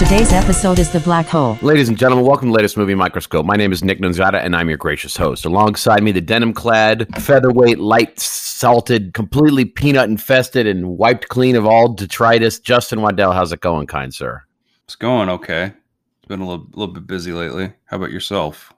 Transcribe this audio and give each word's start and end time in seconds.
Today's 0.00 0.32
episode 0.32 0.78
is 0.78 0.90
The 0.90 1.00
Black 1.00 1.26
Hole. 1.26 1.58
Ladies 1.60 1.90
and 1.90 1.98
gentlemen, 1.98 2.24
welcome 2.24 2.48
to 2.48 2.52
the 2.52 2.56
latest 2.56 2.78
movie 2.78 2.94
microscope. 2.94 3.44
My 3.44 3.56
name 3.56 3.70
is 3.70 3.84
Nick 3.84 4.00
Nunziata, 4.00 4.42
and 4.42 4.56
I'm 4.56 4.70
your 4.70 4.78
gracious 4.78 5.14
host. 5.14 5.44
Alongside 5.44 6.02
me, 6.02 6.10
the 6.10 6.22
denim-clad, 6.22 7.06
featherweight, 7.22 7.78
light 7.78 8.18
salted, 8.18 9.12
completely 9.12 9.66
peanut 9.66 10.08
infested, 10.08 10.66
and 10.66 10.96
wiped 10.96 11.28
clean 11.28 11.54
of 11.54 11.66
all 11.66 11.88
detritus. 11.92 12.58
Justin 12.58 13.02
Waddell, 13.02 13.32
how's 13.32 13.52
it 13.52 13.60
going, 13.60 13.86
kind 13.86 14.12
sir? 14.12 14.42
It's 14.84 14.96
going 14.96 15.28
okay. 15.28 15.64
It's 15.64 16.28
been 16.28 16.40
a 16.40 16.48
little, 16.48 16.66
little 16.72 16.94
bit 16.94 17.06
busy 17.06 17.32
lately. 17.32 17.70
How 17.84 17.98
about 17.98 18.10
yourself? 18.10 18.72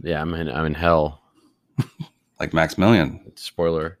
Yeah, 0.00 0.22
I'm 0.22 0.32
in. 0.34 0.48
I'm 0.48 0.64
in 0.64 0.74
hell. 0.74 1.20
Like 2.38 2.54
Maximilian. 2.54 3.32
Spoiler. 3.34 3.98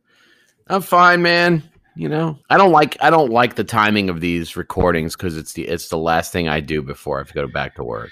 I'm 0.68 0.82
fine, 0.82 1.22
man. 1.22 1.68
You 1.98 2.08
know, 2.08 2.38
I 2.48 2.56
don't 2.58 2.70
like. 2.70 2.96
I 3.00 3.10
don't 3.10 3.32
like 3.32 3.56
the 3.56 3.64
timing 3.64 4.08
of 4.08 4.20
these 4.20 4.56
recordings 4.56 5.16
because 5.16 5.36
it's 5.36 5.52
the 5.54 5.66
it's 5.66 5.88
the 5.88 5.98
last 5.98 6.30
thing 6.30 6.48
I 6.48 6.60
do 6.60 6.80
before 6.80 7.16
I 7.16 7.20
have 7.22 7.28
to 7.28 7.34
go 7.34 7.48
back 7.48 7.74
to 7.74 7.82
work. 7.82 8.10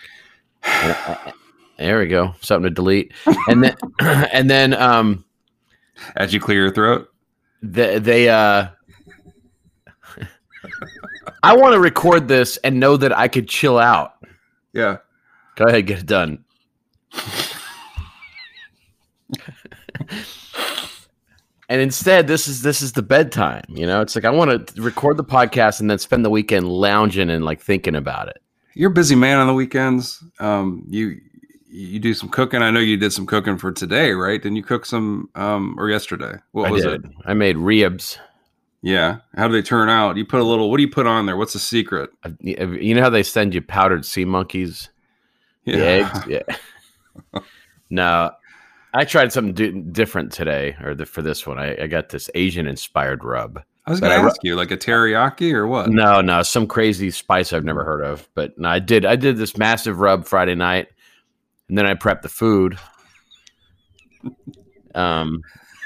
And 0.65 0.91
I- 0.93 1.33
there 1.79 2.01
we 2.01 2.09
go. 2.09 2.35
Something 2.41 2.65
to 2.65 2.71
delete, 2.75 3.13
and 3.47 3.63
then 3.63 3.77
and 4.01 4.51
then 4.51 4.75
um. 4.75 5.25
As 6.17 6.35
you 6.35 6.41
clear 6.41 6.63
your 6.63 6.73
throat. 6.73 7.09
they, 7.63 7.99
they 8.01 8.29
uh 8.29 8.67
I 11.45 11.57
want 11.57 11.73
to 11.75 11.81
record 11.81 12.27
this 12.29 12.57
and 12.59 12.79
know 12.81 12.97
that 12.97 13.17
I 13.17 13.29
could 13.29 13.49
chill 13.49 13.79
out. 13.79 14.15
Yeah. 14.73 14.97
Go 15.55 15.65
ahead, 15.67 15.87
get 15.87 16.01
it 16.01 16.07
done. 16.07 16.45
and 21.69 21.81
instead, 21.81 22.29
this 22.29 22.47
is 22.47 22.63
this 22.63 22.81
is 22.81 22.93
the 22.93 23.03
bedtime. 23.03 23.65
You 23.69 23.87
know, 23.87 24.01
it's 24.01 24.15
like 24.15 24.25
I 24.25 24.31
want 24.31 24.69
to 24.69 24.83
record 24.83 25.17
the 25.17 25.25
podcast 25.25 25.81
and 25.81 25.91
then 25.91 25.99
spend 25.99 26.25
the 26.25 26.31
weekend 26.31 26.69
lounging 26.69 27.31
and 27.31 27.45
like 27.45 27.61
thinking 27.61 27.97
about 27.97 28.29
it. 28.29 28.41
You're 28.75 28.91
a 28.91 28.95
busy 28.95 29.17
man 29.17 29.39
on 29.39 29.47
the 29.47 29.55
weekends. 29.55 30.23
Um, 30.39 30.85
you 30.89 31.21
you 31.69 31.99
do 31.99 32.15
some 32.15 32.29
cooking. 32.29 32.63
I 32.63 32.71
know 32.71 32.81
you 32.81 32.97
did 32.97 33.13
some 33.13 33.27
cooking 33.27 33.59
for 33.59 33.73
today, 33.73 34.13
right? 34.13 34.41
Didn't 34.41 34.57
you 34.57 34.63
cook 34.63 34.87
some 34.87 35.29
um 35.35 35.75
or 35.79 35.91
yesterday? 35.91 36.35
What 36.53 36.69
I 36.69 36.71
was 36.71 36.83
did. 36.83 37.05
it? 37.05 37.11
I 37.25 37.35
made 37.35 37.57
ribs. 37.57 38.19
Yeah. 38.83 39.19
How 39.35 39.49
do 39.49 39.53
they 39.53 39.63
turn 39.63 39.89
out? 39.89 40.17
You 40.17 40.25
put 40.25 40.41
a 40.41 40.45
little 40.45 40.71
what 40.71 40.77
do 40.77 40.83
you 40.85 40.91
put 40.91 41.07
on 41.07 41.27
there? 41.27 41.37
What's 41.37 41.55
the 41.55 41.59
secret? 41.59 42.11
You 42.41 42.95
know 42.95 43.03
how 43.03 43.11
they 43.11 43.25
send 43.25 43.55
you 43.55 43.61
powdered 43.61 44.05
sea 44.05 44.25
monkeys? 44.25 44.91
Yeah. 45.65 46.23
Yeah. 46.29 46.43
no, 47.91 48.31
I 48.97 49.05
tried 49.05 49.33
something 49.33 49.55
di- 49.55 49.81
different 49.93 50.33
today, 50.33 50.77
or 50.83 50.95
the, 50.95 51.05
for 51.07 51.23
this 51.23 51.47
one. 51.47 51.59
I, 51.59 51.83
I 51.83 51.87
got 51.87 52.09
this 52.09 52.31
Asian 52.35 52.67
inspired 52.67 53.23
rub. 53.25 53.63
I 53.87 53.91
was 53.91 54.01
gonna 54.01 54.15
I 54.15 54.19
ask 54.19 54.43
you, 54.43 54.57
like 54.57 54.71
a 54.73 54.77
teriyaki 54.77 55.53
or 55.53 55.67
what? 55.67 55.91
No, 55.91 56.21
no, 56.21 56.43
some 56.43 56.67
crazy 56.67 57.11
spice 57.11 57.53
I've 57.53 57.65
never 57.65 57.85
heard 57.85 58.03
of. 58.05 58.29
But 58.35 58.59
no, 58.59 58.69
I 58.69 58.79
did. 58.81 59.05
I 59.05 59.15
did 59.17 59.37
this 59.37 59.57
massive 59.57 60.01
rub 60.01 60.27
Friday 60.27 60.55
night, 60.57 60.89
and 61.69 61.77
then 61.79 61.87
I 61.87 61.95
prepped 61.95 62.23
the 62.23 62.29
food. 62.29 62.79
Um, 64.95 65.43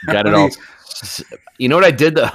got 0.07 0.27
it 0.27 0.35
all. 0.35 0.49
you- 1.59 1.69
know 1.69 1.77
what 1.77 1.85
I 1.85 1.91
did? 1.91 2.15
though? 2.15 2.31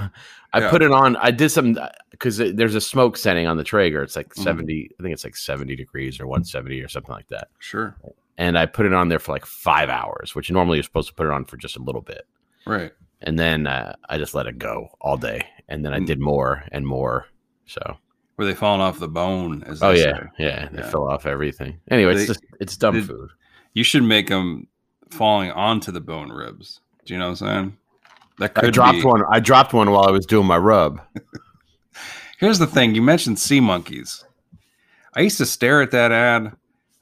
I 0.54 0.60
Yeah. 0.60 0.70
put 0.70 0.82
it 0.82 0.92
on. 0.92 1.16
I 1.18 1.32
did 1.32 1.50
some 1.50 1.78
because 2.12 2.38
there's 2.38 2.76
a 2.76 2.82
smoke 2.82 3.18
setting 3.18 3.46
on 3.48 3.58
the 3.58 3.64
Traeger. 3.64 4.02
It's 4.04 4.16
like 4.16 4.30
Mhm. 4.36 4.44
70. 4.44 4.92
I 5.00 5.04
think 5.04 5.14
it's 5.14 5.24
like 5.24 5.36
70 5.36 5.76
degrees 5.76 6.20
or 6.20 6.28
170 6.28 6.80
or 6.82 6.88
something 6.88 7.14
like 7.14 7.28
that. 7.30 7.50
Sure. 7.60 7.96
And 8.38 8.58
I 8.58 8.66
put 8.66 8.86
it 8.86 8.94
on 8.94 9.10
there 9.10 9.20
for 9.20 9.32
like 9.32 9.46
five 9.46 9.90
hours, 9.90 10.36
which 10.36 10.52
normally 10.52 10.78
you're 10.78 10.84
supposed 10.84 11.08
to 11.10 11.14
put 11.14 11.26
it 11.28 11.32
on 11.32 11.46
for 11.46 11.58
just 11.58 11.76
a 11.78 11.82
little 11.82 12.02
bit. 12.02 12.28
Right. 12.66 12.92
And 13.22 13.40
then 13.40 13.66
uh, 13.68 13.96
I 14.10 14.18
just 14.18 14.36
let 14.36 14.46
it 14.48 14.58
go 14.60 14.90
all 15.02 15.18
day, 15.18 15.42
and 15.70 15.86
then 15.86 15.94
I 15.94 16.00
Mm. 16.00 16.06
did 16.08 16.20
more 16.20 16.64
and 16.72 16.86
more. 16.86 17.28
So, 17.66 17.98
Were 18.38 18.46
they 18.46 18.54
falling 18.54 18.82
off 18.82 19.00
the 19.00 19.08
bone? 19.08 19.64
As 19.64 19.82
oh 19.82 19.94
they 19.94 20.00
yeah, 20.02 20.20
say? 20.20 20.28
yeah, 20.40 20.70
they 20.72 20.80
Yeah. 20.80 20.90
fill 20.90 21.08
off 21.10 21.26
everything. 21.26 21.80
Anyway, 21.90 22.14
it's 22.16 22.28
just 22.28 22.44
it's 22.60 22.76
dumb 22.78 22.96
did- 22.96 23.08
food. 23.08 23.30
You 23.74 23.84
should 23.84 24.04
make 24.04 24.28
them 24.28 24.68
falling 25.10 25.52
onto 25.52 25.92
the 25.92 26.02
bone 26.02 26.30
ribs. 26.32 26.82
Do 27.06 27.14
you 27.14 27.20
know 27.20 27.30
what 27.32 27.42
I'm 27.42 27.48
saying? 27.48 27.78
That 28.40 28.54
could 28.54 28.66
I 28.66 28.70
dropped 28.70 28.98
be. 29.00 29.06
one. 29.06 29.24
I 29.32 29.40
dropped 29.40 29.74
one 29.74 29.90
while 29.92 30.06
I 30.08 30.12
was 30.12 30.26
doing 30.26 30.46
my 30.46 30.58
rub. 30.58 31.00
Here's 32.40 32.60
the 32.60 32.68
thing: 32.68 32.96
you 32.96 33.02
mentioned 33.02 33.40
sea 33.40 33.60
monkeys. 33.62 34.26
I 35.14 35.22
used 35.22 35.38
to 35.38 35.46
stare 35.46 35.82
at 35.82 35.92
that 35.92 36.12
ad 36.12 36.52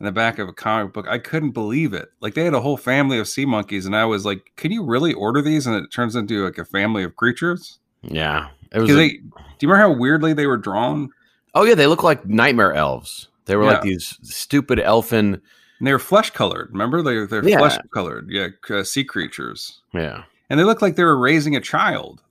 in 0.03 0.05
the 0.05 0.11
back 0.11 0.37
of 0.37 0.49
a 0.49 0.53
comic 0.53 0.91
book. 0.91 1.07
I 1.07 1.17
couldn't 1.17 1.51
believe 1.51 1.93
it. 1.93 2.09
Like 2.19 2.33
they 2.33 2.43
had 2.43 2.53
a 2.53 2.59
whole 2.59 2.75
family 2.75 3.17
of 3.19 3.27
sea 3.29 3.45
monkeys, 3.45 3.85
and 3.85 3.95
I 3.95 4.03
was 4.03 4.25
like, 4.25 4.51
"Can 4.57 4.69
you 4.73 4.83
really 4.83 5.13
order 5.13 5.41
these?" 5.41 5.65
And 5.65 5.77
it 5.77 5.91
turns 5.93 6.13
into 6.13 6.43
like 6.43 6.57
a 6.57 6.65
family 6.65 7.03
of 7.05 7.15
creatures. 7.15 7.79
Yeah, 8.01 8.49
it 8.73 8.79
was. 8.81 8.89
A- 8.91 8.93
they, 8.95 9.09
do 9.11 9.21
you 9.61 9.69
remember 9.69 9.77
how 9.93 9.97
weirdly 9.97 10.33
they 10.33 10.45
were 10.45 10.57
drawn? 10.57 11.09
oh 11.55 11.63
yeah, 11.63 11.75
they 11.75 11.87
look 11.87 12.03
like 12.03 12.25
nightmare 12.27 12.73
elves. 12.73 13.29
They 13.45 13.55
were 13.55 13.63
like 13.63 13.81
these 13.83 14.17
stupid 14.23 14.79
elfin. 14.79 15.35
And 15.79 15.87
they 15.87 15.93
were 15.93 15.99
flesh 15.99 16.31
colored. 16.31 16.69
Remember, 16.73 17.01
they 17.01 17.25
they're 17.25 17.47
Yeah. 17.47 17.59
flesh 17.59 17.77
colored. 17.93 18.27
Yeah, 18.29 18.47
uh, 18.69 18.83
sea 18.83 19.05
creatures, 19.05 19.79
Yeah, 19.93 20.23
and 20.49 20.59
they 20.59 20.65
looked 20.65 20.81
like 20.81 20.97
they 20.97 21.03
were 21.05 21.17
raising 21.17 21.55
a 21.55 21.61
child. 21.61 22.21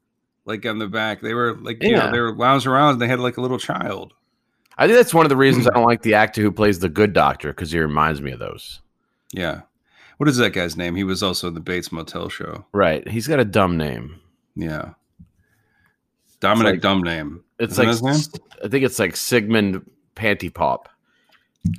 Like 0.44 0.66
on 0.66 0.78
the 0.78 0.88
back, 0.88 1.22
they 1.22 1.32
were 1.32 1.56
like 1.58 1.82
you 1.82 1.90
Yeah. 1.92 2.06
know 2.06 2.12
they 2.12 2.20
were 2.20 2.34
lounging 2.36 2.70
around. 2.70 2.92
and 2.92 3.00
They 3.00 3.08
had 3.08 3.20
like 3.20 3.38
a 3.38 3.40
little 3.40 3.58
child. 3.58 4.12
I 4.78 4.86
think 4.86 4.96
that's 4.96 5.14
one 5.14 5.26
of 5.26 5.30
the 5.30 5.36
reasons 5.36 5.66
I 5.66 5.70
hmm. 5.70 5.76
don't 5.76 5.86
like 5.86 6.02
the 6.02 6.14
actor 6.14 6.42
who 6.42 6.50
plays 6.52 6.78
the 6.78 6.88
good 6.88 7.12
doctor 7.12 7.48
because 7.48 7.70
he 7.70 7.78
reminds 7.78 8.20
me 8.20 8.32
of 8.32 8.38
those. 8.38 8.80
Yeah. 9.32 9.62
What 10.16 10.28
is 10.28 10.36
that 10.36 10.50
guy's 10.50 10.76
name? 10.76 10.94
He 10.94 11.04
was 11.04 11.22
also 11.22 11.48
in 11.48 11.54
the 11.54 11.60
Bates 11.60 11.90
Motel 11.90 12.28
show. 12.28 12.64
Right, 12.72 13.06
he's 13.08 13.26
got 13.26 13.40
a 13.40 13.44
dumb 13.44 13.76
name. 13.76 14.20
Yeah. 14.54 14.94
Dominic 16.40 16.74
like- 16.74 16.80
Dumb 16.80 17.02
name. 17.02 17.44
It's 17.58 17.78
Isn't 17.78 18.02
like 18.02 18.14
name? 18.14 18.22
I 18.64 18.68
think 18.68 18.84
it's 18.84 18.98
like 18.98 19.16
Sigmund 19.16 19.88
Panty 20.16 20.52
Pop. 20.52 20.88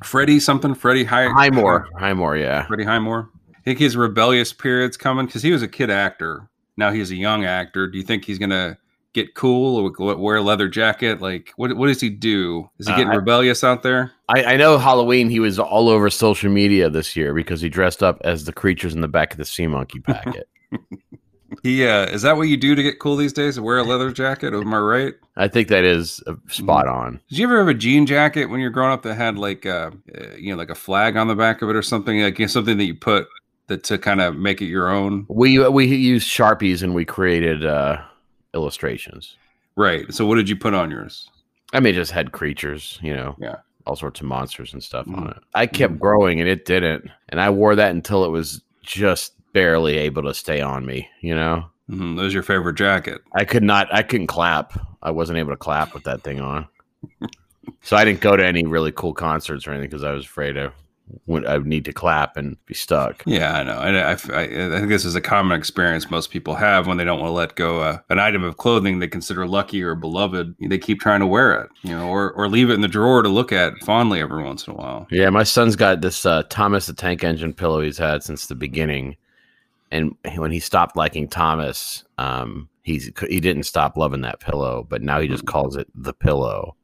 Freddie 0.01 0.39
something. 0.39 0.73
Freddie 0.73 1.03
High 1.03 1.27
Highmore. 1.27 1.89
Highmore, 1.99 2.37
yeah. 2.37 2.65
Freddie 2.67 2.85
Highmore. 2.85 3.29
I 3.53 3.59
think 3.61 3.79
his 3.79 3.97
rebellious 3.97 4.53
period's 4.53 4.95
coming 4.95 5.25
because 5.25 5.43
he 5.43 5.51
was 5.51 5.61
a 5.61 5.67
kid 5.67 5.89
actor. 5.89 6.47
Now 6.77 6.91
he's 6.91 7.11
a 7.11 7.15
young 7.15 7.43
actor. 7.43 7.87
Do 7.87 7.97
you 7.97 8.03
think 8.03 8.23
he's 8.23 8.39
gonna 8.39 8.77
get 9.13 9.35
cool 9.35 9.77
or 9.99 10.15
wear 10.17 10.37
a 10.37 10.41
leather 10.41 10.67
jacket? 10.67 11.21
Like, 11.21 11.53
what 11.55 11.75
what 11.77 11.87
does 11.87 12.01
he 12.01 12.09
do? 12.09 12.69
Is 12.79 12.87
he 12.87 12.93
Uh, 12.93 12.97
getting 12.97 13.11
I- 13.11 13.15
rebellious 13.15 13.63
out 13.63 13.83
there? 13.83 14.11
I, 14.29 14.43
I 14.53 14.57
know 14.57 14.77
Halloween 14.77 15.29
he 15.29 15.39
was 15.39 15.59
all 15.59 15.89
over 15.89 16.09
social 16.09 16.49
media 16.51 16.89
this 16.89 17.15
year 17.15 17.33
because 17.33 17.61
he 17.61 17.69
dressed 17.69 18.01
up 18.01 18.19
as 18.23 18.45
the 18.45 18.53
creatures 18.53 18.93
in 18.95 19.01
the 19.01 19.07
back 19.07 19.31
of 19.33 19.37
the 19.37 19.45
sea 19.45 19.67
monkey 19.67 19.99
packet. 20.07 20.47
He 21.61 21.85
uh, 21.85 22.05
is 22.07 22.23
that 22.23 22.35
what 22.35 22.43
you 22.47 22.57
do 22.57 22.73
to 22.73 22.81
get 22.81 22.97
cool 22.99 23.15
these 23.15 23.31
days? 23.33 23.59
Wear 23.59 23.77
a 23.77 23.83
leather 23.83 24.11
jacket? 24.11 24.53
Am 24.55 24.73
I 24.73 24.79
right? 24.79 25.13
I 25.37 25.47
think 25.47 25.67
that 25.67 25.83
is 25.83 26.21
uh, 26.25 26.33
spot 26.49 26.87
on. 26.87 27.19
Did 27.29 27.37
you 27.37 27.45
ever 27.45 27.59
have 27.59 27.67
a 27.67 27.73
jean 27.75 28.07
jacket 28.07 28.47
when 28.47 28.59
you're 28.59 28.71
growing 28.71 28.91
up 28.91 29.03
that 29.03 29.13
had 29.13 29.37
like 29.37 29.65
uh, 29.65 29.91
uh, 30.17 30.23
you 30.35 30.51
know 30.51 30.57
like 30.57 30.71
a 30.71 30.75
flag 30.75 31.15
on 31.15 31.27
the 31.27 31.35
back 31.35 31.61
of 31.61 31.69
it 31.69 31.75
or 31.75 31.83
something 31.83 32.21
like 32.21 32.39
you 32.39 32.45
know, 32.45 32.47
something 32.49 32.77
that 32.79 32.85
you 32.85 32.95
put 32.95 33.27
that 33.67 33.83
to 33.83 33.99
kind 33.99 34.19
of 34.19 34.35
make 34.35 34.61
it 34.61 34.65
your 34.65 34.89
own? 34.89 35.27
We 35.29 35.59
we 35.69 35.85
used 35.85 36.27
sharpies 36.27 36.81
and 36.81 36.95
we 36.95 37.05
created 37.05 37.63
uh, 37.63 38.01
illustrations. 38.53 39.35
Right. 39.75 40.11
So 40.13 40.25
what 40.25 40.35
did 40.35 40.49
you 40.49 40.55
put 40.55 40.73
on 40.73 40.91
yours? 40.91 41.29
I 41.73 41.79
mean, 41.79 41.93
it 41.93 41.97
just 41.97 42.11
had 42.11 42.31
creatures, 42.31 42.99
you 43.01 43.13
know. 43.15 43.35
Yeah. 43.39 43.57
all 43.85 43.95
sorts 43.97 44.21
of 44.21 44.27
monsters 44.27 44.71
and 44.73 44.81
stuff 44.81 45.07
on 45.09 45.29
it. 45.31 45.37
I 45.55 45.65
kept 45.67 45.99
growing 45.99 46.39
and 46.39 46.47
it 46.47 46.63
didn't, 46.65 47.09
and 47.29 47.41
I 47.41 47.49
wore 47.49 47.75
that 47.75 47.91
until 47.91 48.23
it 48.23 48.29
was 48.29 48.61
just 48.81 49.33
barely 49.51 49.97
able 49.97 50.23
to 50.23 50.33
stay 50.33 50.61
on 50.61 50.85
me. 50.85 51.09
You 51.21 51.35
know, 51.35 51.65
Mhm, 51.89 52.15
that 52.15 52.23
was 52.23 52.33
your 52.33 52.43
favorite 52.43 52.75
jacket. 52.75 53.21
I 53.35 53.43
could 53.43 53.63
not. 53.63 53.93
I 53.93 54.01
couldn't 54.03 54.27
clap. 54.27 54.79
I 55.01 55.11
wasn't 55.11 55.37
able 55.39 55.51
to 55.51 55.57
clap 55.57 55.93
with 55.93 56.03
that 56.03 56.21
thing 56.21 56.39
on. 56.39 56.65
so 57.81 57.97
I 57.97 58.05
didn't 58.05 58.21
go 58.21 58.37
to 58.37 58.45
any 58.45 58.65
really 58.65 58.93
cool 58.93 59.13
concerts 59.13 59.67
or 59.67 59.71
anything 59.71 59.89
because 59.89 60.03
I 60.05 60.11
was 60.11 60.25
afraid 60.25 60.57
I 60.57 60.69
would 61.25 61.45
I 61.45 61.57
need 61.59 61.85
to 61.85 61.93
clap 61.93 62.37
and 62.37 62.57
be 62.65 62.73
stuck. 62.73 63.23
Yeah, 63.25 63.53
I 63.53 63.63
know. 63.63 63.73
I, 63.73 63.89
I, 63.89 64.11
I 64.11 64.75
I 64.75 64.77
think 64.77 64.89
this 64.89 65.05
is 65.05 65.15
a 65.15 65.21
common 65.21 65.57
experience 65.57 66.09
most 66.09 66.31
people 66.31 66.55
have 66.55 66.87
when 66.87 66.97
they 66.97 67.03
don't 67.03 67.19
want 67.19 67.29
to 67.29 67.33
let 67.33 67.55
go 67.55 67.81
uh, 67.81 67.99
an 68.09 68.19
item 68.19 68.43
of 68.43 68.57
clothing 68.57 68.99
they 68.99 69.07
consider 69.07 69.47
lucky 69.47 69.81
or 69.81 69.95
beloved. 69.95 70.55
They 70.59 70.77
keep 70.77 70.99
trying 70.99 71.19
to 71.21 71.27
wear 71.27 71.61
it, 71.61 71.69
you 71.83 71.91
know, 71.91 72.09
or, 72.09 72.31
or 72.33 72.47
leave 72.47 72.69
it 72.69 72.73
in 72.73 72.81
the 72.81 72.87
drawer 72.87 73.21
to 73.21 73.29
look 73.29 73.51
at 73.51 73.73
fondly 73.83 74.19
every 74.19 74.43
once 74.43 74.67
in 74.67 74.73
a 74.73 74.77
while. 74.77 75.07
Yeah, 75.11 75.29
my 75.29 75.43
son's 75.43 75.75
got 75.75 76.01
this 76.01 76.25
uh, 76.25 76.43
Thomas 76.49 76.85
the 76.85 76.93
Tank 76.93 77.23
Engine 77.23 77.53
pillow 77.53 77.81
he's 77.81 77.97
had 77.97 78.23
since 78.23 78.47
the 78.47 78.55
beginning, 78.55 79.17
and 79.91 80.15
when 80.35 80.51
he 80.51 80.59
stopped 80.59 80.95
liking 80.95 81.27
Thomas, 81.27 82.03
um, 82.17 82.69
he's 82.83 83.11
he 83.27 83.39
didn't 83.39 83.63
stop 83.63 83.97
loving 83.97 84.21
that 84.21 84.39
pillow, 84.39 84.85
but 84.89 85.01
now 85.01 85.19
he 85.19 85.27
just 85.27 85.45
calls 85.45 85.75
it 85.75 85.87
the 85.95 86.13
pillow. 86.13 86.75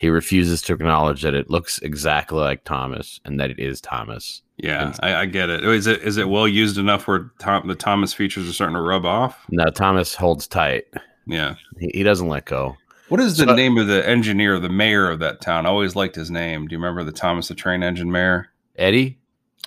He 0.00 0.08
refuses 0.08 0.62
to 0.62 0.72
acknowledge 0.72 1.20
that 1.22 1.34
it 1.34 1.50
looks 1.50 1.78
exactly 1.80 2.38
like 2.38 2.64
Thomas 2.64 3.20
and 3.26 3.38
that 3.38 3.50
it 3.50 3.58
is 3.58 3.82
Thomas. 3.82 4.40
Yeah, 4.56 4.94
I, 5.00 5.14
I 5.14 5.26
get 5.26 5.50
it. 5.50 5.62
Is 5.62 5.86
it 5.86 6.00
is 6.02 6.16
it 6.16 6.28
well 6.28 6.48
used 6.48 6.78
enough 6.78 7.06
where 7.06 7.30
Tom, 7.38 7.68
the 7.68 7.74
Thomas 7.74 8.14
features 8.14 8.48
are 8.48 8.52
starting 8.54 8.76
to 8.76 8.80
rub 8.80 9.04
off? 9.04 9.38
Now 9.50 9.66
Thomas 9.66 10.14
holds 10.14 10.46
tight; 10.46 10.84
Yeah. 11.26 11.56
he, 11.78 11.90
he 11.94 12.02
doesn't 12.02 12.28
let 12.28 12.46
go. 12.46 12.76
What 13.10 13.20
is 13.20 13.36
the 13.36 13.44
So- 13.44 13.54
name 13.54 13.76
of 13.76 13.88
the 13.88 14.06
engineer, 14.08 14.58
the 14.58 14.68
mayor 14.70 15.10
of 15.10 15.18
that 15.18 15.42
town? 15.42 15.66
I 15.66 15.68
always 15.68 15.94
liked 15.96 16.14
his 16.16 16.30
name. 16.30 16.66
Do 16.66 16.74
you 16.74 16.78
remember 16.78 17.04
the 17.04 17.12
Thomas 17.12 17.48
the 17.48 17.54
Train 17.54 17.82
Engine 17.82 18.10
mayor? 18.10 18.48
Eddie, 18.76 19.18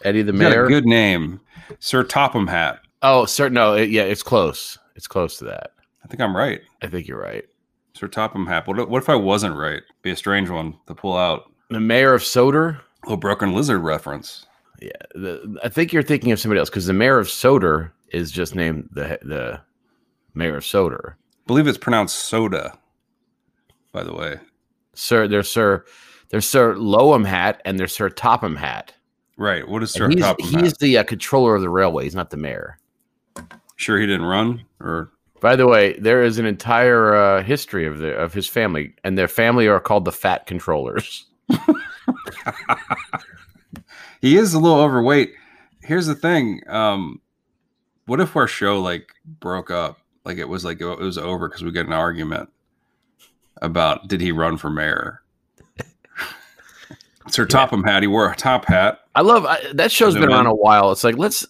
Eddie 0.04 0.24
the 0.24 0.32
He's 0.32 0.42
got 0.42 0.50
mayor. 0.50 0.66
a 0.66 0.70
good 0.70 0.86
name, 0.86 1.42
Sir 1.80 2.04
Topham 2.04 2.48
Hatt. 2.48 2.80
oh, 3.04 3.26
sir, 3.26 3.50
no, 3.50 3.74
it, 3.76 3.90
yeah, 3.92 4.04
it's 4.04 4.24
close. 4.24 4.80
It's 4.96 5.08
close 5.08 5.38
to 5.38 5.46
that. 5.46 5.72
I 6.04 6.08
think 6.08 6.22
I'm 6.22 6.36
right. 6.36 6.62
I 6.82 6.88
think 6.88 7.08
you're 7.08 7.22
right. 7.22 7.46
Sir 7.96 8.08
Topham 8.08 8.48
Hatt. 8.48 8.68
What, 8.68 8.90
what 8.90 9.02
if 9.04 9.10
I 9.10 9.16
wasn't 9.16 9.56
right? 9.56 9.84
Be 10.02 10.12
a 10.12 10.16
strange 10.16 10.50
one 10.50 10.76
to 10.88 10.96
pull 10.96 11.16
out. 11.16 11.52
The 11.70 11.80
mayor 11.80 12.14
of 12.14 12.24
Sodor. 12.24 12.82
little 13.04 13.18
broken 13.18 13.54
lizard 13.54 13.82
reference. 13.82 14.46
Yeah, 14.82 14.90
the, 15.16 15.60
I 15.64 15.70
think 15.70 15.94
you're 15.94 16.04
thinking 16.04 16.32
of 16.32 16.40
somebody 16.40 16.60
else 16.60 16.70
because 16.70 16.88
the 16.88 16.94
mayor 16.94 17.20
of 17.20 17.30
Sodor 17.30 17.94
is 18.10 18.32
just 18.32 18.56
named 18.56 18.90
the 18.92 19.18
the 19.22 19.62
mayor 20.34 20.58
of 20.58 20.66
Sodor. 20.66 21.18
I 21.20 21.48
believe 21.48 21.68
it's 21.68 21.78
pronounced 21.78 22.16
soda. 22.26 22.78
By 23.92 24.04
the 24.04 24.14
way, 24.14 24.38
Sir, 24.96 25.28
there's 25.28 25.50
Sir, 25.50 25.86
there's 26.30 26.48
Sir 26.50 26.74
Lowham 26.76 27.26
Hatt 27.26 27.62
and 27.66 27.80
there's 27.80 27.94
Sir 27.96 28.10
Topham 28.10 28.56
Hat. 28.56 28.94
right? 29.38 29.68
What 29.68 29.84
is 29.84 29.92
Sir 29.92 30.06
And 30.06 30.14
he's 30.16 30.24
Topham 30.24 30.46
he's 30.46 30.72
Hat? 30.72 30.80
the 30.80 30.98
uh, 30.98 31.04
controller 31.04 31.56
of 31.56 31.62
the 31.62 31.70
railway. 31.70 32.04
He's 32.06 32.16
not 32.16 32.32
the 32.32 32.38
mayor. 32.38 32.78
Sure, 33.76 34.00
he 34.00 34.06
didn't 34.08 34.26
run, 34.26 34.64
or 34.80 35.12
By 35.44 35.58
the 35.58 35.68
way, 35.68 36.00
there 36.00 36.24
is 36.24 36.40
an 36.40 36.46
entire 36.46 37.14
uh, 37.14 37.44
history 37.44 37.86
of 37.86 37.98
the 37.98 38.16
of 38.16 38.34
his 38.34 38.48
family, 38.48 38.96
and 39.04 39.18
their 39.18 39.28
family 39.28 39.68
are 39.68 39.82
called 39.82 40.06
the 40.06 40.12
Fat 40.14 40.46
Controllers. 40.48 41.26
he 44.22 44.38
is 44.38 44.54
a 44.54 44.60
little 44.60 44.80
overweight. 44.80 45.34
Here's 45.82 46.08
the 46.08 46.16
thing. 46.16 46.62
Um, 46.70 47.20
what 48.06 48.22
if 48.22 48.38
our 48.38 48.48
show 48.48 48.82
like 48.82 49.12
broke 49.42 49.70
up? 49.70 50.00
Like 50.24 50.38
it 50.38 50.48
was 50.48 50.64
like 50.64 50.80
it 50.80 50.86
was 50.86 51.18
over 51.18 51.50
because 51.50 51.62
we 51.62 51.72
got 51.72 51.88
an 51.88 51.92
argument 51.92 52.48
about 53.62 54.08
did 54.08 54.22
he 54.22 54.32
run 54.32 54.56
for 54.56 54.70
mayor? 54.70 55.24
Sir 57.28 57.46
Topham 57.46 57.84
Hatt. 57.84 58.02
He 58.02 58.08
wore 58.08 58.32
a 58.32 58.36
top 58.38 58.64
hat. 58.64 59.02
I 59.14 59.20
love 59.24 59.46
I, 59.46 59.60
that 59.74 59.92
show's 59.92 60.14
been 60.14 60.32
on 60.32 60.46
a 60.46 60.56
while. 60.56 60.94
It's 60.94 61.04
like 61.04 61.18
let's. 61.18 61.46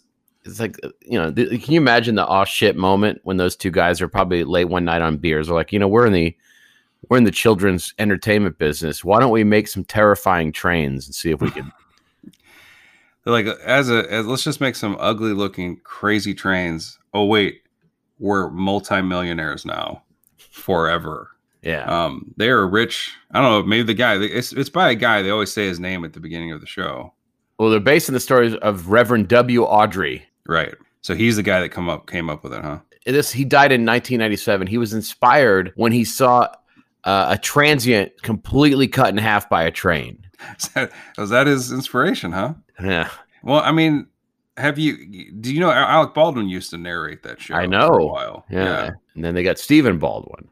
It's 0.46 0.60
like 0.60 0.78
uh, 0.84 0.90
you 1.02 1.18
know. 1.18 1.32
Th- 1.32 1.64
can 1.64 1.74
you 1.74 1.80
imagine 1.80 2.16
the 2.16 2.26
aw 2.26 2.44
shit 2.44 2.76
moment 2.76 3.20
when 3.24 3.38
those 3.38 3.56
two 3.56 3.72
guys 3.72 4.02
are 4.02 4.08
probably 4.08 4.44
late 4.44 4.66
one 4.70 4.86
night 4.86 5.02
on 5.02 5.18
beers? 5.18 5.48
They're 5.48 5.56
like, 5.56 5.72
you 5.72 5.80
know, 5.80 5.88
we're 5.88 6.06
in 6.06 6.14
the 6.14 6.36
we're 7.10 7.18
in 7.18 7.24
the 7.24 7.32
children's 7.32 7.94
entertainment 8.00 8.58
business. 8.58 9.04
Why 9.04 9.20
don't 9.20 9.32
we 9.32 9.44
make 9.44 9.68
some 9.68 9.84
terrifying 9.84 10.52
trains 10.52 11.06
and 11.06 11.16
see 11.16 11.32
if 11.32 11.42
we 11.42 11.50
can? 11.52 11.72
They're 13.24 13.34
like 13.34 13.46
as 13.64 13.90
a 13.90 14.12
as, 14.12 14.26
let's 14.26 14.44
just 14.44 14.60
make 14.60 14.76
some 14.76 14.98
ugly 15.00 15.32
looking 15.34 15.78
crazy 15.84 16.34
trains. 16.34 17.00
Oh 17.14 17.26
wait, 17.26 17.62
we're 18.20 18.50
multimillionaires 18.50 19.66
now, 19.66 20.04
forever. 20.38 21.30
Yeah, 21.62 21.86
Um, 21.86 22.34
they 22.36 22.50
are 22.50 22.68
rich. 22.68 23.12
I 23.32 23.42
don't 23.42 23.50
know. 23.50 23.64
Maybe 23.64 23.84
the 23.84 23.94
guy. 23.94 24.16
It's 24.22 24.52
it's 24.52 24.70
by 24.70 24.92
a 24.92 24.96
guy. 24.96 25.22
They 25.22 25.30
always 25.30 25.54
say 25.54 25.66
his 25.66 25.80
name 25.80 26.04
at 26.04 26.12
the 26.12 26.20
beginning 26.20 26.52
of 26.52 26.60
the 26.60 26.68
show. 26.68 27.14
well, 27.58 27.70
they're 27.70 27.80
based 27.80 28.10
on 28.10 28.14
the 28.14 28.20
stories 28.20 28.54
of 28.56 28.90
Reverend 28.90 29.30
W. 29.30 29.62
Awdry. 29.62 30.24
Right. 30.48 30.74
So 31.02 31.16
he's 31.16 31.36
the 31.36 31.44
guy 31.44 31.60
that 31.62 31.70
come 31.70 31.90
up 31.90 32.08
came 32.08 32.30
up 32.30 32.44
with 32.44 32.54
it, 32.54 32.62
huh? 32.62 32.80
This 33.06 33.32
he 33.32 33.44
died 33.44 33.72
in 33.72 33.82
1997. 33.86 34.68
He 34.68 34.78
was 34.78 34.94
inspired 34.94 35.74
when 35.76 35.92
he 35.92 36.06
saw 36.06 36.48
uh, 37.04 37.28
a 37.30 37.38
transient 37.38 38.22
completely 38.22 38.88
cut 38.88 39.10
in 39.10 39.18
half 39.18 39.50
by 39.50 39.64
a 39.64 39.72
train. 39.72 40.26
Is 40.60 40.70
that, 40.70 40.92
was 41.18 41.30
that 41.30 41.48
his 41.48 41.72
inspiration, 41.72 42.32
huh? 42.32 42.54
Yeah, 42.82 43.10
Well, 43.44 43.60
I 43.62 43.72
mean, 43.72 44.08
have 44.58 44.78
you? 44.80 45.32
Do 45.42 45.54
you 45.54 45.60
know 45.60 45.72
Alec 45.72 46.14
Baldwin 46.14 46.48
used 46.48 46.70
to 46.72 46.78
narrate 46.78 47.24
that 47.24 47.42
show? 47.42 47.56
I 47.56 47.60
For 47.60 47.64
a 47.66 47.68
know. 47.68 47.90
while. 47.90 48.46
yeah, 48.50 48.92
And 49.16 49.24
then 49.24 49.36
they 49.36 49.44
got 49.44 49.58
Stephen 49.60 50.00
Baldwin. 50.00 50.48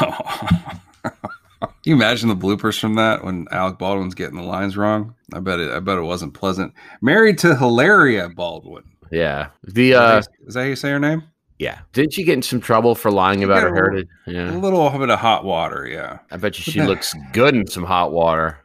Yeah. 1.68 1.74
you 1.84 1.94
imagine 1.94 2.28
the 2.28 2.36
bloopers 2.36 2.78
from 2.78 2.94
that 2.96 3.24
when 3.24 3.46
Alec 3.50 3.78
Baldwin's 3.78 4.14
getting 4.14 4.36
the 4.36 4.42
lines 4.42 4.76
wrong? 4.76 5.14
I 5.32 5.40
bet 5.40 5.60
it. 5.60 5.70
I 5.70 5.80
bet 5.80 5.98
it 5.98 6.02
wasn't 6.02 6.34
pleasant. 6.34 6.72
Married 7.00 7.38
to 7.38 7.56
Hilaria 7.56 8.28
Baldwin. 8.28 8.84
Yeah, 9.10 9.48
the 9.62 9.90
Is 9.92 9.96
uh, 9.96 10.06
that- 10.20 10.28
is 10.46 10.54
that 10.54 10.60
how 10.60 10.66
you 10.66 10.76
say 10.76 10.90
her 10.90 10.98
name? 10.98 11.22
Yeah. 11.58 11.78
Didn't 11.92 12.12
she 12.14 12.24
get 12.24 12.32
in 12.34 12.42
some 12.42 12.60
trouble 12.60 12.94
for 12.96 13.12
lying 13.12 13.44
about 13.44 13.62
her 13.62 13.72
heritage? 13.72 14.08
A 14.26 14.58
little 14.58 14.90
bit 14.90 15.08
of 15.08 15.18
hot 15.20 15.44
water. 15.44 15.86
Yeah. 15.86 16.18
I 16.32 16.36
bet 16.36 16.58
you 16.58 16.64
she 16.72 16.82
looks 16.82 17.14
good 17.32 17.54
in 17.54 17.66
some 17.68 17.84
hot 17.84 18.12
water 18.12 18.58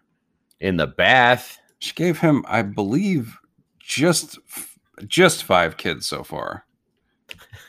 in 0.60 0.78
the 0.78 0.88
bath. 0.88 1.60
She 1.78 1.94
gave 1.94 2.18
him, 2.20 2.44
I 2.48 2.64
believe, 2.64 3.38
just 3.78 4.40
just 5.08 5.44
five 5.44 5.78
kids 5.78 6.08
so 6.08 6.24
far. 6.24 6.66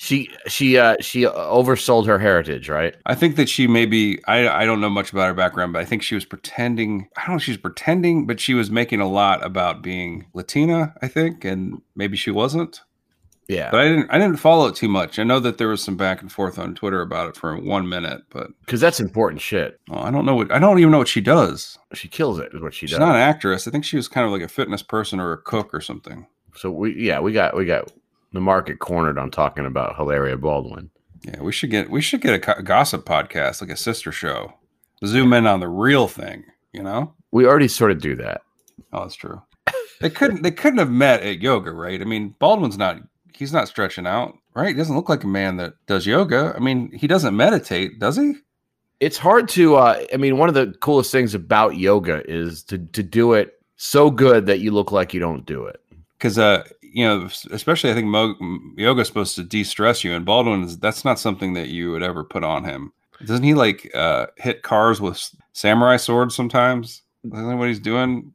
She 0.05 0.29
she 0.47 0.77
uh 0.77 0.97
she 1.01 1.21
oversold 1.23 2.05
her 2.05 2.19
heritage, 2.19 2.69
right? 2.69 2.95
I 3.07 3.15
think 3.15 3.37
that 3.37 3.49
she 3.49 3.65
maybe 3.65 4.23
I 4.27 4.47
I 4.47 4.65
don't 4.65 4.79
know 4.81 4.89
much 4.89 5.11
about 5.11 5.27
her 5.27 5.33
background, 5.33 5.73
but 5.73 5.81
I 5.81 5.85
think 5.85 6.03
she 6.03 6.13
was 6.15 6.25
pretending. 6.25 7.07
I 7.17 7.21
don't 7.21 7.29
know 7.31 7.35
if 7.37 7.43
she 7.43 7.51
was 7.51 7.57
pretending, 7.57 8.27
but 8.27 8.39
she 8.39 8.53
was 8.53 8.69
making 8.69 8.99
a 9.01 9.07
lot 9.09 9.43
about 9.43 9.81
being 9.81 10.27
Latina. 10.33 10.93
I 11.01 11.07
think, 11.07 11.43
and 11.43 11.81
maybe 11.95 12.17
she 12.17 12.29
wasn't. 12.29 12.81
Yeah. 13.47 13.69
But 13.71 13.79
I 13.81 13.83
didn't 13.89 14.09
I 14.11 14.17
didn't 14.19 14.37
follow 14.37 14.67
it 14.67 14.75
too 14.75 14.87
much. 14.89 15.17
I 15.17 15.23
know 15.23 15.39
that 15.39 15.57
there 15.57 15.67
was 15.69 15.81
some 15.83 15.97
back 15.97 16.21
and 16.21 16.31
forth 16.31 16.57
on 16.59 16.75
Twitter 16.75 17.01
about 17.01 17.29
it 17.29 17.35
for 17.37 17.55
one 17.57 17.87
minute, 17.89 18.21
but 18.29 18.47
Because 18.61 18.81
that's 18.81 18.99
important 18.99 19.41
shit. 19.41 19.79
well, 19.89 20.01
I 20.03 20.11
don't 20.11 20.25
know 20.25 20.35
what 20.35 20.51
I 20.51 20.59
don't 20.59 20.77
even 20.79 20.91
know 20.91 20.97
what 20.99 21.07
she 21.07 21.21
does. 21.21 21.77
She 21.93 22.07
kills 22.07 22.37
it, 22.39 22.51
is 22.53 22.61
what 22.61 22.73
she 22.73 22.81
She's 22.87 22.91
does. 22.91 22.99
not 22.99 23.15
an 23.15 23.21
actress. 23.21 23.67
I 23.67 23.71
think 23.71 23.85
she 23.85 23.97
was 23.97 24.07
kind 24.07 24.25
of 24.25 24.31
like 24.31 24.41
a 24.43 24.47
fitness 24.47 24.83
person 24.83 25.19
or 25.19 25.31
a 25.31 25.37
cook 25.37 25.73
or 25.73 25.81
something. 25.81 26.27
so 26.55 26.69
we 26.71 26.93
yeah, 26.95 27.19
we 27.19 27.33
got 27.33 27.55
we 27.55 27.65
got 27.65 27.91
the 28.35 28.41
market 28.41 28.79
cornered 28.79 29.17
on 29.17 29.31
talking 29.31 29.65
about 29.65 29.95
Hilaria 29.95 30.37
Baldwin. 30.37 30.89
Yeah, 31.23 31.41
we 31.41 31.51
should 31.51 31.71
get 31.71 31.89
we 31.89 32.01
should 32.01 32.21
get 32.21 32.35
a 32.35 32.39
co- 32.39 32.61
gossip 32.61 33.05
podcast 33.05 33.61
like 33.61 33.71
a 33.71 33.77
sister 33.77 34.11
show. 34.11 34.53
Zoom 35.05 35.33
in 35.33 35.47
on 35.47 35.59
the 35.59 35.67
real 35.67 36.07
thing, 36.07 36.45
you 36.71 36.81
know? 36.83 37.13
We 37.31 37.45
already 37.45 37.67
sort 37.67 37.91
of 37.91 37.99
do 37.99 38.15
that. 38.15 38.41
Oh, 38.93 39.01
that's 39.01 39.15
true. 39.15 39.41
They 40.01 40.09
couldn't 40.09 40.43
they 40.43 40.51
couldn't 40.51 40.79
have 40.79 40.91
met 40.91 41.23
at 41.23 41.41
yoga, 41.41 41.71
right? 41.71 42.01
I 42.01 42.05
mean, 42.05 42.35
Baldwin's 42.39 42.77
not 42.77 42.97
he's 43.33 43.53
not 43.53 43.67
stretching 43.67 44.05
out, 44.05 44.37
right? 44.53 44.67
He 44.67 44.73
doesn't 44.73 44.95
look 44.95 45.09
like 45.09 45.23
a 45.23 45.27
man 45.27 45.57
that 45.57 45.73
does 45.87 46.05
yoga. 46.05 46.53
I 46.55 46.59
mean, 46.59 46.91
he 46.91 47.07
doesn't 47.07 47.35
meditate, 47.35 47.99
does 47.99 48.17
he? 48.17 48.33
It's 48.99 49.17
hard 49.17 49.49
to 49.49 49.75
uh 49.75 50.05
I 50.13 50.17
mean, 50.17 50.37
one 50.37 50.49
of 50.49 50.55
the 50.55 50.73
coolest 50.81 51.11
things 51.11 51.33
about 51.33 51.77
yoga 51.77 52.21
is 52.29 52.63
to 52.63 52.77
to 52.77 53.03
do 53.03 53.33
it 53.33 53.55
so 53.77 54.09
good 54.09 54.45
that 54.45 54.59
you 54.59 54.71
look 54.71 54.91
like 54.91 55.13
you 55.13 55.19
don't 55.19 55.45
do 55.45 55.65
it. 55.65 55.81
Because 56.17 56.37
uh, 56.39 56.63
you 56.95 57.05
know, 57.05 57.27
especially 57.51 57.91
I 57.91 57.93
think 57.93 58.07
mo- 58.07 58.35
yoga 58.77 59.01
is 59.01 59.07
supposed 59.07 59.35
to 59.35 59.43
de-stress 59.43 60.03
you, 60.05 60.13
and 60.13 60.25
Baldwin 60.25 60.63
is 60.63 60.77
that's 60.79 61.03
not 61.03 61.19
something 61.19 61.53
that 61.53 61.67
you 61.67 61.91
would 61.91 62.01
ever 62.03 62.23
put 62.23 62.43
on 62.45 62.63
him. 62.63 62.93
Doesn't 63.25 63.43
he 63.43 63.53
like 63.53 63.91
uh 63.93 64.27
hit 64.37 64.63
cars 64.63 65.01
with 65.01 65.21
samurai 65.51 65.97
swords 65.97 66.33
sometimes? 66.35 67.01
Isn't 67.25 67.49
that 67.49 67.57
what 67.57 67.67
he's 67.67 67.79
doing? 67.79 68.31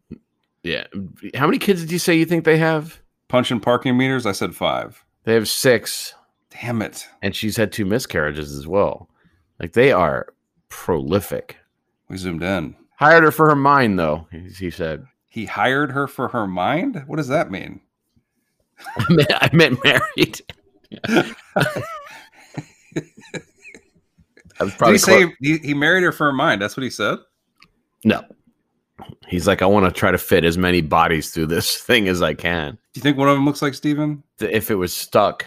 Yeah. 0.62 0.84
How 1.34 1.46
many 1.46 1.58
kids 1.58 1.80
did 1.80 1.90
you 1.90 1.98
say 1.98 2.14
you 2.14 2.26
think 2.26 2.44
they 2.44 2.58
have? 2.58 3.00
Punching 3.28 3.60
parking 3.60 3.96
meters? 3.96 4.26
I 4.26 4.32
said 4.32 4.54
five. 4.54 5.02
They 5.24 5.32
have 5.34 5.48
six. 5.48 6.14
Damn 6.50 6.82
it. 6.82 7.06
and 7.22 7.34
she's 7.34 7.56
had 7.56 7.72
two 7.72 7.86
miscarriages 7.86 8.54
as 8.58 8.66
well. 8.66 9.08
Like 9.58 9.72
they 9.72 9.90
are 9.92 10.34
prolific. 10.68 11.56
We 12.08 12.16
zoomed 12.18 12.42
in. 12.42 12.76
Hired 12.96 13.22
her 13.24 13.30
for 13.30 13.48
her 13.48 13.56
mind, 13.56 13.98
though. 13.98 14.26
He 14.58 14.70
said, 14.70 15.06
He 15.28 15.46
hired 15.46 15.92
her 15.92 16.06
for 16.06 16.28
her 16.28 16.46
mind? 16.46 17.04
What 17.06 17.16
does 17.16 17.28
that 17.28 17.50
mean? 17.50 17.80
"I 18.96 19.12
meant, 19.12 19.32
I 19.34 19.50
meant 19.52 19.84
married." 19.84 20.40
I 24.60 24.64
was 24.64 24.74
Did 24.74 24.88
he 24.90 24.98
say 24.98 25.34
he, 25.40 25.58
he 25.58 25.74
married 25.74 26.02
her 26.02 26.12
for 26.12 26.26
her 26.26 26.32
mind? 26.32 26.60
That's 26.60 26.76
what 26.76 26.84
he 26.84 26.90
said? 26.90 27.18
No. 28.04 28.22
He's 29.26 29.46
like, 29.46 29.62
I 29.62 29.66
want 29.66 29.86
to 29.86 29.98
try 29.98 30.10
to 30.10 30.18
fit 30.18 30.44
as 30.44 30.58
many 30.58 30.82
bodies 30.82 31.30
through 31.30 31.46
this 31.46 31.78
thing 31.78 32.08
as 32.08 32.20
I 32.20 32.34
can. 32.34 32.72
Do 32.72 32.78
you 32.98 33.02
think 33.02 33.16
one 33.16 33.28
of 33.28 33.36
them 33.36 33.46
looks 33.46 33.62
like 33.62 33.74
Steven? 33.74 34.22
If 34.38 34.70
it 34.70 34.74
was 34.74 34.94
stuck, 34.94 35.46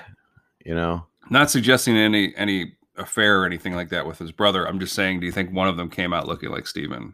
you 0.66 0.74
know. 0.74 1.06
Not 1.30 1.52
suggesting 1.52 1.96
any 1.96 2.34
any 2.36 2.74
affair 2.98 3.42
or 3.42 3.46
anything 3.46 3.74
like 3.76 3.90
that 3.90 4.06
with 4.06 4.20
his 4.20 4.32
brother. 4.32 4.68
I'm 4.68 4.80
just 4.80 4.94
saying, 4.94 5.20
do 5.20 5.26
you 5.26 5.32
think 5.32 5.52
one 5.52 5.68
of 5.68 5.78
them 5.78 5.90
came 5.90 6.14
out 6.14 6.28
looking 6.28 6.50
like 6.50 6.68
Steven? 6.68 7.14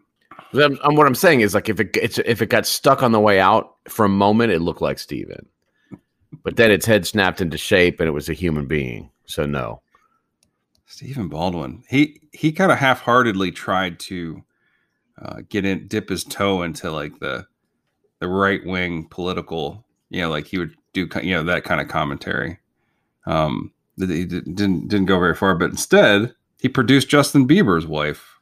Then- 0.53 0.77
um, 0.83 0.95
what 0.95 1.05
I'm 1.07 1.15
saying 1.15 1.41
is 1.41 1.53
like 1.53 1.69
if 1.69 1.79
it 1.79 1.95
it's, 1.97 2.17
if 2.19 2.41
it 2.41 2.47
got 2.47 2.65
stuck 2.65 3.03
on 3.03 3.11
the 3.11 3.19
way 3.19 3.39
out 3.39 3.75
for 3.87 4.05
a 4.05 4.09
moment, 4.09 4.51
it 4.51 4.59
looked 4.59 4.81
like 4.81 4.99
Steven. 4.99 5.45
But 6.43 6.55
then 6.55 6.71
its 6.71 6.85
head 6.85 7.05
snapped 7.05 7.41
into 7.41 7.57
shape 7.57 7.99
and 7.99 8.07
it 8.07 8.13
was 8.13 8.29
a 8.29 8.33
human 8.33 8.65
being. 8.65 9.11
So 9.25 9.45
no. 9.45 9.81
Stephen 10.85 11.27
Baldwin. 11.27 11.83
He 11.87 12.19
he 12.33 12.51
kind 12.51 12.71
of 12.71 12.77
half-heartedly 12.77 13.51
tried 13.51 13.99
to 14.01 14.43
uh, 15.21 15.41
get 15.49 15.65
in, 15.65 15.87
dip 15.87 16.09
his 16.09 16.23
toe 16.23 16.63
into 16.63 16.91
like 16.91 17.19
the 17.19 17.45
the 18.19 18.27
right 18.27 18.65
wing 18.65 19.07
political. 19.09 19.85
You 20.09 20.21
know, 20.21 20.29
like 20.29 20.47
he 20.47 20.57
would 20.57 20.75
do, 20.93 21.07
you 21.21 21.35
know, 21.35 21.43
that 21.43 21.63
kind 21.63 21.79
of 21.79 21.87
commentary. 21.87 22.57
Um, 23.27 23.71
that 23.97 24.09
he 24.09 24.25
didn't 24.25 24.87
didn't 24.87 25.05
go 25.05 25.19
very 25.19 25.35
far, 25.35 25.55
but 25.55 25.69
instead 25.69 26.33
he 26.59 26.67
produced 26.67 27.09
Justin 27.09 27.47
Bieber's 27.47 27.85
wife. 27.85 28.39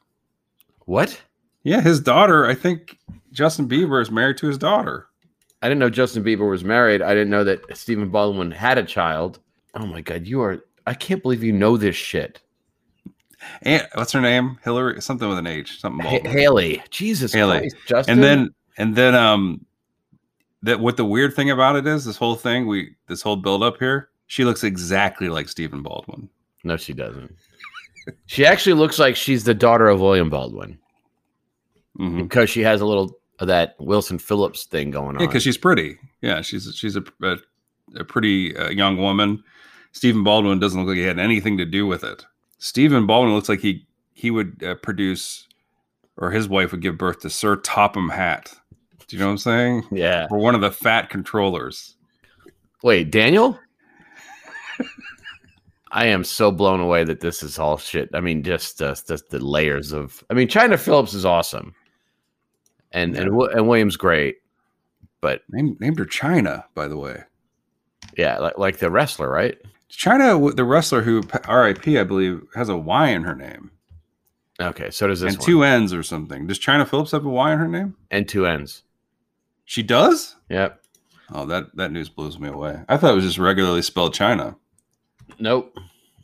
What? 0.86 1.20
Yeah, 1.64 1.82
his 1.82 2.00
daughter. 2.00 2.46
I 2.46 2.54
think 2.54 2.96
Justin 3.32 3.68
Bieber 3.68 4.00
is 4.00 4.10
married 4.10 4.38
to 4.38 4.46
his 4.46 4.56
daughter. 4.56 5.07
I 5.62 5.68
didn't 5.68 5.80
know 5.80 5.90
Justin 5.90 6.22
Bieber 6.24 6.48
was 6.48 6.62
married. 6.64 7.02
I 7.02 7.14
didn't 7.14 7.30
know 7.30 7.44
that 7.44 7.76
Stephen 7.76 8.08
Baldwin 8.10 8.50
had 8.50 8.78
a 8.78 8.84
child. 8.84 9.40
Oh 9.74 9.86
my 9.86 10.00
god, 10.00 10.26
you 10.26 10.40
are 10.42 10.64
I 10.86 10.94
can't 10.94 11.22
believe 11.22 11.42
you 11.42 11.52
know 11.52 11.76
this 11.76 11.96
shit. 11.96 12.40
And 13.62 13.86
what's 13.94 14.12
her 14.12 14.20
name? 14.20 14.58
Hillary, 14.64 15.00
something 15.00 15.28
with 15.28 15.38
an 15.38 15.46
H, 15.46 15.80
something. 15.80 16.04
Baldwin. 16.04 16.32
Hailey. 16.32 16.82
Jesus 16.90 17.32
Hailey. 17.32 17.58
Christ, 17.60 17.76
Justin. 17.86 18.12
and 18.14 18.22
then 18.22 18.54
and 18.78 18.96
then 18.96 19.14
um 19.14 19.64
that 20.62 20.80
what 20.80 20.96
the 20.96 21.04
weird 21.04 21.34
thing 21.34 21.50
about 21.50 21.76
it 21.76 21.86
is 21.86 22.04
this 22.04 22.16
whole 22.16 22.34
thing 22.34 22.66
we 22.66 22.94
this 23.06 23.22
whole 23.22 23.36
build 23.36 23.62
up 23.62 23.78
here 23.78 24.08
she 24.26 24.44
looks 24.44 24.64
exactly 24.64 25.28
like 25.28 25.48
Stephen 25.48 25.82
Baldwin 25.82 26.28
No, 26.64 26.76
she 26.76 26.92
doesn't. 26.92 27.34
she 28.26 28.44
actually 28.46 28.74
looks 28.74 28.98
like 28.98 29.16
she's 29.16 29.44
the 29.44 29.54
daughter 29.54 29.88
of 29.88 30.00
William 30.00 30.30
Baldwin 30.30 30.78
Mhm. 31.98 32.22
because 32.22 32.48
she 32.50 32.60
has 32.62 32.80
a 32.80 32.86
little 32.86 33.17
that 33.46 33.76
Wilson 33.78 34.18
Phillips 34.18 34.64
thing 34.64 34.90
going 34.90 35.16
on. 35.16 35.20
yeah 35.20 35.26
because 35.26 35.42
she's 35.42 35.58
pretty 35.58 35.98
yeah 36.20 36.40
she's 36.40 36.72
she's 36.74 36.96
a, 36.96 37.04
a, 37.22 37.36
a 37.96 38.04
pretty 38.04 38.56
uh, 38.56 38.70
young 38.70 38.96
woman 38.96 39.42
Stephen 39.92 40.22
Baldwin 40.22 40.58
doesn't 40.58 40.80
look 40.80 40.88
like 40.88 40.96
he 40.96 41.02
had 41.02 41.18
anything 41.18 41.56
to 41.58 41.64
do 41.64 41.86
with 41.86 42.04
it 42.04 42.24
Stephen 42.58 43.06
Baldwin 43.06 43.34
looks 43.34 43.48
like 43.48 43.60
he 43.60 43.86
he 44.12 44.30
would 44.30 44.62
uh, 44.62 44.74
produce 44.76 45.46
or 46.16 46.30
his 46.30 46.48
wife 46.48 46.72
would 46.72 46.82
give 46.82 46.98
birth 46.98 47.20
to 47.20 47.30
Sir 47.30 47.56
Topham 47.56 48.08
Hatt 48.08 48.54
do 49.06 49.16
you 49.16 49.20
know 49.20 49.26
what 49.26 49.32
I'm 49.32 49.38
saying 49.38 49.84
yeah. 49.90 50.26
or 50.30 50.38
one 50.38 50.54
of 50.54 50.60
the 50.60 50.70
fat 50.70 51.08
controllers 51.08 51.96
Wait, 52.82 53.10
Daniel? 53.10 53.58
I 55.90 56.06
am 56.06 56.22
so 56.22 56.52
blown 56.52 56.80
away 56.80 57.02
that 57.04 57.20
this 57.20 57.42
is 57.42 57.58
all 57.58 57.76
shit. 57.76 58.08
I 58.14 58.20
mean, 58.20 58.42
just 58.42 58.80
uh, 58.80 58.94
just 58.94 59.30
the 59.30 59.44
layers 59.44 59.92
of. 59.92 60.22
I 60.30 60.34
mean, 60.34 60.48
Chynna 60.48 60.78
Phillips 60.78 61.14
is 61.14 61.24
awesome, 61.24 61.74
and 62.92 63.16
and 63.16 63.28
and 63.28 63.68
William's 63.68 63.96
great, 63.96 64.38
but 65.20 65.42
named, 65.50 65.80
named 65.80 65.98
her 65.98 66.04
Chynna 66.06 66.64
by 66.74 66.88
the 66.88 66.96
way 66.98 67.22
yeah, 68.16 68.38
like 68.38 68.58
like 68.58 68.78
the 68.78 68.90
wrestler, 68.90 69.30
right? 69.30 69.56
Chyna, 69.90 70.54
the 70.54 70.64
wrestler 70.64 71.00
who 71.02 71.22
RIP, 71.48 71.88
I 71.88 72.04
believe, 72.04 72.42
has 72.54 72.68
a 72.68 72.76
Y 72.76 73.08
in 73.08 73.22
her 73.22 73.34
name 73.34 73.70
Okay, 74.60 74.90
so 74.90 75.06
does 75.06 75.20
this 75.20 75.32
and 75.34 75.38
one. 75.38 75.46
two 75.46 75.62
N's 75.62 75.94
or 75.94 76.02
something. 76.02 76.46
Does 76.46 76.58
Chynna 76.58 76.86
Phillips 76.86 77.12
have 77.12 77.24
a 77.24 77.28
Y 77.28 77.52
in 77.52 77.58
her 77.58 77.68
name? 77.68 77.96
and 78.10 78.28
two 78.28 78.44
ends. 78.46 78.82
She 79.66 79.82
does. 79.82 80.34
Yep. 80.50 80.82
Oh, 81.32 81.46
that 81.46 81.74
that 81.76 81.92
news 81.92 82.08
blows 82.08 82.38
me 82.38 82.48
away. 82.48 82.80
I 82.88 82.96
thought 82.96 83.12
it 83.12 83.16
was 83.16 83.24
just 83.24 83.38
regularly 83.38 83.82
spelled 83.82 84.14
China. 84.14 84.56
Nope. 85.38 85.76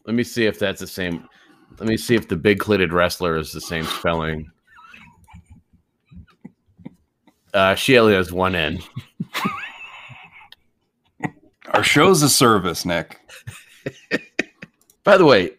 Let 0.06 0.14
me 0.16 0.24
see 0.24 0.46
if 0.46 0.58
that's 0.58 0.80
the 0.80 0.86
same. 0.86 1.28
Let 1.78 1.88
me 1.88 1.96
see 1.96 2.14
if 2.14 2.28
the 2.28 2.36
big 2.36 2.58
clitted 2.58 2.92
wrestler 2.92 3.36
is 3.36 3.52
the 3.52 3.60
same 3.60 3.84
spelling. 3.84 4.50
Uh, 7.54 7.74
she 7.76 7.96
only 7.96 8.14
has 8.14 8.32
one 8.32 8.54
N. 8.56 8.80
Our 11.72 11.84
show's 11.84 12.20
a 12.22 12.28
service, 12.28 12.84
Nick. 12.84 13.20
By 15.04 15.16
the 15.16 15.24
way, 15.24 15.52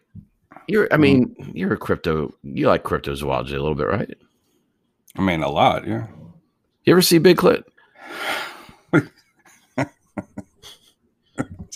you're. 0.68 0.92
I 0.92 0.98
mean, 0.98 1.34
you're 1.54 1.72
a 1.72 1.78
crypto. 1.78 2.34
You 2.42 2.68
like 2.68 2.84
cryptozoology 2.84 3.48
a 3.48 3.60
little 3.60 3.74
bit, 3.74 3.88
right? 3.88 4.14
I 5.16 5.22
mean, 5.22 5.42
a 5.42 5.48
lot. 5.48 5.86
Yeah. 5.86 6.06
You 6.84 6.92
ever 6.92 7.02
see 7.02 7.18
Big 7.18 7.38
Clit? 7.38 7.64
Is 8.92 9.02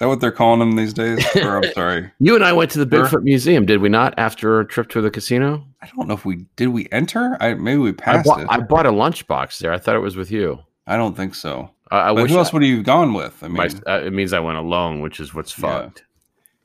that 0.00 0.08
what 0.08 0.20
they're 0.20 0.32
calling 0.32 0.58
them 0.58 0.72
these 0.76 0.92
days? 0.92 1.24
or 1.36 1.58
I'm 1.64 1.72
sorry, 1.72 2.10
You 2.18 2.34
and 2.34 2.44
I 2.44 2.52
went 2.52 2.70
to 2.72 2.84
the 2.84 2.96
Sure. 2.96 3.06
Bigfoot 3.06 3.22
Museum, 3.22 3.64
did 3.66 3.80
we 3.80 3.88
not? 3.88 4.12
After 4.18 4.58
a 4.60 4.66
trip 4.66 4.88
to 4.90 5.00
the 5.00 5.10
casino, 5.10 5.64
I 5.80 5.88
don't 5.94 6.08
know 6.08 6.14
if 6.14 6.24
we 6.24 6.46
did. 6.56 6.68
We 6.68 6.88
enter? 6.90 7.36
I 7.40 7.54
maybe 7.54 7.78
we 7.78 7.90
I 7.90 7.92
passed 7.92 8.26
bought, 8.26 8.40
it. 8.40 8.46
I 8.50 8.58
bought 8.60 8.86
a 8.86 8.90
lunchbox 8.90 9.58
there. 9.58 9.72
I 9.72 9.78
thought 9.78 9.94
it 9.94 10.00
was 10.00 10.16
with 10.16 10.30
you. 10.32 10.58
I 10.86 10.96
don't 10.96 11.16
think 11.16 11.34
so. 11.36 11.70
I, 11.90 12.10
I 12.10 12.14
but 12.14 12.22
wish 12.22 12.32
who 12.32 12.38
else 12.38 12.50
I- 12.50 12.56
would 12.56 12.64
you 12.64 12.82
gone 12.82 13.14
with? 13.14 13.42
I 13.44 13.48
mean, 13.48 13.56
my, 13.56 13.68
uh, 13.86 14.00
it 14.04 14.12
means 14.12 14.32
I 14.32 14.40
went 14.40 14.58
alone, 14.58 15.00
which 15.00 15.20
is 15.20 15.34
what's 15.34 15.56
Yeah. 15.58 15.82
fucked. 15.82 16.04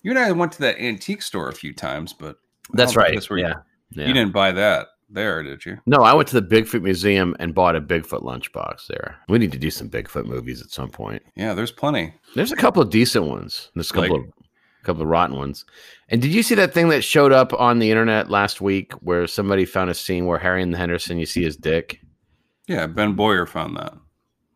you 0.01 0.11
and 0.11 0.19
I 0.19 0.31
went 0.31 0.51
to 0.53 0.59
that 0.61 0.79
antique 0.79 1.21
store 1.21 1.49
a 1.49 1.53
few 1.53 1.73
times, 1.73 2.13
but 2.13 2.37
That's 2.73 2.95
right. 2.95 3.13
that's 3.13 3.29
where 3.29 3.39
you- 3.39 3.45
yeah. 3.47 3.53
yeah. 3.91 4.07
you 4.07 4.13
didn't 4.13 4.33
buy 4.33 4.51
that 4.53 4.87
there, 5.15 5.41
did 5.41 5.65
you? 5.65 5.79
No, 5.87 5.97
I 6.03 6.13
went 6.13 6.27
to 6.29 6.39
the 6.39 6.47
Bigfoot 6.55 6.81
Museum 6.83 7.35
and 7.39 7.55
bought 7.55 7.75
a 7.75 7.81
Bigfoot 7.81 8.21
lunchbox 8.23 8.87
there. 8.87 9.17
We 9.27 9.39
need 9.39 9.51
to 9.53 9.57
do 9.57 9.71
some 9.71 9.89
Bigfoot 9.89 10.25
movies 10.25 10.61
at 10.61 10.69
some 10.69 10.89
point. 10.89 11.23
Yeah, 11.35 11.53
there's 11.55 11.71
plenty. 11.71 12.13
There's 12.35 12.51
a 12.51 12.55
couple 12.55 12.81
of 12.83 12.89
decent 12.91 13.25
ones. 13.25 13.71
There's 13.73 13.89
a 13.89 13.93
couple 13.93 14.17
Like- 14.19 14.27
of 14.27 14.33
couple 14.83 15.01
of 15.01 15.07
rotten 15.07 15.35
ones. 15.35 15.65
And 16.09 16.21
did 16.21 16.31
you 16.31 16.43
see 16.43 16.53
that 16.53 16.71
thing 16.71 16.89
that 16.89 17.01
showed 17.03 17.31
up 17.31 17.51
on 17.53 17.79
the 17.79 17.89
internet 17.89 18.29
last 18.29 18.61
week 18.61 18.93
where 19.01 19.25
somebody 19.25 19.65
found 19.65 19.89
a 19.89 19.95
scene 19.95 20.27
where 20.27 20.37
Harry 20.37 20.61
and 20.61 20.71
the 20.71 20.77
Henderson, 20.77 21.17
you 21.17 21.25
see 21.25 21.41
his 21.41 21.57
dick? 21.57 22.01
Yeah, 22.67 22.85
Ben 22.85 23.13
Boyer 23.13 23.47
found 23.47 23.77
that. 23.77 23.93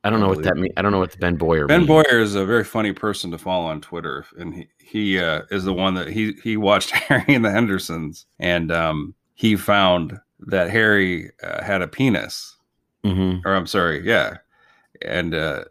I 0.03 0.11
don't 0.11 0.19
know 0.19 0.27
what 0.27 0.37
Unbelievable. 0.37 0.55
that 0.55 0.61
means. 0.61 0.73
I 0.77 0.81
don't 0.83 0.91
know 0.91 0.99
what 0.99 1.11
the 1.11 1.17
Ben 1.17 1.35
Boyer 1.35 1.65
Ben 1.65 1.79
means. 1.79 1.87
Boyer 1.87 2.19
is 2.19 2.35
a 2.35 2.45
very 2.45 2.63
funny 2.63 2.93
person 2.93 3.31
to 3.31 3.39
follow 3.39 3.65
on 3.65 3.81
Twitter, 3.81 4.23
and 4.37 4.53
he 4.53 4.67
he 4.77 5.19
uh, 5.19 5.41
is 5.49 5.63
the 5.63 5.73
one 5.73 5.95
that 5.95 6.07
he 6.09 6.33
he 6.43 6.57
watched 6.57 6.91
Harry 7.09 7.33
and 7.33 7.43
the 7.43 7.49
Hendersons, 7.51 8.27
and 8.39 8.71
um, 8.71 9.15
he 9.33 9.55
found 9.55 10.17
that 10.47 10.69
Harry 10.69 11.31
uh, 11.43 11.63
had 11.63 11.81
a 11.81 11.87
penis, 11.87 12.55
Mhm. 13.05 13.41
or 13.45 13.53
I'm 13.55 13.67
sorry, 13.67 14.05
yeah, 14.05 14.37
and 15.01 15.33
uh, 15.35 15.65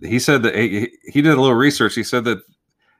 he 0.00 0.18
said 0.18 0.42
that 0.42 0.54
he, 0.54 0.90
he 1.04 1.22
did 1.22 1.32
a 1.32 1.40
little 1.40 1.54
research. 1.54 1.94
He 1.94 2.02
said 2.02 2.24
that 2.24 2.38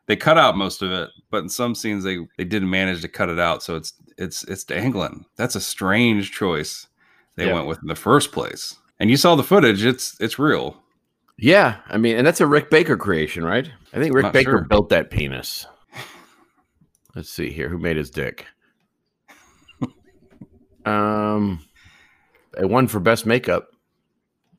they 0.06 0.16
cut 0.16 0.38
out 0.38 0.56
most 0.56 0.82
of 0.82 0.90
it, 0.92 1.10
but 1.30 1.42
in 1.42 1.48
some 1.48 1.74
scenes 1.74 2.04
they 2.04 2.18
they 2.38 2.44
didn't 2.44 2.70
manage 2.70 3.02
to 3.02 3.08
cut 3.08 3.28
it 3.28 3.38
out, 3.38 3.62
so 3.62 3.76
it's 3.76 3.92
it's 4.18 4.44
it's 4.44 4.64
dangling. 4.64 5.24
That's 5.36 5.56
a 5.56 5.60
strange 5.60 6.32
choice 6.32 6.86
they 7.36 7.46
Yeah. 7.46 7.54
went 7.54 7.66
with 7.66 7.78
in 7.82 7.88
the 7.88 7.94
first 7.94 8.32
place. 8.32 8.76
And 8.98 9.10
you 9.10 9.16
saw 9.16 9.34
the 9.36 9.42
footage; 9.42 9.84
it's 9.84 10.16
it's 10.20 10.38
real. 10.38 10.82
Yeah, 11.38 11.80
I 11.88 11.98
mean, 11.98 12.16
and 12.16 12.26
that's 12.26 12.40
a 12.40 12.46
Rick 12.46 12.70
Baker 12.70 12.96
creation, 12.96 13.44
right? 13.44 13.70
I 13.92 13.98
think 13.98 14.14
Rick 14.14 14.22
Not 14.24 14.32
Baker 14.32 14.50
sure. 14.52 14.64
built 14.64 14.88
that 14.88 15.10
penis. 15.10 15.66
Let's 17.14 17.28
see 17.30 17.50
here. 17.50 17.68
Who 17.68 17.78
made 17.78 17.96
his 17.98 18.10
dick? 18.10 18.46
Um, 20.86 21.60
it 22.58 22.68
won 22.68 22.86
for 22.88 23.00
best 23.00 23.26
makeup. 23.26 23.68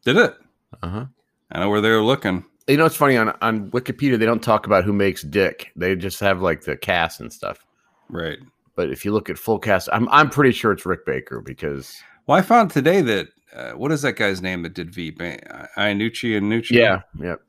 Did 0.06 0.18
it? 0.18 0.36
Uh 0.84 0.88
huh. 0.90 1.06
I 1.52 1.60
know 1.60 1.70
where 1.70 1.82
they 1.82 1.90
were 1.90 2.04
looking. 2.04 2.44
You 2.68 2.78
know, 2.78 2.86
it's 2.86 2.96
funny 2.96 3.16
on 3.18 3.30
on 3.42 3.72
Wikipedia 3.72 4.20
they 4.20 4.26
don't 4.26 4.44
talk 4.44 4.66
about 4.66 4.84
who 4.84 4.92
makes 4.94 5.22
dick. 5.24 5.72
They 5.76 5.96
just 5.96 6.20
have 6.20 6.42
like 6.42 6.62
the 6.62 6.76
cast 6.76 7.20
and 7.22 7.32
stuff. 7.32 7.66
Right. 8.10 8.38
But 8.76 8.90
if 8.92 9.04
you 9.06 9.12
look 9.14 9.30
at 9.30 9.38
full 9.38 9.58
cast, 9.60 9.90
I'm 9.92 10.08
I'm 10.10 10.30
pretty 10.30 10.52
sure 10.52 10.72
it's 10.72 10.86
Rick 10.86 11.06
Baker 11.06 11.42
because 11.42 11.98
Well, 12.28 12.38
I 12.38 12.42
found 12.42 12.70
today 12.72 13.02
that 13.02 13.28
uh, 13.56 13.72
what 13.72 13.92
is 13.92 14.02
that 14.02 14.18
guy's 14.18 14.42
name 14.42 14.62
that 14.64 14.74
did 14.74 14.94
Veep? 14.94 15.20
Iannucci 15.20 16.38
and 16.38 16.52
Nucci. 16.52 16.72
yeah, 16.72 17.02
yep. 17.20 17.42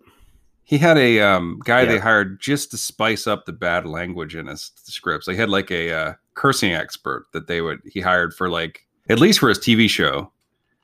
He 0.69 0.77
had 0.77 0.99
a 0.99 1.19
um, 1.21 1.63
guy 1.65 1.87
they 1.87 1.99
hired 1.99 2.43
just 2.43 2.71
to 2.73 2.77
spice 2.77 3.27
up 3.27 3.47
the 3.47 3.55
bad 3.55 3.87
language 3.87 4.37
in 4.37 4.49
his 4.49 4.71
scripts. 4.75 5.27
They 5.27 5.35
had 5.35 5.49
like 5.49 5.71
a 5.71 5.91
uh, 5.91 6.13
cursing 6.35 6.75
expert 6.75 7.25
that 7.33 7.47
they 7.47 7.63
would 7.63 7.81
he 7.87 8.03
hired 8.03 8.35
for 8.35 8.51
like 8.51 8.87
at 9.09 9.19
least 9.19 9.39
for 9.39 9.49
his 9.49 9.59
TV 9.59 9.89
show 9.89 10.31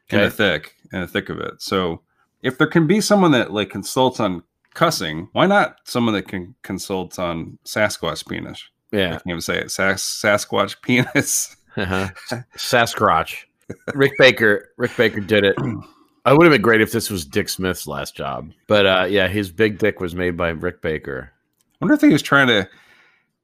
in 0.09 0.21
the 0.21 0.31
thick 0.31 0.75
in 0.91 1.03
the 1.03 1.07
thick 1.07 1.29
of 1.29 1.39
it. 1.39 1.61
So 1.61 2.01
if 2.41 2.57
there 2.57 2.67
can 2.67 2.87
be 2.87 3.03
someone 3.03 3.33
that 3.33 3.53
like 3.53 3.69
consults 3.69 4.21
on 4.21 4.43
cussing, 4.73 5.29
why 5.33 5.45
not 5.45 5.77
someone 5.85 6.15
that 6.15 6.29
can 6.29 6.55
consult 6.63 7.19
on 7.19 7.59
Sasquatch 7.67 8.27
penis? 8.27 8.67
Yeah, 8.91 9.09
I 9.09 9.11
can't 9.11 9.27
even 9.27 9.43
say 9.43 9.59
it. 9.59 9.71
Sas- 9.71 10.03
Sasquatch 10.03 10.81
penis. 10.81 11.57
Uh-huh. 11.77 12.09
Sasquatch. 12.57 13.45
Rick 13.93 14.13
Baker. 14.17 14.71
Rick 14.79 14.97
Baker 14.97 15.21
did 15.21 15.45
it. 15.45 15.57
I 16.25 16.33
would 16.33 16.45
have 16.45 16.53
been 16.53 16.63
great 16.63 16.81
if 16.81 16.91
this 16.93 17.11
was 17.11 17.25
Dick 17.25 17.49
Smith's 17.49 17.87
last 17.87 18.17
job, 18.17 18.53
but 18.67 18.87
uh, 18.87 19.07
yeah, 19.09 19.29
his 19.29 19.51
big 19.51 19.79
dick 19.79 20.01
was 20.01 20.15
made 20.15 20.37
by 20.37 20.49
Rick 20.51 20.81
Baker. 20.81 21.31
I 21.33 21.77
wonder 21.81 21.95
if 21.95 22.01
he 22.01 22.09
was 22.09 22.23
trying 22.23 22.49
to 22.49 22.69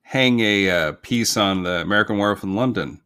hang 0.03 0.41
a 0.41 0.71
uh, 0.71 0.93
piece 1.03 1.37
on 1.37 1.63
the 1.63 1.83
American 1.83 2.17
Werewolf 2.17 2.43
in 2.43 2.55
London. 2.57 3.01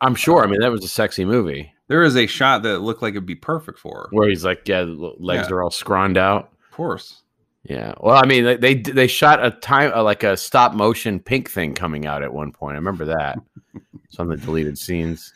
I'm 0.00 0.14
sure. 0.14 0.42
I 0.42 0.46
mean, 0.46 0.60
that 0.60 0.70
was 0.72 0.84
a 0.84 0.88
sexy 0.88 1.24
movie. 1.24 1.72
There 1.88 2.02
is 2.02 2.16
a 2.16 2.26
shot 2.26 2.62
that 2.62 2.78
looked 2.80 3.02
like 3.02 3.12
it'd 3.12 3.26
be 3.26 3.34
perfect 3.34 3.78
for 3.78 3.94
her. 4.04 4.08
Where 4.10 4.28
he's 4.28 4.44
like, 4.44 4.66
yeah, 4.66 4.80
legs 4.86 5.48
Yeah. 5.48 5.54
are 5.54 5.62
all 5.62 5.70
scrawled 5.70 6.16
out. 6.16 6.52
Of 6.64 6.70
course. 6.76 7.22
Yeah. 7.62 7.92
Well, 8.00 8.16
I 8.16 8.26
mean, 8.26 8.44
they 8.44 8.56
they, 8.56 8.74
they 8.74 9.06
shot 9.06 9.44
a 9.44 9.50
time 9.50 9.92
uh, 9.94 10.02
like 10.02 10.22
a 10.22 10.36
stop 10.36 10.74
motion 10.74 11.20
pink 11.20 11.50
thing 11.50 11.74
coming 11.74 12.06
out 12.06 12.22
at 12.22 12.32
one 12.32 12.52
point. 12.52 12.72
I 12.72 12.76
remember 12.78 13.04
that. 13.06 13.38
it's 14.04 14.18
on 14.18 14.28
the 14.28 14.36
deleted 14.36 14.78
scenes. 14.78 15.32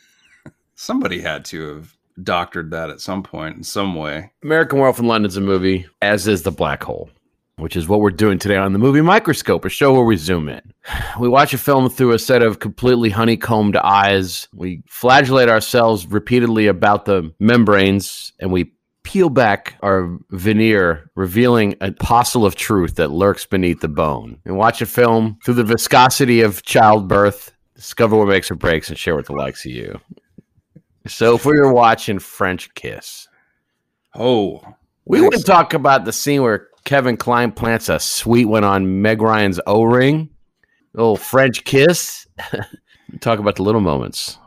Somebody 0.75 1.21
had 1.21 1.45
to 1.45 1.75
have 1.75 1.97
doctored 2.23 2.71
that 2.71 2.89
at 2.89 3.01
some 3.01 3.23
point 3.23 3.57
in 3.57 3.63
some 3.63 3.95
way. 3.95 4.31
American 4.43 4.79
Werewolf 4.79 4.99
in 4.99 5.07
London's 5.07 5.37
a 5.37 5.41
movie, 5.41 5.87
as 6.01 6.27
is 6.27 6.43
The 6.43 6.51
Black 6.51 6.83
Hole, 6.83 7.09
which 7.57 7.75
is 7.75 7.87
what 7.87 8.01
we're 8.01 8.11
doing 8.11 8.39
today 8.39 8.57
on 8.57 8.73
the 8.73 8.79
movie 8.79 9.01
Microscope, 9.01 9.65
a 9.65 9.69
show 9.69 9.93
where 9.93 10.03
we 10.03 10.17
zoom 10.17 10.49
in. 10.49 10.73
We 11.19 11.27
watch 11.27 11.53
a 11.53 11.57
film 11.57 11.89
through 11.89 12.13
a 12.13 12.19
set 12.19 12.41
of 12.41 12.59
completely 12.59 13.09
honeycombed 13.09 13.77
eyes. 13.77 14.47
We 14.53 14.83
flagellate 14.87 15.49
ourselves 15.49 16.07
repeatedly 16.07 16.67
about 16.67 17.05
the 17.05 17.33
membranes, 17.39 18.33
and 18.39 18.51
we 18.51 18.73
peel 19.03 19.29
back 19.29 19.75
our 19.81 20.17
veneer, 20.31 21.09
revealing 21.15 21.73
a 21.81 21.91
possil 21.91 22.45
of 22.45 22.55
truth 22.55 22.95
that 22.95 23.11
lurks 23.11 23.45
beneath 23.45 23.81
the 23.81 23.87
bone. 23.87 24.39
And 24.45 24.57
watch 24.57 24.81
a 24.81 24.85
film 24.85 25.39
through 25.43 25.55
the 25.55 25.63
viscosity 25.63 26.41
of 26.41 26.63
childbirth, 26.63 27.51
discover 27.75 28.17
what 28.17 28.27
makes 28.27 28.51
or 28.51 28.55
breaks, 28.55 28.89
and 28.89 28.97
share 28.97 29.15
with 29.15 29.27
the 29.27 29.33
likes 29.33 29.65
of 29.65 29.71
you. 29.71 29.99
So 31.09 31.35
if 31.35 31.45
we 31.45 31.53
were 31.59 31.73
watching 31.73 32.19
French 32.19 32.73
Kiss, 32.75 33.27
Oh, 34.15 34.61
we 35.05 35.19
Nice. 35.19 35.23
want 35.23 35.35
to 35.35 35.43
talk 35.43 35.73
about 35.73 36.05
the 36.05 36.11
scene 36.11 36.41
where 36.41 36.67
Kevin 36.85 37.17
Kline 37.17 37.51
plants 37.51 37.89
a 37.89 37.99
sweet 37.99 38.45
one 38.45 38.63
on 38.63 39.01
Meg 39.01 39.21
Ryan's 39.21 39.59
O 39.67 39.83
ring, 39.83 40.29
little 40.93 41.11
oh, 41.11 41.15
French 41.15 41.63
kiss. 41.65 42.25
Talk 43.21 43.39
about 43.39 43.55
the 43.55 43.63
little 43.63 43.81
moments, 43.81 44.37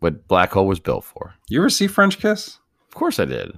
what 0.00 0.28
Black 0.28 0.52
Hole 0.52 0.66
was 0.66 0.80
built 0.80 1.04
for. 1.04 1.34
you 1.48 1.58
ever 1.60 1.70
see 1.70 1.86
French 1.86 2.18
Kiss? 2.18 2.58
Of 2.88 2.94
course, 2.94 3.18
I 3.18 3.24
did. 3.24 3.52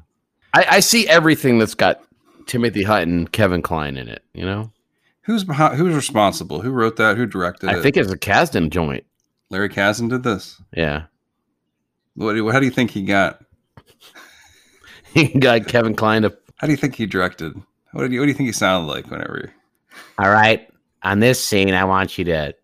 I, 0.54 0.66
I 0.70 0.80
see 0.80 1.08
everything 1.08 1.58
that's 1.58 1.74
got 1.74 2.00
Timothy 2.46 2.84
Hutton, 2.84 3.26
Kevin 3.28 3.62
Kline 3.62 3.96
in 3.96 4.08
it. 4.08 4.22
You 4.32 4.44
know, 4.46 4.72
Who's 5.22 5.42
behind, 5.44 5.76
who's 5.76 5.94
responsible? 5.94 6.60
Who 6.60 6.70
wrote 6.70 6.96
that? 6.96 7.16
Who 7.16 7.26
directed 7.26 7.68
I 7.68 7.78
it? 7.78 7.82
think 7.82 7.96
it's 7.96 8.10
a 8.12 8.16
Kasdan 8.16 8.70
joint. 8.70 9.04
Larry 9.50 9.68
Kazan 9.68 10.06
did 10.08 10.22
this. 10.22 10.60
Yeah, 10.72 11.04
What, 12.16 12.32
do 12.32 12.38
you- 12.38 12.50
how 12.50 12.58
do 12.60 12.66
you 12.66 12.72
think 12.72 12.90
he 12.90 13.02
got? 13.02 13.40
he 15.14 15.28
got 15.38 15.68
Kevin 15.68 15.94
Kline 15.94 16.22
to. 16.22 16.36
How 16.56 16.66
do 16.66 16.72
you 16.72 16.76
think 16.76 16.94
he 16.96 17.06
directed? 17.06 17.54
What 17.92 18.06
do 18.08 18.12
you, 18.12 18.20
what 18.20 18.26
do 18.26 18.30
you 18.30 18.34
think 18.36 18.48
he 18.48 18.52
sounded 18.52 18.90
like 18.90 19.10
whenever? 19.10 19.52
All 20.18 20.30
right, 20.30 20.68
on 21.02 21.20
this 21.20 21.42
scene, 21.44 21.72
I 21.74 21.84
want 21.84 22.18
you 22.18 22.24
to 22.26 22.54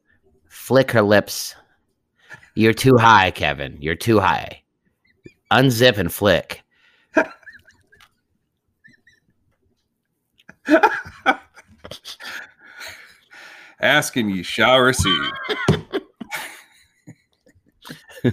flick 0.48 0.90
her 0.92 1.02
lips. 1.02 1.54
You're 2.54 2.74
too 2.74 2.96
high, 2.98 3.30
Kevin. 3.30 3.78
You're 3.80 3.94
too 3.94 4.20
high. 4.20 4.62
Unzip 5.50 5.96
and 5.98 6.12
flick. 6.12 6.62
Asking 13.80 14.30
you 14.30 14.42
shall 14.42 14.78
receive. 14.80 15.30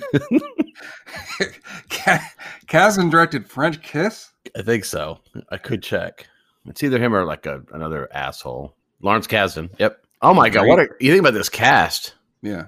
Ka- 1.90 2.32
Kazan 2.68 3.10
directed 3.10 3.50
French 3.50 3.82
Kiss. 3.82 4.32
I 4.56 4.62
think 4.62 4.86
so. 4.86 5.20
I 5.50 5.58
could 5.58 5.84
check. 5.84 6.28
It's 6.68 6.84
either 6.84 7.00
him 7.00 7.16
or 7.16 7.26
like 7.26 7.46
a, 7.46 7.62
another 7.74 8.08
asshole. 8.14 8.76
Lawrence 9.02 9.28
Kasdan. 9.28 9.70
Yep. 9.80 10.06
Oh 10.22 10.34
my 10.34 10.50
god, 10.50 10.68
what 10.68 10.80
a, 10.80 10.88
you 11.00 11.12
think 11.12 11.22
about 11.22 11.34
this 11.34 11.48
cast? 11.50 12.14
Yeah, 12.42 12.66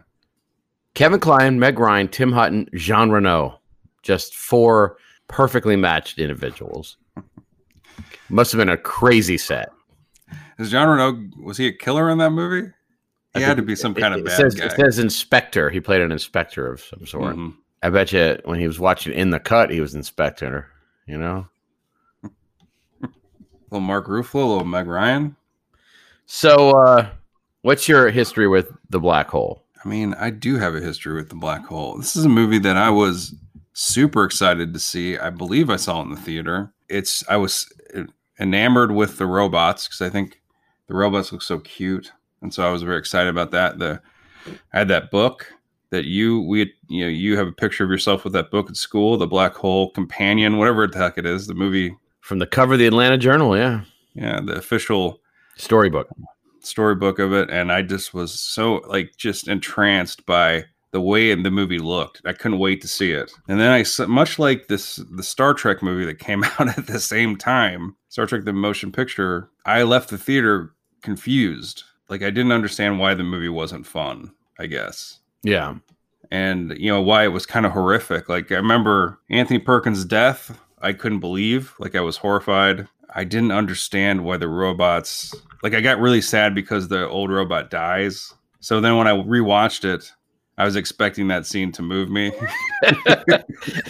Kevin 0.94 1.20
Kline, 1.20 1.60
Meg 1.60 1.78
Ryan, 1.80 2.08
Tim 2.08 2.32
Hutton, 2.32 2.70
Jean 2.76 3.10
Reno. 3.10 3.60
Just 4.04 4.36
four 4.36 4.98
perfectly 5.28 5.76
matched 5.76 6.18
individuals. 6.18 6.98
Must 8.30 8.52
have 8.54 8.60
been 8.60 8.70
a 8.70 8.78
crazy 8.78 9.38
set. 9.38 9.70
is 10.58 10.72
John 10.72 10.88
Reno 10.88 11.30
was 11.44 11.58
he 11.58 11.68
a 11.68 11.74
killer 11.74 12.10
in 12.10 12.18
that 12.20 12.32
movie? 12.32 12.72
I 13.34 13.40
He 13.40 13.46
had 13.46 13.58
to 13.58 13.64
be 13.64 13.76
some 13.76 13.96
it- 13.96 14.00
kind 14.02 14.14
of 14.14 14.26
bad 14.26 14.36
says, 14.38 14.56
guy. 14.56 14.66
It 14.66 14.72
says 14.74 15.00
inspector. 15.00 15.70
He 15.70 15.80
played 15.80 16.02
an 16.02 16.12
inspector 16.12 16.68
of 16.68 16.82
some 16.82 17.06
sort. 17.06 17.36
Mhm. 17.36 17.56
I 17.84 17.90
bet 17.90 18.12
you 18.12 18.38
when 18.46 18.60
he 18.60 18.68
was 18.68 18.80
watching 18.80 19.14
In 19.14 19.30
the 19.32 19.40
Cut, 19.40 19.70
he 19.72 19.80
was 19.82 19.96
inspector. 19.96 20.68
You 21.08 21.18
know. 21.18 21.48
Little 23.72 23.80
Mark 23.86 24.08
Ruffalo, 24.08 24.50
little 24.50 24.66
Meg 24.66 24.88
Ryan. 24.88 25.36
So, 26.26 26.72
uh, 26.78 27.10
what's 27.62 27.88
your 27.88 28.10
history 28.10 28.48
with 28.48 28.72
the 28.90 29.00
black 29.00 29.30
hole? 29.30 29.64
I 29.84 29.88
mean, 29.88 30.14
I 30.16 30.30
do 30.30 30.58
have 30.58 30.76
a 30.76 30.80
history 30.82 31.14
with 31.16 31.30
the 31.30 31.36
black 31.36 31.66
hole. 31.66 31.98
This 31.98 32.16
is 32.16 32.26
a 32.26 32.30
movie 32.30 32.60
that 32.60 32.78
I 32.78 32.90
was 32.90 33.34
super 33.74 34.24
excited 34.26 34.74
to 34.74 34.80
see. 34.80 35.18
I 35.18 35.30
believe 35.30 35.70
I 35.70 35.78
saw 35.78 36.00
it 36.02 36.04
in 36.06 36.10
the 36.12 36.18
theater. 36.22 36.72
It's 36.90 37.24
I 37.30 37.38
was 37.38 37.72
enamored 38.40 38.92
with 38.92 39.18
the 39.18 39.26
robots 39.26 39.88
because 39.88 40.02
I 40.02 40.10
think 40.10 40.42
the 40.88 40.94
robots 40.96 41.32
look 41.32 41.42
so 41.42 41.60
cute, 41.60 42.12
and 42.42 42.54
so 42.54 42.68
I 42.68 42.72
was 42.72 42.84
very 42.84 42.98
excited 42.98 43.30
about 43.30 43.52
that. 43.52 43.80
The 43.80 44.02
I 44.74 44.80
had 44.80 44.88
that 44.90 45.12
book 45.12 45.52
that 45.92 46.06
you 46.06 46.42
we 46.42 46.60
had, 46.60 46.70
you 46.88 47.04
know 47.04 47.10
you 47.10 47.38
have 47.38 47.48
a 47.48 47.52
picture 47.52 47.84
of 47.84 47.90
yourself 47.90 48.24
with 48.24 48.34
that 48.34 48.52
book 48.52 48.70
at 48.70 48.78
school, 48.78 49.18
the 49.18 49.28
Black 49.28 49.54
Hole 49.56 49.92
Companion, 49.92 50.58
whatever 50.58 50.88
the 50.88 50.98
heck 50.98 51.18
it 51.18 51.26
is, 51.26 51.48
the 51.48 51.54
movie. 51.54 51.96
From 52.22 52.40
the 52.40 52.48
cover 52.48 52.74
of 52.74 52.80
the 52.80 52.86
Atlanta 52.88 53.18
Journal, 53.18 53.58
yeah, 53.58 53.82
Yeah, 54.14 54.40
the 54.42 54.54
official 54.54 55.20
storybook. 55.58 56.08
storybook 56.62 57.18
of 57.20 57.34
it 57.34 57.50
and 57.50 57.72
i 57.72 57.82
just 57.82 58.14
was 58.14 58.32
so 58.40 58.76
like 58.88 59.16
just 59.18 59.48
entranced 59.48 60.26
by 60.26 60.64
the 60.92 61.02
way 61.02 61.34
the 61.36 61.52
movie 61.52 61.78
looked 61.80 62.22
i 62.26 62.34
couldn't 62.34 62.60
wait 62.60 62.82
to 62.82 62.88
see 62.88 63.12
it 63.12 63.32
and 63.48 63.60
then 63.60 63.72
I 63.72 64.06
much 64.06 64.38
like 64.40 64.68
this 64.68 64.96
the 65.16 65.24
star 65.24 65.54
trek 65.54 65.82
movie 65.84 66.06
that 66.06 66.20
came 66.20 66.44
out 66.60 66.78
at 66.78 66.88
the 66.88 67.00
same 67.00 67.36
time 67.36 67.96
star 68.10 68.26
trek 68.28 68.46
the 68.46 68.54
motion 68.54 68.92
picture 68.92 69.50
i 69.66 69.82
left 69.84 70.10
the 70.10 70.18
theater 70.18 70.74
confused 71.02 71.84
like 72.12 72.22
i 72.22 72.30
didn't 72.30 72.52
understand 72.52 73.00
why 73.00 73.16
the 73.16 73.24
movie 73.24 73.50
wasn't 73.50 73.88
fun 73.88 74.32
i 74.60 74.68
guess. 74.68 75.18
Yeah, 75.42 75.76
and 76.30 76.78
you 76.78 76.92
know 76.92 77.02
why 77.02 77.24
it 77.24 77.30
was 77.30 77.48
kind 77.48 77.66
of 77.66 77.72
horrific. 77.72 78.30
Like 78.30 78.52
i 78.52 78.56
remember 78.56 79.20
anthony 79.32 79.58
perkins 79.58 80.06
death 80.06 80.60
i 80.82 80.94
couldn't 80.94 81.22
believe. 81.22 81.74
Like 81.80 81.96
i 81.96 82.02
was 82.02 82.18
horrified. 82.18 82.88
I 83.14 83.24
didn't 83.24 83.52
understand 83.52 84.24
why 84.24 84.38
the 84.38 84.48
robots 84.48 85.34
like 85.64 85.74
i 85.74 85.82
got 85.82 86.00
really 86.00 86.22
sad 86.22 86.54
because 86.54 86.88
the 86.90 87.08
old 87.10 87.32
robot 87.32 87.72
dies. 87.72 88.34
So 88.60 88.80
then 88.80 88.98
when 88.98 89.08
i 89.08 89.14
rewatched 89.14 89.86
it 89.86 90.12
i 90.58 90.66
was 90.66 90.76
expecting 90.76 91.30
that 91.30 91.48
scene 91.48 91.72
to 91.72 91.82
move 91.82 92.10
me. 92.12 92.32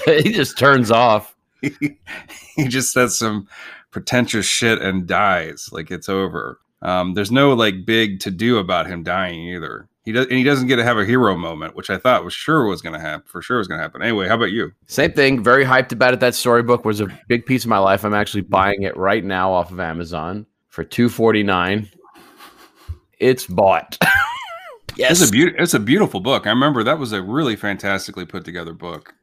He 0.05 0.31
just 0.31 0.57
turns 0.57 0.91
off. 0.91 1.35
he 1.61 2.67
just 2.67 2.91
says 2.93 3.17
some 3.17 3.47
pretentious 3.89 4.45
shit 4.45 4.81
and 4.81 5.07
dies. 5.07 5.69
Like 5.71 5.91
it's 5.91 6.09
over 6.09 6.59
um, 6.81 7.13
there's 7.13 7.31
no 7.31 7.53
like 7.53 7.85
big 7.85 8.19
to 8.19 8.31
do 8.31 8.57
about 8.57 8.87
him 8.87 9.03
dying 9.03 9.39
either 9.47 9.87
he 10.03 10.11
does 10.11 10.25
and 10.27 10.37
he 10.37 10.43
doesn't 10.43 10.67
get 10.67 10.77
to 10.77 10.83
have 10.83 10.97
a 10.97 11.05
hero 11.05 11.37
moment 11.37 11.75
which 11.75 11.89
i 11.89 11.97
thought 11.97 12.23
was 12.23 12.33
sure 12.33 12.65
was 12.65 12.81
going 12.81 12.93
to 12.93 12.99
happen 12.99 13.23
for 13.27 13.41
sure 13.41 13.57
was 13.59 13.67
going 13.67 13.77
to 13.77 13.81
happen 13.83 14.01
anyway 14.01 14.27
how 14.27 14.35
about 14.35 14.51
you 14.51 14.71
Same 14.87 15.13
thing. 15.13 15.41
Very 15.43 15.63
hyped 15.63 15.93
about 15.93 16.13
it. 16.13 16.19
That 16.19 16.35
storybook 16.35 16.83
was 16.83 16.99
a 16.99 17.07
big 17.29 17.45
piece 17.45 17.63
of 17.63 17.69
my 17.69 17.77
life. 17.77 18.03
I'm 18.03 18.13
actually 18.13 18.41
buying 18.41 18.81
it 18.81 18.95
right 18.97 19.23
now 19.23 19.53
off 19.53 19.71
of 19.71 19.79
Amazon 19.79 20.45
for 20.67 20.83
two 20.83 21.07
forty 21.07 21.43
nine. 21.43 21.89
It's 23.19 23.47
bought. 23.47 23.97
yes. 24.97 25.21
It's 25.21 25.29
a 25.29 25.31
beautiful. 25.31 25.63
It's 25.63 25.73
a 25.73 25.79
beautiful 25.79 26.19
book. 26.19 26.45
I 26.45 26.49
remember 26.49 26.83
that 26.83 26.99
was 26.99 27.13
a 27.13 27.21
really 27.21 27.55
fantastically 27.55 28.25
put 28.25 28.43
together 28.43 28.73
book. 28.73 29.13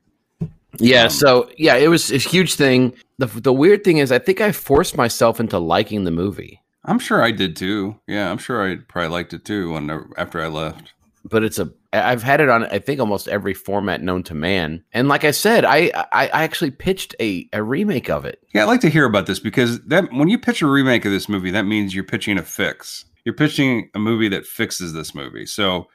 Yeah, 0.79 1.05
Um, 1.05 1.11
so 1.11 1.51
yeah, 1.59 1.77
it 1.77 1.88
was 1.88 2.11
a 2.11 2.18
huge 2.18 2.55
thing. 2.55 2.94
The 3.18 3.27
the 3.27 3.53
weird 3.53 3.85
thing 3.85 3.99
is 3.99 4.11
I 4.11 4.18
think 4.18 4.40
I 4.40 4.53
forced 4.53 4.97
myself 4.97 5.40
into 5.40 5.59
liking 5.59 6.05
the 6.05 6.11
movie. 6.12 6.62
I'm 6.88 6.98
sure 6.98 7.22
I 7.22 7.31
did 7.33 7.55
too. 7.55 8.01
Yeah, 8.07 8.31
I'm 8.31 8.38
sure 8.38 8.66
I 8.66 8.77
probably 8.77 9.11
liked 9.11 9.35
it 9.35 9.44
too 9.44 9.72
when 9.72 9.90
after 10.16 10.40
I 10.40 10.46
left. 10.46 10.94
But 11.22 11.44
it's 11.44 11.59
a 11.59 11.70
I've 11.92 12.22
had 12.22 12.40
it 12.40 12.48
on 12.48 12.64
I 12.64 12.79
think 12.79 12.98
almost 12.98 13.29
every 13.29 13.53
format 13.53 14.03
known 14.03 14.22
to 14.24 14.35
man. 14.35 14.83
And 14.94 15.07
like 15.07 15.22
I 15.22 15.33
said, 15.33 15.66
I 15.66 15.90
I, 16.12 16.29
I 16.29 16.44
actually 16.44 16.70
pitched 16.70 17.14
a, 17.20 17.46
a 17.53 17.62
remake 17.62 18.09
of 18.09 18.24
it. 18.24 18.42
Yeah, 18.55 18.62
I'd 18.62 18.68
like 18.68 18.81
to 18.81 18.88
hear 18.88 19.05
about 19.05 19.27
this 19.27 19.38
because 19.38 19.81
that 19.83 20.11
when 20.12 20.29
you 20.29 20.38
pitch 20.38 20.62
a 20.62 20.66
remake 20.66 21.05
of 21.05 21.12
this 21.12 21.29
movie, 21.29 21.51
that 21.51 21.64
means 21.66 21.94
you're 21.94 22.05
pitching 22.05 22.38
a 22.38 22.42
fix. 22.42 23.05
You're 23.24 23.35
pitching 23.35 23.90
a 23.94 23.98
movie 23.98 24.29
that 24.29 24.46
fixes 24.46 24.94
this 24.94 25.14
movie. 25.14 25.44
So, 25.44 25.88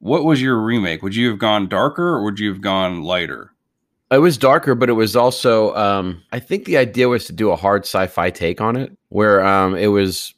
what 0.00 0.24
was 0.24 0.42
your 0.42 0.60
remake? 0.60 1.02
Would 1.02 1.16
you 1.16 1.30
have 1.30 1.38
gone 1.38 1.68
darker 1.68 2.06
or 2.06 2.24
would 2.24 2.38
you 2.38 2.50
have 2.50 2.60
gone 2.60 3.02
lighter? 3.02 3.53
It 4.10 4.18
was 4.18 4.38
darker, 4.38 4.74
but 4.74 4.88
it 4.88 4.94
was 4.94 5.16
also 5.16 5.74
um 5.74 6.22
I 6.32 6.40
think 6.40 6.64
the 6.64 6.76
idea 6.76 7.08
was 7.08 7.24
to 7.26 7.32
do 7.32 7.50
a 7.50 7.56
hard 7.56 7.82
sci-fi 7.82 8.30
take 8.30 8.60
on 8.60 8.76
it 8.76 8.96
where 9.08 9.44
um 9.44 9.74
it 9.74 9.88
was 9.88 10.34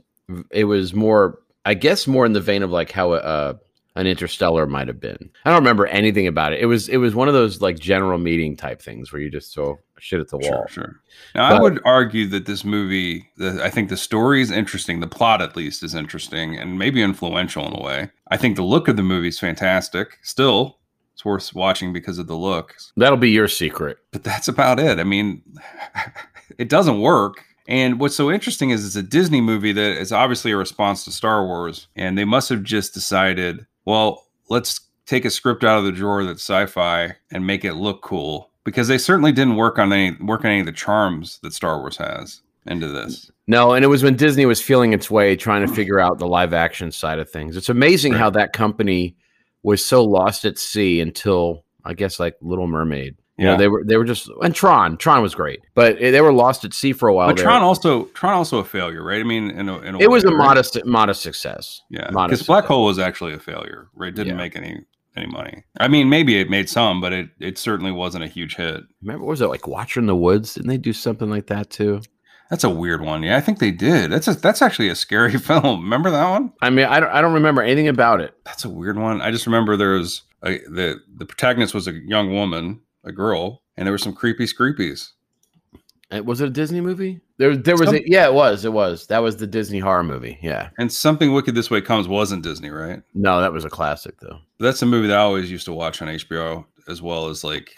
it 0.50 0.64
was 0.64 0.94
more 0.94 1.38
I 1.64 1.74
guess 1.74 2.06
more 2.06 2.24
in 2.26 2.32
the 2.32 2.40
vein 2.40 2.62
of 2.62 2.70
like 2.70 2.90
how 2.90 3.12
uh 3.12 3.54
an 3.96 4.06
interstellar 4.06 4.66
might 4.66 4.88
have 4.88 5.00
been. 5.00 5.30
I 5.44 5.50
don't 5.50 5.62
remember 5.62 5.86
anything 5.86 6.26
about 6.26 6.52
it. 6.52 6.60
It 6.60 6.66
was 6.66 6.88
it 6.88 6.98
was 6.98 7.14
one 7.14 7.28
of 7.28 7.34
those 7.34 7.60
like 7.62 7.78
general 7.78 8.18
meeting 8.18 8.56
type 8.56 8.80
things 8.80 9.10
where 9.10 9.20
you 9.20 9.30
just 9.30 9.54
throw 9.54 9.78
shit 9.98 10.20
at 10.20 10.28
the 10.28 10.36
wall. 10.36 10.48
Sure, 10.48 10.66
sure. 10.68 11.00
Now, 11.34 11.56
I 11.56 11.60
would 11.60 11.80
argue 11.84 12.26
that 12.28 12.44
this 12.44 12.62
movie, 12.62 13.26
the, 13.38 13.58
I 13.64 13.70
think 13.70 13.88
the 13.88 13.96
story 13.96 14.42
is 14.42 14.50
interesting. 14.50 15.00
The 15.00 15.06
plot, 15.06 15.40
at 15.40 15.56
least, 15.56 15.82
is 15.82 15.94
interesting 15.94 16.58
and 16.58 16.78
maybe 16.78 17.02
influential 17.02 17.66
in 17.66 17.72
a 17.72 17.82
way. 17.82 18.10
I 18.30 18.36
think 18.36 18.56
the 18.56 18.62
look 18.62 18.86
of 18.88 18.96
the 18.96 19.02
movie 19.02 19.28
is 19.28 19.38
fantastic. 19.38 20.18
Still, 20.22 20.78
it's 21.16 21.24
worth 21.24 21.54
watching 21.54 21.94
because 21.94 22.18
of 22.18 22.26
the 22.26 22.36
looks. 22.36 22.92
That'll 22.98 23.16
be 23.16 23.30
your 23.30 23.48
secret. 23.48 23.96
But 24.12 24.22
that's 24.22 24.48
about 24.48 24.78
it. 24.78 24.98
I 24.98 25.04
mean, 25.04 25.40
it 26.58 26.68
doesn't 26.68 27.00
work. 27.00 27.42
And 27.66 27.98
what's 27.98 28.14
so 28.14 28.30
interesting 28.30 28.68
is 28.68 28.84
it's 28.84 28.96
a 28.96 29.02
Disney 29.02 29.40
movie 29.40 29.72
that 29.72 29.98
is 29.98 30.12
obviously 30.12 30.52
a 30.52 30.58
response 30.58 31.04
to 31.04 31.10
Star 31.10 31.46
Wars, 31.46 31.88
and 31.96 32.18
they 32.18 32.26
must 32.26 32.50
have 32.50 32.62
just 32.62 32.92
decided, 32.92 33.66
well, 33.86 34.26
let's 34.50 34.78
take 35.06 35.24
a 35.24 35.30
script 35.30 35.64
out 35.64 35.78
of 35.78 35.84
the 35.84 35.90
drawer 35.92 36.22
that's 36.22 36.42
sci-fi 36.42 37.16
and 37.32 37.46
make 37.46 37.64
it 37.64 37.72
look 37.74 38.02
cool 38.02 38.50
because 38.64 38.86
they 38.88 38.98
certainly 38.98 39.32
didn't 39.32 39.56
work 39.56 39.78
on 39.78 39.90
any 39.94 40.14
work 40.22 40.44
on 40.44 40.50
any 40.50 40.60
of 40.60 40.66
the 40.66 40.72
charms 40.72 41.38
that 41.42 41.54
Star 41.54 41.78
Wars 41.78 41.96
has 41.96 42.42
into 42.66 42.88
this. 42.88 43.30
No, 43.46 43.72
and 43.72 43.86
it 43.86 43.88
was 43.88 44.02
when 44.02 44.16
Disney 44.16 44.44
was 44.44 44.60
feeling 44.60 44.92
its 44.92 45.10
way 45.10 45.34
trying 45.34 45.66
to 45.66 45.72
figure 45.72 45.98
out 45.98 46.18
the 46.18 46.26
live 46.26 46.52
action 46.52 46.92
side 46.92 47.18
of 47.20 47.30
things. 47.30 47.56
It's 47.56 47.70
amazing 47.70 48.12
Right. 48.12 48.18
how 48.18 48.28
that 48.30 48.52
company 48.52 49.16
was 49.66 49.84
so 49.84 50.04
lost 50.04 50.44
at 50.44 50.56
sea 50.58 51.00
until 51.00 51.64
I 51.84 51.92
guess 51.94 52.18
like 52.20 52.36
Little 52.40 52.66
Mermaid. 52.68 53.16
You 53.36 53.44
know, 53.44 53.50
Yeah. 53.52 53.56
they 53.58 53.68
were 53.68 53.84
they 53.84 53.96
were 53.98 54.04
just 54.04 54.30
and 54.42 54.54
Tron. 54.54 54.96
Tron 54.96 55.20
was 55.22 55.34
great, 55.34 55.60
but 55.74 55.98
they 55.98 56.20
were 56.22 56.32
lost 56.32 56.64
at 56.64 56.72
sea 56.72 56.92
for 56.94 57.08
a 57.08 57.14
while. 57.14 57.28
But 57.28 57.36
there. 57.36 57.44
Tron 57.44 57.62
also 57.62 58.04
Tron 58.14 58.32
also 58.34 58.58
a 58.60 58.64
failure, 58.64 59.02
right? 59.04 59.20
I 59.20 59.24
mean, 59.24 59.50
in 59.50 59.68
a, 59.68 59.78
in 59.80 59.94
a 59.94 59.98
it 59.98 60.10
was 60.10 60.24
a 60.24 60.28
right? 60.28 60.36
modest 60.38 60.82
modest 60.86 61.20
success. 61.22 61.82
Yeah, 61.90 62.08
because 62.10 62.44
Black. 62.44 62.64
Hole 62.64 62.84
was 62.86 62.98
actually 62.98 63.34
a 63.34 63.38
failure. 63.38 63.88
Right, 63.94 64.08
it 64.08 64.14
didn't 64.14 64.34
Yeah. 64.38 64.44
make 64.44 64.56
any 64.56 64.80
any 65.16 65.26
money. 65.26 65.64
I 65.80 65.88
mean, 65.88 66.08
maybe 66.08 66.38
it 66.40 66.48
made 66.48 66.68
some, 66.70 67.00
but 67.00 67.12
it 67.12 67.28
it 67.40 67.58
certainly 67.58 67.92
wasn't 67.92 68.24
a 68.24 68.28
huge 68.28 68.54
hit. 68.56 68.80
Remember, 69.02 69.24
what 69.24 69.30
was 69.30 69.40
it 69.42 69.48
like 69.48 69.66
Watcher 69.66 70.00
in 70.00 70.06
the 70.06 70.16
Woods? 70.16 70.54
Didn't 70.54 70.68
they 70.68 70.78
do 70.78 70.92
something 70.94 71.28
like 71.28 71.48
that 71.48 71.68
too? 71.70 72.00
That's 72.50 72.64
a 72.64 72.70
weird 72.70 73.00
one. 73.02 73.22
Yeah, 73.22 73.36
I 73.36 73.40
think 73.40 73.58
they 73.58 73.70
did. 73.72 74.12
That's 74.12 74.28
a 74.28 74.34
that's 74.34 74.62
actually 74.62 74.88
a 74.88 74.94
scary 74.94 75.32
film. 75.38 75.82
Remember 75.82 76.10
that 76.10 76.28
one? 76.30 76.52
I 76.62 76.70
mean, 76.70 76.86
I 76.86 77.00
don't 77.00 77.10
I 77.10 77.20
don't 77.20 77.34
remember 77.34 77.62
anything 77.62 77.88
about 77.88 78.20
it. 78.20 78.34
That's 78.44 78.64
a 78.64 78.70
weird 78.70 78.98
one. 78.98 79.20
I 79.20 79.30
just 79.30 79.46
remember 79.46 79.76
there 79.76 79.94
was 79.94 80.22
a, 80.44 80.58
the 80.58 81.00
the 81.16 81.26
protagonist 81.26 81.74
was 81.74 81.88
a 81.88 81.92
young 81.92 82.32
woman, 82.32 82.80
a 83.04 83.12
girl, 83.12 83.62
and 83.76 83.86
there 83.86 83.92
were 83.92 83.98
some 83.98 84.12
creepy 84.14 84.44
screepies. 84.44 85.10
Was 86.24 86.40
it 86.40 86.46
a 86.46 86.50
Disney 86.50 86.80
movie? 86.80 87.20
There, 87.38 87.56
there 87.56 87.74
was. 87.76 87.86
Some- 87.86 87.96
A, 87.96 88.02
yeah, 88.06 88.26
it 88.26 88.32
was. 88.32 88.64
It 88.64 88.72
was. 88.72 89.08
That 89.08 89.18
was 89.24 89.38
the 89.38 89.46
Disney 89.46 89.80
horror 89.80 90.04
movie. 90.04 90.38
Yeah. 90.40 90.68
And 90.78 90.90
something 90.92 91.32
wicked 91.32 91.56
this 91.56 91.68
way 91.68 91.80
comes 91.80 92.06
wasn't 92.06 92.44
Disney, 92.44 92.70
right? 92.70 93.02
No, 93.12 93.40
that 93.40 93.52
was 93.52 93.64
a 93.64 93.68
classic 93.70 94.20
though. 94.20 94.38
That's 94.60 94.80
a 94.82 94.86
movie 94.86 95.08
that 95.08 95.16
I 95.18 95.22
always 95.22 95.50
used 95.50 95.64
to 95.64 95.72
watch 95.72 96.00
on 96.00 96.06
HBO, 96.08 96.64
as 96.88 97.02
well 97.02 97.26
as 97.26 97.42
like 97.42 97.76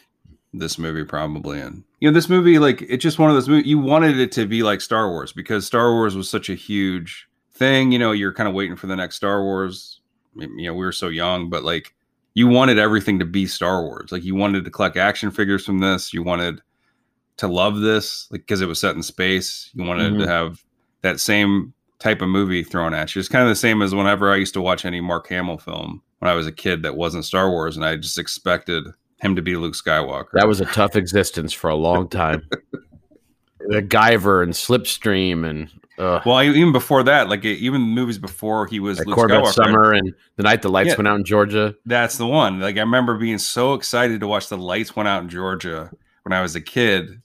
this 0.54 0.78
movie 0.78 1.04
probably. 1.04 1.60
And 1.60 1.84
you 2.00 2.08
know, 2.10 2.14
this 2.14 2.28
movie, 2.28 2.58
like 2.58 2.82
it's 2.82 3.02
just 3.02 3.18
one 3.18 3.30
of 3.30 3.36
those 3.36 3.48
movies 3.48 3.66
you 3.66 3.78
wanted 3.78 4.18
it 4.18 4.32
to 4.32 4.46
be 4.46 4.62
like 4.62 4.80
Star 4.80 5.08
Wars 5.10 5.32
because 5.32 5.66
Star 5.66 5.92
Wars 5.92 6.16
was 6.16 6.28
such 6.28 6.48
a 6.48 6.54
huge 6.54 7.28
thing. 7.54 7.92
You 7.92 7.98
know, 7.98 8.12
you're 8.12 8.32
kind 8.32 8.48
of 8.48 8.54
waiting 8.54 8.76
for 8.76 8.86
the 8.86 8.96
next 8.96 9.16
Star 9.16 9.42
Wars. 9.42 10.00
You 10.34 10.48
know, 10.68 10.74
we 10.74 10.84
were 10.84 10.92
so 10.92 11.08
young, 11.08 11.50
but 11.50 11.64
like 11.64 11.94
you 12.34 12.46
wanted 12.46 12.78
everything 12.78 13.18
to 13.18 13.24
be 13.24 13.46
Star 13.46 13.82
Wars. 13.82 14.12
Like 14.12 14.24
you 14.24 14.34
wanted 14.34 14.64
to 14.64 14.70
collect 14.70 14.96
action 14.96 15.30
figures 15.30 15.64
from 15.64 15.80
this. 15.80 16.12
You 16.14 16.22
wanted 16.22 16.60
to 17.38 17.48
love 17.48 17.80
this, 17.80 18.28
like 18.30 18.42
because 18.42 18.60
it 18.60 18.66
was 18.66 18.80
set 18.80 18.96
in 18.96 19.02
space. 19.02 19.70
You 19.74 19.84
wanted 19.84 20.12
Mhm. 20.14 20.20
to 20.20 20.26
have 20.28 20.62
that 21.02 21.20
same 21.20 21.72
type 21.98 22.22
of 22.22 22.28
movie 22.28 22.62
thrown 22.62 22.94
at 22.94 23.14
you. 23.14 23.18
It's 23.20 23.28
kind 23.28 23.42
of 23.42 23.48
the 23.48 23.54
same 23.56 23.82
as 23.82 23.94
whenever 23.94 24.30
I 24.32 24.36
used 24.36 24.54
to 24.54 24.60
watch 24.60 24.84
any 24.84 25.00
Mark 25.00 25.28
Hamill 25.28 25.58
film 25.58 26.00
when 26.20 26.30
I 26.30 26.34
was 26.34 26.46
a 26.46 26.52
kid 26.52 26.82
that 26.84 26.96
wasn't 26.96 27.24
Star 27.24 27.50
Wars, 27.50 27.76
and 27.76 27.84
I 27.84 27.96
just 27.96 28.18
expected 28.18 28.86
him 29.20 29.36
to 29.36 29.42
be 29.42 29.56
Luke 29.56 29.74
Skywalker. 29.74 30.32
That 30.32 30.48
was 30.48 30.60
a 30.60 30.66
tough 30.66 30.96
existence 30.96 31.52
for 31.52 31.68
a 31.70 31.74
long 31.74 32.08
time. 32.08 32.48
the 33.60 33.82
Guyver 33.82 34.42
and 34.42 34.52
Slipstream 34.52 35.48
and 35.48 35.70
uh, 35.98 36.20
well, 36.24 36.40
even 36.42 36.70
before 36.70 37.02
that, 37.02 37.28
like 37.28 37.44
even 37.44 37.80
movies 37.80 38.18
before 38.18 38.66
he 38.66 38.78
was 38.78 39.04
Luke 39.04 39.16
Corvette 39.16 39.42
Skywalker. 39.42 39.52
Summer 39.52 39.92
and 39.92 40.14
the 40.36 40.44
night 40.44 40.62
the 40.62 40.68
lights 40.68 40.90
Yeah. 40.90 40.96
went 40.96 41.08
out 41.08 41.16
in 41.16 41.24
Georgia. 41.24 41.74
That's 41.86 42.18
the 42.18 42.26
one. 42.26 42.60
Like 42.60 42.76
I 42.76 42.80
remember 42.80 43.18
being 43.18 43.38
so 43.38 43.74
excited 43.74 44.20
to 44.20 44.28
watch 44.28 44.48
the 44.48 44.56
lights 44.56 44.94
went 44.94 45.08
out 45.08 45.24
in 45.24 45.28
Georgia 45.28 45.90
when 46.22 46.32
I 46.32 46.40
was 46.40 46.54
a 46.54 46.60
kid 46.60 47.20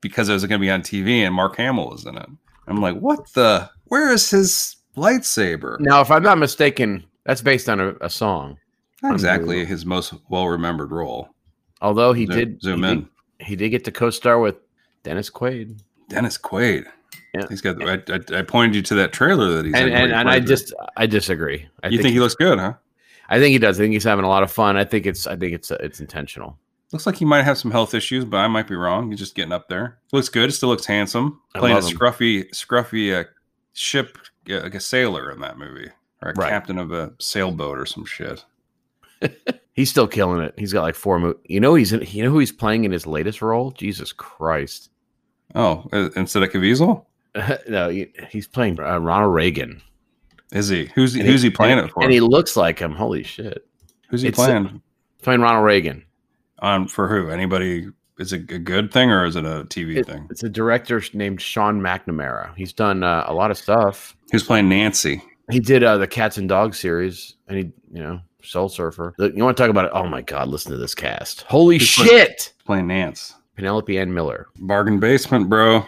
because 0.00 0.28
it 0.28 0.34
was 0.34 0.44
going 0.46 0.60
to 0.60 0.64
be 0.64 0.70
on 0.70 0.82
TV 0.82 1.22
and 1.24 1.34
Mark 1.34 1.56
Hamill 1.56 1.90
was 1.90 2.06
in 2.06 2.16
it. 2.16 2.28
I'm 2.68 2.80
like, 2.80 2.96
what 2.96 3.32
the? 3.32 3.68
Where 3.86 4.12
is 4.12 4.30
his 4.30 4.76
lightsaber? 4.96 5.80
Now, 5.80 6.00
if 6.00 6.10
I'm 6.10 6.22
not 6.22 6.38
mistaken, 6.38 7.04
that's 7.24 7.42
based 7.42 7.68
on 7.68 7.80
a, 7.80 7.94
a 8.00 8.08
song. 8.08 8.56
Not 9.02 9.14
exactly 9.14 9.64
his 9.64 9.84
most 9.84 10.14
well 10.28 10.46
remembered 10.46 10.92
role. 10.92 11.31
Although 11.82 12.12
he 12.14 12.24
Zoom- 12.26 12.36
did 12.36 12.62
zoom 12.62 12.82
he 12.84 12.90
in. 12.90 12.98
Did, 13.00 13.08
he 13.46 13.56
did 13.56 13.68
get 13.70 13.84
to 13.84 13.92
co-star 13.92 14.38
with 14.40 14.56
Dennis 15.02 15.28
Quaid. 15.28 15.80
Dennis 16.08 16.38
Quaid. 16.38 16.86
Yeah. 17.34 17.46
He's 17.48 17.60
got. 17.60 17.82
I, 17.82 17.94
I, 18.08 18.38
I 18.38 18.42
pointed 18.42 18.74
you 18.74 18.82
to 18.82 18.94
that 18.96 19.12
trailer 19.12 19.48
that 19.54 19.64
he's 19.66 19.74
And 19.74 19.88
in. 19.88 19.94
and, 19.94 20.12
and 20.12 20.30
I 20.30 20.38
just 20.40 20.72
I 20.96 21.06
disagree. 21.06 21.68
I 21.82 21.88
you 21.88 22.00
think, 22.00 22.12
he 22.14 22.20
looks 22.20 22.34
good, 22.34 22.58
huh? 22.58 22.74
I 23.28 23.38
think 23.38 23.52
he 23.52 23.58
does. 23.58 23.78
I 23.80 23.82
think 23.84 23.92
he's 23.94 24.04
having 24.04 24.24
a 24.24 24.28
lot 24.28 24.42
of 24.42 24.50
fun. 24.52 24.76
I 24.76 24.84
think 24.84 25.06
it's 25.06 25.26
I 25.26 25.36
think 25.36 25.52
it's 25.54 25.70
it's 25.70 26.00
intentional. 26.00 26.58
Looks 26.92 27.06
like 27.06 27.16
he 27.16 27.24
might 27.24 27.44
have 27.44 27.56
some 27.56 27.70
health 27.70 27.94
issues, 27.94 28.26
but 28.26 28.36
I 28.36 28.48
might 28.48 28.68
be 28.68 28.74
wrong. 28.76 29.10
He's 29.10 29.18
just 29.18 29.34
getting 29.34 29.52
up 29.52 29.68
there. 29.68 29.98
Looks 30.12 30.28
good. 30.28 30.52
Still 30.52 30.68
looks 30.68 30.84
handsome. 30.84 31.40
Playing 31.54 31.78
a 31.78 31.80
scruffy, 31.80 32.50
scruffy 32.50 33.18
uh, 33.18 33.24
ship, 33.72 34.18
uh, 34.50 34.60
like 34.60 34.74
a 34.74 34.80
sailor 34.80 35.30
in 35.30 35.40
that 35.40 35.56
movie, 35.56 35.88
or 36.22 36.32
a 36.32 36.34
Right. 36.34 36.50
captain 36.50 36.78
of 36.78 36.92
a 36.92 37.14
sailboat 37.18 37.78
or 37.78 37.86
some 37.86 38.04
shit. 38.04 38.44
He's 39.74 39.90
still 39.90 40.06
killing 40.06 40.42
it. 40.42 40.54
He's 40.58 40.72
got 40.72 40.82
like 40.82 40.94
four 40.94 41.18
mo- 41.18 41.34
You 41.44 41.60
know 41.60 41.74
he's 41.74 41.92
in, 41.92 42.02
you 42.08 42.22
know 42.24 42.30
who 42.30 42.38
he's 42.38 42.52
playing 42.52 42.84
in 42.84 42.92
his 42.92 43.06
latest 43.06 43.40
role? 43.40 43.70
Jesus 43.70 44.12
Christ. 44.12 44.90
Oh, 45.54 45.86
uh, 45.92 46.10
instead 46.16 46.42
of 46.42 46.50
Caviezel, 46.50 47.04
no, 47.68 47.88
he, 47.88 48.08
he's 48.30 48.46
playing 48.46 48.78
uh, 48.80 48.98
Ronald 48.98 49.34
Reagan. 49.34 49.80
is 50.52 50.68
he? 50.68 50.90
Who's 50.94 51.14
And 51.14 51.26
who's 51.26 51.42
he 51.42 51.50
playing 51.50 51.78
and, 51.78 51.88
it 51.88 51.92
for? 51.92 52.02
And 52.02 52.12
he 52.12 52.20
looks 52.20 52.56
like 52.56 52.78
him. 52.78 52.92
Holy 52.92 53.22
shit. 53.22 53.66
who's 54.08 54.22
he 54.22 54.28
it's- 54.28 54.44
playing 54.44 54.82
Playing 55.22 55.40
Ronald 55.40 55.64
Reagan. 55.64 56.04
on 56.58 56.88
for? 56.88 57.06
Who? 57.08 57.30
Anybody? 57.30 57.88
Is 58.18 58.32
it 58.32 58.50
a 58.50 58.58
good 58.58 58.92
thing 58.92 59.10
or 59.10 59.24
is 59.24 59.36
it 59.36 59.44
a 59.44 59.64
TV 59.64 59.96
It- 59.98 60.06
thing? 60.06 60.26
it's 60.30 60.42
a 60.42 60.48
director 60.48 61.02
named 61.14 61.40
Sean 61.40 61.80
McNamara. 61.80 62.52
He's 62.56 62.72
done 62.72 63.02
uh, 63.04 63.24
a 63.26 63.32
lot 63.32 63.50
of 63.50 63.56
stuff. 63.56 64.16
Who's 64.32 64.42
playing 64.42 64.68
Nancy? 64.68 65.22
He 65.50 65.60
did 65.60 65.82
uh, 65.84 65.96
the 65.98 66.06
Cats 66.06 66.38
and 66.38 66.48
Dogs 66.48 66.78
series, 66.78 67.34
and 67.48 67.56
he, 67.58 67.64
you 67.92 68.02
know, 68.02 68.20
Soul 68.44 68.68
Surfer. 68.68 69.14
Look, 69.18 69.34
You 69.36 69.44
want 69.44 69.56
to 69.56 69.62
talk 69.62 69.70
about 69.70 69.84
it? 69.86 69.92
Oh 69.94 70.06
my 70.06 70.22
God! 70.22 70.48
Listen 70.48 70.72
to 70.72 70.78
this 70.78 70.94
cast. 70.94 71.42
Holy 71.42 71.78
Who's 71.78 71.86
shit! 71.88 72.52
Playing 72.64 72.86
Nance. 72.88 73.34
Penelope 73.56 73.96
Ann 73.98 74.12
Miller. 74.14 74.48
Bargain 74.60 74.98
basement, 75.00 75.48
bro. 75.48 75.84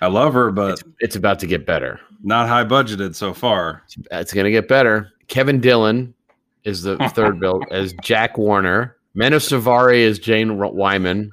I 0.00 0.06
love 0.08 0.34
her, 0.34 0.50
but 0.50 0.72
It's, 0.72 0.82
it's 1.00 1.16
about 1.16 1.38
to 1.40 1.46
get 1.46 1.64
better. 1.64 2.00
not 2.22 2.48
high 2.48 2.64
budgeted 2.64 3.14
so 3.14 3.32
far. 3.32 3.82
It's 4.10 4.32
going 4.32 4.44
to 4.44 4.50
get 4.50 4.68
better. 4.68 5.10
Kevin 5.28 5.60
Dillon 5.60 6.12
is 6.64 6.82
the 6.82 6.96
third 7.14 7.40
bill 7.40 7.62
as 7.70 7.94
Jack 8.02 8.36
Warner. 8.36 8.96
Mena 9.14 9.36
Suvari 9.36 9.98
is 10.00 10.18
Jane 10.18 10.58
Wyman. 10.58 11.32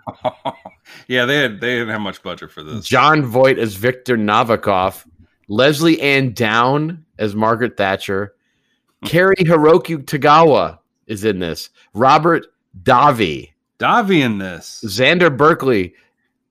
yeah, 1.08 1.26
they 1.26 1.38
had 1.38 1.62
they 1.62 1.76
didn't 1.76 1.90
have 1.90 2.02
much 2.02 2.22
budget 2.24 2.52
for 2.52 2.62
this. 2.64 2.86
Jon 2.86 3.24
Voight 3.24 3.58
as 3.60 3.76
Victor 3.76 4.18
Novikov. 4.18 5.06
Lesley-Anne 5.48 6.34
Down 6.34 7.04
as 7.18 7.36
Margaret 7.36 7.76
Thatcher. 7.76 8.36
Cary 9.06 9.36
Hiroki 9.38 10.04
Tagawa 10.04 10.80
is 11.08 11.24
in 11.24 11.40
this. 11.40 11.70
Robert 11.94 12.48
Davi. 12.84 13.52
Davi 13.80 14.22
in 14.22 14.38
this. 14.38 14.84
Xander 14.86 15.36
Berkeley. 15.36 15.94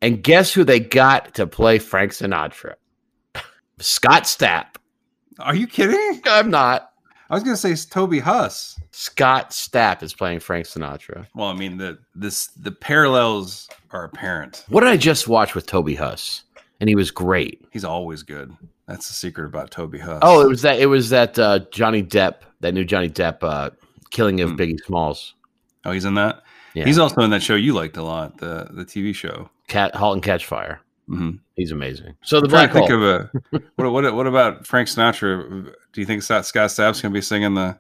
And 0.01 0.23
guess 0.23 0.53
who 0.53 0.65
they 0.65 0.81
got 0.81 1.35
to 1.35 1.47
play 1.47 1.79
Frank 1.79 2.13
Sinatra? 2.13 2.75
Scott 3.79 4.25
Stapp. 4.25 4.77
Are 5.41 5.55
you 5.55 5.67
kidding? 5.67 6.21
I'm 6.25 6.51
not. 6.51 6.93
I 7.31 7.35
was 7.35 7.43
gonna 7.43 7.57
say 7.57 7.73
it's 7.73 7.85
Toby 7.85 8.21
Huss. 8.21 8.81
Scott 8.91 9.51
Stapp 9.51 10.03
is 10.03 10.15
playing 10.15 10.41
Frank 10.41 10.67
Sinatra. 10.67 11.27
Well, 11.35 11.49
I 11.49 11.55
mean 11.55 11.77
the 11.77 11.99
this 12.15 12.47
the 12.49 12.73
parallels 12.73 13.69
are 13.91 14.05
apparent. 14.05 14.65
What 14.69 14.81
did 14.81 14.89
I 14.89 14.97
just 14.97 15.29
watch 15.29 15.55
with 15.55 15.67
Toby 15.67 15.95
Huss? 15.95 16.45
And 16.81 16.89
he 16.89 16.97
was 16.97 17.11
great. 17.11 17.65
He's 17.71 17.85
always 17.85 18.23
good. 18.23 18.57
That's 18.89 19.07
the 19.07 19.15
secret 19.15 19.47
about 19.47 19.71
Toby 19.71 19.99
Huss. 19.99 20.19
Oh, 20.23 20.41
it 20.41 20.49
was 20.49 20.63
that. 20.63 20.81
It 20.81 20.87
was 20.87 21.11
that 21.11 21.39
uh, 21.39 21.61
Johnny 21.71 22.03
Depp, 22.03 22.37
that 22.61 22.73
new 22.75 22.85
Johnny 22.85 23.09
Depp 23.11 23.43
uh, 23.43 23.71
killing 24.11 24.41
of 24.41 24.51
Hmm. 24.51 24.57
Biggie 24.57 24.81
Smalls. 24.85 25.35
oh, 25.85 25.93
he's 25.93 26.05
in 26.07 26.15
that. 26.15 26.43
Yeah. 26.75 26.85
He's 26.87 26.99
also 26.99 27.21
in 27.23 27.31
that 27.31 27.43
show 27.43 27.55
you 27.55 27.75
liked 27.75 27.97
a 27.97 28.03
lot, 28.03 28.39
the 28.39 28.67
the 28.71 28.85
TV 28.85 29.15
show. 29.15 29.51
Cat 29.69 29.95
Halt 29.95 30.15
and 30.15 30.23
Catch 30.23 30.47
Fire. 30.47 30.81
hmm 31.07 31.33
He's 31.57 31.71
amazing. 31.73 32.15
So 32.23 32.41
the 32.41 32.47
I'm 32.47 32.51
black 32.51 32.69
to 32.73 32.75
think 32.79 32.91
of 32.91 33.03
a 33.03 33.31
what, 33.77 33.93
what 33.93 34.15
what 34.15 34.27
about 34.27 34.67
Frank 34.67 34.89
Sinatra? 34.89 35.73
Do 35.93 36.01
you 36.01 36.07
think 36.07 36.23
Scott 36.23 36.47
Scott 36.47 36.71
Stapp's 36.71 37.01
gonna 37.03 37.13
be 37.13 37.21
singing 37.21 37.55
the 37.55 37.79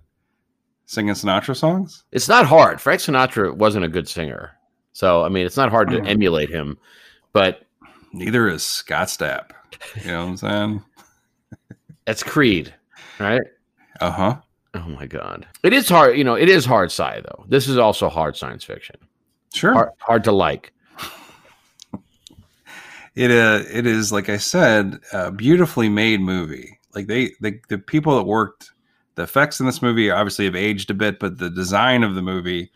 singing 0.87 1.14
Sinatra 1.14 1.57
songs? 1.57 2.05
it's 2.12 2.29
not 2.29 2.44
hard. 2.47 2.81
Frank 2.81 3.01
Sinatra 3.01 3.55
wasn't 3.55 3.85
a 3.85 3.88
good 3.88 4.09
singer, 4.09 4.53
so 4.92 5.23
I 5.25 5.29
mean, 5.31 5.47
it's 5.47 5.57
not 5.57 5.71
hard 5.71 5.88
to 5.90 6.01
Hmm. 6.01 6.07
emulate 6.07 6.51
him. 6.51 6.77
But 7.33 7.62
Neither 8.12 8.49
is 8.49 8.62
Scott 8.62 9.09
Stapp. 9.09 9.51
You 10.03 10.11
know 10.11 10.21
what 10.25 10.29
I'm 10.31 10.37
saying? 10.38 10.85
That's 12.05 12.23
Creed, 12.23 12.73
right? 13.19 13.43
Uh 14.01 14.11
huh. 14.11 14.37
Oh 14.75 14.89
my 14.89 15.07
god, 15.07 15.47
it 15.63 15.73
is 15.73 15.89
hard. 15.89 16.17
You 16.17 16.25
know, 16.25 16.35
it 16.35 16.49
is 16.49 16.65
hard 16.65 16.91
sci 16.91 17.21
though. 17.23 17.45
This 17.49 17.69
is 17.69 17.77
also 17.79 18.09
hard 18.09 18.37
science 18.37 18.65
fiction. 18.65 18.97
Sure. 19.55 19.73
Hard, 19.73 19.89
hard 19.99 20.25
to 20.25 20.33
like. 20.33 20.73
it 23.15 23.31
uh 23.31 23.63
it 23.73 23.87
is 23.87 24.13
like 24.13 24.29
I 24.29 24.37
said, 24.37 25.01
a 25.13 25.31
beautifully 25.33 25.89
made 25.89 26.21
movie. 26.21 26.79
Like 26.95 27.07
they 27.07 27.33
the 27.41 27.59
the 27.69 27.79
people 27.79 28.17
that 28.17 28.25
worked 28.25 28.73
the 29.17 29.23
effects 29.25 29.59
in 29.61 29.67
this 29.67 29.83
movie 29.83 30.11
obviously 30.11 30.45
have 30.45 30.55
aged 30.57 30.91
a 30.91 30.95
bit, 30.95 31.19
but 31.19 31.39
the 31.39 31.51
design 31.51 32.05
of 32.05 32.15
the 32.15 32.23
movie 32.23 32.71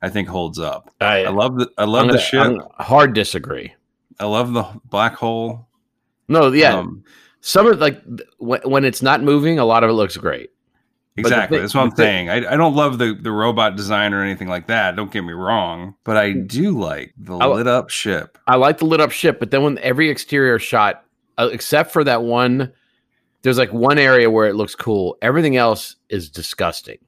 I 0.00 0.08
think 0.10 0.28
holds 0.28 0.58
up. 0.60 0.94
I, 1.00 1.24
I 1.24 1.30
love 1.30 1.56
the 1.58 1.68
I 1.76 1.84
love 1.84 2.02
I'm 2.02 2.08
the 2.08 2.12
gonna- 2.14 2.24
ship. 2.24 2.40
I'm 2.78 2.84
hard 2.84 3.14
disagree. 3.14 3.74
I 4.20 4.26
love 4.26 4.52
the 4.52 4.64
black 4.84 5.14
hole. 5.14 5.66
No, 6.28 6.52
yeah, 6.52 6.74
Um, 6.76 7.04
some 7.40 7.66
of 7.66 7.78
like 7.78 8.02
when, 8.38 8.60
when 8.64 8.84
it's 8.84 9.02
not 9.02 9.22
moving, 9.22 9.58
a 9.58 9.64
lot 9.64 9.84
of 9.84 9.90
it 9.90 9.94
looks 9.94 10.16
great. 10.16 10.50
exactly. 11.16 11.56
thing- 11.58 11.62
That's 11.62 11.74
what 11.74 11.82
I'm 11.82 11.96
saying. 11.96 12.30
I, 12.30 12.52
I 12.52 12.56
don't 12.56 12.74
love 12.74 12.98
the 12.98 13.14
the 13.20 13.32
robot 13.32 13.76
design 13.76 14.12
or 14.14 14.22
anything 14.22 14.48
like 14.48 14.66
that. 14.68 14.96
Don't 14.96 15.10
get 15.10 15.22
me 15.22 15.32
wrong, 15.32 15.94
but 16.04 16.16
I 16.16 16.32
do 16.32 16.78
like 16.78 17.14
the 17.16 17.36
I- 17.36 17.46
lit 17.46 17.66
up 17.66 17.90
ship. 17.90 18.38
I 18.46 18.56
like 18.56 18.78
the 18.78 18.86
lit 18.86 19.00
up 19.00 19.10
ship, 19.10 19.38
but 19.40 19.50
then 19.50 19.62
when 19.62 19.78
every 19.78 20.10
exterior 20.10 20.58
shot, 20.58 21.04
uh, 21.38 21.48
except 21.52 21.92
for 21.92 22.04
that 22.04 22.22
one, 22.22 22.72
there's 23.42 23.58
like 23.58 23.72
one 23.72 23.98
area 23.98 24.30
where 24.30 24.48
it 24.48 24.54
looks 24.54 24.74
cool. 24.74 25.16
Everything 25.22 25.56
else 25.56 25.96
is 26.08 26.28
disgusting. 26.30 26.98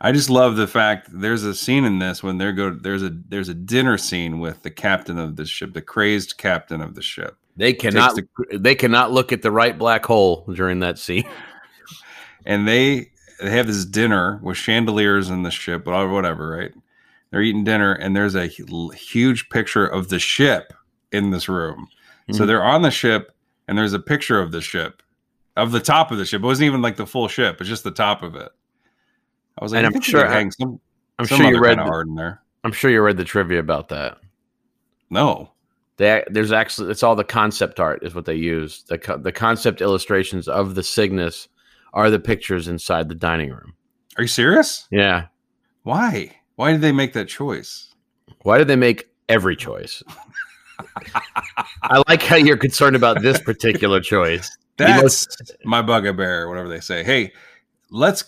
I 0.00 0.12
just 0.12 0.28
love 0.28 0.56
the 0.56 0.66
fact 0.66 1.08
there's 1.12 1.44
a 1.44 1.54
scene 1.54 1.84
in 1.84 1.98
this 1.98 2.22
when 2.22 2.36
they 2.38 2.52
go 2.52 2.74
there's 2.74 3.02
a 3.02 3.10
there's 3.28 3.48
a 3.48 3.54
dinner 3.54 3.96
scene 3.96 4.38
with 4.38 4.62
the 4.62 4.70
captain 4.70 5.18
of 5.18 5.36
the 5.36 5.46
ship, 5.46 5.72
the 5.72 5.80
crazed 5.82 6.36
captain 6.36 6.80
of 6.80 6.94
the 6.94 7.00
ship. 7.02 7.36
They 7.56 7.72
cannot. 7.72 8.16
the- 8.16 8.58
they 8.58 8.74
cannot 8.74 9.12
look 9.12 9.32
at 9.32 9.42
the 9.42 9.50
right 9.50 9.78
black 9.78 10.04
hole 10.04 10.44
during 10.54 10.80
that 10.80 10.98
scene. 10.98 11.28
and 12.46 12.66
they 12.66 13.10
they 13.40 13.50
have 13.50 13.66
this 13.66 13.84
dinner 13.84 14.38
with 14.42 14.56
chandeliers 14.56 15.28
in 15.30 15.42
the 15.42 15.50
ship, 15.50 15.86
or 15.86 16.08
whatever, 16.08 16.50
right? 16.50 16.72
They're 17.30 17.42
eating 17.42 17.64
dinner, 17.64 17.92
and 17.92 18.14
there's 18.14 18.34
a 18.36 18.46
huge 18.46 19.48
picture 19.48 19.86
of 19.86 20.08
the 20.08 20.18
ship 20.20 20.72
in 21.12 21.30
this 21.30 21.48
room. 21.48 21.88
So 22.32 22.42
Mhm. 22.42 22.46
they're 22.46 22.62
on 22.64 22.82
the 22.82 22.90
ship, 22.90 23.32
and 23.68 23.76
there's 23.76 23.92
a 23.92 23.98
picture 23.98 24.40
of 24.40 24.50
the 24.52 24.60
ship, 24.60 25.02
of 25.56 25.72
the 25.72 25.80
top 25.80 26.10
of 26.10 26.18
the 26.18 26.24
ship. 26.24 26.42
It 26.42 26.46
wasn't 26.46 26.66
even 26.66 26.80
like 26.82 26.96
the 26.96 27.06
full 27.06 27.28
ship; 27.28 27.60
it's 27.60 27.68
just 27.68 27.84
the 27.84 27.90
top 27.90 28.22
of 28.22 28.34
it. 28.36 28.50
I 29.58 29.64
was 29.64 29.72
like, 29.72 29.78
And 29.84 29.86
I 29.94 29.96
I'm 29.96 30.00
sure- 30.00 30.26
hang 30.26 30.50
some, 30.50 30.80
I'm 31.18 31.26
some 31.26 31.38
sure 31.38 31.50
you 31.52 31.60
read. 31.60 31.78
The, 31.78 31.82
art 31.82 32.06
in 32.08 32.14
there. 32.14 32.40
I'm 32.64 32.72
sure 32.72 32.90
you 32.90 33.00
read 33.02 33.16
the 33.16 33.24
trivia 33.24 33.58
about 33.60 33.88
that. 33.90 34.18
No, 35.10 35.52
They, 35.96 36.24
there's 36.28 36.52
actually 36.52 36.90
it's 36.90 37.02
all 37.02 37.14
the 37.14 37.24
concept 37.24 37.78
art 37.78 38.02
is 38.02 38.14
what 38.14 38.24
they 38.24 38.34
use. 38.34 38.82
The 38.88 38.98
co- 38.98 39.18
the 39.18 39.32
concept 39.32 39.80
illustrations 39.80 40.48
of 40.48 40.74
the 40.74 40.82
Cygnus 40.82 41.48
are 41.92 42.10
the 42.10 42.18
pictures 42.18 42.66
inside 42.66 43.08
the 43.08 43.14
dining 43.14 43.50
room. 43.50 43.74
are 44.16 44.22
you 44.22 44.28
serious? 44.28 44.88
Yeah. 44.90 45.26
Why? 45.84 46.36
Why 46.56 46.72
did 46.72 46.80
they 46.80 46.92
make 46.92 47.12
that 47.12 47.28
choice? 47.28 47.94
Why 48.42 48.58
did 48.58 48.68
they 48.68 48.76
make 48.76 49.08
every 49.28 49.54
choice? 49.56 50.02
I 51.82 52.02
like 52.08 52.22
how 52.22 52.36
you're 52.36 52.56
concerned 52.56 52.96
about 52.96 53.22
this 53.22 53.40
particular 53.40 54.00
choice. 54.00 54.50
That's 54.76 55.26
my 55.64 55.82
bugbear, 55.82 56.48
whatever 56.48 56.68
they 56.68 56.80
say. 56.80 57.04
Hey, 57.04 57.32
let's 57.90 58.24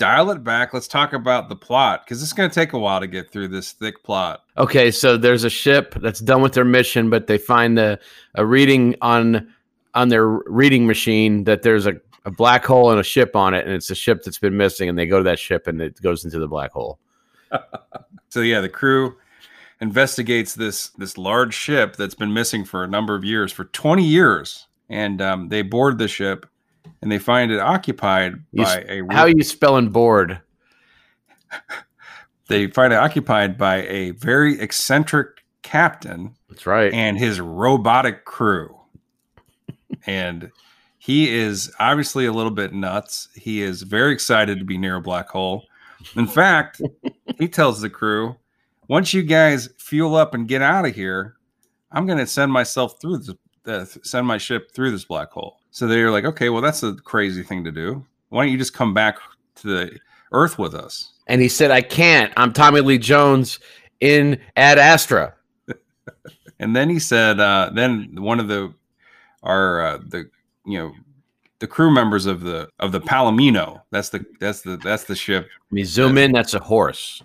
dial 0.00 0.30
it 0.30 0.42
back. 0.42 0.72
Let's 0.72 0.88
talk 0.88 1.12
about 1.12 1.48
the 1.48 1.54
plot 1.54 2.04
because 2.04 2.22
it's 2.22 2.32
going 2.32 2.48
to 2.48 2.54
take 2.54 2.72
a 2.72 2.78
while 2.78 3.00
to 3.00 3.06
get 3.06 3.30
through 3.30 3.48
this 3.48 3.72
thick 3.72 4.02
plot. 4.02 4.44
Okay, 4.56 4.90
so 4.90 5.16
there's 5.16 5.44
a 5.44 5.50
ship 5.50 5.94
that's 6.00 6.20
done 6.20 6.40
with 6.40 6.54
their 6.54 6.64
mission, 6.64 7.10
but 7.10 7.26
they 7.26 7.38
find 7.38 7.78
a, 7.78 7.98
a 8.34 8.44
reading 8.44 8.96
on 9.02 9.52
on 9.94 10.08
their 10.08 10.26
reading 10.26 10.86
machine 10.86 11.44
that 11.44 11.62
there's 11.62 11.86
a, 11.86 11.94
a 12.24 12.30
black 12.30 12.64
hole 12.64 12.90
and 12.90 12.98
a 12.98 13.04
ship 13.04 13.36
on 13.36 13.54
it, 13.54 13.66
and 13.66 13.74
it's 13.74 13.90
a 13.90 13.94
ship 13.94 14.22
that's 14.24 14.38
been 14.38 14.56
missing, 14.56 14.88
and 14.88 14.98
they 14.98 15.06
go 15.06 15.18
to 15.18 15.24
that 15.24 15.38
ship 15.38 15.66
and 15.66 15.82
it 15.82 16.00
goes 16.00 16.24
into 16.24 16.38
the 16.38 16.48
black 16.48 16.72
hole. 16.72 16.98
So 18.32 18.42
yeah, 18.42 18.60
the 18.60 18.68
crew 18.68 19.16
investigates 19.80 20.54
this 20.54 20.90
this 20.90 21.18
large 21.18 21.52
ship 21.52 21.96
that's 21.96 22.14
been 22.14 22.32
missing 22.32 22.64
for 22.64 22.84
a 22.84 22.86
number 22.86 23.16
of 23.16 23.24
years, 23.24 23.50
for 23.50 23.64
twenty 23.64 24.04
years, 24.04 24.68
and 24.88 25.20
um, 25.20 25.48
they 25.48 25.62
board 25.62 25.98
the 25.98 26.06
ship 26.06 26.46
and 27.02 27.10
they 27.10 27.18
find 27.18 27.50
it 27.50 27.60
occupied 27.60 28.34
You 28.52 28.64
by 28.64 28.84
a 28.88 29.02
How 29.10 29.22
are 29.22 29.28
you 29.28 29.42
spelling 29.42 29.90
board? 29.90 30.40
they 32.48 32.66
find 32.68 32.92
it 32.92 32.96
occupied 32.96 33.56
by 33.56 33.82
a 33.86 34.10
very 34.12 34.60
eccentric 34.60 35.44
captain 35.62 36.34
That's 36.48 36.66
right. 36.66 36.92
and 36.92 37.18
his 37.18 37.40
robotic 37.40 38.24
crew. 38.24 38.76
and 40.06 40.50
he 40.98 41.30
is 41.34 41.72
obviously 41.78 42.26
a 42.26 42.32
little 42.32 42.50
bit 42.50 42.72
nuts. 42.72 43.28
He 43.34 43.62
is 43.62 43.82
very 43.82 44.12
excited 44.12 44.58
to 44.58 44.64
be 44.64 44.76
near 44.76 44.96
a 44.96 45.00
black 45.00 45.28
hole. 45.28 45.64
In 46.16 46.26
fact, 46.28 46.80
he 47.38 47.48
tells 47.48 47.80
the 47.80 47.90
crew, 47.90 48.36
once 48.88 49.14
you 49.14 49.22
guys 49.22 49.68
fuel 49.78 50.16
up 50.16 50.34
and 50.34 50.48
get 50.48 50.60
out 50.62 50.84
of 50.86 50.94
here, 50.94 51.36
I'm 51.92 52.06
going 52.06 52.18
to 52.18 52.26
send 52.26 52.52
myself 52.52 53.00
through 53.00 53.18
the, 53.18 53.38
uh, 53.66 53.84
send 53.84 54.26
my 54.26 54.36
ship 54.38 54.72
through 54.72 54.90
this 54.90 55.04
black 55.04 55.30
hole. 55.30 55.59
So 55.70 55.86
they're 55.86 56.10
like, 56.10 56.24
okay, 56.24 56.48
well, 56.48 56.62
that's 56.62 56.82
a 56.82 56.94
crazy 56.94 57.42
thing 57.42 57.64
to 57.64 57.72
do. 57.72 58.04
Why 58.28 58.44
don't 58.44 58.52
you 58.52 58.58
just 58.58 58.74
come 58.74 58.94
back 58.94 59.18
to 59.56 59.66
the 59.66 59.98
Earth 60.32 60.58
with 60.58 60.74
us? 60.74 61.12
and 61.30 61.40
he 61.40 61.48
said, 61.48 61.70
"I 61.70 61.80
can't. 61.80 62.32
I'm 62.36 62.52
Tommy 62.52 62.80
Lee 62.80 62.98
Jones 62.98 63.60
in 64.00 64.38
Ad 64.56 64.78
Astra." 64.78 65.34
And 66.62 66.76
then 66.76 66.90
he 66.90 66.98
said, 66.98 67.40
uh, 67.40 67.70
then 67.72 68.16
one 68.20 68.38
of 68.38 68.46
the 68.46 68.74
our 69.42 69.80
uh, 69.80 69.98
the 70.06 70.28
you 70.66 70.78
know 70.78 70.92
the 71.58 71.66
crew 71.66 71.90
members 71.90 72.26
of 72.26 72.42
the 72.42 72.68
of 72.78 72.92
the 72.92 73.00
Palomino. 73.00 73.80
That's 73.90 74.10
the 74.10 74.26
that's 74.40 74.60
the 74.60 74.76
that's 74.76 75.04
the 75.04 75.14
ship. 75.14 75.48
Me 75.70 75.84
zoom 75.84 76.18
in. 76.18 76.32
That's 76.32 76.52
a 76.52 76.60
horse. 76.60 77.22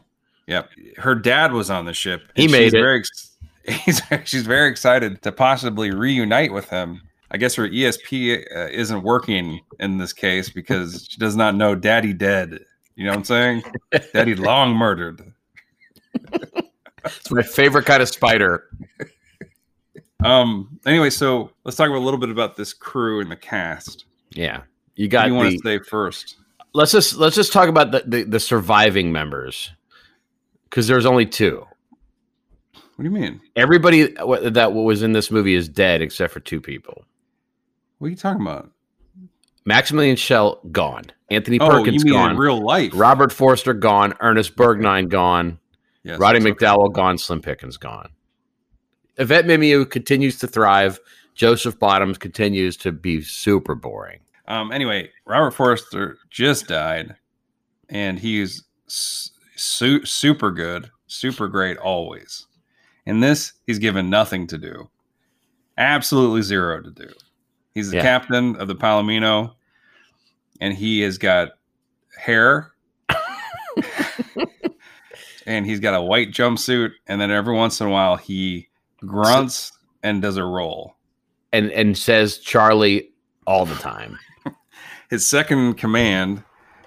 Yep, 0.48 0.70
her 0.96 1.16
dad 1.16 1.52
was 1.52 1.70
on 1.70 1.84
the 1.84 1.94
ship. 1.94 2.22
He 2.34 2.48
made 2.48 2.72
she's 2.72 2.76
it. 2.76 2.80
Very, 2.80 4.22
she's 4.26 4.46
very 4.46 4.70
excited 4.72 5.22
to 5.24 5.34
possibly 5.34 5.92
reunite 5.92 6.54
with 6.54 6.70
him. 6.70 7.02
I 7.32 7.38
guess 7.38 7.56
her 7.56 7.68
ESP 7.68 8.46
uh, 8.56 8.68
isn't 8.72 9.02
working 9.02 9.60
in 9.80 9.98
this 9.98 10.14
case 10.14 10.50
because 10.50 11.08
she 11.10 11.18
does 11.18 11.36
not 11.36 11.56
know 11.56 11.76
Daddy 11.76 12.14
dead. 12.14 12.60
You 12.96 13.06
know 13.06 13.12
what 13.12 13.18
I'm 13.18 13.24
saying? 13.24 13.64
Daddy 14.14 14.36
long 14.36 14.76
murdered. 14.76 15.34
It's 17.04 17.30
my 17.32 17.42
favorite 17.42 17.86
kind 17.86 18.02
of 18.02 18.10
spider. 18.10 18.70
Um. 20.24 20.80
Anyway, 20.86 21.10
so 21.10 21.52
let's 21.66 21.78
talk 21.78 21.90
a 21.90 21.94
little 21.94 22.20
bit 22.20 22.30
about 22.30 22.56
this 22.56 22.74
crew 22.74 23.20
and 23.22 23.30
the 23.30 23.36
cast. 23.36 24.06
Yeah, 24.32 24.62
you 24.96 25.06
What 25.06 25.12
got 25.12 25.26
do 25.26 25.32
you 25.32 25.36
want 25.38 25.52
to 25.52 25.60
say 25.60 25.80
first? 25.80 26.38
let's 26.74 26.92
just 26.92 27.16
let's 27.16 27.36
just 27.36 27.52
talk 27.54 27.70
about 27.70 27.92
the 27.92 28.04
the, 28.06 28.24
the 28.24 28.40
surviving 28.40 29.12
members 29.12 29.72
because 30.70 30.88
there's 30.88 31.06
only 31.06 31.26
two. 31.26 31.66
What 32.74 33.04
do 33.04 33.04
you 33.04 33.12
mean? 33.12 33.42
Everybody 33.56 34.14
that 34.14 34.74
was 34.74 35.04
in 35.04 35.12
this 35.12 35.30
movie 35.30 35.56
is 35.56 35.68
dead 35.68 36.02
except 36.02 36.32
for 36.34 36.40
two 36.40 36.62
people. 36.62 37.04
What 37.98 38.08
are 38.08 38.12
you 38.12 38.16
talking 38.16 38.42
about? 38.42 38.72
Maximilian 39.66 40.16
Schell 40.16 40.60
gone. 40.72 41.06
Anthony 41.30 41.60
Oh, 41.60 41.70
Perkins 41.70 42.04
you 42.04 42.12
mean 42.12 42.20
gone. 42.22 42.32
in 42.32 42.38
real 42.38 42.64
life? 42.64 42.92
Robert 42.94 43.32
Forster 43.32 43.74
gone. 43.74 44.14
Ernest 44.20 44.56
Borgnine 44.56 45.10
gone. 45.10 45.60
Yes, 46.04 46.20
Roddy 46.20 46.40
that's 46.40 46.52
okay. 46.52 46.66
McDowall 46.66 46.94
gone. 46.94 47.18
Slim 47.18 47.42
Pickens 47.42 47.78
gone. 47.78 48.10
Yvette 49.18 49.46
Mimieux 49.48 49.86
continues 49.90 50.38
to 50.40 50.48
thrive. 50.48 51.00
Joseph 51.34 51.80
Bottoms 51.80 52.18
continues 52.18 52.78
to 52.78 52.92
be 52.92 53.22
super 53.22 53.74
boring. 53.76 54.20
Um. 54.48 54.72
Anyway, 54.72 55.10
Robert 55.26 55.52
Forster 55.52 56.18
just 56.30 56.68
died, 56.68 57.16
and 57.90 58.20
he's 58.20 58.64
su- 58.86 60.06
super 60.06 60.52
good, 60.52 60.92
super 61.08 61.48
great 61.48 61.78
always. 61.78 62.46
In 63.08 63.20
this, 63.22 63.54
he's 63.66 63.80
given 63.80 64.10
nothing 64.10 64.46
to 64.48 64.58
do, 64.60 64.90
absolutely 65.78 66.44
zero 66.44 66.82
to 66.84 66.92
do. 66.92 67.10
He's 67.76 67.92
the 67.92 67.98
Yeah. 67.98 68.02
captain 68.04 68.56
of 68.56 68.68
the 68.68 68.76
Palomino, 68.76 69.54
and 70.62 70.74
he 70.74 71.02
has 71.02 71.18
got 71.20 71.50
hair. 72.18 72.72
and 75.46 75.66
he's 75.66 75.80
got 75.80 75.94
a 75.94 76.02
white 76.02 76.32
jumpsuit, 76.32 76.92
and 77.08 77.20
then 77.22 77.32
every 77.32 77.54
once 77.54 77.80
in 77.82 77.88
a 77.88 77.90
while 77.90 78.16
he 78.16 78.68
grunts 79.06 79.72
and 80.04 80.22
does 80.22 80.38
a 80.38 80.44
roll. 80.44 80.96
And 81.54 81.72
and 81.72 81.98
says 81.98 82.40
Charlie 82.40 83.12
all 83.46 83.66
the 83.66 83.76
time. 83.76 84.18
His 85.10 85.28
second 85.28 85.76
command 85.76 86.44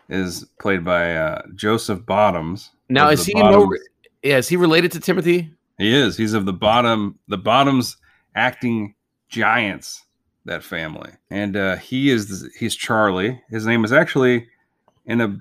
is 0.09 0.45
played 0.59 0.85
by 0.85 1.15
uh, 1.17 1.43
Joseph 1.55 2.05
Bottoms. 2.05 2.71
Now 2.89 3.11
is 3.11 3.25
he 3.27 3.35
no, 3.35 3.43
Bottoms- 3.67 3.81
yeah, 4.23 4.39
is 4.39 4.49
he 4.49 4.57
related 4.57 4.91
to 4.93 5.01
Timothy? 5.01 5.51
He 5.79 5.95
is. 5.95 6.17
He's 6.17 6.33
of 6.35 6.45
the 6.47 6.53
bottom, 6.53 7.19
the 7.29 7.39
Bottoms 7.39 7.97
acting 8.35 8.95
giants. 9.29 10.05
That 10.49 10.65
family, 10.65 11.11
and 11.31 11.57
uh, 11.57 11.77
he 11.77 12.11
is 12.11 12.49
he's 12.59 12.75
Charlie. 12.75 13.41
His 13.51 13.67
name 13.67 13.85
is 13.85 13.93
actually 13.93 14.49
in 15.05 15.21
a 15.21 15.37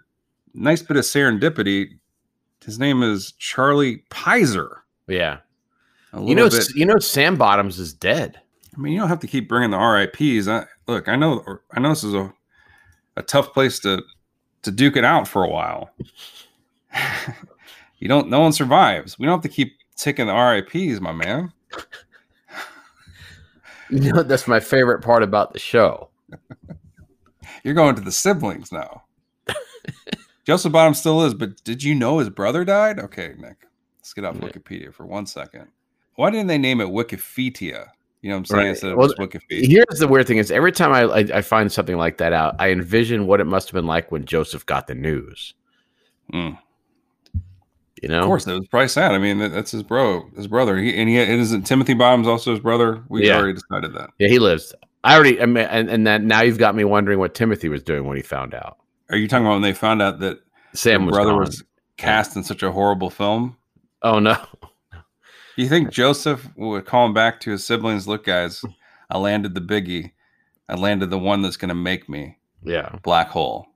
nice 0.54 0.82
bit 0.82 0.98
of 0.98 1.04
serendipity. 1.04 1.98
His 2.65 2.78
name 2.78 3.02
is 3.02 3.32
Charlie 3.39 4.04
Pizer. 4.10 4.80
Yeah. 5.08 5.38
You 6.13 6.36
know 6.36 6.50
bit. 6.50 6.76
you 6.76 6.86
know 6.86 7.00
Sam 7.00 7.38
Bottoms 7.38 7.80
is 7.80 7.93
dead. 7.93 8.39
I 8.76 8.80
mean, 8.80 8.93
you 8.93 9.00
don't 9.00 9.10
have 9.10 9.22
to 9.22 9.28
keep 9.28 9.48
bringing 9.48 9.72
the 9.72 9.78
RIPS. 9.78 10.48
I, 10.48 10.65
look, 10.88 11.08
I 11.08 11.15
know, 11.15 11.43
I 11.72 11.80
know 11.80 11.89
this 11.89 12.04
is 12.04 12.13
a 12.13 12.34
a 13.15 13.24
tough 13.24 13.54
place 13.54 13.80
to 13.80 14.04
to 14.63 14.72
duke 14.72 14.98
it 14.98 15.06
out 15.06 15.28
for 15.28 15.43
a 15.43 15.50
while. 15.50 15.89
you 18.00 18.08
don't. 18.08 18.30
No 18.30 18.41
one 18.41 18.54
survives. 18.54 19.17
We 19.17 19.26
don't 19.26 19.36
have 19.36 19.50
to 19.50 19.56
keep 19.56 19.78
ticking 19.96 20.28
the 20.28 20.34
RIPS, 20.34 21.00
my 21.02 21.12
man. 21.12 21.52
You 23.89 24.13
know 24.13 24.23
that's 24.23 24.47
my 24.47 24.60
favorite 24.60 25.02
part 25.02 25.23
about 25.23 25.54
the 25.54 25.60
show. 25.60 26.10
You're 27.63 27.73
going 27.73 27.95
to 27.95 28.02
the 28.02 28.12
siblings 28.12 28.71
now. 28.71 29.04
Joseph 30.45 30.71
Bottom 30.71 30.93
still 30.93 31.23
is, 31.23 31.34
but 31.34 31.63
did 31.63 31.84
you 31.84 31.95
know 31.95 32.19
his 32.19 32.30
brother 32.30 32.63
died? 32.65 33.00
Okay, 33.00 33.34
Nick, 33.38 33.65
let's 34.00 34.13
get 34.13 34.26
off 34.26 34.36
Yeah. 34.36 34.50
Wikipedia 34.50 34.93
for 34.93 35.06
one 35.06 35.26
second. 35.26 35.67
Why 36.15 36.30
didn't 36.30 36.47
they 36.47 36.58
name 36.58 36.82
it 36.82 36.88
Wikipedia? 36.89 37.88
You 38.21 38.30
know 38.30 38.36
what 38.36 38.39
I'm 38.39 38.45
saying? 38.45 38.60
Right. 38.60 38.69
Instead 38.69 38.91
of 38.91 38.97
Well, 38.97 39.13
Wikipedia. 39.19 39.67
Here's 39.67 40.00
the 40.00 40.08
weird 40.08 40.28
thing: 40.28 40.38
is 40.38 40.52
every 40.52 40.71
time 40.71 40.91
I, 40.91 41.02
I 41.04 41.38
I 41.38 41.41
find 41.41 41.71
something 41.71 41.97
like 41.97 42.17
that 42.17 42.34
out, 42.34 42.56
I 42.60 42.71
envision 42.71 43.28
what 43.28 43.39
it 43.39 43.45
must 43.45 43.67
have 43.69 43.73
been 43.73 43.86
like 43.86 44.12
when 44.12 44.26
Joseph 44.26 44.65
got 44.65 44.88
the 44.88 44.95
news. 44.95 45.54
Mm. 46.34 46.58
You 48.02 48.10
know, 48.10 48.20
Of 48.20 48.26
course, 48.26 48.46
it 48.48 48.54
was 48.54 48.68
probably 48.68 48.88
sad. 48.90 49.14
I 49.14 49.18
mean, 49.18 49.40
that's 49.40 49.72
his 49.72 49.84
bro, 49.84 50.30
his 50.36 50.48
brother. 50.48 50.78
He, 50.78 50.96
and 50.96 51.10
he 51.10 51.18
it 51.18 51.30
isn't 51.30 51.64
Timothy 51.64 51.94
Bottoms 51.94 52.28
also 52.28 52.52
his 52.52 52.60
brother. 52.60 53.04
We 53.10 53.28
Yeah. 53.28 53.38
already 53.38 53.54
decided 53.54 53.94
that. 53.96 54.12
Yeah, 54.20 54.28
he 54.28 54.40
lives. 54.40 54.74
I 55.04 55.16
already, 55.16 55.42
I 55.42 55.46
mean, 55.46 55.66
and, 55.66 55.90
and 55.90 56.06
that 56.08 56.22
now 56.22 56.42
you've 56.42 56.58
got 56.58 56.76
me 56.76 56.84
wondering 56.84 57.18
what 57.20 57.34
Timothy 57.34 57.70
was 57.70 57.82
doing 57.84 58.06
when 58.06 58.18
he 58.18 58.24
found 58.24 58.54
out. 58.54 58.78
Are 59.10 59.18
you 59.18 59.28
talking 59.28 59.46
about 59.46 59.54
when 59.54 59.62
they 59.62 59.74
found 59.74 60.02
out 60.02 60.20
that 60.20 60.40
Sam 60.74 61.06
was 61.06 61.14
brother 61.16 61.32
gone. 61.32 61.40
was 61.40 61.64
cast 61.98 62.36
in 62.36 62.44
such 62.44 62.62
a 62.62 62.72
horrible 62.72 63.10
film? 63.10 63.58
Oh 64.04 64.20
no, 64.20 64.36
Do 64.92 65.64
you 65.64 65.70
think 65.70 65.92
Joseph 65.92 66.48
would 66.56 66.86
call 66.86 67.06
him 67.08 67.14
back 67.14 67.40
to 67.42 67.52
his 67.52 67.64
siblings? 67.66 68.08
Look, 68.08 68.26
guys, 68.26 68.64
I 69.10 69.18
landed 69.18 69.56
the 69.56 69.62
biggie. 69.62 70.12
I 70.70 70.76
landed 70.76 71.10
the 71.10 71.18
one 71.18 71.42
that's 71.42 71.58
going 71.58 71.70
to 71.70 71.76
make 71.76 72.08
me 72.10 72.38
yeah, 72.64 72.98
black 73.02 73.30
hole. 73.30 73.68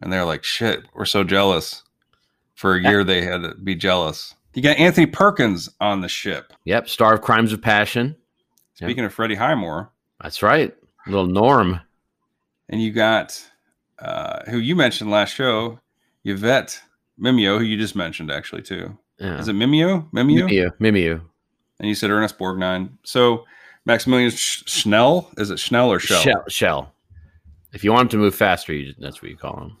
And 0.00 0.12
they're 0.12 0.24
like, 0.24 0.42
shit, 0.42 0.80
we're 0.94 1.04
so 1.04 1.22
jealous. 1.22 1.82
For 2.58 2.74
a 2.74 2.82
year, 2.82 3.04
they 3.04 3.22
had 3.22 3.42
to 3.44 3.54
be 3.54 3.76
jealous. 3.76 4.34
You 4.52 4.62
got 4.62 4.78
Anthony 4.78 5.06
Perkins 5.06 5.68
on 5.80 6.00
the 6.00 6.08
ship. 6.08 6.52
yep. 6.64 6.88
Star 6.88 7.14
of 7.14 7.20
Crimes 7.20 7.52
of 7.52 7.62
Passion. 7.62 8.16
Speaking 8.74 9.04
of 9.04 9.14
Freddie 9.14 9.36
Highmore, 9.36 9.92
That's 10.20 10.42
right. 10.42 10.74
Little 11.06 11.28
Norm. 11.28 11.80
and 12.68 12.82
you 12.82 12.90
got 12.92 13.40
uh, 14.00 14.40
who 14.50 14.58
you 14.58 14.74
mentioned 14.74 15.08
last 15.08 15.34
show, 15.34 15.78
Yvette 16.24 16.80
Mimeo, 17.20 17.58
who 17.58 17.64
you 17.64 17.76
just 17.76 17.94
mentioned 17.94 18.32
actually 18.32 18.62
too. 18.62 18.98
Yeah. 19.20 19.38
Is 19.38 19.46
it 19.46 19.54
Mimeo? 19.54 20.10
Mimeo? 20.10 20.48
Mimiu? 20.48 20.70
Mimiu. 20.80 21.20
And 21.78 21.88
you 21.88 21.94
said 21.94 22.10
Ernest 22.10 22.38
Borgnine. 22.40 22.90
So 23.04 23.44
Maximilian 23.84 24.30
Sch- 24.32 24.64
Schnell, 24.66 25.30
is 25.36 25.50
it 25.50 25.60
Schnell 25.60 25.92
or 25.92 26.00
Shell? 26.00 26.22
Shell. 26.22 26.44
Shell. 26.48 26.92
If 27.72 27.84
you 27.84 27.92
want 27.92 28.06
him 28.06 28.08
to 28.08 28.16
move 28.24 28.34
faster, 28.34 28.72
you, 28.72 28.94
that's 28.98 29.22
what 29.22 29.30
you 29.30 29.36
call 29.36 29.60
him. 29.60 29.76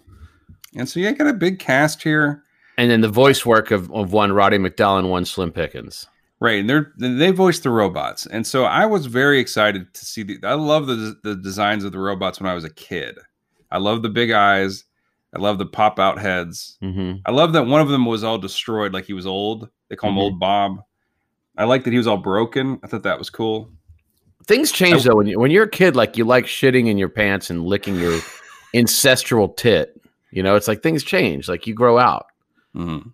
And 0.76 0.88
so 0.88 1.00
you 1.00 1.12
got 1.12 1.26
a 1.26 1.32
big 1.32 1.58
cast 1.58 2.04
here. 2.04 2.44
And 2.78 2.90
then 2.90 3.02
the 3.02 3.08
voice 3.08 3.44
work 3.44 3.70
of, 3.70 3.92
of 3.92 4.12
one 4.12 4.32
Roddy 4.32 4.56
McDowall 4.56 5.00
and 5.00 5.10
one 5.10 5.26
Slim 5.26 5.52
Pickens. 5.52 6.06
Right, 6.40 6.60
and 6.60 6.70
they're 6.70 6.92
they 6.96 7.32
voiced 7.32 7.64
the 7.64 7.70
robots, 7.70 8.24
and 8.24 8.46
so 8.46 8.62
I 8.64 8.86
was 8.86 9.06
very 9.06 9.40
excited 9.40 9.92
to 9.92 10.04
see 10.04 10.22
the. 10.22 10.38
I 10.44 10.54
love 10.54 10.86
the 10.86 11.16
the 11.24 11.34
designs 11.34 11.82
of 11.82 11.90
the 11.90 11.98
robots 11.98 12.40
when 12.40 12.48
I 12.48 12.54
was 12.54 12.62
a 12.62 12.70
kid. 12.70 13.18
I 13.72 13.78
love 13.78 14.02
the 14.02 14.08
big 14.08 14.30
eyes. 14.30 14.84
I 15.34 15.40
love 15.40 15.58
the 15.58 15.66
pop 15.66 15.98
out 15.98 16.20
heads. 16.20 16.78
Mm-hmm. 16.80 17.16
I 17.26 17.32
love 17.32 17.52
that 17.54 17.66
one 17.66 17.80
of 17.80 17.88
them 17.88 18.06
was 18.06 18.22
all 18.22 18.38
destroyed, 18.38 18.94
like 18.94 19.04
he 19.06 19.12
was 19.14 19.26
old. 19.26 19.68
They 19.88 19.96
call 19.96 20.10
him 20.10 20.16
Mhm. 20.16 20.20
Old 20.20 20.38
Bob. 20.40 20.78
I 21.56 21.64
like 21.64 21.82
that 21.84 21.90
he 21.90 21.96
was 21.98 22.06
all 22.06 22.16
broken. 22.18 22.78
I 22.84 22.86
thought 22.86 23.02
that 23.02 23.18
was 23.18 23.30
cool. 23.30 23.72
Things 24.46 24.70
change 24.70 25.02
though 25.02 25.16
when 25.16 25.26
you 25.26 25.40
when 25.40 25.50
you're 25.50 25.64
a 25.64 25.68
kid, 25.70 25.96
like 25.96 26.16
you 26.16 26.24
like 26.24 26.46
shitting 26.46 26.86
in 26.88 26.96
your 26.98 27.08
pants 27.08 27.50
and 27.50 27.66
licking 27.66 27.96
your 27.96 28.20
ancestral 28.74 29.48
tit. 29.48 30.00
You 30.30 30.44
know, 30.44 30.54
it's 30.54 30.68
like 30.68 30.84
things 30.84 31.02
change. 31.02 31.48
Like 31.48 31.66
you 31.66 31.74
grow 31.74 31.98
out. 31.98 32.26
Mhm. 32.78 33.12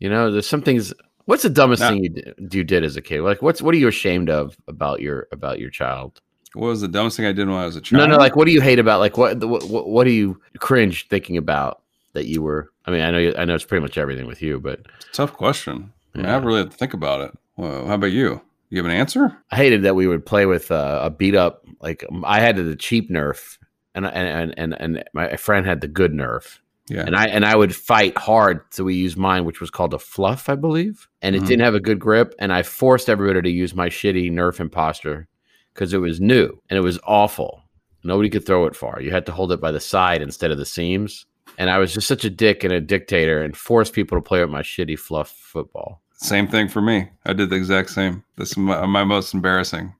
You 0.00 0.08
know, 0.10 0.30
there's 0.30 0.48
some 0.48 0.62
things. 0.62 0.92
What's 1.26 1.42
the 1.42 1.50
dumbest 1.50 1.82
thing 1.82 2.02
you 2.02 2.08
did, 2.08 2.48
you 2.52 2.64
did 2.64 2.82
as 2.84 2.96
a 2.96 3.02
kid? 3.02 3.20
Like, 3.20 3.42
what's 3.42 3.62
what 3.62 3.74
are 3.74 3.78
you 3.78 3.88
ashamed 3.88 4.28
of 4.28 4.56
about 4.66 5.00
your 5.00 5.28
about 5.30 5.60
your 5.60 5.70
child? 5.70 6.20
What 6.54 6.66
was 6.66 6.80
the 6.80 6.88
dumbest 6.88 7.16
thing 7.16 7.26
I 7.26 7.32
did 7.32 7.46
when 7.46 7.56
I 7.56 7.66
was 7.66 7.76
a 7.76 7.80
child? 7.80 8.00
No, 8.00 8.16
no. 8.16 8.18
Like, 8.18 8.34
what 8.34 8.46
do 8.46 8.52
you 8.52 8.60
hate 8.60 8.80
about? 8.80 8.98
Like, 8.98 9.16
what 9.16 9.38
what 9.44 9.68
what, 9.68 9.88
what 9.88 10.04
do 10.04 10.10
you 10.10 10.40
cringe 10.58 11.06
thinking 11.08 11.36
about 11.36 11.82
that 12.14 12.26
you 12.26 12.42
were? 12.42 12.72
I 12.86 12.90
mean, 12.90 13.02
I 13.02 13.10
know 13.10 13.18
you, 13.18 13.34
I 13.38 13.44
know 13.44 13.54
it's 13.54 13.64
pretty 13.64 13.82
much 13.82 13.98
everything 13.98 14.26
with 14.26 14.42
you, 14.42 14.58
but 14.58 14.80
tough 15.12 15.32
question. 15.34 15.92
I, 16.14 16.18
mean, 16.18 16.26
I 16.26 16.36
really 16.38 16.58
have 16.58 16.70
to 16.70 16.76
think 16.76 16.94
about 16.94 17.20
it. 17.20 17.38
Well, 17.56 17.86
how 17.86 17.94
about 17.94 18.06
you? 18.06 18.40
You 18.70 18.78
have 18.78 18.86
an 18.86 18.96
answer? 18.96 19.36
I 19.52 19.56
hated 19.56 19.82
that 19.82 19.94
we 19.94 20.08
would 20.08 20.26
play 20.26 20.46
with 20.46 20.72
uh, 20.72 21.00
a 21.04 21.10
beat 21.10 21.36
up. 21.36 21.64
Like, 21.80 22.04
I 22.24 22.40
had 22.40 22.56
the 22.56 22.74
cheap 22.74 23.10
Nerf, 23.10 23.58
and 23.94 24.06
and 24.06 24.54
and 24.56 24.74
and 24.80 25.04
my 25.12 25.36
friend 25.36 25.66
had 25.66 25.82
the 25.82 25.88
good 25.88 26.12
Nerf. 26.12 26.58
Yeah. 26.90 27.04
and 27.06 27.14
I 27.16 27.26
and 27.26 27.44
I 27.46 27.54
would 27.56 27.74
fight 27.74 28.18
hard. 28.18 28.60
So 28.70 28.84
we 28.84 28.94
used 28.96 29.16
mine, 29.16 29.44
which 29.44 29.60
was 29.60 29.70
called 29.70 29.94
a 29.94 29.98
fluff, 29.98 30.48
I 30.48 30.56
believe, 30.56 31.08
and 31.22 31.36
it 31.36 31.42
Mhm. 31.42 31.46
didn't 31.46 31.64
have 31.64 31.74
a 31.76 31.80
good 31.80 32.00
grip. 32.00 32.34
And 32.38 32.52
I 32.52 32.62
forced 32.62 33.08
everybody 33.08 33.40
to 33.42 33.50
use 33.50 33.74
my 33.74 33.88
shitty 33.88 34.30
Nerf 34.32 34.58
imposter 34.60 35.28
because 35.72 35.92
it 35.94 35.98
was 35.98 36.20
new 36.20 36.60
and 36.68 36.76
it 36.76 36.82
was 36.82 36.98
awful. 37.04 37.62
Nobody 38.02 38.28
could 38.28 38.44
throw 38.44 38.66
it 38.66 38.74
far. 38.74 39.00
You 39.00 39.10
had 39.10 39.24
to 39.26 39.32
hold 39.32 39.52
it 39.52 39.60
by 39.60 39.70
the 39.72 39.80
side 39.80 40.20
instead 40.20 40.50
of 40.50 40.58
the 40.58 40.66
seams. 40.66 41.26
And 41.58 41.68
I 41.70 41.78
was 41.78 41.92
just 41.94 42.08
such 42.08 42.24
a 42.24 42.30
dick 42.30 42.64
and 42.64 42.72
a 42.72 42.80
dictator 42.80 43.42
and 43.42 43.56
forced 43.56 43.92
people 43.92 44.16
to 44.18 44.22
play 44.22 44.40
with 44.40 44.50
my 44.50 44.62
shitty 44.62 44.98
fluff 44.98 45.28
football. 45.30 46.00
Same 46.14 46.48
thing 46.48 46.68
for 46.68 46.80
me. 46.80 47.08
I 47.26 47.32
did 47.34 47.50
the 47.50 47.56
exact 47.56 47.90
same. 47.90 48.24
This 48.36 48.50
is 48.52 48.56
my, 48.56 48.84
my 48.86 49.04
most 49.04 49.32
embarrassing 49.34 49.92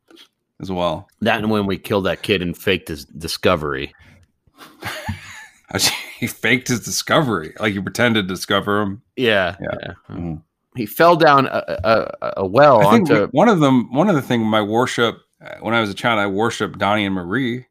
as 0.60 0.70
well. 0.72 1.08
That 1.20 1.38
and 1.38 1.50
when 1.50 1.66
we 1.66 1.78
killed 1.78 2.04
that 2.06 2.22
kid 2.22 2.40
and 2.42 2.56
faked 2.56 2.88
his 2.88 3.04
discovery. 3.04 3.94
he 6.20 6.26
faked 6.26 6.68
his 6.68 6.80
discovery, 6.84 7.54
like 7.58 7.72
he 7.72 7.80
pretended 7.80 8.28
to 8.28 8.34
discover 8.34 8.80
him. 8.82 9.02
Yeah, 9.16 9.56
Yeah. 9.60 9.92
Mhm. 10.08 10.42
He 10.76 10.86
fell 10.86 11.16
down 11.16 11.46
a, 11.46 11.64
a, 11.82 12.14
a- 12.22 12.32
a 12.38 12.46
well 12.46 12.86
I 12.86 12.92
think 12.92 13.10
onto. 13.10 13.26
one 13.32 13.48
of 13.48 13.58
them, 13.58 13.92
one 13.92 14.08
of 14.08 14.14
the 14.14 14.22
thing, 14.22 14.42
my 14.42 14.62
worship 14.62 15.18
uh, 15.44 15.54
when 15.60 15.74
I 15.74 15.80
was 15.80 15.90
a 15.90 15.94
child, 15.94 16.20
I 16.20 16.26
worshipped 16.26 16.78
Donnie 16.78 17.06
and 17.06 17.14
Marie. 17.14 17.66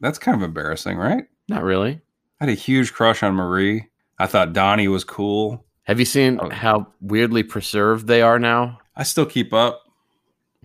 That's 0.00 0.18
kind 0.18 0.36
of 0.36 0.42
embarrassing, 0.42 0.98
right? 0.98 1.24
Not 1.48 1.62
really. 1.62 2.00
I 2.40 2.44
had 2.44 2.48
a 2.50 2.54
huge 2.54 2.92
crush 2.92 3.22
on 3.22 3.34
Marie. 3.34 3.86
I 4.18 4.26
thought 4.26 4.52
Donnie 4.52 4.88
was 4.88 5.04
cool. 5.04 5.64
Have 5.84 5.98
you 6.00 6.04
seen 6.04 6.38
Oh. 6.42 6.50
how 6.50 6.88
weirdly 7.00 7.42
preserved 7.44 8.06
they 8.08 8.20
are 8.22 8.38
now? 8.40 8.80
I 8.96 9.04
still 9.04 9.26
keep 9.26 9.52
up. 9.54 9.82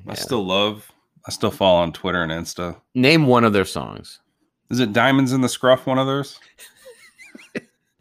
I 0.07 0.15
still 0.15 0.45
love. 0.45 0.91
I 1.25 1.31
still 1.31 1.51
follow 1.51 1.79
on 1.81 1.91
Twitter 1.93 2.21
and 2.23 2.31
Insta. 2.31 2.81
Name 2.95 3.27
one 3.27 3.43
of 3.43 3.53
their 3.53 3.65
songs. 3.65 4.19
Is 4.69 4.79
it 4.79 4.91
Diamonds 4.93 5.31
in 5.33 5.41
the 5.41 5.49
Scruff? 5.49 5.85
One 5.85 5.97
of 5.99 6.07
theirs. 6.07 6.39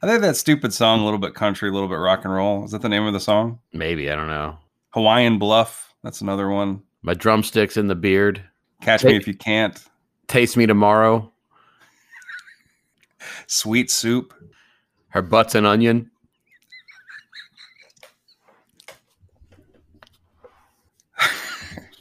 I 0.02 0.06
think 0.06 0.20
that 0.20 0.36
stupid 0.36 0.74
song, 0.74 1.00
a 1.00 1.04
little 1.04 1.18
bit 1.18 1.34
country, 1.34 1.70
a 1.70 1.72
little 1.72 1.88
bit 1.88 1.94
rock 1.94 2.24
and 2.24 2.34
roll. 2.34 2.64
Is 2.64 2.72
that 2.72 2.82
the 2.82 2.88
name 2.88 3.04
of 3.06 3.14
the 3.14 3.20
song? 3.20 3.60
Maybe 3.72 4.10
I 4.10 4.16
don't 4.16 4.28
know. 4.28 4.58
Hawaiian 4.90 5.38
Bluff. 5.38 5.94
That's 6.02 6.20
another 6.20 6.50
one. 6.50 6.82
My 7.02 7.14
drumsticks 7.14 7.78
in 7.78 7.86
the 7.86 7.94
beard. 7.94 8.42
Catch 8.82 9.04
me 9.04 9.16
if 9.16 9.26
you 9.26 9.34
can't. 9.34 9.82
Taste 10.28 10.56
me 10.56 10.66
tomorrow. 10.66 11.32
Sweet 13.46 13.90
soup. 13.90 14.34
Her 15.08 15.22
butts 15.22 15.54
and 15.54 15.66
onion. 15.66 16.10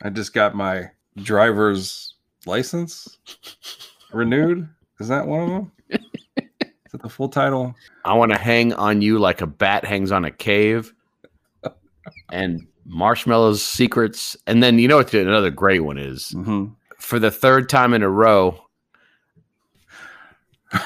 I 0.01 0.09
just 0.09 0.33
got 0.33 0.53
my 0.53 0.91
driver's 1.15 2.15
license 2.45 3.17
renewed. 4.11 4.67
Is 4.99 5.07
that 5.07 5.27
one 5.27 5.41
of 5.43 5.49
them? 5.49 5.71
That 6.95 7.03
the 7.03 7.09
full 7.09 7.27
title? 7.27 7.75
I 8.05 8.13
want 8.13 8.31
to 8.31 8.37
hang 8.37 8.71
on 8.71 9.01
you 9.01 9.19
like 9.19 9.41
a 9.41 9.47
bat 9.47 9.83
hangs 9.83 10.13
on 10.13 10.23
a 10.23 10.31
cave. 10.31 10.93
And 12.31 12.65
marshmallows 12.85 13.61
secrets. 13.63 14.37
And 14.47 14.63
then 14.63 14.79
you 14.79 14.87
know 14.87 14.95
what 14.97 15.13
another 15.13 15.51
great 15.51 15.79
one 15.81 15.97
is 15.97 16.31
hmm 16.31 16.67
for 16.99 17.19
the 17.19 17.29
third 17.29 17.67
time 17.67 17.93
in 17.93 18.01
a 18.01 18.09
row. 18.09 18.57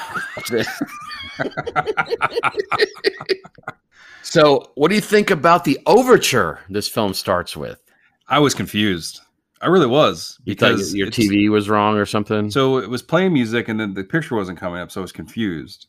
so, 4.22 4.72
what 4.74 4.88
do 4.88 4.96
you 4.96 5.00
think 5.00 5.30
about 5.30 5.62
the 5.64 5.78
overture 5.86 6.58
this 6.68 6.88
film 6.88 7.14
starts 7.14 7.56
with? 7.56 7.80
I 8.28 8.40
was 8.40 8.54
confused. 8.54 9.20
I 9.62 9.66
really 9.66 9.86
was 9.86 10.38
You 10.44 10.54
because 10.54 10.94
your 10.94 11.08
TV 11.08 11.50
was 11.50 11.68
wrong 11.68 11.96
or 11.96 12.06
something? 12.06 12.50
So 12.50 12.78
it 12.78 12.88
was 12.88 13.02
playing 13.02 13.34
music, 13.34 13.68
and 13.68 13.78
then 13.78 13.94
the 13.94 14.04
picture 14.04 14.34
wasn't 14.34 14.58
coming 14.58 14.80
up, 14.80 14.90
so 14.90 15.00
I 15.00 15.02
was 15.02 15.12
confused. 15.12 15.86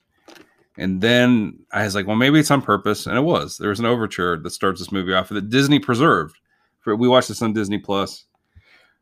And 0.78 1.02
then 1.02 1.60
I 1.72 1.84
was 1.84 1.96
like, 1.96 2.08
"Well, 2.08 2.16
maybe 2.16 2.40
it's 2.40 2.52
on 2.52 2.62
purpose," 2.62 3.06
and 3.06 3.18
it 3.18 3.22
was. 3.22 3.58
There 3.58 3.70
was 3.70 3.80
an 3.80 3.86
overture 3.86 4.38
that 4.38 4.50
starts 4.52 4.80
this 4.80 4.92
movie 4.92 5.14
off 5.14 5.30
that 5.30 5.50
Disney 5.50 5.80
preserved. 5.80 6.38
For 6.80 6.96
we 6.96 7.08
watched 7.08 7.28
this 7.28 7.42
on 7.42 7.54
Disney 7.54 7.78
Plus. 7.78 8.26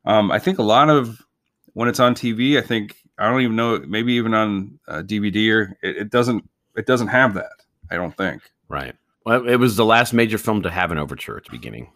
Um, 0.05 0.31
I 0.31 0.39
think 0.39 0.57
a 0.59 0.63
lot 0.63 0.89
of 0.89 1.21
when 1.73 1.87
it's 1.87 1.99
on 1.99 2.15
TV, 2.15 2.57
I 2.57 2.61
think 2.61 2.97
I 3.17 3.29
don't 3.29 3.41
even 3.41 3.55
know, 3.55 3.79
maybe 3.87 4.13
even 4.13 4.33
on 4.33 4.79
uh, 4.87 5.01
DVD 5.05 5.51
or 5.53 5.77
it, 5.83 5.97
it 5.97 6.09
doesn't. 6.09 6.47
It 6.75 6.85
doesn't 6.85 7.07
have 7.09 7.33
that. 7.35 7.51
I 7.91 7.95
don't 7.95 8.15
think. 8.17 8.41
Right. 8.67 8.95
Well, 9.25 9.47
it 9.47 9.57
was 9.57 9.75
the 9.75 9.85
last 9.85 10.13
major 10.13 10.37
film 10.37 10.61
to 10.63 10.69
have 10.71 10.91
an 10.91 10.97
overture 10.97 11.37
at 11.37 11.43
the 11.43 11.51
beginning. 11.51 11.91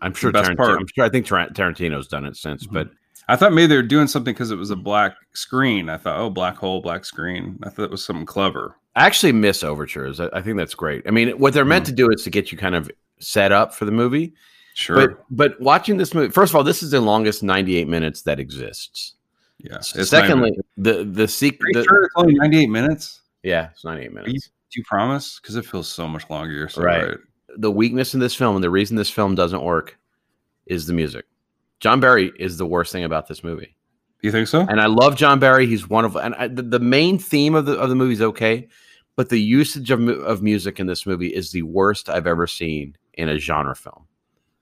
I'm 0.00 0.14
sure. 0.14 0.30
best 0.32 0.50
Tarantino, 0.50 0.56
part. 0.56 0.80
I'm 0.80 0.86
sure. 0.94 1.04
I 1.04 1.08
think 1.08 1.26
Tar- 1.26 1.48
Tarantino's 1.50 2.06
done 2.08 2.24
it 2.24 2.36
since, 2.36 2.66
Mhm. 2.66 2.72
but 2.72 2.90
I 3.28 3.36
thought 3.36 3.52
maybe 3.52 3.66
they 3.66 3.76
were 3.76 3.82
doing 3.82 4.06
something 4.06 4.32
because 4.32 4.50
it 4.50 4.56
was 4.56 4.70
a 4.70 4.76
black 4.76 5.14
screen. 5.34 5.88
I 5.90 5.96
thought, 5.98 6.18
oh, 6.18 6.30
black 6.30 6.56
hole, 6.56 6.80
black 6.80 7.04
screen. 7.04 7.58
I 7.64 7.68
thought 7.68 7.84
it 7.84 7.90
was 7.90 8.04
something 8.04 8.24
clever. 8.26 8.76
I 8.98 9.06
actually 9.06 9.32
miss 9.32 9.62
overtures. 9.62 10.18
I, 10.18 10.28
I 10.32 10.42
think 10.42 10.56
that's 10.56 10.74
great. 10.74 11.04
I 11.06 11.12
mean, 11.12 11.30
what 11.38 11.54
they're 11.54 11.64
meant 11.64 11.86
hmm. 11.86 11.90
to 11.90 11.96
do 11.96 12.10
is 12.10 12.24
to 12.24 12.30
get 12.30 12.50
you 12.50 12.58
kind 12.58 12.74
of 12.74 12.90
set 13.20 13.52
up 13.52 13.72
for 13.72 13.84
the 13.84 13.92
movie. 13.92 14.34
Sure. 14.74 14.96
But 14.96 15.24
but 15.30 15.60
watching 15.60 15.96
this 15.96 16.14
movie, 16.14 16.30
first 16.30 16.50
of 16.50 16.56
all, 16.56 16.64
this 16.64 16.82
is 16.82 16.90
the 16.90 17.00
longest 17.00 17.42
98 17.42 17.88
minutes 17.88 18.22
that 18.22 18.40
exists. 18.40 19.14
yeah. 19.58 19.80
Secondly, 19.80 20.58
the 20.76 21.04
the 21.04 21.28
sequel. 21.28 21.68
you 21.72 21.84
sure 21.84 22.04
it's 22.04 22.14
only 22.16 22.34
98 22.34 22.66
minutes? 22.68 23.22
Yeah, 23.42 23.70
it's 23.70 23.84
98 23.84 24.00
Are 24.00 24.08
you, 24.08 24.14
minutes. 24.14 24.50
Do 24.70 24.80
you 24.80 24.84
promise? 24.84 25.38
Because 25.40 25.54
it 25.56 25.64
feels 25.64 25.88
so 25.88 26.08
much 26.08 26.28
longer. 26.28 26.52
You're 26.52 26.68
so 26.68 26.82
Right. 26.82 27.08
right. 27.08 27.16
The 27.56 27.70
weakness 27.70 28.14
in 28.14 28.20
this 28.20 28.34
film 28.34 28.56
and 28.56 28.62
the 28.62 28.70
reason 28.70 28.96
this 28.96 29.10
film 29.10 29.34
doesn't 29.34 29.62
work 29.62 29.98
is 30.66 30.86
the 30.86 30.92
music. 30.92 31.24
John 31.80 32.00
Barry 32.00 32.32
is 32.38 32.58
the 32.58 32.66
worst 32.66 32.92
thing 32.92 33.04
about 33.04 33.26
this 33.26 33.42
movie. 33.42 33.76
Do 34.20 34.28
you 34.28 34.32
think 34.32 34.48
so? 34.48 34.60
And 34.60 34.80
I 34.80 34.86
love 34.86 35.16
John 35.16 35.38
Barry. 35.38 35.66
He's 35.66 35.88
one 35.88 36.04
of 36.04 36.16
and 36.16 36.34
I, 36.34 36.48
the, 36.48 36.62
the 36.62 36.80
main 36.80 37.18
theme 37.18 37.54
of 37.54 37.66
the 37.66 37.78
of 37.78 37.88
the 37.88 37.94
movie 37.94 38.14
is 38.14 38.22
okay, 38.22 38.68
but 39.18 39.30
the 39.30 39.40
usage 39.40 39.90
of 39.90 40.06
of 40.08 40.42
music 40.44 40.78
in 40.78 40.86
this 40.86 41.04
movie 41.04 41.34
is 41.34 41.50
the 41.50 41.62
worst 41.62 42.08
I've 42.08 42.28
ever 42.28 42.46
seen 42.46 42.96
in 43.14 43.28
a 43.28 43.36
genre 43.36 43.74
film. 43.74 44.06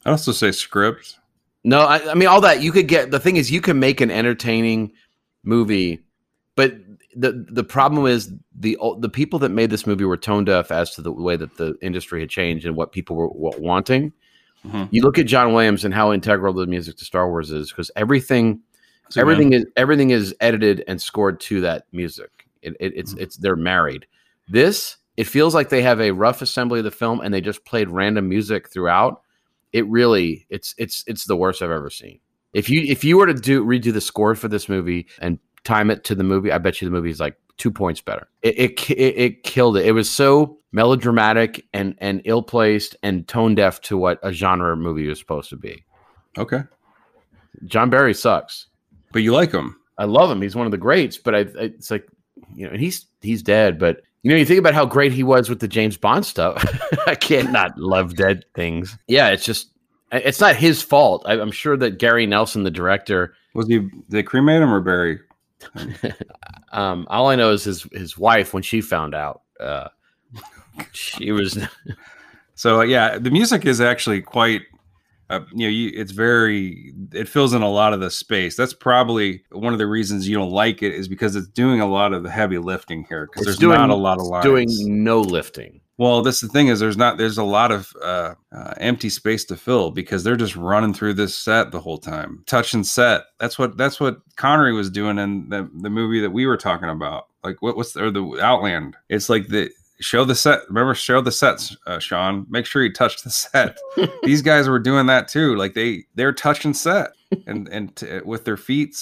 I'd 0.06 0.12
also 0.12 0.32
say 0.32 0.50
script. 0.50 1.18
No, 1.62 1.80
I, 1.80 2.10
I 2.12 2.14
mean 2.14 2.26
all 2.26 2.40
that 2.40 2.62
you 2.62 2.72
could 2.72 2.88
get. 2.88 3.10
The 3.10 3.20
thing 3.20 3.36
is, 3.36 3.50
you 3.50 3.60
can 3.60 3.78
make 3.78 4.00
an 4.00 4.10
entertaining 4.10 4.92
movie, 5.44 6.00
but 6.54 6.74
the 7.14 7.44
the 7.50 7.64
problem 7.64 8.06
is 8.06 8.32
the 8.58 8.78
the 9.00 9.10
people 9.10 9.38
that 9.40 9.50
made 9.50 9.68
this 9.68 9.86
movie 9.86 10.06
were 10.06 10.16
tone 10.16 10.46
deaf 10.46 10.70
as 10.70 10.94
to 10.94 11.02
the 11.02 11.12
way 11.12 11.36
that 11.36 11.58
the 11.58 11.76
industry 11.82 12.20
had 12.20 12.30
changed 12.30 12.64
and 12.64 12.76
what 12.76 12.92
people 12.92 13.14
were, 13.14 13.28
wanting. 13.58 14.10
Mhm. 14.66 14.88
You 14.90 15.02
look 15.02 15.18
at 15.18 15.26
John 15.26 15.52
Williams 15.52 15.84
and 15.84 15.92
how 15.92 16.14
integral 16.14 16.54
the 16.54 16.66
music 16.66 16.96
to 16.96 17.04
Star 17.04 17.28
Wars 17.28 17.50
is 17.50 17.68
because 17.70 17.90
everything 17.94 18.62
So, 19.10 19.20
everything 19.20 19.52
is 19.52 19.66
everything 19.76 20.10
is 20.12 20.34
edited 20.40 20.82
and 20.88 20.98
scored 20.98 21.40
to 21.40 21.60
that 21.60 21.84
music. 21.92 22.30
It, 22.62 22.74
it, 22.80 22.92
it's 22.96 23.12
Mhm. 23.12 23.20
it's 23.20 23.36
they're 23.36 23.54
married. 23.54 24.06
This 24.48 24.96
it 25.16 25.26
feels 25.26 25.54
like 25.54 25.70
they 25.70 25.82
have 25.82 26.00
a 26.00 26.10
rough 26.10 26.42
assembly 26.42 26.80
of 26.80 26.84
the 26.84 26.90
film 26.90 27.20
and 27.20 27.32
they 27.32 27.40
just 27.40 27.64
played 27.64 27.88
random 27.88 28.28
music 28.28 28.68
throughout. 28.68 29.22
It 29.72 29.86
really 29.86 30.46
it's 30.50 30.74
it's 30.78 31.04
it's 31.06 31.26
the 31.26 31.36
worst 31.36 31.62
I've 31.62 31.70
ever 31.70 31.90
seen. 31.90 32.20
If 32.52 32.70
you 32.70 32.82
if 32.82 33.04
you 33.04 33.16
were 33.16 33.26
to 33.26 33.34
do 33.34 33.64
redo 33.64 33.92
the 33.92 34.00
score 34.00 34.34
for 34.34 34.48
this 34.48 34.68
movie 34.68 35.08
and 35.20 35.38
time 35.64 35.90
it 35.90 36.04
to 36.04 36.14
the 36.14 36.24
movie, 36.24 36.52
I 36.52 36.58
bet 36.58 36.80
you 36.80 36.86
the 36.86 36.92
movie 36.92 37.10
is 37.10 37.20
like 37.20 37.36
two 37.56 37.70
points 37.70 38.00
better. 38.00 38.28
It 38.42 38.58
it 38.58 38.90
it, 38.90 39.18
it 39.18 39.42
killed 39.42 39.76
it. 39.76 39.86
It 39.86 39.92
was 39.92 40.10
so 40.10 40.58
melodramatic 40.72 41.64
and 41.72 41.94
and 41.98 42.22
ill 42.24 42.42
placed 42.42 42.96
and 43.02 43.26
tone 43.26 43.54
deaf 43.54 43.80
to 43.82 43.96
what 43.96 44.18
a 44.22 44.32
genre 44.32 44.76
movie 44.76 45.08
was 45.08 45.18
supposed 45.18 45.50
to 45.50 45.56
be. 45.56 45.84
Okay. 46.38 46.62
John 47.64 47.88
Barry 47.88 48.14
sucks. 48.14 48.66
But 49.12 49.22
you 49.22 49.32
like 49.32 49.52
him. 49.52 49.76
I 49.98 50.04
love 50.04 50.30
him. 50.30 50.42
He's 50.42 50.56
one 50.56 50.66
of 50.66 50.72
the 50.72 50.78
greats, 50.78 51.16
but 51.16 51.34
I, 51.34 51.38
I 51.38 51.44
it's 51.56 51.90
like 51.90 52.06
you 52.54 52.66
know, 52.66 52.72
and 52.72 52.80
he's 52.80 53.06
he's 53.22 53.42
dead, 53.42 53.78
but 53.78 54.02
you 54.22 54.30
know, 54.30 54.36
you 54.36 54.44
think 54.44 54.58
about 54.58 54.74
how 54.74 54.84
great 54.84 55.12
he 55.12 55.22
was 55.22 55.48
with 55.48 55.60
the 55.60 55.68
James 55.68 55.96
Bond 55.96 56.26
stuff. 56.26 56.64
I 57.06 57.14
can't 57.14 57.52
not 57.52 57.78
love 57.78 58.16
dead 58.16 58.44
things. 58.54 58.96
Yeah, 59.06 59.28
it's 59.28 59.44
just 59.44 59.70
it's 60.12 60.40
not 60.40 60.56
his 60.56 60.82
fault. 60.82 61.24
I, 61.26 61.34
I'm 61.34 61.50
sure 61.52 61.76
that 61.76 61.98
Gary 61.98 62.26
Nelson, 62.26 62.64
the 62.64 62.70
director, 62.70 63.34
Was 63.54 63.68
he? 63.68 63.88
They 64.08 64.22
cremate 64.22 64.62
him 64.62 64.72
or 64.72 64.80
bury? 64.80 65.20
um, 66.72 67.06
all 67.08 67.28
I 67.28 67.36
know 67.36 67.52
is 67.52 67.64
his 67.64 67.82
his 67.92 68.18
wife 68.18 68.52
when 68.52 68.62
she 68.62 68.80
found 68.80 69.14
out, 69.14 69.42
uh, 69.60 69.88
she 70.92 71.32
was 71.32 71.58
So 72.54 72.80
yeah, 72.80 73.18
the 73.18 73.30
music 73.30 73.64
is 73.66 73.80
actually 73.80 74.22
quite. 74.22 74.62
Uh, 75.28 75.40
you 75.52 75.66
know, 75.66 75.70
you, 75.70 75.90
it's 75.94 76.12
very. 76.12 76.94
It 77.12 77.28
fills 77.28 77.52
in 77.52 77.62
a 77.62 77.70
lot 77.70 77.92
of 77.92 78.00
the 78.00 78.10
space. 78.10 78.56
That's 78.56 78.74
probably 78.74 79.42
one 79.50 79.72
of 79.72 79.78
the 79.78 79.86
reasons 79.86 80.28
you 80.28 80.36
don't 80.36 80.50
like 80.52 80.82
it 80.82 80.94
is 80.94 81.08
because 81.08 81.34
it's 81.34 81.48
doing 81.48 81.80
a 81.80 81.86
lot 81.86 82.12
of 82.12 82.22
the 82.22 82.30
heavy 82.30 82.58
lifting 82.58 83.04
here. 83.08 83.26
Because 83.26 83.44
there's 83.44 83.58
doing- 83.58 83.78
not 83.78 83.90
a 83.90 83.94
lot 83.94 84.18
of 84.18 84.26
lines. 84.26 84.44
doing 84.44 84.68
no 85.04 85.20
lifting. 85.20 85.80
Well, 85.98 86.22
that's 86.22 86.40
the 86.40 86.48
thing 86.48 86.68
is 86.68 86.78
there's 86.78 86.98
not 86.98 87.16
there's 87.16 87.38
a 87.38 87.44
lot 87.44 87.72
of 87.72 87.90
uh, 88.02 88.34
uh, 88.52 88.74
empty 88.76 89.08
space 89.08 89.44
to 89.46 89.56
fill 89.56 89.90
because 89.90 90.22
they're 90.22 90.36
just 90.36 90.54
running 90.54 90.92
through 90.92 91.14
this 91.14 91.34
set 91.34 91.70
the 91.70 91.80
whole 91.80 91.96
time, 91.96 92.42
touching 92.46 92.84
set. 92.84 93.22
That's 93.40 93.58
what 93.58 93.78
that's 93.78 93.98
what 93.98 94.18
Connery 94.36 94.74
was 94.74 94.90
doing 94.90 95.18
in 95.18 95.48
the 95.48 95.68
the 95.80 95.88
movie 95.88 96.20
that 96.20 96.30
we 96.30 96.44
were 96.46 96.58
talking 96.58 96.90
about. 96.90 97.28
Like 97.42 97.62
what 97.62 97.76
what's 97.78 97.92
the, 97.92 98.04
or 98.04 98.10
the 98.10 98.38
Outland? 98.42 98.96
It's 99.08 99.30
like 99.30 99.48
the 99.48 99.70
show 100.00 100.24
the 100.24 100.34
set. 100.34 100.60
Remember, 100.68 100.94
show 100.94 101.20
the 101.20 101.32
sets, 101.32 101.76
uh, 101.86 101.98
Sean. 101.98 102.46
Make 102.48 102.66
sure 102.66 102.82
you 102.82 102.92
touch 102.92 103.22
the 103.22 103.30
set. 103.30 103.78
These 104.22 104.42
guys 104.42 104.68
were 104.68 104.78
doing 104.78 105.06
that 105.06 105.28
too. 105.28 105.54
Like 105.56 105.74
they 105.74 106.04
they're 106.14 106.32
touching 106.32 106.74
set 106.74 107.10
and 107.46 107.68
and 107.68 107.94
t- 107.96 108.20
with 108.24 108.44
their 108.44 108.56
feet 108.56 109.00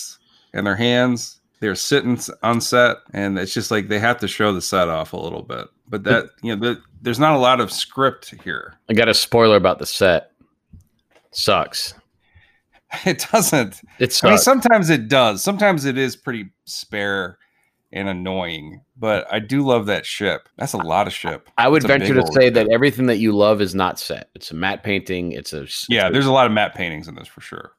and 0.53 0.67
their 0.67 0.77
hands. 0.77 1.41
They're 1.61 1.75
sitting 1.75 2.19
on 2.43 2.61
set, 2.61 2.99
and 3.13 3.39
it's 3.39 3.55
just 3.55 3.71
like 3.71 3.89
they 3.89 3.99
have 3.99 4.19
to 4.19 4.29
show 4.29 4.53
the 4.53 4.61
set 4.61 4.89
off 4.89 5.13
a 5.13 5.17
little 5.17 5.43
bit. 5.43 5.69
But 5.89 6.05
that 6.05 6.27
you 6.43 6.55
know, 6.55 6.75
the, 6.75 6.83
there's 7.01 7.19
not 7.19 7.35
a 7.35 7.39
lot 7.39 7.61
of 7.61 7.73
script 7.73 8.35
here. 8.43 8.75
I 8.89 8.95
got 8.95 9.09
a 9.09 9.15
spoiler 9.15 9.57
about 9.57 9.79
the 9.79 9.87
set. 9.87 10.33
Sucks. 11.31 11.95
It 13.07 13.27
doesn't. 13.33 13.81
It 13.99 14.13
sucks. 14.13 14.25
I 14.25 14.29
mean, 14.29 14.39
sometimes 14.39 14.89
it 14.89 15.09
does. 15.09 15.43
Sometimes 15.43 15.85
it 15.85 15.99
is 15.99 16.15
pretty 16.15 16.51
spare 16.65 17.39
and 17.95 18.09
annoying. 18.09 18.83
But 18.97 19.27
I 19.33 19.39
do 19.39 19.65
love 19.65 19.87
that 19.87 20.05
ship. 20.05 20.49
That's 20.59 20.73
a 20.75 20.79
lot 20.79 21.07
of 21.07 21.13
ship. 21.15 21.49
I 21.57 21.69
would 21.69 21.83
venture 21.85 22.15
to 22.15 22.27
say 22.33 22.47
ship. 22.47 22.55
that 22.55 22.69
everything 22.71 23.07
that 23.07 23.17
you 23.19 23.33
love 23.33 23.63
is 23.63 23.75
not 23.75 23.99
set. 23.99 24.29
It's 24.35 24.51
a 24.51 24.55
matte 24.55 24.83
painting. 24.83 25.33
It's 25.33 25.53
a 25.53 25.63
it's 25.63 25.87
Yeah, 25.89 26.11
there's 26.11 26.27
a 26.27 26.33
lot 26.33 26.45
of 26.47 26.53
matte 26.53 26.75
paintings 26.75 27.09
in 27.09 27.15
this 27.15 27.29
for 27.29 27.41
sure. 27.41 27.73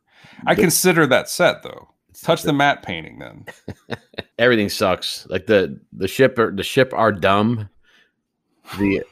I 0.47 0.55
consider 0.55 1.05
that 1.07 1.29
set 1.29 1.61
though. 1.61 1.89
Touch 2.23 2.43
the 2.43 2.53
matte 2.53 2.81
painting 2.81 3.19
then. 3.19 3.45
everything 4.39 4.69
sucks. 4.69 5.27
Like 5.29 5.45
the 5.45 5.79
the 5.93 6.07
ship 6.07 6.39
are 6.39 6.55
the 6.55 6.63
ship 6.63 6.93
are 6.93 7.11
dumb. 7.11 7.69
The 8.77 8.99
the 8.99 9.03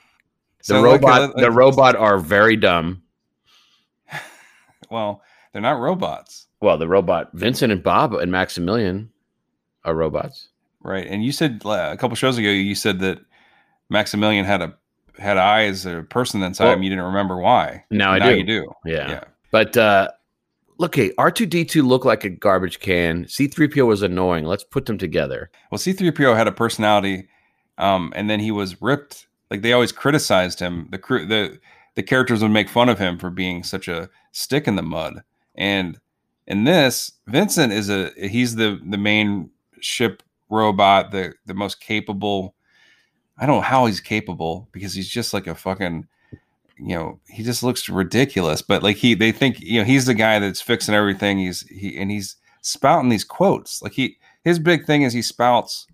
So, 0.62 0.82
like, 0.82 1.02
robot 1.02 1.36
the 1.36 1.42
like- 1.50 1.52
robot 1.58 1.96
are 1.98 2.18
very 2.18 2.56
dumb. 2.56 3.04
Well, 4.90 5.22
they're 5.52 5.62
not 5.62 5.80
robots, 5.80 6.48
Well, 6.62 6.78
the 6.78 6.88
robot 6.88 7.32
Vincent 7.34 7.72
and 7.72 7.82
Bob 7.82 8.14
and 8.14 8.32
Maximilian 8.32 9.10
are 9.84 9.96
robots. 9.96 10.50
Right? 10.84 11.08
And 11.08 11.24
you 11.24 11.32
said 11.32 11.62
a 11.66 11.98
couple 11.98 12.16
shows 12.16 12.38
ago, 12.38 12.50
you 12.50 12.76
said 12.76 13.00
that 13.00 13.20
Maximilian 13.90 14.46
had 14.46 14.62
a 14.62 14.74
had 15.20 15.38
eyes, 15.38 15.86
a 15.86 16.04
person 16.04 16.42
inside 16.42 16.66
Well, 16.66 16.74
him. 16.74 16.84
You 16.84 16.90
didn't 16.90 17.06
remember 17.06 17.38
why. 17.38 17.84
Now 17.92 18.12
I 18.12 18.20
now 18.20 18.30
do. 18.30 18.38
you 18.38 18.44
do. 18.44 18.72
Yeah. 18.86 19.10
Yeah. 19.10 19.24
But 19.52 19.78
uh 19.78 20.10
look, 20.78 20.96
hey, 20.96 21.12
R2D2 21.12 21.86
looked 21.86 22.06
like 22.06 22.24
a 22.24 22.30
garbage 22.30 22.80
can. 22.80 23.26
C3PO 23.26 23.86
was 23.86 24.02
annoying. 24.02 24.46
Let's 24.46 24.64
put 24.64 24.86
them 24.86 24.98
together. 24.98 25.50
Well, 25.72 25.80
C3PO 25.80 26.36
had 26.36 26.48
a 26.48 26.52
personality, 26.52 27.28
um, 27.78 28.12
and 28.16 28.30
then 28.30 28.40
he 28.40 28.52
was 28.52 28.82
ripped. 28.82 29.28
Like 29.52 29.62
they 29.62 29.74
always 29.74 29.92
criticized 29.92 30.60
him. 30.60 30.88
The 30.92 30.98
crew, 30.98 31.26
the 31.26 31.60
the 31.96 32.04
characters 32.04 32.42
would 32.42 32.52
make 32.52 32.70
fun 32.70 32.90
of 32.90 32.98
him 32.98 33.20
for 33.20 33.30
being 33.30 33.64
such 33.64 33.88
a 33.88 34.10
stick 34.32 34.68
in 34.68 34.76
the 34.76 34.82
mud. 34.82 35.24
And 35.56 36.00
in 36.48 36.64
this, 36.64 37.12
Vincent 37.28 37.72
is 37.72 37.90
a 37.90 38.12
he's 38.18 38.56
the 38.56 38.80
the 38.84 38.98
main 38.98 39.52
ship 39.80 40.24
robot, 40.54 41.12
the 41.12 41.34
the 41.46 41.54
most 41.54 41.80
capable. 41.82 42.56
I 43.38 43.46
don't 43.46 43.58
know 43.58 43.62
how 43.62 43.88
he's 43.88 44.00
capable 44.00 44.70
because 44.72 44.94
he's 44.94 45.10
just 45.10 45.34
like 45.34 45.48
a 45.48 45.56
fucking 45.56 46.08
you 46.78 46.96
know 46.96 47.20
he 47.28 47.44
just 47.44 47.62
looks 47.62 47.88
ridiculous 47.88 48.62
but 48.64 48.82
like 48.82 48.98
he 48.98 49.14
they 49.14 49.32
think 49.32 49.60
you 49.60 49.80
know 49.80 49.86
he's 49.86 50.06
the 50.08 50.14
guy 50.16 50.40
that's 50.40 50.60
fixing 50.62 50.96
everything 50.96 51.38
he's 51.38 51.62
he 51.68 51.96
and 52.00 52.10
he's 52.10 52.36
spouting 52.62 53.10
these 53.10 53.24
quotes 53.24 53.80
like 53.84 53.92
he 53.92 54.18
his 54.44 54.58
big 54.58 54.84
thing 54.86 55.04
is 55.04 55.14
he 55.14 55.22
spouts 55.22 55.86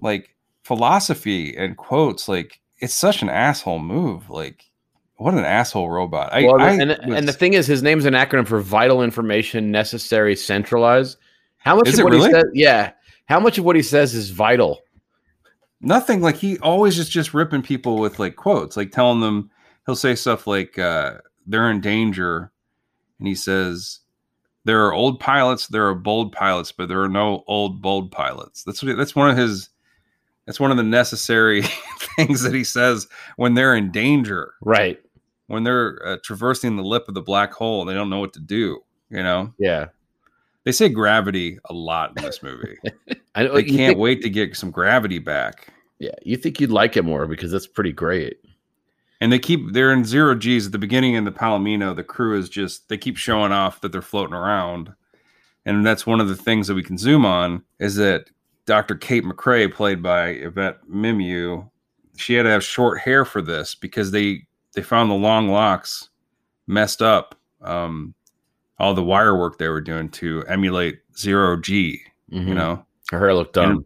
like 0.00 0.34
philosophy 0.64 1.56
and 1.56 1.76
quotes 1.76 2.28
like 2.28 2.60
it's 2.78 2.92
such 2.92 3.22
an 3.22 3.28
asshole 3.28 3.78
move 3.78 4.28
like 4.28 4.64
what 5.16 5.32
an 5.32 5.44
asshole 5.44 5.90
robot 5.90 6.32
I, 6.32 6.42
well, 6.44 6.60
I 6.60 6.72
and, 6.72 6.90
was- 6.90 6.98
and 7.18 7.26
the 7.28 7.32
thing 7.32 7.54
is, 7.54 7.66
his 7.66 7.82
name's 7.82 8.04
an 8.04 8.14
acronym 8.14 8.46
for 8.46 8.60
vital 8.60 9.02
information 9.02 9.70
necessary 9.70 10.36
centralized. 10.36 11.16
How 11.56 11.76
much 11.76 11.88
Is 11.88 11.94
of 11.94 12.00
it 12.00 12.04
what 12.04 12.12
really? 12.12 12.28
he 12.28 12.34
says? 12.34 12.44
Yeah. 12.52 12.92
How 13.26 13.40
much 13.40 13.58
of 13.58 13.64
what 13.64 13.76
he 13.76 13.82
says 13.82 14.14
is 14.14 14.30
vital? 14.30 14.80
nothing 15.82 16.22
like 16.22 16.36
he 16.36 16.58
always 16.60 16.98
is 16.98 17.08
just 17.08 17.34
ripping 17.34 17.60
people 17.60 17.98
with 17.98 18.18
like 18.18 18.34
quotes 18.34 18.78
like 18.78 18.90
telling 18.90 19.20
them 19.20 19.50
he'll 19.84 19.94
say 19.94 20.14
stuff 20.14 20.46
like 20.46 20.78
uh 20.78 21.12
they're 21.46 21.70
in 21.70 21.82
danger 21.82 22.50
and 23.18 23.28
he 23.28 23.34
says 23.34 24.00
there 24.64 24.86
are 24.86 24.94
old 24.94 25.20
pilots 25.20 25.66
there 25.68 25.86
are 25.86 25.94
bold 25.94 26.32
pilots 26.32 26.72
but 26.72 26.88
there 26.88 27.02
are 27.02 27.10
no 27.10 27.44
old 27.46 27.82
bold 27.82 28.10
pilots 28.10 28.64
that's 28.64 28.82
what 28.82 28.96
that's 28.96 29.14
one 29.14 29.28
of 29.28 29.36
his 29.36 29.68
that's 30.46 30.58
one 30.58 30.70
of 30.70 30.78
the 30.78 30.82
necessary 30.82 31.60
things 32.16 32.40
that 32.40 32.54
he 32.54 32.64
says 32.64 33.06
when 33.36 33.52
they're 33.52 33.76
in 33.76 33.90
danger 33.92 34.54
Right. 34.62 34.98
when 35.46 35.62
they're 35.62 36.00
uh, 36.06 36.16
traversing 36.24 36.76
the 36.76 36.82
lip 36.84 37.04
of 37.06 37.12
the 37.14 37.20
black 37.22 37.52
hole 37.52 37.82
and 37.82 37.90
they 37.90 37.94
don't 37.94 38.08
know 38.10 38.18
what 38.20 38.32
to 38.32 38.40
do 38.40 38.80
you 39.10 39.22
know 39.22 39.52
Yeah. 39.58 39.88
They 40.66 40.72
say 40.72 40.90
gravity 40.90 41.58
a 41.70 41.72
lot 41.72 42.12
in 42.16 42.22
this 42.24 42.42
movie 42.42 42.76
I 43.34 43.44
know 43.44 43.54
they 43.54 43.62
can't 43.62 43.90
think- 43.92 43.98
wait 43.98 44.20
to 44.22 44.28
get 44.28 44.54
some 44.56 44.70
gravity 44.70 45.18
back 45.18 45.68
Yeah, 45.98 46.10
you 46.22 46.36
think 46.36 46.60
you'd 46.60 46.70
like 46.70 46.98
it 46.98 47.04
more 47.04 47.26
because 47.26 47.50
that's 47.50 47.66
pretty 47.66 47.92
great. 47.92 48.36
And 49.22 49.32
they 49.32 49.38
keep 49.38 49.72
they're 49.72 49.94
in 49.94 50.04
zero 50.04 50.34
G's 50.34 50.66
at 50.66 50.72
the 50.72 50.78
beginning 50.78 51.14
in 51.14 51.24
the 51.24 51.32
Palomino. 51.32 51.96
The 51.96 52.04
crew 52.04 52.38
is 52.38 52.50
just 52.50 52.90
they 52.90 52.98
keep 52.98 53.16
showing 53.16 53.50
off 53.50 53.80
that 53.80 53.90
they're 53.90 54.02
floating 54.02 54.34
around. 54.34 54.92
And 55.64 55.86
that's 55.86 56.06
one 56.06 56.20
of 56.20 56.28
the 56.28 56.36
things 56.36 56.66
that 56.68 56.74
we 56.74 56.82
can 56.82 56.98
zoom 56.98 57.24
on 57.24 57.62
is 57.78 57.96
that 57.96 58.26
Dr. 58.66 58.94
Kate 58.94 59.24
McCrae, 59.24 59.72
played 59.72 60.02
by 60.02 60.28
Yvette 60.28 60.86
Mimieux, 60.86 61.64
she 62.18 62.34
had 62.34 62.42
to 62.42 62.50
have 62.50 62.62
short 62.62 63.00
hair 63.00 63.24
for 63.24 63.40
this 63.40 63.74
because 63.74 64.10
they 64.10 64.46
they 64.74 64.82
found 64.82 65.10
the 65.10 65.14
long 65.14 65.48
locks 65.48 66.10
messed 66.66 67.00
up. 67.00 67.34
Um, 67.62 68.14
all 68.78 68.94
the 68.94 69.02
wire 69.02 69.36
work 69.36 69.58
they 69.58 69.68
were 69.68 69.80
doing 69.80 70.08
to 70.10 70.44
emulate 70.48 70.98
zero 71.16 71.56
G, 71.60 72.00
Mhm. 72.32 72.48
you 72.48 72.54
know. 72.54 72.84
her 73.10 73.18
hair 73.20 73.34
looked 73.34 73.54
dumb. 73.54 73.84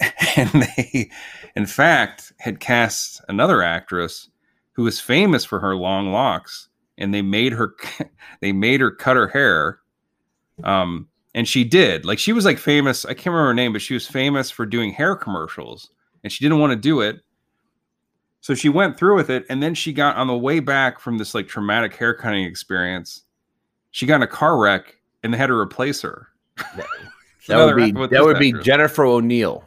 And- 0.00 0.10
and 0.36 0.48
they, 0.62 1.10
in 1.56 1.66
fact, 1.66 2.32
had 2.38 2.58
cast 2.60 3.20
another 3.28 3.62
actress 3.62 4.30
who 4.72 4.82
was 4.82 4.98
famous 5.00 5.44
for 5.44 5.60
her 5.60 5.76
long 5.76 6.10
locks, 6.10 6.68
and 6.96 7.12
they 7.12 7.20
made 7.22 7.52
her 7.52 7.74
they 8.40 8.52
made 8.52 8.80
her 8.80 8.90
cut 8.90 9.16
her 9.16 9.28
hair. 9.28 9.78
Um, 10.64 11.08
and 11.34 11.46
she 11.46 11.64
did 11.64 12.04
like 12.06 12.18
she 12.18 12.32
was 12.32 12.44
like 12.46 12.58
famous. 12.58 13.04
I 13.04 13.12
can't 13.14 13.26
remember 13.26 13.48
her 13.48 13.54
name, 13.54 13.72
but 13.74 13.82
she 13.82 13.94
was 13.94 14.06
famous 14.06 14.50
for 14.50 14.64
doing 14.66 14.92
hair 14.92 15.14
commercials, 15.14 15.90
and 16.24 16.32
she 16.32 16.44
didn't 16.44 16.60
want 16.60 16.70
to 16.72 16.76
do 16.76 17.00
it. 17.02 17.20
So 18.40 18.54
she 18.54 18.70
went 18.70 18.96
through 18.98 19.16
with 19.16 19.28
it, 19.28 19.44
and 19.50 19.62
then 19.62 19.74
she 19.74 19.92
got 19.92 20.16
on 20.16 20.26
the 20.28 20.36
way 20.36 20.60
back 20.60 20.98
from 20.98 21.18
this 21.18 21.34
like 21.34 21.46
traumatic 21.46 21.94
hair 21.96 22.14
cutting 22.14 22.44
experience. 22.44 23.22
She 23.90 24.06
got 24.06 24.16
in 24.16 24.22
a 24.22 24.26
car 24.26 24.58
wreck, 24.58 24.96
and 25.22 25.32
they 25.32 25.38
had 25.38 25.46
to 25.46 25.54
replace 25.54 26.02
her. 26.02 26.28
That 26.56 26.86
would 27.48 27.76
be 27.76 27.92
that 27.92 28.22
would 28.24 28.38
be 28.38 28.52
Jennifer 28.52 29.04
O'Neill. 29.04 29.64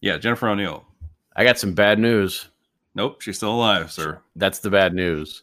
Yeah, 0.00 0.18
Jennifer 0.18 0.48
O'Neill. 0.48 0.84
I 1.36 1.44
got 1.44 1.58
some 1.58 1.74
bad 1.74 1.98
news. 1.98 2.48
Nope, 2.94 3.20
she's 3.20 3.36
still 3.36 3.52
alive, 3.52 3.92
sir. 3.92 4.20
That's 4.36 4.58
the 4.60 4.70
bad 4.70 4.94
news. 4.94 5.42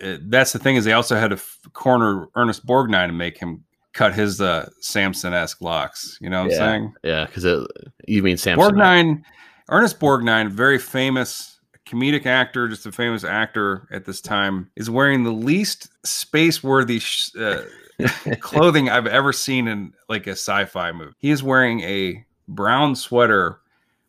Uh, 0.03 0.19
that's 0.23 0.53
the 0.53 0.59
thing 0.59 0.75
is 0.75 0.85
they 0.85 0.95
also 0.95 1.15
had 1.15 1.29
to 1.29 1.37
f- 1.37 1.61
corner 1.75 2.27
Ernest 2.35 2.67
Borgnine 2.67 3.07
to 3.07 3.13
make 3.13 3.39
him 3.39 3.63
cut 3.93 4.13
his 4.13 4.41
uh, 4.41 4.69
Samson-esque 4.81 5.61
locks. 5.61 6.19
You 6.21 6.29
know 6.29 6.43
what 6.43 6.51
yeah. 6.51 6.57
I'm 6.57 6.61
saying? 6.61 6.95
Yeah, 7.05 7.27
because 7.27 7.69
you 8.09 8.21
mean 8.21 8.37
Samson. 8.37 8.69
Borgnine, 8.69 9.23
Ernest 9.69 10.01
Borgnine, 10.01 10.51
very 10.51 10.81
famous 10.81 11.52
comedic 11.93 12.27
actor, 12.27 12.69
just 12.69 12.87
a 12.87 12.93
famous 12.93 13.25
actor 13.25 13.87
at 13.93 14.05
this 14.05 14.21
time, 14.21 14.71
is 14.77 14.89
wearing 14.89 15.25
the 15.25 15.33
least 15.33 15.89
space-worthy 16.05 16.99
sh- 16.99 17.31
uh, 17.39 17.63
clothing 18.41 18.89
I've 18.89 19.07
ever 19.07 19.33
seen 19.33 19.69
in 19.69 19.93
like 20.09 20.27
a 20.27 20.33
sci-fi 20.33 20.93
movie. 20.93 21.13
He 21.19 21.31
is 21.31 21.43
wearing 21.43 21.81
a 21.81 22.25
brown 22.49 22.95
sweater 22.97 23.61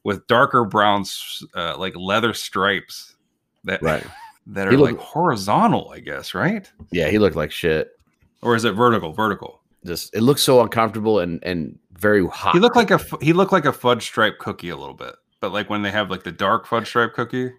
with 0.03 0.25
darker 0.27 0.65
brown, 0.65 1.05
uh, 1.55 1.77
like 1.77 1.95
leather 1.95 2.33
stripes 2.33 3.15
that 3.65 3.81
Right. 3.81 4.05
that 4.47 4.67
are 4.67 4.71
looked- 4.77 4.93
like 4.93 5.01
horizontal, 5.01 5.91
I 5.93 5.99
guess, 5.99 6.33
right? 6.33 6.69
Yeah, 6.91 7.09
he 7.09 7.19
looked 7.19 7.35
like 7.35 7.51
shit. 7.51 7.91
Or 8.41 8.55
is 8.55 8.65
it 8.65 8.71
vertical? 8.73 9.13
Vertical. 9.13 9.61
Just 9.85 10.13
it 10.15 10.21
looks 10.21 10.41
so 10.43 10.61
uncomfortable 10.61 11.19
and 11.19 11.41
and 11.43 11.77
very 11.97 12.25
hot. 12.27 12.53
He 12.53 12.59
looked 12.59 12.75
like 12.75 12.91
a 12.91 12.99
he 13.21 13.31
looked 13.33 13.51
like 13.53 13.65
a 13.65 13.71
fudge 13.73 14.03
stripe 14.03 14.37
cookie 14.39 14.69
a 14.69 14.75
little 14.75 14.93
bit, 14.95 15.15
but 15.39 15.51
like 15.53 15.69
when 15.69 15.81
they 15.81 15.91
have 15.91 16.09
like 16.09 16.23
the 16.23 16.31
dark 16.31 16.65
fudge 16.67 16.87
stripe 16.87 17.13
cookie. 17.13 17.51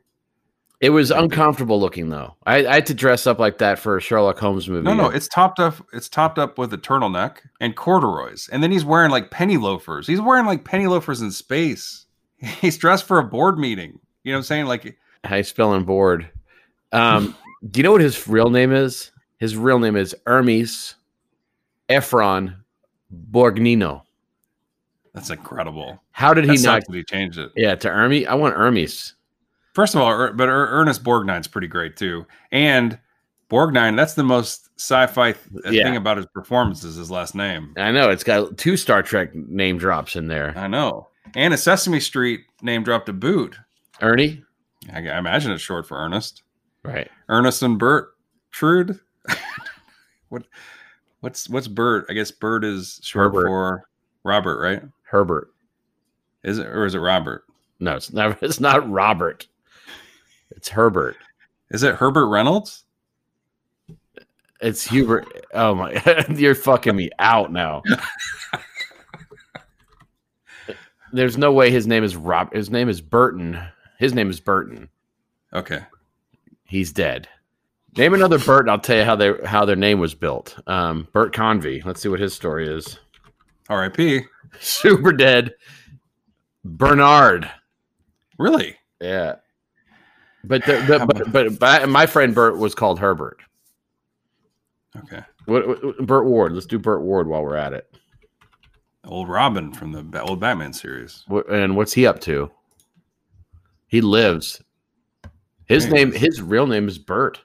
It 0.85 0.91
was 0.91 1.11
uncomfortable 1.11 1.81
looking 1.81 2.11
though. 2.11 2.35
I, 2.45 2.67
I 2.67 2.75
had 2.75 2.87
to 2.87 2.95
dress 2.95 3.27
up 3.27 3.39
like 3.39 3.57
that 3.57 3.79
for 3.79 3.97
a 3.97 4.03
Sherlock 4.03 4.39
Holmes 4.39 4.69
movie. 4.69 4.85
No, 4.85 4.93
no, 4.93 5.09
it's 5.09 5.29
topped 5.29 5.59
up. 5.59 5.77
It's 5.95 6.11
topped 6.11 6.39
up 6.39 6.59
with 6.59 6.75
a 6.75 6.77
turtleneck 6.79 7.39
and 7.59 7.75
corduroys, 7.75 8.51
and 8.53 8.63
then 8.63 8.71
he's 8.71 8.85
wearing 8.85 9.11
like 9.11 9.31
penny 9.31 9.57
loafers. 9.57 10.07
He's 10.07 10.21
wearing 10.21 10.45
like 10.45 10.67
penny 10.67 10.87
loafers 10.87 11.23
in 11.23 11.31
space. 11.31 12.05
He's 12.39 12.77
dressed 12.77 13.07
for 13.07 13.19
a 13.19 13.25
board 13.25 13.59
meeting. 13.59 13.99
You 14.25 14.33
know 14.33 14.37
what 14.37 14.41
I'm 14.41 14.45
saying? 14.45 14.67
Like 14.67 14.99
How 15.25 15.37
you 15.37 15.43
spelling 15.43 15.85
bored? 15.85 16.29
Um, 16.93 17.35
do 17.71 17.79
you 17.81 17.85
know 17.85 17.93
what 17.93 18.03
his 18.03 18.29
real 18.29 18.51
name 18.51 18.71
is? 18.71 19.11
His 19.39 19.57
real 19.57 19.79
name 19.79 19.97
is 19.97 20.15
Hermes 20.27 20.97
Effron 21.89 22.57
Borgnino. 23.31 24.03
that's 25.15 25.31
incredible. 25.31 26.03
How 26.13 26.35
did 26.35 26.45
He 26.45 26.59
not? 26.59 26.83
that 26.87 26.95
he 26.95 27.03
changed 27.05 27.39
it. 27.39 27.53
Yeah, 27.57 27.75
to 27.75 27.89
Hermes. 27.89 28.27
I 28.27 28.35
want 28.35 28.55
Hermes. 28.55 29.15
First 29.75 29.95
of 29.95 30.01
all, 30.01 30.11
Er- 30.11 30.33
but 30.33 30.49
Er- 30.49 30.69
Ernest 30.71 31.03
Borgnine's 31.05 31.49
pretty 31.49 31.67
great 31.69 31.97
too, 31.97 32.27
and 32.53 32.99
Borgnine. 33.51 33.97
That's 33.97 34.15
the 34.15 34.23
most 34.25 34.71
sci-fi 34.79 35.33
th- 35.33 35.45
Yeah. 35.71 35.85
thing 35.85 35.97
about 35.97 36.17
his 36.17 36.27
performance 36.27 36.83
is 36.85 36.97
his 36.97 37.11
last 37.11 37.35
name. 37.35 37.75
I 37.77 37.91
know 37.93 38.09
it's 38.11 38.25
got 38.25 38.57
two 38.57 38.77
Star 38.77 39.03
Trek 39.03 39.35
name 39.35 39.77
drops 39.79 40.17
in 40.17 40.29
there. 40.29 40.57
I 40.57 40.67
know, 40.69 41.09
and 41.35 41.53
a 41.53 41.57
Sesame 41.59 42.01
Street 42.01 42.43
name 42.63 42.83
dropped 42.85 43.07
to 43.07 43.13
boot. 43.13 43.57
Ernie, 44.01 44.43
I, 44.93 44.99
I 45.09 45.19
imagine 45.19 45.53
it's 45.53 45.63
short 45.63 45.87
for 45.87 45.99
Ernest. 45.99 46.43
right? 46.85 47.11
Ernest 47.29 47.63
and 47.63 47.79
Bert 47.79 48.15
Trude. 48.53 48.99
what 50.29 50.45
what's 51.21 51.49
what's 51.49 51.69
Bert? 51.69 52.07
I 52.09 52.13
guess 52.13 52.31
Bert 52.31 52.65
is 52.65 53.01
short 53.03 53.35
Herbert. 53.35 53.47
for 53.49 53.89
Robert, 54.25 54.61
right? 54.61 54.83
Herbert. 55.03 55.49
Is 56.43 56.59
it 56.59 56.67
or 56.67 56.85
is 56.87 56.95
it 56.95 56.99
Robert? 57.01 57.45
No, 57.81 57.97
it's 57.97 58.13
not. 58.13 58.39
It's 58.43 58.61
not 58.61 58.89
Robert. 58.91 59.47
It's 60.65 60.71
Herbert. 60.71 61.19
Is 61.73 61.83
it 61.83 61.97
Herbert 61.97 62.29
Reynolds? 62.29 62.85
It's 64.63 64.89
Hubert. 64.89 65.27
Oh 65.53 65.75
my! 65.75 66.25
You're 66.35 66.55
fucking 66.55 66.97
me 66.97 67.11
out 67.19 67.53
now. 67.53 67.83
There's 71.13 71.37
no 71.37 71.53
way 71.53 71.71
his 71.71 71.87
name 71.87 72.03
is 72.03 72.17
Rob. 72.17 72.51
His 72.55 72.71
name 72.71 72.89
is 72.89 73.03
Burton. 73.03 73.61
His 73.99 74.15
name 74.15 74.31
is 74.31 74.41
Burton. 74.41 74.89
Okay. 75.53 75.81
He's 76.65 76.95
dead. 76.95 77.29
Name 77.99 78.15
another 78.15 78.39
Bert, 78.39 78.63
and 78.63 78.71
I'll 78.71 78.79
tell 78.79 78.97
you 78.97 79.05
how 79.05 79.17
they 79.17 79.35
how 79.45 79.67
their 79.67 79.77
name 79.77 80.01
was 80.01 80.15
built. 80.15 80.59
Um, 80.67 81.09
Bert 81.13 81.35
Convy. 81.35 81.83
Let's 81.85 82.01
see 82.01 82.09
what 82.09 82.21
his 82.21 82.33
story 82.33 82.67
is. 82.75 82.99
R.I.P. 83.69 84.23
Super 84.61 85.13
dead. 85.13 85.53
Bernard. 86.65 87.51
Really? 88.39 88.79
Yeah. 88.99 89.35
But 90.47 90.65
the, 90.67 90.73
the 90.87 91.07
but, 91.07 91.33
but 91.33 91.59
but 91.59 91.89
my 91.89 92.07
friend 92.07 92.35
Bert 92.35 92.59
was 92.59 92.75
called 92.75 92.99
Herbert. 92.99 93.41
Okay. 94.97 95.23
What, 95.47 95.67
what 95.67 96.07
Burt 96.07 96.27
Ward? 96.27 96.53
Let's 96.53 96.67
do 96.67 96.79
Burt 96.79 97.03
Ward 97.03 97.27
while 97.27 97.43
we're 97.43 97.57
at 97.57 97.73
it. 97.73 97.93
Old 99.07 99.29
Robin 99.29 99.73
from 99.73 99.93
the 99.93 100.23
old 100.23 100.41
Batman 100.41 100.73
series. 100.73 101.25
What, 101.29 101.49
and 101.51 101.77
what's 101.77 101.93
he 101.93 102.07
up 102.07 102.21
to? 102.21 102.51
He 103.87 104.01
lives. 104.01 104.63
His 105.67 105.87
name, 105.89 106.13
his 106.13 106.41
real 106.43 106.67
name 106.67 106.89
is 106.89 106.99
Bert. 106.99 107.41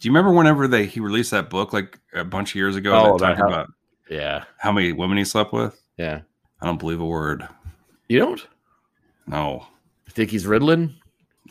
Do 0.00 0.08
you 0.08 0.12
remember 0.12 0.36
whenever 0.36 0.66
they 0.66 0.86
he 0.86 1.00
released 1.00 1.30
that 1.30 1.48
book 1.50 1.72
like 1.72 1.98
a 2.12 2.24
bunch 2.24 2.50
of 2.50 2.54
years 2.56 2.74
ago 2.76 2.92
Oh, 2.94 3.18
that 3.18 3.36
talked 3.36 3.40
about 3.40 3.68
Yeah, 4.10 4.44
how 4.58 4.72
many 4.72 4.92
women 4.92 5.16
he 5.18 5.24
slept 5.24 5.52
with? 5.52 5.80
yeah. 5.96 6.20
I 6.60 6.66
don't 6.66 6.78
believe 6.78 7.00
a 7.00 7.04
word. 7.06 7.46
You 8.08 8.20
don't 8.20 8.46
No. 9.26 9.66
I 10.06 10.10
think 10.12 10.30
he's 10.30 10.46
riddling? 10.46 10.94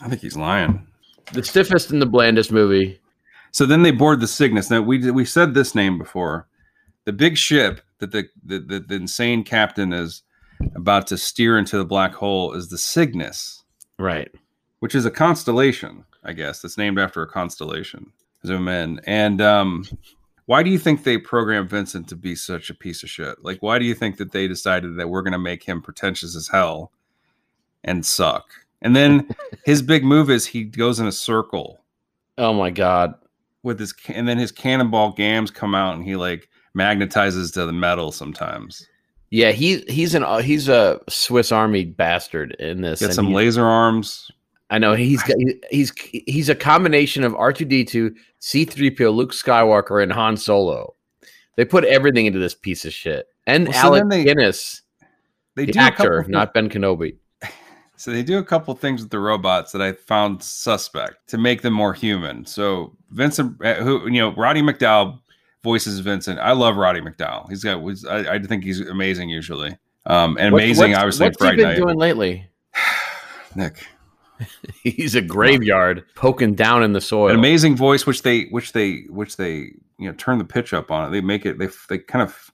I 0.01 0.09
think 0.09 0.21
he's 0.21 0.37
lying. 0.37 0.87
The 1.33 1.43
stiffest 1.43 1.91
and 1.91 2.01
the 2.01 2.05
blandest 2.07 2.51
movie. 2.51 2.99
So 3.51 3.65
then 3.65 3.83
they 3.83 3.91
board 3.91 4.19
the 4.19 4.27
Cygnus. 4.27 4.69
Now 4.69 4.81
we 4.81 5.11
we 5.11 5.25
said 5.25 5.53
this 5.53 5.75
name 5.75 5.97
before. 5.97 6.47
The 7.05 7.13
big 7.13 7.37
ship 7.37 7.81
that 7.99 8.11
the 8.11 8.27
the, 8.43 8.59
the, 8.59 8.79
the 8.79 8.95
insane 8.95 9.43
captain 9.43 9.93
is 9.93 10.23
about 10.75 11.07
to 11.07 11.17
steer 11.17 11.57
into 11.57 11.77
the 11.77 11.85
black 11.85 12.13
hole 12.13 12.53
is 12.53 12.69
the 12.69 12.77
Cygnus, 12.77 13.63
Right. 13.97 14.29
which 14.79 14.93
is 14.95 15.05
a 15.05 15.11
constellation, 15.11 16.05
I 16.23 16.33
guess. 16.33 16.61
That's 16.61 16.77
named 16.77 16.99
after 16.99 17.21
a 17.23 17.27
constellation. 17.27 18.11
Zoom 18.45 18.67
in. 18.67 18.99
And 19.05 19.41
um 19.41 19.85
why 20.45 20.63
do 20.63 20.69
you 20.69 20.79
think 20.79 21.03
they 21.03 21.17
programmed 21.17 21.69
Vincent 21.69 22.09
to 22.09 22.15
be 22.15 22.35
such 22.35 22.69
a 22.69 22.73
piece 22.75 23.03
of 23.03 23.09
shit? 23.09 23.43
Like 23.43 23.59
why 23.61 23.79
do 23.79 23.85
you 23.85 23.93
think 23.93 24.17
that 24.17 24.31
they 24.31 24.47
decided 24.47 24.97
that 24.97 25.09
we're 25.09 25.21
gonna 25.21 25.39
make 25.39 25.63
him 25.63 25.81
pretentious 25.81 26.35
as 26.35 26.47
hell 26.47 26.91
and 27.83 28.05
suck? 28.05 28.45
And 28.81 28.95
then 28.95 29.27
his 29.65 29.81
big 29.81 30.03
move 30.03 30.29
is 30.29 30.45
he 30.45 30.63
goes 30.63 30.99
in 30.99 31.07
a 31.07 31.11
circle 31.11 31.83
Oh 32.37 32.53
my 32.53 32.69
god. 32.71 33.13
with 33.63 33.79
his 33.79 33.93
and 34.07 34.27
then 34.27 34.37
his 34.37 34.51
cannonball 34.51 35.11
gams 35.13 35.51
come 35.51 35.75
out 35.75 35.95
and 35.95 36.03
he 36.03 36.15
like 36.15 36.49
magnetizes 36.77 37.53
to 37.53 37.65
the 37.65 37.73
metal 37.73 38.11
sometimes. 38.11 38.87
Yeah, 39.29 39.51
he 39.51 39.79
he's 39.87 40.13
an 40.15 40.25
he's 40.43 40.67
a 40.67 40.99
Swiss 41.09 41.51
Army 41.51 41.85
bastard 41.85 42.51
in 42.59 42.81
this. 42.81 42.99
Get 42.99 43.13
some 43.13 43.27
he- 43.27 43.33
laser 43.33 43.63
arms. 43.65 44.29
I 44.71 44.77
know 44.77 44.93
he's 44.93 45.21
got, 45.23 45.35
he's 45.69 45.91
he's 46.27 46.47
a 46.49 46.55
combination 46.55 47.23
of 47.25 47.35
R 47.35 47.51
two 47.53 47.65
D 47.65 47.83
two, 47.83 48.15
C 48.39 48.63
three 48.65 48.89
PO, 48.89 49.09
Luke 49.11 49.31
Skywalker, 49.33 50.01
and 50.01 50.11
Han 50.11 50.37
Solo. 50.37 50.95
They 51.57 51.65
put 51.65 51.83
everything 51.83 52.25
into 52.25 52.39
this 52.39 52.55
piece 52.55 52.85
of 52.85 52.93
shit. 52.93 53.27
And 53.45 53.67
Well, 53.67 53.77
Alec 53.95 54.09
they- 54.09 54.23
Guinness, 54.23 54.81
They 55.55 55.65
the 55.65 55.73
do 55.73 55.79
actor, 55.79 56.25
not 56.29 56.53
Ben 56.53 56.69
Kenobi. 56.69 57.17
So 58.01 58.09
they 58.09 58.23
do 58.23 58.39
a 58.39 58.43
couple 58.43 58.73
things 58.73 59.03
with 59.03 59.11
the 59.11 59.19
robots 59.19 59.71
that 59.73 59.81
I 59.83 59.91
found 59.93 60.41
suspect 60.41 61.27
to 61.27 61.37
make 61.37 61.61
them 61.61 61.73
more 61.73 61.93
human. 61.93 62.47
So 62.47 62.97
Vincent, 63.11 63.63
uh, 63.63 63.75
who 63.75 64.09
you 64.09 64.19
know, 64.19 64.33
Roddy 64.33 64.63
McDowall 64.63 65.19
voices 65.61 65.99
Vincent. 65.99 66.39
I 66.39 66.53
love 66.53 66.77
Roddy 66.77 66.99
McDowall. 66.99 67.47
He's 67.47 67.63
got. 67.63 67.77
I, 68.09 68.33
I 68.33 68.39
think 68.39 68.63
he's 68.63 68.79
amazing 68.79 69.29
usually. 69.29 69.77
Um, 70.07 70.35
and 70.39 70.51
amazing, 70.51 70.93
what's, 70.93 70.97
obviously. 70.97 71.25
What's 71.27 71.43
he 71.43 71.55
been 71.57 71.59
Night. 71.59 71.75
doing 71.75 71.95
lately? 71.95 72.49
Nick, 73.55 73.85
He's 74.81 75.13
a 75.13 75.21
graveyard 75.21 76.03
poking 76.15 76.55
down 76.55 76.81
in 76.81 76.93
the 76.93 77.01
soil. 77.01 77.29
an 77.29 77.35
amazing 77.35 77.75
voice, 77.75 78.07
which 78.07 78.23
they, 78.23 78.45
which 78.45 78.73
they, 78.73 79.03
which 79.09 79.37
they, 79.37 79.73
you 79.99 80.07
know, 80.07 80.13
turn 80.13 80.39
the 80.39 80.43
pitch 80.43 80.73
up 80.73 80.89
on 80.89 81.07
it. 81.07 81.11
They 81.11 81.21
make 81.21 81.45
it. 81.45 81.59
They, 81.59 81.69
they 81.87 81.99
kind 81.99 82.23
of, 82.23 82.49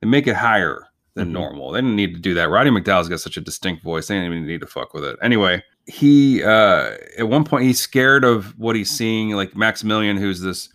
they 0.00 0.08
make 0.08 0.26
it 0.26 0.34
higher 0.34 0.88
than 1.14 1.28
Mhm. 1.28 1.32
normal. 1.32 1.72
They 1.72 1.80
didn't 1.80 1.96
need 1.96 2.14
to 2.14 2.20
do 2.20 2.34
that. 2.34 2.48
Roddy 2.48 2.70
McDowall's 2.70 3.08
got 3.08 3.20
such 3.20 3.36
a 3.36 3.40
distinct 3.40 3.82
voice. 3.82 4.06
They 4.08 4.14
didn't 4.14 4.32
even 4.32 4.46
need 4.46 4.60
to 4.62 4.66
fuck 4.66 4.94
with 4.94 5.04
it. 5.04 5.16
Anyway, 5.22 5.62
he 5.86 6.42
uh 6.42 6.92
at 7.18 7.28
one 7.28 7.44
point 7.44 7.64
he's 7.64 7.80
scared 7.80 8.24
of 8.24 8.58
what 8.58 8.76
he's 8.76 8.90
seeing, 8.90 9.30
like 9.30 9.56
Maximilian, 9.56 10.16
who's 10.16 10.40
this 10.40 10.68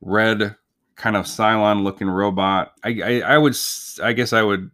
red 0.00 0.54
kind 0.96 1.16
of 1.16 1.24
Cylon 1.26 1.82
looking 1.82 2.08
robot. 2.08 2.72
I, 2.84 3.00
I 3.04 3.20
I 3.34 3.38
would 3.38 3.56
I 4.02 4.12
guess 4.12 4.32
I 4.32 4.42
would 4.42 4.70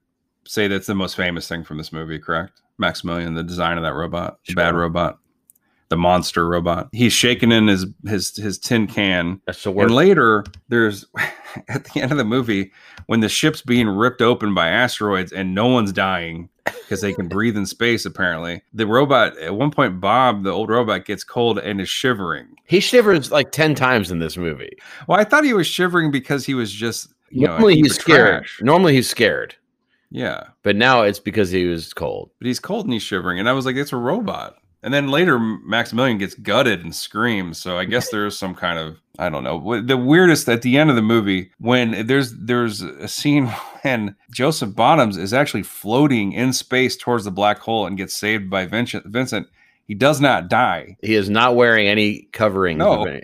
say 0.46 0.68
that's 0.68 0.86
the 0.86 0.94
most 0.94 1.16
famous 1.16 1.48
thing 1.48 1.64
from 1.64 1.78
this 1.78 1.92
movie, 1.92 2.18
correct? 2.18 2.62
Maximilian, 2.78 3.34
the 3.34 3.42
design 3.42 3.76
of 3.76 3.82
that 3.82 3.94
robot, 3.94 4.38
the 4.46 4.54
bad 4.54 4.74
robot, 4.74 5.18
the 5.88 5.96
monster 5.96 6.46
robot. 6.48 6.88
He's 6.92 7.12
shaking 7.12 7.52
in 7.52 7.66
his 7.68 7.86
his 8.06 8.36
his 8.36 8.58
tin 8.58 8.86
can. 8.86 9.40
That's 9.46 9.62
the 9.62 9.72
And 9.72 9.94
later, 9.94 10.44
there's 10.68 11.06
at 11.68 11.84
the 11.84 12.00
end 12.00 12.12
of 12.12 12.18
the 12.18 12.24
movie 12.24 12.72
when 13.06 13.20
the 13.20 13.28
ship's 13.28 13.62
being 13.62 13.88
ripped 13.88 14.20
open 14.20 14.54
by 14.54 14.68
asteroids 14.68 15.32
and 15.32 15.54
no 15.54 15.66
one's 15.66 15.92
dying 15.92 16.48
because 16.64 17.00
they 17.00 17.14
can 17.14 17.26
breathe 17.36 17.56
in 17.56 17.64
space. 17.64 18.04
Apparently, 18.04 18.62
the 18.74 18.86
robot 18.86 19.36
at 19.38 19.54
one 19.54 19.70
point, 19.70 20.00
Bob, 20.00 20.42
the 20.44 20.50
old 20.50 20.68
robot, 20.68 21.06
gets 21.06 21.24
cold 21.24 21.58
and 21.58 21.80
is 21.80 21.88
shivering. 21.88 22.46
He 22.66 22.80
shivers 22.80 23.30
like 23.32 23.50
ten 23.52 23.74
times 23.74 24.10
in 24.10 24.18
this 24.18 24.36
movie. 24.36 24.76
Well, 25.06 25.18
I 25.18 25.24
thought 25.24 25.44
he 25.44 25.54
was 25.54 25.66
shivering 25.66 26.10
because 26.10 26.44
he 26.44 26.54
was 26.54 26.70
just 26.72 27.08
you 27.30 27.42
know, 27.46 27.52
Normally 27.52 27.76
heap 27.76 27.84
he's 27.86 27.94
scared. 27.98 28.38
trash. 28.40 28.58
Normally 28.62 28.94
he's 28.94 29.08
scared, 29.08 29.54
Yeah, 30.10 30.44
but 30.62 30.76
now 30.76 31.02
it's 31.02 31.18
because 31.20 31.50
he 31.50 31.66
was 31.66 31.92
cold. 31.94 32.30
but 32.38 32.46
he's 32.46 32.58
cold 32.60 32.84
and 32.84 32.92
he's 32.92 33.02
shivering, 33.02 33.38
and 33.38 33.48
I 33.48 33.52
was 33.52 33.64
like, 33.66 33.76
"It's 33.76 33.92
a 33.92 33.96
robot." 33.98 34.56
And 34.82 34.94
then 34.94 35.08
later, 35.08 35.38
Maximilian 35.38 36.18
gets 36.18 36.34
gutted 36.34 36.82
and 36.84 36.94
screams. 36.94 37.58
So 37.58 37.78
I 37.78 37.84
guess 37.84 38.10
there 38.10 38.26
is 38.26 38.38
some 38.38 38.54
kind 38.54 38.78
of 38.78 38.98
I 39.18 39.28
don't 39.28 39.42
know. 39.42 39.82
The 39.82 39.96
weirdest 39.96 40.48
at 40.48 40.62
the 40.62 40.78
end 40.78 40.90
of 40.90 40.96
the 40.96 41.02
movie 41.02 41.50
when 41.58 42.06
there's 42.06 42.32
there's 42.36 42.82
a 42.82 43.08
scene 43.08 43.46
when 43.82 44.14
Joseph 44.30 44.76
Bottoms 44.76 45.16
is 45.16 45.32
actually 45.34 45.64
floating 45.64 46.32
in 46.32 46.52
space 46.52 46.96
towards 46.96 47.24
the 47.24 47.32
black 47.32 47.58
hole 47.58 47.86
and 47.86 47.96
gets 47.96 48.14
saved 48.14 48.48
by 48.48 48.66
Vincent. 48.66 49.06
Vincent. 49.06 49.48
He 49.86 49.94
does 49.94 50.20
not 50.20 50.48
die. 50.48 50.96
He 51.02 51.14
is 51.14 51.30
not 51.30 51.56
wearing 51.56 51.88
any 51.88 52.28
covering. 52.32 52.78
No. 52.78 53.04
any- 53.04 53.22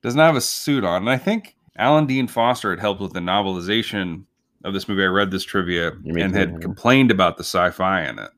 Does 0.00 0.14
not 0.14 0.26
have 0.26 0.36
a 0.36 0.40
suit 0.40 0.84
on. 0.84 1.02
And 1.02 1.10
I 1.10 1.18
think 1.18 1.56
Alan 1.76 2.06
Dean 2.06 2.28
Foster 2.28 2.70
had 2.70 2.78
helped 2.78 3.00
with 3.00 3.12
the 3.12 3.20
novelization 3.20 4.22
of 4.64 4.72
this 4.72 4.88
movie. 4.88 5.02
I 5.02 5.06
read 5.06 5.32
this 5.32 5.42
trivia 5.44 5.92
and 6.06 6.34
had 6.34 6.60
complained 6.62 7.10
about 7.10 7.36
the 7.36 7.42
sci-fi 7.44 8.02
in 8.08 8.18
it. 8.20 8.30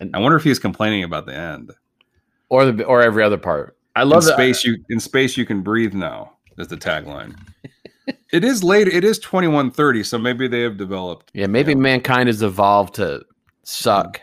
And- 0.00 0.14
I 0.14 0.20
wonder 0.20 0.36
if 0.36 0.44
he's 0.44 0.60
complaining 0.60 1.02
about 1.04 1.26
the 1.26 1.34
end. 1.34 1.72
Or 2.48 2.70
the 2.70 2.84
or 2.84 3.02
every 3.02 3.22
other 3.22 3.38
part. 3.38 3.76
I 3.96 4.02
in 4.02 4.08
love 4.10 4.24
that. 4.24 4.34
space 4.34 4.64
you 4.64 4.76
in 4.90 5.00
space 5.00 5.36
you 5.36 5.44
can 5.44 5.62
breathe 5.62 5.92
now 5.94 6.32
is 6.56 6.68
the 6.68 6.76
tagline 6.76 7.36
it 8.32 8.44
is 8.44 8.62
late 8.62 8.86
it 8.88 9.02
is 9.04 9.18
2130 9.18 10.04
so 10.04 10.18
maybe 10.18 10.46
they 10.48 10.60
have 10.60 10.76
developed 10.76 11.30
Yeah, 11.34 11.46
maybe 11.48 11.72
Yeah. 11.72 11.78
mankind 11.78 12.28
has 12.28 12.42
evolved 12.42 12.94
to 12.96 13.24
suck. 13.64 14.20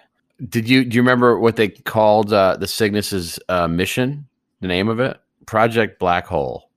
Did 0.50 0.68
you 0.70 0.86
do 0.86 0.96
you 0.96 1.02
remember 1.02 1.40
what 1.40 1.56
they 1.56 1.70
called 1.70 2.32
uh, 2.34 2.58
the 2.58 2.68
Cygnus's 2.68 3.40
uh, 3.50 3.68
mission? 3.68 4.28
The 4.62 4.68
name 4.68 4.88
of 4.90 5.00
it, 5.00 5.18
Project 5.46 6.00
Black 6.00 6.26
Hole. 6.26 6.70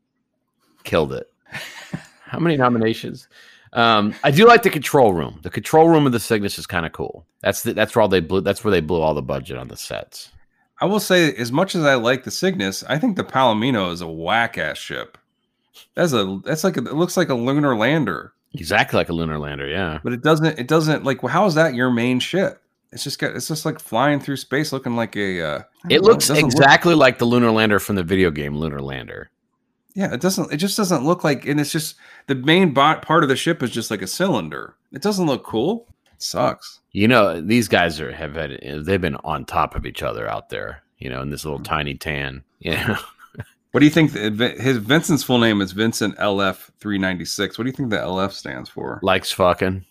Killed 0.84 1.12
it. 1.12 1.26
How 2.24 2.38
many 2.38 2.56
nominations? 2.56 3.28
Um, 3.72 4.14
I 4.24 4.30
do 4.30 4.46
like 4.46 4.62
the 4.62 4.70
control 4.70 5.12
room. 5.12 5.40
The 5.42 5.50
control 5.50 5.88
room 5.88 6.06
of 6.06 6.12
the 6.12 6.20
Cygnus 6.20 6.58
is 6.58 6.66
kind 6.66 6.86
of 6.86 6.92
cool. 6.92 7.26
That's 7.42 7.62
the, 7.62 7.74
that's 7.74 7.94
where 7.94 8.02
all 8.02 8.08
they 8.08 8.20
blew. 8.20 8.40
That's 8.42 8.62
where 8.64 8.70
they 8.70 8.80
blew 8.80 9.00
all 9.00 9.14
the 9.14 9.22
budget 9.22 9.56
on 9.58 9.68
the 9.68 9.76
sets. 9.76 10.30
I 10.80 10.84
will 10.86 11.00
say 11.00 11.32
as 11.34 11.50
much 11.52 11.74
as 11.74 11.84
i 11.84 11.94
like 11.94 12.24
the 12.24 12.30
cygnus 12.30 12.82
i 12.84 12.98
think 12.98 13.16
the 13.16 13.24
palomino 13.24 13.92
is 13.92 14.00
a 14.00 14.08
whack-ass 14.08 14.78
ship 14.78 15.18
that's 15.94 16.12
a 16.12 16.40
that's 16.44 16.64
like 16.64 16.76
a, 16.76 16.80
it 16.80 16.94
looks 16.94 17.16
like 17.16 17.28
a 17.28 17.34
lunar 17.34 17.76
lander 17.76 18.32
Exactly 18.54 18.96
like 18.96 19.10
a 19.10 19.12
lunar 19.12 19.38
lander. 19.38 19.68
Yeah. 19.68 19.98
but 20.02 20.14
it 20.14 20.22
doesn't 20.22 20.58
it 20.58 20.66
doesn't 20.68 21.04
like 21.04 21.20
how 21.22 21.44
is 21.44 21.54
that 21.54 21.74
your 21.74 21.90
main 21.90 22.18
ship 22.18 22.62
it's 22.92 23.04
just 23.04 23.18
got 23.18 23.36
it's 23.36 23.46
just 23.48 23.66
like 23.66 23.78
flying 23.78 24.18
through 24.20 24.36
space 24.38 24.72
looking 24.72 24.96
like 24.96 25.14
a 25.16 25.42
uh, 25.42 25.62
It 25.90 26.00
know, 26.00 26.08
looks 26.08 26.30
look- 26.30 26.38
exactly 26.38 26.94
like 26.94 27.18
the 27.18 27.26
lunar 27.26 27.50
lander 27.50 27.78
from 27.78 27.96
the 27.96 28.02
video 28.02 28.30
game 28.30 28.54
Lunar 28.56 28.80
Lander. 28.80 29.30
yeah 29.94 30.14
it 30.14 30.22
doesn't 30.22 30.50
it 30.50 30.56
just 30.56 30.78
doesn't 30.78 31.04
look 31.04 31.24
like 31.24 31.46
and 31.46 31.60
it's 31.60 31.70
just 31.70 31.96
the 32.26 32.34
main 32.34 32.72
bot 32.72 33.02
part 33.02 33.22
of 33.22 33.28
the 33.28 33.36
ship 33.36 33.62
is 33.62 33.70
just 33.70 33.90
like 33.90 34.00
a 34.00 34.06
cylinder 34.06 34.74
it 34.92 35.02
doesn't 35.02 35.26
look 35.26 35.44
cool 35.44 35.86
it 35.90 35.97
sucks 36.22 36.80
You 36.92 37.08
know, 37.08 37.40
these 37.40 37.68
guys 37.68 38.00
are 38.00 38.12
have 38.12 38.34
had 38.34 38.60
they've 38.84 39.00
been 39.00 39.16
on 39.24 39.44
top 39.44 39.74
of 39.74 39.86
each 39.86 40.02
other 40.02 40.28
out 40.28 40.48
there. 40.50 40.82
You 40.98 41.08
know, 41.10 41.22
in 41.22 41.30
this 41.30 41.44
little 41.44 41.60
mm. 41.60 41.64
tiny 41.64 41.94
tan. 41.94 42.42
Yeah, 42.60 42.98
What 43.70 43.78
do 43.80 43.86
you 43.86 43.90
think? 43.92 44.12
The, 44.12 44.56
his 44.58 44.78
Vincent's 44.78 45.22
full 45.22 45.38
name 45.38 45.60
is 45.60 45.70
Vincent 45.70 46.16
LF 46.18 46.70
three 46.80 46.98
ninety 46.98 47.24
six. 47.24 47.56
What 47.56 47.64
do 47.64 47.70
you 47.70 47.76
think 47.76 47.90
the 47.90 47.96
LF 47.98 48.32
stands 48.32 48.68
for? 48.68 48.98
likes 49.02 49.30
fucking. 49.30 49.84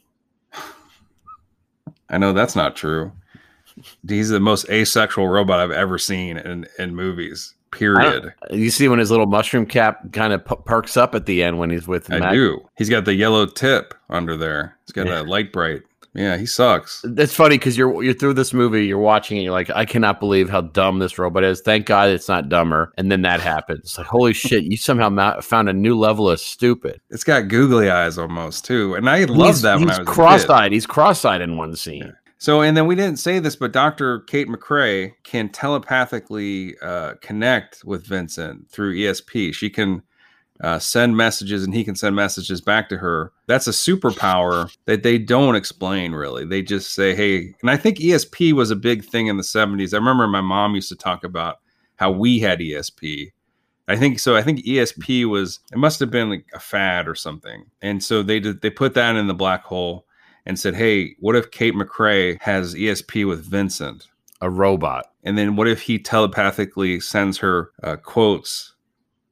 I 2.10 2.18
know 2.18 2.34
that's 2.34 2.56
not 2.56 2.76
true. 2.76 3.12
He's 4.08 4.30
the 4.30 4.40
most 4.40 4.70
asexual 4.70 5.28
robot 5.28 5.60
I've 5.60 5.72
ever 5.72 5.98
seen 5.98 6.38
in 6.38 6.68
in 6.80 6.96
movies. 6.96 7.54
Period. 7.72 8.34
You 8.50 8.70
see 8.70 8.88
when 8.88 8.98
his 9.00 9.12
little 9.12 9.26
mushroom 9.28 9.66
cap 9.66 10.12
kind 10.14 10.32
of 10.34 10.44
p- 10.46 10.56
perks 10.66 10.96
up 10.98 11.14
at 11.14 11.26
the 11.26 11.44
end 11.44 11.60
when 11.60 11.70
he's 11.70 11.88
with 11.88 12.12
I, 12.12 12.20
Mac- 12.20 12.32
do. 12.34 12.66
He's 12.78 12.90
got 12.90 13.06
the 13.06 13.14
yellow 13.14 13.46
tip 13.46 13.94
under 14.10 14.38
there. 14.38 14.78
He's 14.86 14.94
got 14.94 15.06
Yeah. 15.06 15.16
that 15.16 15.28
light 15.28 15.52
bright. 15.52 15.84
Yeah, 16.14 16.38
he 16.38 16.46
sucks. 16.46 17.02
That's 17.04 17.34
funny 17.36 17.58
because 17.58 17.78
you're 17.78 18.02
you're 18.04 18.14
through 18.14 18.34
this 18.34 18.54
movie, 18.54 18.86
you're 18.88 18.98
watching 18.98 19.38
it, 19.38 19.42
you're 19.42 19.52
like, 19.52 19.70
I 19.70 19.86
cannot 19.86 20.20
believe 20.20 20.50
how 20.50 20.62
dumb 20.62 21.00
this 21.00 21.20
robot 21.20 21.44
is. 21.44 21.62
Thank 21.62 21.86
God 21.86 22.10
it's 22.10 22.28
not 22.28 22.50
dumber. 22.50 22.92
And 22.98 23.12
then 23.12 23.22
that 23.22 23.40
happens. 23.40 23.80
It's 23.82 23.98
like, 23.98 24.08
holy 24.08 24.34
shit, 24.34 24.64
you 24.64 24.78
somehow 24.78 25.10
ma- 25.10 25.42
found 25.42 25.70
a 25.70 25.74
new 25.74 25.98
level 25.98 26.30
of 26.30 26.40
stupid. 26.40 27.02
It's 27.10 27.24
got 27.24 27.48
googly 27.50 27.90
eyes 27.90 28.18
almost 28.18 28.66
too, 28.66 28.96
and 28.96 29.10
I 29.10 29.26
loved 29.26 29.42
He's- 29.42 29.62
that 29.62 29.80
when 29.80 29.90
he's 29.90 29.98
I 29.98 30.02
was 30.02 30.08
a 30.08 30.12
kid. 30.12 30.14
cross-eyed. 30.16 30.72
He's 30.72 30.86
cross-eyed 30.88 31.42
in 31.42 31.58
one 31.58 31.76
scene. 31.76 32.14
So, 32.40 32.62
and 32.62 32.78
then 32.78 32.86
we 32.86 32.94
didn't 32.94 33.18
say 33.18 33.40
this, 33.40 33.56
but 33.56 33.72
Dr. 33.72 34.20
Kate 34.22 34.48
McCrae 34.48 35.12
can 35.24 35.50
telepathically 35.50 36.76
uh, 36.84 37.14
connect 37.22 37.84
with 37.84 38.06
Vincent 38.06 38.70
through 38.70 38.96
ESP. 38.96 39.54
She 39.56 39.70
can 39.72 40.04
uh, 40.62 40.80
send 40.80 41.16
messages 41.16 41.64
and 41.64 41.74
he 41.74 41.84
can 41.84 41.96
send 41.96 42.16
messages 42.16 42.62
back 42.62 42.90
to 42.90 42.98
her. 42.98 43.32
That's 43.46 43.68
a 43.68 43.72
superpower 43.72 44.76
that 44.86 45.04
they 45.04 45.18
don't 45.18 45.56
explain 45.56 46.14
really. 46.14 46.46
They 46.46 46.62
just 46.62 46.94
say, 46.94 47.16
hey, 47.16 47.54
and 47.62 47.70
I 47.70 47.78
think 47.78 47.98
ESP 47.98 48.54
was 48.54 48.72
a 48.72 48.76
big 48.76 49.04
thing 49.06 49.28
in 49.28 49.38
the 49.38 49.44
70s. 49.44 49.94
I 49.94 49.98
remember 49.98 50.28
my 50.28 50.42
mom 50.42 50.76
used 50.76 50.90
to 50.90 50.96
talk 50.96 51.24
about 51.24 51.58
how 51.96 52.12
we 52.12 52.40
had 52.40 52.60
ESP. 52.60 53.32
I 53.88 53.96
think 53.96 54.20
so. 54.20 54.36
I 54.36 54.42
think 54.42 54.66
ESP 54.66 55.26
was 55.26 55.60
it 55.72 55.78
must 55.78 56.00
have 56.00 56.12
been 56.12 56.30
like 56.30 56.46
a 56.54 56.60
fad 56.60 57.08
or 57.08 57.16
something, 57.16 57.66
and 57.82 58.04
so 58.04 58.22
they 58.22 58.40
did 58.40 58.62
they 58.62 58.70
put 58.70 58.94
that 58.96 59.16
in 59.16 59.28
the 59.28 59.34
black 59.34 59.64
hole 59.64 60.06
and 60.46 60.60
said, 60.60 60.76
"Hey, 60.76 61.16
what 61.20 61.38
if 61.38 61.52
Kate 61.52 61.74
McCrae 61.74 62.42
has 62.42 62.76
ESP 62.76 63.26
with 63.26 63.46
Vincent? 63.46 64.08
A 64.42 64.50
robot. 64.50 65.06
And 65.24 65.38
then 65.38 65.56
what 65.56 65.68
if 65.68 65.82
he 65.82 65.98
telepathically 65.98 67.00
sends 67.00 67.40
her 67.40 67.72
uh, 67.82 67.96
quotes 67.96 68.76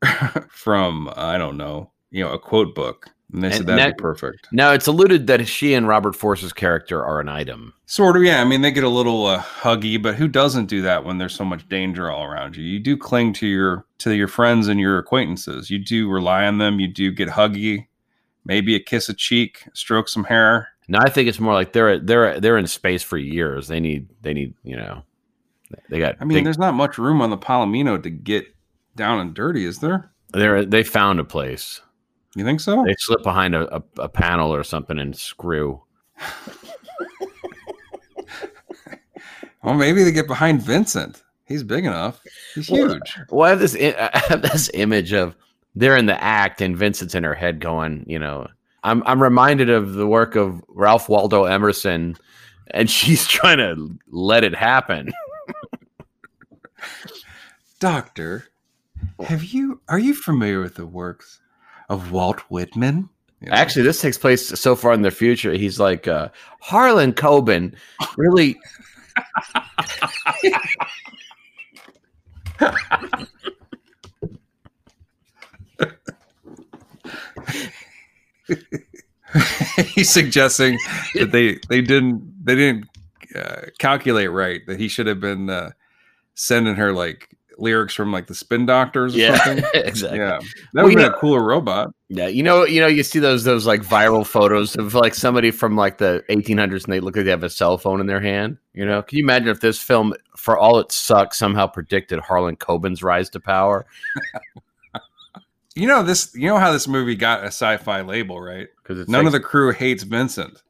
from 0.49 1.09
I 1.15 1.37
don't 1.37 1.57
know, 1.57 1.91
you 2.11 2.23
know, 2.23 2.31
a 2.31 2.39
quote 2.39 2.75
book?" 2.75 3.09
And 3.33 3.43
they 3.43 3.51
said 3.51 3.65
that'd 3.65 3.79
that- 3.79 3.97
be 3.97 4.01
perfect. 4.01 4.47
Now 4.51 4.71
it's 4.71 4.87
alluded 4.87 5.27
that 5.27 5.45
she 5.47 5.73
and 5.73 5.87
Robert 5.87 6.15
Force's 6.15 6.53
character 6.53 7.03
are 7.03 7.19
an 7.19 7.27
item. 7.27 7.73
Sort 7.87 8.15
of, 8.15 8.23
yeah. 8.23 8.41
I 8.41 8.45
mean, 8.45 8.61
they 8.61 8.71
get 8.71 8.83
a 8.83 8.89
little 8.89 9.25
uh, 9.25 9.41
huggy, 9.41 10.01
but 10.01 10.15
who 10.15 10.27
doesn't 10.27 10.67
do 10.67 10.81
that 10.83 11.03
when 11.03 11.17
there's 11.17 11.35
so 11.35 11.45
much 11.45 11.67
danger 11.67 12.09
all 12.09 12.23
around 12.23 12.55
you? 12.55 12.63
You 12.63 12.79
do 12.79 12.95
cling 12.95 13.33
to 13.33 13.47
your 13.47 13.85
to 13.99 14.13
your 14.13 14.27
friends 14.27 14.67
and 14.67 14.79
your 14.79 14.97
acquaintances. 14.97 15.69
You 15.69 15.79
do 15.79 16.09
rely 16.09 16.45
on 16.45 16.59
them. 16.59 16.79
You 16.79 16.87
do 16.87 17.11
get 17.11 17.29
huggy. 17.29 17.87
Maybe 18.45 18.75
a 18.75 18.79
kiss 18.79 19.09
a 19.09 19.13
cheek, 19.13 19.67
stroke 19.73 20.07
some 20.07 20.23
hair. 20.23 20.69
No, 20.87 20.99
I 20.99 21.09
think 21.09 21.27
it's 21.27 21.39
more 21.39 21.53
like 21.53 21.73
they're 21.73 21.99
they're 21.99 22.39
they're 22.39 22.57
in 22.57 22.67
space 22.67 23.01
for 23.01 23.17
years. 23.17 23.67
They 23.67 23.79
need 23.79 24.07
they 24.21 24.33
need 24.33 24.53
you 24.63 24.77
know 24.77 25.03
they 25.89 25.99
got. 25.99 26.15
I 26.19 26.25
mean, 26.25 26.37
they, 26.37 26.43
there's 26.43 26.59
not 26.59 26.75
much 26.75 26.97
room 26.97 27.21
on 27.21 27.31
the 27.31 27.37
Palomino 27.37 28.01
to 28.01 28.09
get 28.09 28.54
down 28.95 29.19
and 29.19 29.33
dirty, 29.33 29.65
is 29.65 29.79
there? 29.79 30.11
they're 30.33 30.65
they 30.65 30.83
found 30.83 31.19
a 31.19 31.23
place. 31.23 31.81
You 32.35 32.43
think 32.43 32.59
so? 32.59 32.83
They 32.83 32.95
slip 32.99 33.23
behind 33.23 33.55
a, 33.55 33.77
a, 33.77 33.83
a 33.99 34.09
panel 34.09 34.53
or 34.53 34.63
something 34.63 34.99
and 34.99 35.15
screw. 35.15 35.81
Well, 39.65 39.73
maybe 39.73 40.03
they 40.03 40.11
get 40.11 40.27
behind 40.27 40.61
Vincent. 40.61 41.23
He's 41.45 41.63
big 41.63 41.85
enough. 41.85 42.21
He's 42.53 42.69
Well, 42.69 42.87
huge. 42.87 43.17
Well, 43.29 43.47
I 43.47 43.49
have 43.49 43.59
this 43.59 43.75
I 43.75 44.23
have 44.29 44.43
this 44.43 44.69
image 44.75 45.11
of 45.11 45.35
they're 45.73 45.97
in 45.97 46.05
the 46.05 46.23
act 46.23 46.61
and 46.61 46.77
Vincent's 46.77 47.15
in 47.15 47.23
her 47.23 47.33
head 47.33 47.59
going, 47.59 48.05
you 48.07 48.19
know, 48.19 48.47
I'm 48.83 49.01
I'm 49.07 49.21
reminded 49.21 49.71
of 49.71 49.93
the 49.93 50.05
work 50.05 50.35
of 50.35 50.63
Ralph 50.69 51.09
Waldo 51.09 51.45
Emerson, 51.45 52.15
and 52.71 52.89
she's 52.89 53.27
trying 53.27 53.57
to 53.57 53.97
let 54.07 54.43
it 54.43 54.53
happen. 54.53 55.11
Doctor, 57.79 58.45
have 59.23 59.43
you 59.43 59.81
are 59.87 59.99
you 59.99 60.13
familiar 60.13 60.61
with 60.61 60.75
the 60.75 60.85
works 60.85 61.39
of 61.89 62.11
Walt 62.11 62.41
Whitman? 62.49 63.09
You 63.41 63.49
know? 63.49 63.55
Actually, 63.55 63.83
this 63.83 64.01
takes 64.01 64.17
place 64.17 64.47
so 64.59 64.75
far 64.75 64.93
in 64.93 65.01
the 65.01 65.11
future. 65.11 65.53
He's 65.53 65.79
like 65.79 66.07
uh, 66.07 66.29
Harlan 66.61 67.13
Coben, 67.13 67.75
really. 68.17 68.57
he's 79.93 80.09
suggesting 80.09 80.77
that 81.15 81.31
they 81.31 81.59
they 81.69 81.81
didn't 81.81 82.45
they 82.45 82.55
didn't 82.55 82.87
uh, 83.35 83.61
calculate 83.79 84.31
right 84.31 84.61
that 84.67 84.79
he 84.79 84.87
should 84.87 85.07
have 85.07 85.19
been 85.19 85.49
uh, 85.49 85.71
sending 86.35 86.75
her 86.75 86.93
like 86.93 87.34
lyrics 87.57 87.93
from 87.93 88.11
like 88.11 88.27
the 88.27 88.35
Spin 88.35 88.65
Doctors 88.65 89.15
or 89.15 89.19
Yeah, 89.19 89.43
something. 89.43 89.65
exactly. 89.73 90.19
Yeah, 90.19 90.39
that 90.73 90.83
would 90.83 90.89
been 90.95 90.99
know- 91.03 91.09
a 91.09 91.13
cooler 91.13 91.43
robot. 91.43 91.93
Yeah, 92.09 92.27
you 92.27 92.43
know, 92.43 92.65
you 92.65 92.79
know, 92.81 92.87
you 92.87 93.01
see 93.03 93.19
those 93.19 93.43
those 93.43 93.65
like 93.65 93.81
viral 93.81 94.25
photos 94.25 94.75
of 94.75 94.93
like 94.93 95.15
somebody 95.15 95.49
from 95.51 95.75
like 95.75 95.97
the 95.97 96.23
1800s, 96.29 96.83
and 96.83 96.93
they 96.93 96.99
look 96.99 97.15
like 97.15 97.25
they 97.25 97.31
have 97.31 97.43
a 97.43 97.49
cell 97.49 97.77
phone 97.77 97.99
in 97.99 98.05
their 98.07 98.21
hand. 98.21 98.57
You 98.73 98.85
know, 98.85 99.01
can 99.01 99.17
you 99.17 99.23
imagine 99.23 99.47
if 99.47 99.59
this 99.61 99.79
film, 99.81 100.13
for 100.37 100.57
all 100.57 100.77
it 100.79 100.91
sucks, 100.91 101.37
somehow 101.39 101.65
predicted 101.67 102.19
Harlan 102.19 102.57
Coben's 102.57 103.01
rise 103.01 103.29
to 103.31 103.39
power? 103.39 103.85
You 105.77 105.87
know 105.87 106.03
this. 106.03 106.33
You 106.33 106.47
know 106.47 106.57
how 106.57 106.71
this 106.71 106.87
movie 106.87 107.15
got 107.15 107.41
a 107.43 107.47
sci-fi 107.47 107.99
label, 107.99 108.39
right? 108.39 108.67
Because 108.81 109.09
None 109.09 109.25
like- 109.25 109.27
of 109.27 109.31
the 109.33 109.41
crew 109.41 109.73
hates 109.73 110.03
Vincent. 110.03 110.61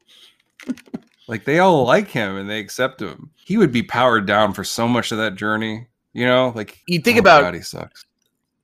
like 1.27 1.43
they 1.45 1.59
all 1.59 1.85
like 1.85 2.07
him 2.07 2.35
and 2.35 2.49
they 2.49 2.59
accept 2.59 3.03
him. 3.03 3.29
He 3.35 3.55
would 3.57 3.71
be 3.71 3.83
powered 3.83 4.25
down 4.25 4.53
for 4.53 4.63
so 4.63 4.87
much 4.87 5.11
of 5.11 5.19
that 5.19 5.35
journey. 5.35 5.85
You 6.15 6.25
know, 6.25 6.53
like 6.55 6.81
You 6.87 6.99
think 6.99 7.17
oh, 7.17 7.19
about- 7.19 7.41
God, 7.41 7.53
he 7.55 7.61
sucks. 7.61 8.05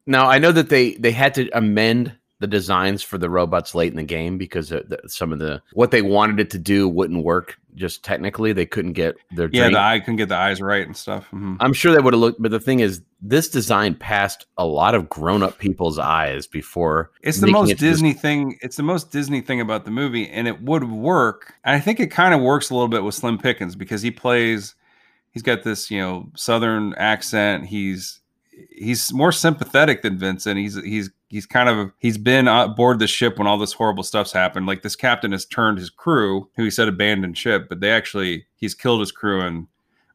Now 0.07 0.27
I 0.27 0.39
know 0.39 0.51
that 0.51 0.69
they 0.69 0.93
they 0.95 1.11
had 1.11 1.33
to 1.35 1.49
amend 1.55 2.13
the 2.39 2.47
designs 2.47 3.03
for 3.03 3.19
the 3.19 3.29
robots 3.29 3.75
late 3.75 3.91
in 3.91 3.97
the 3.97 4.03
game 4.03 4.39
because 4.39 4.69
the, 4.69 4.99
some 5.05 5.31
of 5.31 5.37
the 5.37 5.61
what 5.73 5.91
they 5.91 6.01
wanted 6.01 6.39
it 6.39 6.49
to 6.51 6.57
do 6.57 6.89
wouldn't 6.89 7.23
work. 7.23 7.57
Just 7.75 8.03
technically, 8.03 8.51
they 8.51 8.65
couldn't 8.65 8.93
get 8.93 9.15
their 9.35 9.47
Yeah, 9.51 9.61
drain- 9.63 9.73
the 9.73 9.79
eye 9.79 9.99
couldn't 9.99 10.15
get 10.15 10.27
the 10.29 10.35
eyes 10.35 10.59
right 10.59 10.85
and 10.85 10.97
stuff. 10.97 11.27
Mhm. 11.31 11.57
I'm 11.59 11.71
sure 11.71 11.93
they 11.93 12.01
would 12.01 12.13
have 12.13 12.19
looked, 12.19 12.41
but 12.41 12.51
the 12.51 12.59
thing 12.59 12.79
is, 12.79 13.01
this 13.21 13.47
design 13.47 13.95
passed 13.95 14.45
a 14.57 14.65
lot 14.65 14.95
of 14.95 15.07
grown 15.07 15.43
up 15.43 15.57
people's 15.59 15.99
eyes 15.99 16.47
before. 16.47 17.11
It's 17.21 17.39
the 17.39 17.47
most 17.47 17.69
it 17.71 17.77
to 17.77 17.85
this- 17.85 17.93
Disney 17.93 18.13
thing. 18.13 18.57
It's 18.61 18.75
the 18.75 18.83
most 18.83 19.11
Disney 19.11 19.39
thing 19.41 19.61
about 19.61 19.85
the 19.85 19.91
movie, 19.91 20.27
and 20.29 20.47
it 20.47 20.61
would 20.63 20.85
work. 20.91 21.53
And 21.63 21.75
I 21.75 21.79
think 21.79 21.99
it 21.99 22.07
kind 22.07 22.33
of 22.33 22.41
works 22.41 22.71
a 22.71 22.73
little 22.73 22.87
bit 22.89 23.03
with 23.03 23.13
Slim 23.15 23.37
Pickens 23.37 23.75
because 23.75 24.01
he 24.01 24.09
plays. 24.11 24.73
He's 25.31 25.43
got 25.43 25.63
this, 25.63 25.89
you 25.89 25.99
know, 25.99 26.29
Southern 26.35 26.93
accent. 26.95 27.65
He's 27.65 28.19
he's 28.69 29.13
more 29.13 29.31
sympathetic 29.31 30.01
than 30.01 30.17
Vincent. 30.17 30.57
He's 30.57 30.75
he's 30.83 31.09
he's 31.29 31.45
kind 31.45 31.69
of 31.69 31.91
he's 31.99 32.17
been 32.17 32.47
on 32.47 32.75
board 32.75 32.99
the 32.99 33.07
ship 33.07 33.37
when 33.37 33.47
all 33.47 33.57
this 33.57 33.73
horrible 33.73 34.03
stuff's 34.03 34.31
happened. 34.31 34.67
Like 34.67 34.81
this 34.81 34.95
captain 34.95 35.31
has 35.31 35.45
turned 35.45 35.77
his 35.77 35.89
crew, 35.89 36.49
who 36.55 36.63
he 36.63 36.71
said 36.71 36.87
abandoned 36.87 37.37
ship, 37.37 37.67
but 37.69 37.79
they 37.79 37.91
actually 37.91 38.45
he's 38.55 38.75
killed 38.75 38.99
his 38.99 39.11
crew 39.11 39.41
and 39.41 39.67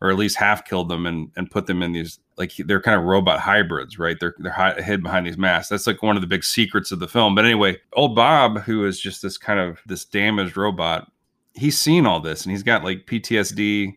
or 0.02 0.10
at 0.10 0.16
least 0.16 0.36
half 0.36 0.64
killed 0.64 0.88
them 0.88 1.06
and 1.06 1.30
and 1.36 1.50
put 1.50 1.66
them 1.66 1.82
in 1.82 1.92
these 1.92 2.18
like 2.36 2.52
they're 2.58 2.82
kind 2.82 2.98
of 2.98 3.06
robot 3.06 3.40
hybrids, 3.40 3.98
right? 3.98 4.18
They're 4.20 4.34
they're 4.38 4.52
hi- 4.52 4.80
hid 4.80 5.02
behind 5.02 5.26
these 5.26 5.38
masks. 5.38 5.68
That's 5.68 5.86
like 5.86 6.02
one 6.02 6.16
of 6.16 6.22
the 6.22 6.28
big 6.28 6.44
secrets 6.44 6.92
of 6.92 6.98
the 6.98 7.08
film. 7.08 7.34
But 7.34 7.44
anyway, 7.44 7.78
old 7.94 8.14
Bob, 8.14 8.60
who 8.60 8.84
is 8.84 9.00
just 9.00 9.22
this 9.22 9.38
kind 9.38 9.58
of 9.58 9.80
this 9.86 10.04
damaged 10.04 10.56
robot, 10.56 11.10
he's 11.54 11.78
seen 11.78 12.06
all 12.06 12.20
this 12.20 12.44
and 12.44 12.52
he's 12.52 12.62
got 12.62 12.84
like 12.84 13.06
PTSD. 13.06 13.96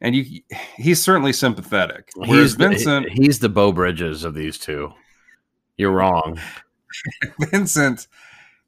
And 0.00 0.14
you, 0.16 0.40
he's 0.76 1.02
certainly 1.02 1.32
sympathetic. 1.32 2.10
Whereas 2.16 2.30
He's 2.52 2.56
the, 2.56 2.68
Vincent, 2.68 3.08
he's 3.10 3.38
the 3.38 3.48
Beau 3.50 3.70
Bridges 3.72 4.24
of 4.24 4.34
these 4.34 4.58
two. 4.58 4.92
You're 5.76 5.90
wrong. 5.92 6.38
Vincent 7.38 8.06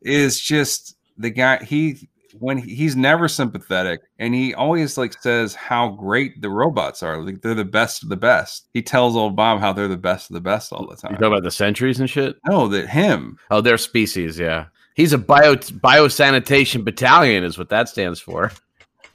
is 0.02 0.40
just 0.40 0.96
the 1.16 1.30
guy. 1.30 1.62
He 1.64 2.08
when 2.38 2.56
he- 2.58 2.74
he's 2.74 2.96
never 2.96 3.28
sympathetic, 3.28 4.00
and 4.18 4.34
he 4.34 4.54
always 4.54 4.96
like 4.96 5.12
says 5.20 5.54
how 5.54 5.88
great 5.88 6.40
the 6.40 6.48
robots 6.48 7.02
are. 7.02 7.22
Like 7.22 7.42
they're 7.42 7.54
the 7.54 7.64
best 7.64 8.02
of 8.02 8.08
the 8.08 8.16
best. 8.16 8.68
He 8.72 8.82
tells 8.82 9.16
old 9.16 9.36
Bob 9.36 9.60
how 9.60 9.72
they're 9.72 9.88
the 9.88 9.96
best 9.96 10.30
of 10.30 10.34
the 10.34 10.40
best 10.40 10.72
all 10.72 10.86
the 10.86 10.96
time. 10.96 11.12
You 11.12 11.18
talk 11.18 11.26
about 11.28 11.42
the 11.44 11.50
centuries 11.50 12.00
and 12.00 12.08
shit. 12.08 12.36
No, 12.48 12.68
that 12.68 12.88
him. 12.88 13.38
Oh, 13.50 13.60
their 13.60 13.78
species. 13.78 14.38
Yeah, 14.38 14.66
he's 14.94 15.12
a 15.12 15.18
bio 15.18 15.56
biosanitation 15.56 16.84
battalion, 16.84 17.44
is 17.44 17.58
what 17.58 17.68
that 17.70 17.88
stands 17.88 18.20
for. 18.20 18.52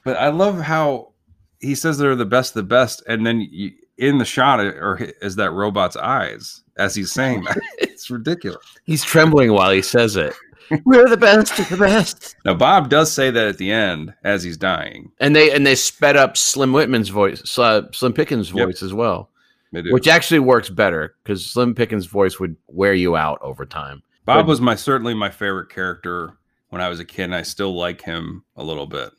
But 0.04 0.16
I 0.16 0.28
love 0.28 0.60
how 0.60 1.12
he 1.60 1.74
says 1.74 1.98
they're 1.98 2.14
the 2.16 2.24
best 2.24 2.50
of 2.50 2.54
the 2.54 2.62
best, 2.68 3.02
and 3.06 3.26
then 3.26 3.40
you, 3.40 3.72
in 3.98 4.18
the 4.18 4.24
shot 4.24 4.60
or 4.60 4.96
is 5.20 5.36
that 5.36 5.50
robot's 5.50 5.96
eyes 5.96 6.62
as 6.76 6.94
he's 6.94 7.10
saying 7.12 7.42
that. 7.44 7.58
it's 7.78 8.10
ridiculous. 8.10 8.64
He's 8.84 9.02
trembling 9.04 9.52
while 9.52 9.70
he 9.72 9.82
says 9.82 10.16
it. 10.16 10.32
We're 10.84 11.08
the 11.08 11.16
best 11.16 11.58
of 11.58 11.68
the 11.68 11.76
best. 11.76 12.36
Now 12.44 12.54
Bob 12.54 12.90
does 12.90 13.10
say 13.10 13.30
that 13.30 13.46
at 13.48 13.58
the 13.58 13.72
end 13.72 14.14
as 14.22 14.42
he's 14.42 14.56
dying. 14.56 15.10
And 15.18 15.34
they 15.34 15.50
and 15.50 15.66
they 15.66 15.74
sped 15.74 16.16
up 16.16 16.36
Slim 16.36 16.72
Whitman's 16.72 17.08
voice, 17.08 17.58
uh, 17.58 17.82
Slim 17.92 18.12
Pickens' 18.12 18.52
Yep. 18.52 18.66
voice 18.68 18.82
as 18.82 18.92
well, 18.94 19.30
which 19.72 20.06
actually 20.06 20.40
works 20.40 20.68
better 20.68 21.14
because 21.24 21.44
Slim 21.44 21.74
Pickens' 21.74 22.06
voice 22.06 22.38
would 22.38 22.54
wear 22.68 22.94
you 22.94 23.16
out 23.16 23.38
over 23.42 23.64
time. 23.66 24.02
Bob 24.26 24.44
But- 24.44 24.50
was 24.50 24.60
my 24.60 24.74
certainly 24.74 25.14
my 25.14 25.30
favorite 25.30 25.70
character 25.70 26.34
when 26.68 26.82
I 26.82 26.88
was 26.90 27.00
a 27.00 27.04
kid, 27.04 27.24
and 27.24 27.34
I 27.34 27.42
still 27.42 27.74
like 27.74 28.02
him 28.02 28.44
a 28.54 28.62
little 28.62 28.86
bit. 28.86 29.10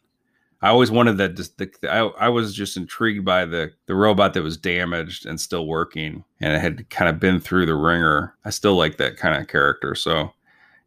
I 0.61 0.69
always 0.69 0.91
wanted 0.91 1.17
that. 1.17 1.35
Just 1.35 1.57
the, 1.57 1.71
I, 1.89 2.25
I 2.25 2.29
was 2.29 2.53
just 2.53 2.75
intrigued 2.75 3.23
by 3.23 3.45
the 3.45 3.71
the 3.85 3.95
robot 3.95 4.33
that 4.33 4.43
was 4.43 4.57
damaged 4.57 5.25
and 5.25 5.39
still 5.39 5.67
working, 5.67 6.23
and 6.41 6.53
it 6.53 6.59
had 6.59 6.89
kind 6.89 7.09
of 7.09 7.19
been 7.19 7.39
through 7.39 7.65
the 7.65 7.75
ringer. 7.75 8.35
I 8.43 8.49
still 8.49 8.75
like 8.75 8.97
that 8.97 9.17
kind 9.17 9.39
of 9.39 9.47
character. 9.47 9.95
So 9.95 10.33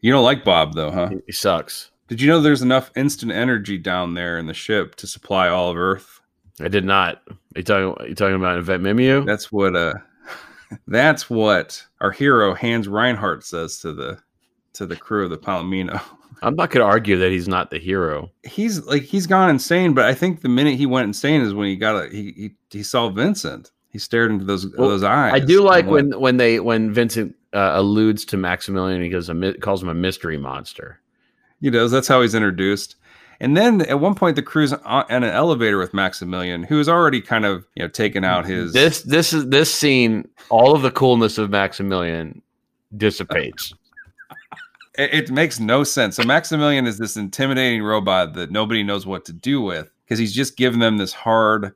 you 0.01 0.13
don't 0.13 0.25
like 0.25 0.45
Bob 0.45 0.75
though, 0.75 0.91
huh? 0.91 1.11
He- 1.27 1.33
sucks. 1.33 1.91
Did 2.09 2.21
you 2.21 2.29
know 2.29 2.41
there's 2.41 2.61
enough 2.61 2.91
instant 2.95 3.33
energy 3.33 3.79
down 3.79 4.13
there 4.13 4.37
in 4.37 4.47
the 4.47 4.53
ship 4.53 4.97
to 4.97 5.07
supply 5.07 5.49
all 5.49 5.71
of 5.71 5.79
Earth? 5.79 6.21
I 6.61 6.69
did 6.69 6.85
not. 6.85 7.23
Are 7.31 7.37
you 7.57 7.63
talking? 7.63 8.05
Are 8.05 8.09
you 8.09 8.15
talking 8.15 8.37
about 8.37 8.59
Invent 8.59 8.83
Mimiu? 8.83 9.25
That's 9.25 9.51
what 9.51 9.75
uh, 9.75 9.95
that's 10.87 11.31
what 11.31 11.83
our 12.03 12.11
hero 12.11 12.55
Hans 12.55 12.89
Reinhardt 12.89 13.45
says 13.45 13.79
to 13.81 13.95
the 13.95 14.19
to 14.75 14.85
the 14.85 14.97
crew 14.97 15.25
of 15.25 15.31
the 15.31 15.39
Palomino. 15.39 16.03
I'm 16.43 16.57
not 16.57 16.71
going 16.71 16.85
to 16.85 16.91
argue 16.91 17.17
that 17.19 17.31
he's 17.31 17.49
not 17.49 17.71
the 17.71 17.79
hero. 17.79 18.31
he's 18.43 18.81
like 18.85 19.03
he's 19.03 19.27
gone 19.27 19.49
insane 19.51 19.95
but 19.95 20.05
i 20.05 20.15
think 20.15 20.41
the 20.43 20.49
minute 20.49 20.75
he 20.77 20.87
went 20.87 21.07
insane 21.07 21.41
is 21.41 21.55
when 21.55 21.69
he 21.69 21.77
got 21.77 22.05
a 22.05 22.09
he 22.11 22.33
he, 22.37 22.51
he 22.71 22.83
saw 22.83 23.09
vincent 23.09 23.71
he 23.89 23.99
stared 23.99 24.31
into 24.31 24.45
those 24.45 24.67
Well, 24.77 24.89
those 24.89 25.03
eyes 25.03 25.35
I 25.35 25.39
do 25.39 25.63
like 25.63 25.85
and 25.85 25.93
went, 25.93 26.11
when 26.11 26.21
when 26.21 26.37
they 26.39 26.61
when 26.61 26.93
Vincent 26.93 27.37
uh, 27.53 27.73
alludes 27.75 28.25
to 28.25 28.39
Maximilian. 28.39 29.03
He 29.03 29.11
goes 29.11 29.29
a 29.29 29.53
calls 29.61 29.83
him 29.83 29.91
a 29.91 29.95
mystery 29.95 30.39
monster. 30.39 30.99
he 31.61 31.69
does 31.71 31.91
that's 31.91 32.09
how 32.09 32.23
he's 32.23 32.35
introduced 32.35 32.97
and 33.41 33.55
then 33.57 33.83
at 33.83 34.01
one 34.01 34.15
point 34.15 34.37
the 34.37 34.43
crew's 34.43 34.73
on, 34.73 35.05
in 35.11 35.23
an 35.25 35.31
elevator 35.31 35.77
with 35.77 35.93
maximilian 35.93 36.63
who 36.63 36.79
has 36.79 36.89
already 36.89 37.21
kind 37.21 37.45
of 37.45 37.67
you 37.75 37.83
know 37.83 37.89
taken 37.89 38.25
out 38.25 38.47
his 38.47 38.73
This 38.73 39.03
this 39.03 39.33
is 39.35 39.49
this 39.51 39.73
scene. 39.73 40.27
All 40.49 40.75
of 40.75 40.81
the 40.83 40.91
coolness 40.91 41.37
of 41.39 41.51
Maximilian 41.51 42.41
dissipates. 42.97 43.75
It, 44.99 45.15
it 45.15 45.31
makes 45.31 45.61
no 45.61 45.85
sense. 45.85 46.17
So 46.17 46.25
maximilian 46.25 46.87
is 46.87 46.99
this 46.99 47.17
intimidating 47.17 47.83
robot 47.83 48.35
that 48.35 48.51
nobody 48.51 48.83
knows 48.83 49.07
what 49.07 49.25
to 49.27 49.33
do 49.33 49.61
with 49.61 49.91
because 50.05 50.19
he's 50.19 50.35
just 50.35 50.57
giving 50.57 50.81
them 50.81 50.99
this 50.99 51.13
hard 51.13 51.73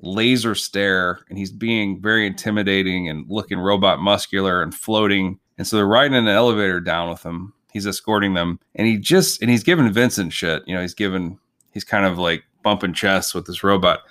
laser 0.00 0.54
stare 0.54 1.20
and 1.28 1.38
he's 1.38 1.52
being 1.52 2.00
very 2.00 2.26
intimidating 2.26 3.08
and 3.08 3.24
looking 3.28 3.58
robot 3.58 4.00
muscular 4.00 4.62
and 4.62 4.74
floating. 4.74 5.38
And 5.58 5.66
so 5.66 5.76
they're 5.76 5.86
riding 5.86 6.16
in 6.16 6.26
an 6.26 6.34
elevator 6.34 6.80
down 6.80 7.08
with 7.10 7.22
him. 7.22 7.52
He's 7.72 7.86
escorting 7.86 8.34
them 8.34 8.58
and 8.74 8.86
he 8.86 8.98
just 8.98 9.40
and 9.40 9.50
he's 9.50 9.64
giving 9.64 9.90
vincent 9.92 10.32
shit. 10.32 10.62
You 10.66 10.74
know 10.74 10.82
he's 10.82 10.94
giving 10.94 11.38
he's 11.72 11.84
kind 11.84 12.04
of 12.04 12.18
like 12.18 12.44
bumping 12.62 12.94
chests 12.94 13.34
with 13.34 13.46
this 13.46 13.64
robot. 13.64 14.00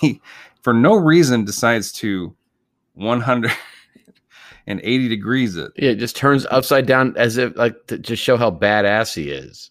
He 0.00 0.20
for 0.62 0.72
no 0.72 0.94
reason 0.94 1.44
decides 1.44 1.92
to 1.92 2.34
180 4.66 5.08
degrees 5.08 5.56
it 5.56 5.72
Yeah, 5.76 5.90
it 5.90 5.96
just 5.96 6.16
turns 6.16 6.46
upside 6.50 6.86
down 6.86 7.14
as 7.16 7.36
if 7.36 7.56
like 7.56 7.86
to 7.88 7.98
just 7.98 8.22
show 8.22 8.36
how 8.36 8.50
badass 8.50 9.14
he 9.14 9.30
is. 9.30 9.70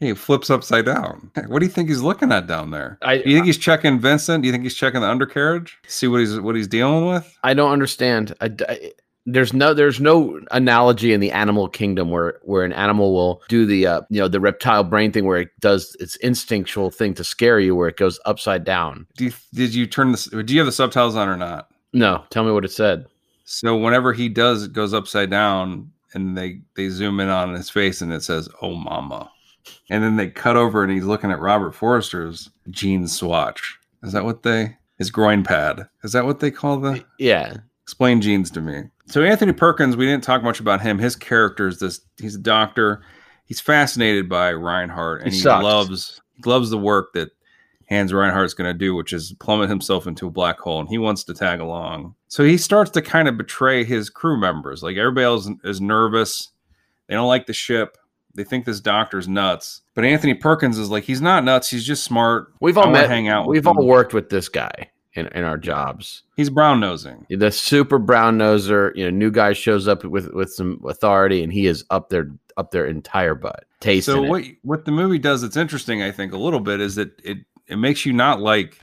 he 0.00 0.12
flips 0.14 0.50
upside 0.50 0.84
down 0.84 1.30
what 1.48 1.60
do 1.60 1.64
you 1.66 1.72
think 1.72 1.88
he's 1.88 2.02
looking 2.02 2.30
at 2.32 2.46
down 2.46 2.70
there 2.70 2.98
I 3.02 3.18
do 3.18 3.30
you 3.30 3.36
think 3.36 3.46
he's 3.46 3.58
checking 3.58 3.98
vincent 3.98 4.42
do 4.42 4.46
you 4.48 4.52
think 4.52 4.64
he's 4.64 4.74
checking 4.74 5.00
the 5.00 5.08
undercarriage 5.08 5.78
see 5.86 6.06
what 6.08 6.20
he's 6.20 6.38
what 6.40 6.54
he's 6.56 6.68
dealing 6.68 7.06
with 7.06 7.38
I 7.42 7.54
don't 7.54 7.72
understand. 7.72 8.34
I, 8.40 8.50
I- 8.68 8.92
there's 9.28 9.52
no 9.52 9.74
there's 9.74 9.98
no 10.00 10.38
analogy 10.52 11.12
in 11.12 11.18
the 11.18 11.32
animal 11.32 11.68
kingdom 11.68 12.12
where 12.12 12.38
where 12.42 12.62
an 12.64 12.72
animal 12.72 13.12
will 13.12 13.42
do 13.48 13.66
the 13.66 13.84
uh, 13.84 14.00
you 14.08 14.20
know 14.20 14.28
the 14.28 14.38
reptile 14.38 14.84
brain 14.84 15.10
thing 15.10 15.24
where 15.24 15.38
it 15.40 15.48
does 15.58 15.96
its 15.98 16.14
instinctual 16.16 16.92
thing 16.92 17.12
to 17.14 17.24
scare 17.24 17.58
you 17.58 17.74
where 17.74 17.88
it 17.88 17.96
goes 17.96 18.20
upside 18.24 18.62
down. 18.62 19.04
do 19.16 19.24
you, 19.24 19.32
did 19.52 19.74
you 19.74 19.84
turn 19.84 20.12
this 20.12 20.26
do 20.26 20.54
you 20.54 20.60
have 20.60 20.66
the 20.66 20.70
subtitles 20.70 21.16
on 21.16 21.28
or 21.28 21.36
not 21.36 21.68
No, 21.92 22.22
tell 22.30 22.44
me 22.44 22.52
what 22.52 22.64
it 22.64 22.70
said. 22.70 23.06
So 23.46 23.76
whenever 23.76 24.12
he 24.12 24.28
does, 24.28 24.64
it 24.64 24.72
goes 24.72 24.92
upside 24.92 25.30
down, 25.30 25.92
and 26.12 26.36
they 26.36 26.60
they 26.74 26.88
zoom 26.88 27.20
in 27.20 27.28
on 27.28 27.54
his 27.54 27.70
face, 27.70 28.02
and 28.02 28.12
it 28.12 28.22
says 28.22 28.48
"Oh, 28.60 28.74
mama," 28.74 29.30
and 29.88 30.02
then 30.02 30.16
they 30.16 30.28
cut 30.28 30.56
over, 30.56 30.82
and 30.82 30.92
he's 30.92 31.04
looking 31.04 31.30
at 31.30 31.40
Robert 31.40 31.72
Forster's 31.72 32.50
jean 32.70 33.06
swatch. 33.06 33.78
Is 34.02 34.12
that 34.12 34.24
what 34.24 34.42
they? 34.42 34.76
His 34.98 35.10
groin 35.10 35.44
pad. 35.44 35.88
Is 36.02 36.12
that 36.12 36.26
what 36.26 36.40
they 36.40 36.50
call 36.50 36.78
the? 36.78 37.04
Yeah, 37.18 37.58
Explain 37.86 38.20
jeans 38.20 38.50
to 38.50 38.60
me. 38.60 38.82
So 39.06 39.22
Anthony 39.22 39.52
Perkins, 39.52 39.96
we 39.96 40.06
didn't 40.06 40.24
talk 40.24 40.42
much 40.42 40.58
about 40.58 40.80
him. 40.80 40.98
His 40.98 41.14
character 41.14 41.68
is 41.68 41.78
this. 41.78 42.00
He's 42.18 42.34
a 42.34 42.40
doctor. 42.40 43.04
He's 43.44 43.60
fascinated 43.60 44.28
by 44.28 44.54
Reinhardt, 44.54 45.22
and 45.22 45.32
He 45.32 45.38
he, 45.38 45.44
loves 45.44 46.20
he 46.34 46.50
loves 46.50 46.70
the 46.70 46.78
work 46.78 47.12
that 47.12 47.30
Hans 47.88 48.12
Reinhardt's 48.12 48.54
going 48.54 48.72
to 48.72 48.78
do, 48.78 48.94
which 48.94 49.12
is 49.12 49.32
plummet 49.38 49.68
himself 49.68 50.06
into 50.06 50.26
a 50.26 50.30
black 50.30 50.58
hole, 50.58 50.80
and 50.80 50.88
he 50.88 50.98
wants 50.98 51.22
to 51.24 51.34
tag 51.34 51.60
along. 51.60 52.14
So 52.28 52.44
he 52.44 52.58
starts 52.58 52.90
to 52.92 53.02
kind 53.02 53.28
of 53.28 53.36
betray 53.36 53.84
his 53.84 54.10
crew 54.10 54.38
members. 54.38 54.82
Like 54.82 54.96
everybody 54.96 55.24
else 55.24 55.48
is 55.64 55.80
nervous. 55.80 56.48
They 57.08 57.14
don't 57.14 57.28
like 57.28 57.46
the 57.46 57.52
ship. 57.52 57.96
They 58.34 58.44
think 58.44 58.64
this 58.66 58.80
doctor's 58.80 59.28
nuts. 59.28 59.82
But 59.94 60.04
Anthony 60.04 60.34
Perkins 60.34 60.78
is 60.78 60.90
like, 60.90 61.04
he's 61.04 61.22
not 61.22 61.44
nuts. 61.44 61.70
He's 61.70 61.86
just 61.86 62.04
smart. 62.04 62.52
we've 62.60 62.76
all 62.76 62.90
met. 62.90 63.08
hang 63.08 63.28
out 63.28 63.46
with 63.46 63.54
We've 63.54 63.66
him. 63.66 63.78
all 63.78 63.86
worked 63.86 64.12
with 64.12 64.28
this 64.28 64.48
guy, 64.48 64.90
in, 65.14 65.26
in 65.28 65.44
our 65.44 65.56
jobs. 65.56 66.24
He's 66.36 66.50
brown 66.50 66.80
nosing. 66.80 67.24
The 67.30 67.50
super 67.50 67.98
brown 67.98 68.36
noser, 68.36 68.94
you 68.94 69.04
know, 69.04 69.10
new 69.10 69.30
guy 69.30 69.52
shows 69.54 69.88
up 69.88 70.04
with 70.04 70.32
with 70.34 70.52
some 70.52 70.82
authority, 70.86 71.42
and 71.42 71.50
he 71.52 71.66
is 71.66 71.84
up 71.90 72.10
their 72.10 72.30
up 72.58 72.72
their 72.72 72.86
entire 72.86 73.34
butt. 73.34 73.64
Tasting 73.80 74.14
So 74.14 74.24
it. 74.24 74.28
what 74.28 74.42
what 74.62 74.84
the 74.84 74.92
movie 74.92 75.18
does 75.18 75.40
that's 75.42 75.56
interesting, 75.56 76.02
I 76.02 76.10
think, 76.10 76.32
a 76.32 76.38
little 76.38 76.60
bit 76.60 76.80
is 76.80 76.96
that 76.96 77.18
it 77.24 77.38
it 77.68 77.76
makes 77.76 78.04
you 78.06 78.12
not 78.12 78.40
like 78.40 78.78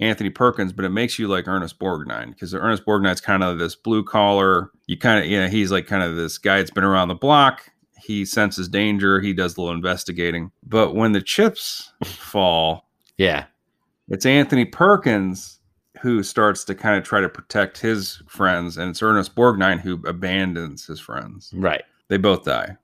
Anthony 0.00 0.30
Perkins, 0.30 0.72
but 0.72 0.84
it 0.84 0.90
makes 0.90 1.18
you 1.18 1.28
like 1.28 1.46
Ernest 1.48 1.78
Borgnine 1.78 2.30
because 2.30 2.54
Ernest 2.54 2.84
Borgnine's 2.86 3.20
kind 3.20 3.42
of 3.42 3.58
this 3.58 3.74
blue 3.76 4.02
collar. 4.04 4.70
You 4.86 4.96
kind 4.98 5.22
of 5.22 5.30
yeah, 5.30 5.48
he's 5.48 5.70
like 5.70 5.86
kind 5.86 6.02
of 6.02 6.16
this 6.16 6.38
guy 6.38 6.58
that's 6.58 6.70
been 6.70 6.84
around 6.84 7.08
the 7.08 7.14
block. 7.14 7.70
He 7.98 8.24
senses 8.24 8.66
danger. 8.68 9.20
He 9.20 9.32
does 9.34 9.56
a 9.56 9.60
little 9.60 9.74
investigating. 9.74 10.50
But 10.66 10.94
when 10.94 11.12
the 11.12 11.20
chips 11.20 11.92
fall, 12.04 12.88
Yeah, 13.18 13.44
it's 14.08 14.24
Anthony 14.26 14.64
Perkins 14.64 15.58
who 16.00 16.22
starts 16.22 16.64
to 16.64 16.74
kind 16.74 16.96
of 16.96 17.04
try 17.04 17.20
to 17.20 17.28
protect 17.28 17.76
his 17.78 18.22
friends, 18.26 18.78
and 18.78 18.88
it's 18.88 19.02
Ernest 19.02 19.34
Borgnine 19.34 19.80
who 19.80 20.00
abandons 20.06 20.86
his 20.86 20.98
friends. 20.98 21.52
right. 21.54 21.82
They 22.08 22.16
both 22.16 22.44
die. 22.44 22.76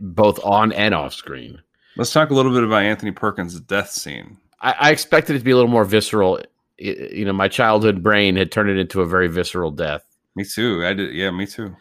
Both 0.00 0.40
on 0.44 0.72
and 0.72 0.92
off 0.92 1.14
screen. 1.14 1.62
Let's 1.96 2.12
talk 2.12 2.30
a 2.30 2.34
little 2.34 2.52
bit 2.52 2.64
about 2.64 2.82
Anthony 2.82 3.12
Perkins' 3.12 3.60
death 3.60 3.90
scene. 3.90 4.38
I, 4.60 4.72
I 4.78 4.90
expected 4.90 5.36
it 5.36 5.40
to 5.40 5.44
be 5.44 5.50
a 5.52 5.56
little 5.56 5.70
more 5.70 5.84
visceral. 5.84 6.38
I- 6.80 6.82
You 7.14 7.24
know, 7.24 7.32
my 7.32 7.48
childhood 7.48 8.02
brain 8.02 8.36
had 8.36 8.52
turned 8.52 8.70
it 8.70 8.78
into 8.78 9.00
a 9.00 9.06
very 9.06 9.28
visceral 9.28 9.70
death. 9.72 10.02
Me 10.36 10.44
too. 10.44 10.84
I 10.86 10.94
did. 10.94 11.12
Yeah, 11.14 11.30
me 11.32 11.46
too. 11.46 11.74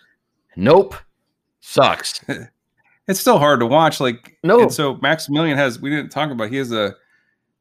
Nope, 0.55 0.95
sucks. 1.59 2.23
It's 3.09 3.21
still 3.21 3.39
hard 3.39 3.61
to 3.61 3.65
watch. 3.65 4.01
Like 4.01 4.37
No. 4.43 4.67
so 4.67 4.97
Maximilian 5.01 5.57
has. 5.57 5.79
We 5.79 5.89
didn't 5.89 6.09
talk 6.09 6.29
about. 6.29 6.49
He 6.49 6.57
has 6.57 6.73
a 6.73 6.93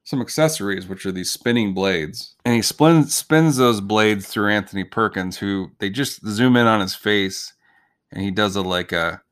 some 0.03 0.21
accessories, 0.21 0.89
which 0.89 1.07
are 1.07 1.13
these 1.13 1.31
spinning 1.31 1.73
blades, 1.75 2.35
and 2.45 2.55
he 2.55 2.63
spins 2.63 3.15
spins 3.15 3.57
those 3.57 3.81
blades 3.81 4.27
through 4.27 4.51
Anthony 4.51 4.83
Perkins, 4.83 5.37
who 5.39 5.71
they 5.79 5.89
just 5.91 6.27
zoom 6.27 6.57
in 6.57 6.67
on 6.67 6.81
his 6.81 6.95
face, 6.97 7.53
and 8.11 8.23
he 8.25 8.31
does 8.33 8.57
a 8.57 8.63
like 8.63 8.91
a 8.93 9.23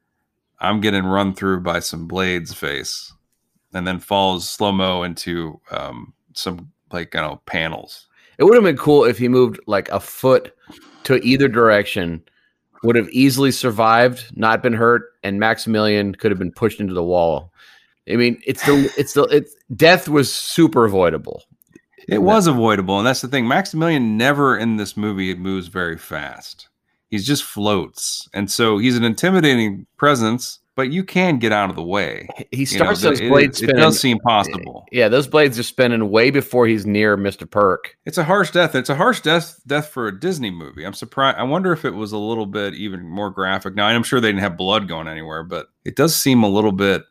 I'm 0.61 0.81
getting 0.81 1.05
run 1.05 1.35
through 1.35 1.61
by 1.63 1.81
some 1.81 2.07
blades 2.07 2.55
face, 2.55 3.13
and 3.75 3.87
then 3.87 3.99
falls 3.99 4.49
slow 4.49 4.73
mo 4.73 5.03
into 5.03 5.61
um, 5.71 6.15
some 6.33 6.71
like 6.93 7.15
you 7.15 7.21
know 7.21 7.41
panels. 7.47 8.07
It 8.39 8.45
would 8.45 8.55
have 8.55 8.65
been 8.65 8.77
cool 8.77 9.05
if 9.05 9.19
he 9.19 9.29
moved 9.29 9.61
like 9.67 9.89
a 9.91 10.01
foot 10.01 10.57
to 11.05 11.23
either 11.25 11.49
direction, 11.49 12.23
would 12.83 12.97
have 12.97 13.09
easily 13.11 13.51
survived, 13.51 14.27
not 14.37 14.63
been 14.63 14.73
hurt, 14.73 15.13
and 15.23 15.39
Maximilian 15.39 16.15
could 16.15 16.31
have 16.31 16.39
been 16.39 16.53
pushed 16.53 16.81
into 16.81 16.95
the 16.95 17.05
wall. 17.05 17.53
I 18.09 18.17
mean, 18.17 18.41
it's 18.47 18.65
the 18.67 18.93
it's 18.99 19.13
the 19.15 19.25
it's 19.25 19.55
death 19.75 20.09
was 20.09 20.33
super 20.33 20.85
avoidable. 20.85 21.43
It 22.07 22.19
was 22.19 22.47
avoidable, 22.47 22.99
and 22.99 23.07
that's 23.07 23.23
the 23.23 23.29
thing. 23.29 23.49
Maximilian 23.49 24.19
never 24.19 24.59
in 24.59 24.77
this 24.77 24.95
movie 24.95 25.35
moves 25.35 25.69
very 25.69 25.97
fast. 25.97 26.69
He's 27.09 27.27
just 27.27 27.45
floats, 27.45 28.29
and 28.35 28.51
so 28.51 28.79
he's 28.79 28.97
an 28.97 29.05
intimidating 29.05 29.87
presence. 29.97 30.59
But 30.77 30.91
you 30.93 31.05
can 31.05 31.39
get 31.39 31.53
out 31.53 31.71
of 31.71 31.77
the 31.77 31.85
way. 31.85 32.27
He 32.51 32.59
You 32.65 32.79
know, 32.79 32.85
starts 32.85 33.03
those 33.03 33.21
it- 33.21 33.29
blades 33.29 33.61
it, 33.63 33.67
spinning. 33.67 33.81
does 33.83 34.01
seem 34.01 34.19
possible. 34.19 34.85
Eh, 34.93 34.99
yeah, 34.99 35.09
those 35.09 35.29
blades 35.29 35.57
are 35.57 35.63
spinning 35.63 36.11
way 36.11 36.31
before 36.31 36.67
he's 36.67 36.85
near 36.85 37.17
Mr. 37.17 37.49
Perk. 37.49 37.97
It's 38.05 38.19
a 38.19 38.25
harsh 38.25 38.51
death. 38.51 38.75
It's 38.75 38.91
a 38.91 38.97
harsh 38.97 39.21
death 39.21 39.61
death 39.69 39.89
for 39.91 40.09
a 40.09 40.19
Disney 40.19 40.51
movie. 40.51 40.85
I'm 40.85 40.93
surprised. 40.93 41.39
I 41.39 41.45
wonder 41.45 41.73
if 41.73 41.85
it 41.85 41.95
was 41.95 42.11
a 42.11 42.19
little 42.19 42.47
bit 42.47 42.75
even 42.75 43.09
more 43.09 43.31
graphic. 43.31 43.77
Now 43.77 43.87
I'm 43.87 44.03
sure 44.03 44.21
they 44.21 44.29
didn't 44.29 44.41
have 44.41 44.57
blood 44.57 44.89
going 44.89 45.07
anywhere, 45.07 45.45
but 45.45 45.69
it 45.85 45.95
does 45.95 46.17
seem 46.17 46.43
a 46.43 46.49
little 46.49 46.73
bit 46.73 47.03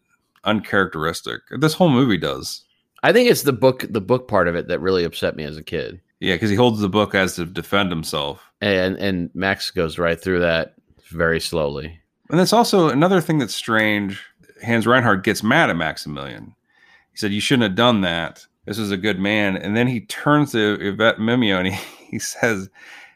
uncharacteristic. 0.44 1.42
This 1.60 1.74
whole 1.74 1.90
movie 1.90 2.18
does. 2.18 2.64
I 3.02 3.12
think 3.12 3.30
it's 3.30 3.44
the 3.44 3.54
book 3.54 3.86
the 3.90 4.02
book 4.02 4.28
part 4.28 4.48
of 4.48 4.56
it 4.56 4.68
that 4.68 4.80
really 4.82 5.04
upset 5.04 5.36
me 5.36 5.44
as 5.44 5.58
a 5.58 5.64
kid. 5.64 6.00
Yeah, 6.20 6.36
because 6.36 6.50
he 6.50 6.56
holds 6.56 6.80
the 6.80 6.90
book 6.90 7.16
as 7.16 7.36
to 7.36 7.46
defend 7.46 7.90
himself. 7.92 8.44
And 8.62 8.96
and 8.98 9.30
Max 9.34 9.72
goes 9.72 9.98
right 9.98 10.20
through 10.22 10.40
that 10.40 10.76
very 11.12 11.40
slowly. 11.40 12.00
And 12.34 12.40
that's 12.40 12.52
also 12.52 12.90
another 12.90 13.22
thing 13.22 13.38
that's 13.38 13.54
strange. 13.54 14.26
Hans 14.66 14.88
Reinhardt 14.88 15.24
gets 15.24 15.44
mad 15.44 15.70
at 15.70 15.76
Maximilian. 15.76 16.56
He 17.12 17.18
said, 17.20 17.32
You 17.32 17.40
shouldn't 17.40 17.62
have 17.62 17.76
done 17.76 18.02
that. 18.02 18.44
This 18.66 18.80
is 18.80 18.90
a 18.90 18.98
good 18.98 19.20
man. 19.20 19.56
And 19.56 19.78
then 19.78 19.86
he 19.86 20.02
turns 20.08 20.52
to 20.54 20.80
Yvette 20.82 21.18
Mimeo 21.18 21.60
and 21.60 21.68
he, 21.68 21.80
he 22.10 22.18
says, 22.18 22.72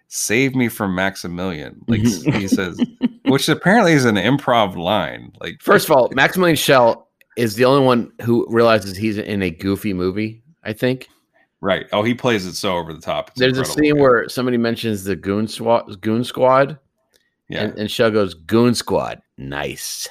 Save 0.08 0.54
me 0.54 0.68
from 0.68 0.94
Maximilian. 0.94 1.84
Like 1.88 2.02
mhm. 2.02 2.32
he 2.36 2.48
says, 2.48 2.80
which 3.26 3.50
apparently 3.50 3.94
is 3.94 4.06
an 4.06 4.18
improv 4.18 4.76
line. 4.76 5.34
Like 5.42 5.64
First 5.64 5.90
of 5.90 5.96
all, 5.96 6.12
Maximilian 6.14 6.56
Schell 6.56 7.08
is 7.38 7.56
the 7.56 7.66
only 7.66 7.84
one 7.84 8.12
who 8.22 8.46
realizes 8.52 8.96
he's 8.96 9.18
in 9.18 9.42
a 9.42 9.50
goofy 9.50 9.94
movie, 9.94 10.44
I 10.64 10.74
think. 10.74 11.10
right. 11.62 11.88
Oh, 11.92 12.04
he 12.04 12.14
plays 12.14 12.46
it 12.46 12.54
so 12.54 12.78
over 12.78 12.94
the 12.94 13.02
top. 13.02 13.30
It's 13.32 13.40
There's 13.40 13.58
a 13.58 13.66
scene 13.66 13.98
where 13.98 14.30
somebody 14.30 14.58
mentions 14.58 15.06
the 15.06 15.16
goon 15.16 15.48
squad 15.48 16.02
goon 16.02 16.24
squad 16.24 16.78
yeah. 17.50 17.64
and, 17.64 17.78
and 17.78 17.92
Schell 17.92 18.12
goes, 18.12 18.34
Goon 18.34 18.76
Squad. 18.76 19.22
Nice. 19.38 20.08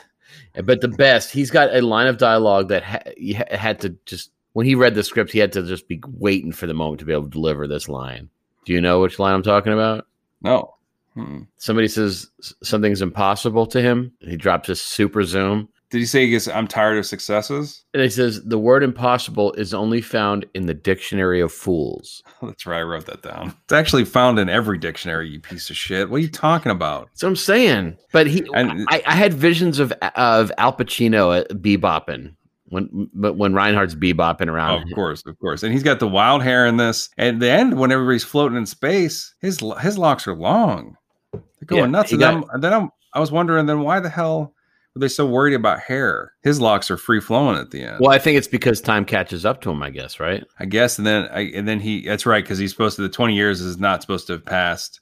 But 0.65 0.81
the 0.81 0.89
best, 0.89 1.31
he's 1.31 1.51
got 1.51 1.75
a 1.75 1.83
line 1.83 2.07
of 2.07 2.19
dialogue 2.19 2.69
that 2.69 2.83
ha- 2.83 3.13
he 3.17 3.35
had 3.35 3.81
to 3.81 3.97
just, 4.07 4.31
when 4.55 4.67
he 4.67 4.75
read 4.75 4.95
the 4.95 5.03
script, 5.03 5.33
he 5.33 5.39
had 5.39 5.53
to 5.53 5.63
just 5.63 5.87
be 5.87 6.01
waiting 6.09 6.53
for 6.53 6.67
the 6.67 6.75
moment 6.75 7.01
to 7.01 7.05
be 7.05 7.13
able 7.13 7.25
to 7.25 7.31
deliver 7.31 7.67
this 7.67 7.89
line. 7.89 8.31
Do 8.65 8.73
you 8.73 8.81
know 8.81 9.01
which 9.01 9.19
line 9.19 9.35
I'm 9.35 9.43
talking 9.43 9.73
about? 9.73 10.07
no. 10.43 10.73
Hmm. 11.15 11.45
Somebody 11.57 11.89
says 11.89 12.31
something's 12.63 13.01
impossible 13.01 13.65
to 13.69 13.81
him. 13.81 14.13
He 14.21 14.37
drops 14.37 14.69
his 14.69 14.83
super 14.83 15.23
zoom. 15.25 15.71
Did 15.91 15.99
he 15.99 16.07
say 16.07 16.25
he 16.25 16.31
gets, 16.31 16.49
I'm 16.49 16.67
tired 16.67 16.99
of 16.99 17.07
successes? 17.07 17.85
And 17.95 18.03
he 18.03 18.11
says, 18.11 18.43
the 18.45 18.59
word 18.59 18.83
impossible 18.83 19.53
is 19.53 19.73
only 19.73 20.01
found 20.01 20.45
in 20.55 20.67
the 20.67 20.75
dictionary 20.75 21.41
of 21.41 21.53
fools. 21.53 22.23
That's 22.43 22.67
right. 22.67 22.79
I 22.81 22.83
wrote 22.83 23.07
that 23.07 23.23
down. 23.23 23.55
It's 23.65 23.73
actually 23.73 24.05
found 24.05 24.39
in 24.41 24.49
every 24.49 24.79
dictionary, 24.79 25.29
you 25.29 25.39
piece 25.41 25.71
of 25.71 25.77
shit. 25.77 26.11
What 26.11 26.17
are 26.17 26.21
you 26.21 26.29
talking 26.29 26.73
about? 26.73 27.07
That's 27.13 27.23
what 27.23 27.29
I'm 27.31 27.37
saying. 27.37 27.97
But 28.13 28.27
he, 28.27 28.45
And- 28.55 28.85
I, 28.89 29.03
I 29.07 29.15
had 29.15 29.33
visions 29.35 29.79
of 29.79 29.93
of 30.17 30.51
Al 30.59 30.73
Pacino 30.73 31.41
uh, 31.43 31.45
bebopping 31.55 32.35
when, 32.69 33.09
but 33.15 33.35
when 33.35 33.55
Reinhardt's 33.55 33.95
bebopping 33.95 34.49
around. 34.49 34.83
Of 34.83 34.95
course, 34.95 35.23
of 35.25 35.39
course. 35.39 35.63
And 35.63 35.73
he's 35.73 35.85
got 35.85 36.01
the 36.01 36.09
wild 36.09 36.43
hair 36.43 36.67
in 36.67 36.79
this. 36.79 37.11
At 37.17 37.39
the 37.39 37.49
end, 37.49 37.79
when 37.79 37.93
everybody's 37.93 38.25
floating 38.25 38.59
in 38.59 38.67
space, 38.67 39.35
his 39.41 39.61
his 39.81 39.97
locks 39.99 40.27
are 40.27 40.35
long. 40.35 40.97
They're 41.33 41.43
going 41.67 41.83
Yeah, 41.85 41.87
nuts. 41.87 42.11
And 42.13 42.21
then, 42.21 42.35
I'm, 42.39 42.45
and 42.53 42.65
then 42.65 42.73
I'm, 42.75 42.91
I 43.15 43.21
was 43.21 43.31
wondering, 43.31 43.67
then 43.67 43.81
why 43.81 44.01
the 44.01 44.11
hell 44.11 44.53
were 44.97 45.01
they 45.01 45.09
so 45.09 45.27
worried 45.27 45.53
about 45.53 45.81
hair? 45.81 46.33
His 46.43 46.59
locks 46.59 46.91
are 46.91 46.97
free 46.97 47.21
flowing 47.21 47.59
at 47.59 47.71
the 47.71 47.83
end. 47.83 47.99
Well, 48.01 48.11
I 48.11 48.19
think 48.19 48.39
it's 48.39 48.49
because 48.49 48.81
time 48.81 49.05
catches 49.05 49.45
up 49.45 49.61
to 49.61 49.71
him. 49.71 49.83
I 49.83 49.91
guess, 49.91 50.19
right? 50.19 50.43
I 50.59 50.65
guess. 50.65 50.97
And 50.97 51.07
then, 51.07 51.29
I, 51.31 51.41
and 51.55 51.69
then 51.69 51.81
he. 51.81 52.07
That's 52.07 52.25
right, 52.25 52.43
because 52.43 52.59
he's 52.59 52.71
supposed 52.71 52.97
to. 52.97 53.03
The 53.03 53.11
twenty 53.11 53.35
years 53.35 53.61
is 53.61 53.77
not 53.79 54.01
supposed 54.01 54.27
to 54.29 54.33
have 54.33 54.45
passed 54.47 55.01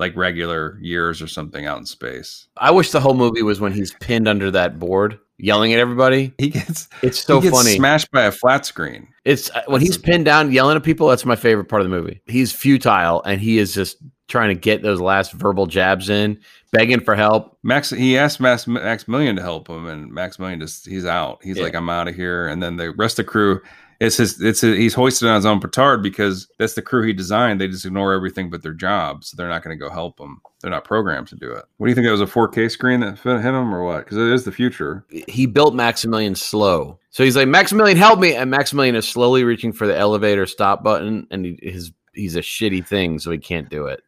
like 0.00 0.16
regular 0.16 0.76
years 0.80 1.22
or 1.22 1.28
something 1.28 1.66
out 1.66 1.78
in 1.78 1.86
space. 1.86 2.48
I 2.56 2.72
wish 2.72 2.90
the 2.90 3.00
whole 3.00 3.14
movie 3.14 3.42
was 3.42 3.60
when 3.60 3.72
he's 3.72 3.94
pinned 3.94 4.26
under 4.28 4.50
that 4.50 4.78
board, 4.78 5.18
yelling 5.38 5.72
at 5.72 5.78
everybody. 5.78 6.32
He 6.38 6.50
gets 6.50 6.88
It's 7.02 7.20
so 7.20 7.40
he 7.40 7.48
gets 7.48 7.56
funny. 7.56 7.76
smashed 7.76 8.10
by 8.10 8.24
a 8.24 8.32
flat 8.32 8.66
screen. 8.66 9.08
It's 9.24 9.50
uh, 9.50 9.62
when 9.66 9.80
he's 9.80 9.98
pinned 9.98 10.24
down, 10.24 10.50
yelling 10.52 10.76
at 10.76 10.82
people. 10.82 11.06
That's 11.08 11.24
my 11.24 11.36
favorite 11.36 11.66
part 11.66 11.82
of 11.82 11.90
the 11.90 11.96
movie. 11.96 12.22
He's 12.26 12.52
futile, 12.52 13.22
and 13.22 13.40
he 13.40 13.58
is 13.58 13.72
just 13.72 13.98
trying 14.28 14.48
to 14.54 14.60
get 14.60 14.82
those 14.82 15.00
last 15.00 15.32
verbal 15.32 15.66
jabs 15.66 16.08
in, 16.10 16.38
begging 16.70 17.00
for 17.00 17.16
help. 17.16 17.58
Max 17.62 17.90
he 17.90 18.16
asked 18.16 18.40
Max 18.40 18.66
Maximilian 18.66 19.36
to 19.36 19.42
help 19.42 19.68
him, 19.68 19.86
and 19.86 20.12
Maximilian 20.12 20.60
just 20.60 20.86
he's 20.86 21.04
out. 21.06 21.40
He's 21.42 21.56
Yeah. 21.56 21.64
like, 21.64 21.74
I'm 21.74 21.88
out 21.90 22.08
of 22.08 22.14
here. 22.14 22.46
And 22.46 22.62
then 22.62 22.76
the 22.76 22.92
rest 22.92 23.18
of 23.18 23.24
the 23.26 23.30
crew, 23.32 23.60
it's 24.00 24.16
his 24.18 24.40
it's 24.40 24.60
his, 24.60 24.76
he's 24.76 24.94
hoisted 24.94 25.28
on 25.28 25.34
his 25.36 25.46
own 25.46 25.58
petard 25.60 26.02
because 26.02 26.46
that's 26.58 26.74
the 26.74 26.82
crew 26.82 27.04
he 27.04 27.12
designed. 27.12 27.60
They 27.60 27.66
just 27.68 27.84
ignore 27.86 28.12
everything 28.12 28.48
but 28.50 28.62
their 28.62 28.74
jobs. 28.74 29.30
So 29.30 29.36
they're 29.36 29.48
not 29.48 29.64
going 29.64 29.76
to 29.76 29.82
go 29.82 29.90
help 29.90 30.20
him. 30.20 30.40
They're 30.60 30.70
not 30.70 30.84
programmed 30.84 31.28
to 31.28 31.36
do 31.36 31.50
it. 31.52 31.64
What 31.78 31.86
do 31.86 31.90
you 31.90 31.94
think? 31.94 32.06
That 32.06 32.12
was 32.12 32.20
a 32.20 32.26
4K 32.26 32.70
screen 32.70 33.00
that 33.00 33.18
fit- 33.18 33.40
hit 33.40 33.54
him, 33.54 33.74
or 33.74 33.82
what? 33.84 34.04
Because 34.04 34.18
it 34.18 34.26
is 34.32 34.44
the 34.44 34.52
future. 34.52 35.04
He 35.28 35.46
built 35.46 35.74
Maximilian 35.74 36.34
slow, 36.34 36.98
so 37.10 37.24
he's 37.24 37.36
like, 37.36 37.48
"Maximilian, 37.48 37.96
help 37.96 38.18
me!" 38.20 38.34
And 38.34 38.50
Maximilian 38.50 38.94
is 38.94 39.08
slowly 39.08 39.42
reaching 39.44 39.72
for 39.72 39.86
the 39.86 39.96
elevator 39.96 40.46
stop 40.46 40.82
button, 40.84 41.26
and 41.30 41.44
he, 41.46 41.58
his 41.62 41.90
he's 42.12 42.36
a 42.36 42.40
shitty 42.40 42.84
thing, 42.86 43.18
so 43.20 43.30
he 43.30 43.38
can't 43.38 43.68
do 43.70 43.86
it. 43.86 44.02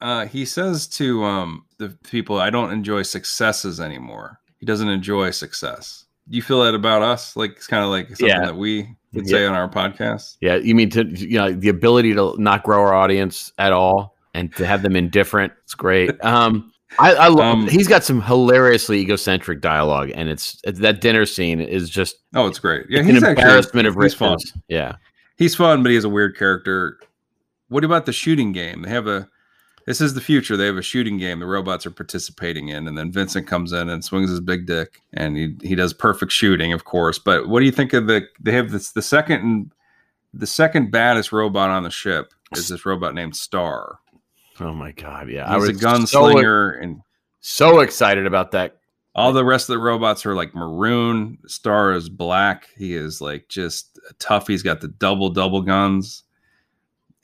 Uh, 0.00 0.26
he 0.26 0.44
says 0.46 0.86
to 0.86 1.22
um, 1.24 1.64
the 1.78 1.90
people, 2.10 2.38
"I 2.40 2.50
don't 2.50 2.72
enjoy 2.72 3.02
successes 3.02 3.80
anymore." 3.80 4.40
He 4.58 4.66
doesn't 4.66 4.88
enjoy 4.88 5.30
success. 5.30 6.04
Do 6.28 6.36
you 6.36 6.42
feel 6.42 6.62
that 6.62 6.74
about 6.74 7.02
us? 7.02 7.36
Like 7.36 7.52
it's 7.52 7.66
kind 7.66 7.82
of 7.84 7.90
like 7.90 8.08
something 8.08 8.26
Yeah. 8.28 8.40
that 8.46 8.56
we 8.56 8.88
would 9.12 9.26
Yeah. 9.26 9.30
say 9.30 9.46
on 9.46 9.54
our 9.54 9.68
podcast. 9.68 10.36
Yeah, 10.40 10.56
you 10.56 10.74
mean 10.74 10.90
to 10.90 11.04
you 11.06 11.38
know 11.38 11.52
the 11.52 11.68
ability 11.68 12.14
to 12.14 12.34
not 12.38 12.62
grow 12.62 12.80
our 12.80 12.94
audience 12.94 13.52
at 13.58 13.72
all 13.72 14.16
and 14.34 14.54
to 14.56 14.64
have 14.66 14.82
them 14.82 14.96
indifferent. 14.96 15.52
It's 15.64 15.74
great. 15.74 16.22
Um, 16.24 16.72
I, 16.98 17.14
I 17.14 17.28
love. 17.28 17.40
Um, 17.58 17.68
he's 17.68 17.86
got 17.88 18.02
some 18.04 18.20
hilariously 18.22 19.00
egocentric 19.00 19.60
dialogue, 19.60 20.10
and 20.14 20.28
it's, 20.28 20.60
that 20.64 21.00
dinner 21.00 21.24
scene 21.26 21.60
is 21.60 21.88
just 21.90 22.16
Oh, 22.34 22.46
it's 22.46 22.58
great. 22.58 22.86
Yeah, 22.88 23.02
he's 23.02 23.10
an 23.10 23.24
actually 23.24 23.30
embarrassment 23.44 23.86
of 23.86 23.94
he's 24.00 24.14
fun. 24.14 24.32
riches. 24.32 24.52
Yeah, 24.68 24.96
He's 25.36 25.54
fun, 25.54 25.82
but 25.82 25.90
he 25.90 25.94
has 25.94 26.04
a 26.04 26.08
weird 26.08 26.36
character. 26.36 26.98
What 27.70 27.84
about 27.84 28.04
the 28.04 28.12
shooting 28.12 28.52
game? 28.52 28.82
They 28.82 28.90
have 28.90 29.06
a. 29.06 29.28
This 29.86 30.02
is 30.02 30.12
the 30.12 30.20
future. 30.20 30.56
They 30.56 30.66
have 30.66 30.76
a 30.76 30.82
shooting 30.82 31.16
game 31.16 31.40
the 31.40 31.46
robots 31.46 31.86
are 31.86 31.90
participating 31.90 32.68
in, 32.68 32.86
and 32.86 32.98
then 32.98 33.10
Vincent 33.10 33.46
comes 33.46 33.72
in 33.72 33.88
and 33.88 34.04
swings 34.04 34.28
his 34.28 34.40
big 34.40 34.66
dick, 34.66 35.00
and 35.14 35.36
he 35.36 35.56
he 35.62 35.74
does 35.74 35.94
perfect 35.94 36.32
shooting, 36.32 36.72
of 36.72 36.84
course. 36.84 37.18
But 37.18 37.48
what 37.48 37.60
do 37.60 37.66
you 37.66 37.72
think 37.72 37.94
of 37.94 38.06
the? 38.06 38.26
They 38.40 38.52
have 38.52 38.70
this 38.70 38.90
the 38.92 39.02
second 39.02 39.40
and 39.40 39.72
the 40.34 40.46
second 40.46 40.90
baddest 40.90 41.32
robot 41.32 41.70
on 41.70 41.82
the 41.82 41.90
ship. 41.90 42.34
is 42.54 42.68
this 42.68 42.84
robot 42.84 43.14
named 43.14 43.36
Star. 43.36 43.98
Oh 44.60 44.74
my 44.74 44.92
god, 44.92 45.30
yeah. 45.30 45.52
He's 45.54 45.68
a 45.68 45.74
so, 45.78 45.86
gunslinger, 45.86 46.82
and 46.82 47.00
so 47.40 47.80
excited 47.80 48.26
about 48.26 48.50
that. 48.50 48.78
all 49.14 49.32
the 49.32 49.44
rest 49.44 49.68
of 49.68 49.74
the 49.74 49.78
robots 49.78 50.26
are 50.26 50.34
like 50.34 50.54
maroon. 50.54 51.38
Star 51.46 51.92
is 51.92 52.08
black. 52.08 52.68
He 52.76 52.94
is 52.94 53.20
like 53.20 53.48
just 53.48 53.98
tough. 54.18 54.46
He's 54.46 54.62
got 54.62 54.80
the 54.80 54.88
double 54.88 55.30
double 55.30 55.62
guns. 55.62 56.24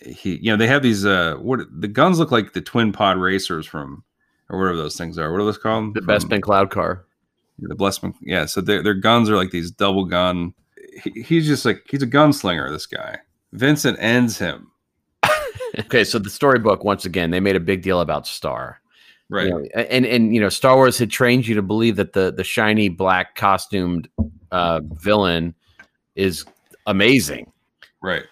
He, 0.01 0.37
you 0.37 0.51
know, 0.51 0.57
they 0.57 0.67
have 0.67 0.83
these. 0.83 1.07
Uh, 1.07 1.37
what 1.41 1.61
the 1.71 1.89
guns 1.89 2.19
look 2.19 2.31
like 2.31 2.53
the 2.53 2.61
twin 2.61 2.93
pod 2.93 3.17
racers 3.19 3.67
from, 3.67 4.05
or 4.51 4.59
whatever 4.59 4.77
those 4.77 4.97
things 4.97 5.19
are. 5.19 5.33
What 5.33 5.41
are 5.41 5.45
those 5.45 5.59
called? 5.59 5.95
The 5.95 6.01
From- 6.03 6.09
Bespin 6.09 6.43
cloud 6.43 6.71
car. 6.71 7.05
the 7.59 7.75
Blessman. 7.75 8.15
Yeah, 8.21 8.45
so 8.47 8.61
their 8.61 8.83
their 8.83 8.95
guns 8.95 9.31
are 9.31 9.37
like 9.37 9.51
these 9.51 9.71
double 9.71 10.05
gun. 10.05 10.53
He, 11.03 11.23
he's 11.23 11.47
just 11.47 11.65
like 11.65 11.83
he's 11.89 12.03
a 12.03 12.07
gunslinger. 12.07 12.71
This 12.71 12.87
guy. 12.87 13.19
Vincent 13.53 13.97
ends 14.01 14.39
him. 14.39 14.71
Okay, 15.79 16.05
so 16.05 16.19
the 16.19 16.31
storybook 16.31 16.85
once 16.85 17.05
again 17.05 17.31
they 17.31 17.41
made 17.41 17.55
a 17.57 17.61
big 17.61 17.83
deal 17.83 18.01
about 18.01 18.27
Star. 18.27 18.81
Right. 19.29 19.49
You 19.49 19.51
know, 19.51 19.65
and 19.75 20.07
and 20.07 20.35
you 20.35 20.41
know 20.41 20.49
Star 20.49 20.75
Wars 20.77 20.97
had 20.97 21.11
trained 21.11 21.47
you 21.47 21.55
to 21.55 21.61
believe 21.61 21.97
that 21.97 22.15
the 22.15 22.33
the 22.33 22.45
shiny 22.45 22.89
black 22.89 23.35
costumed 23.35 24.09
uh, 24.53 24.81
villain 24.93 25.55
is 26.15 26.47
amazing. 26.87 27.53
Right. 28.01 28.23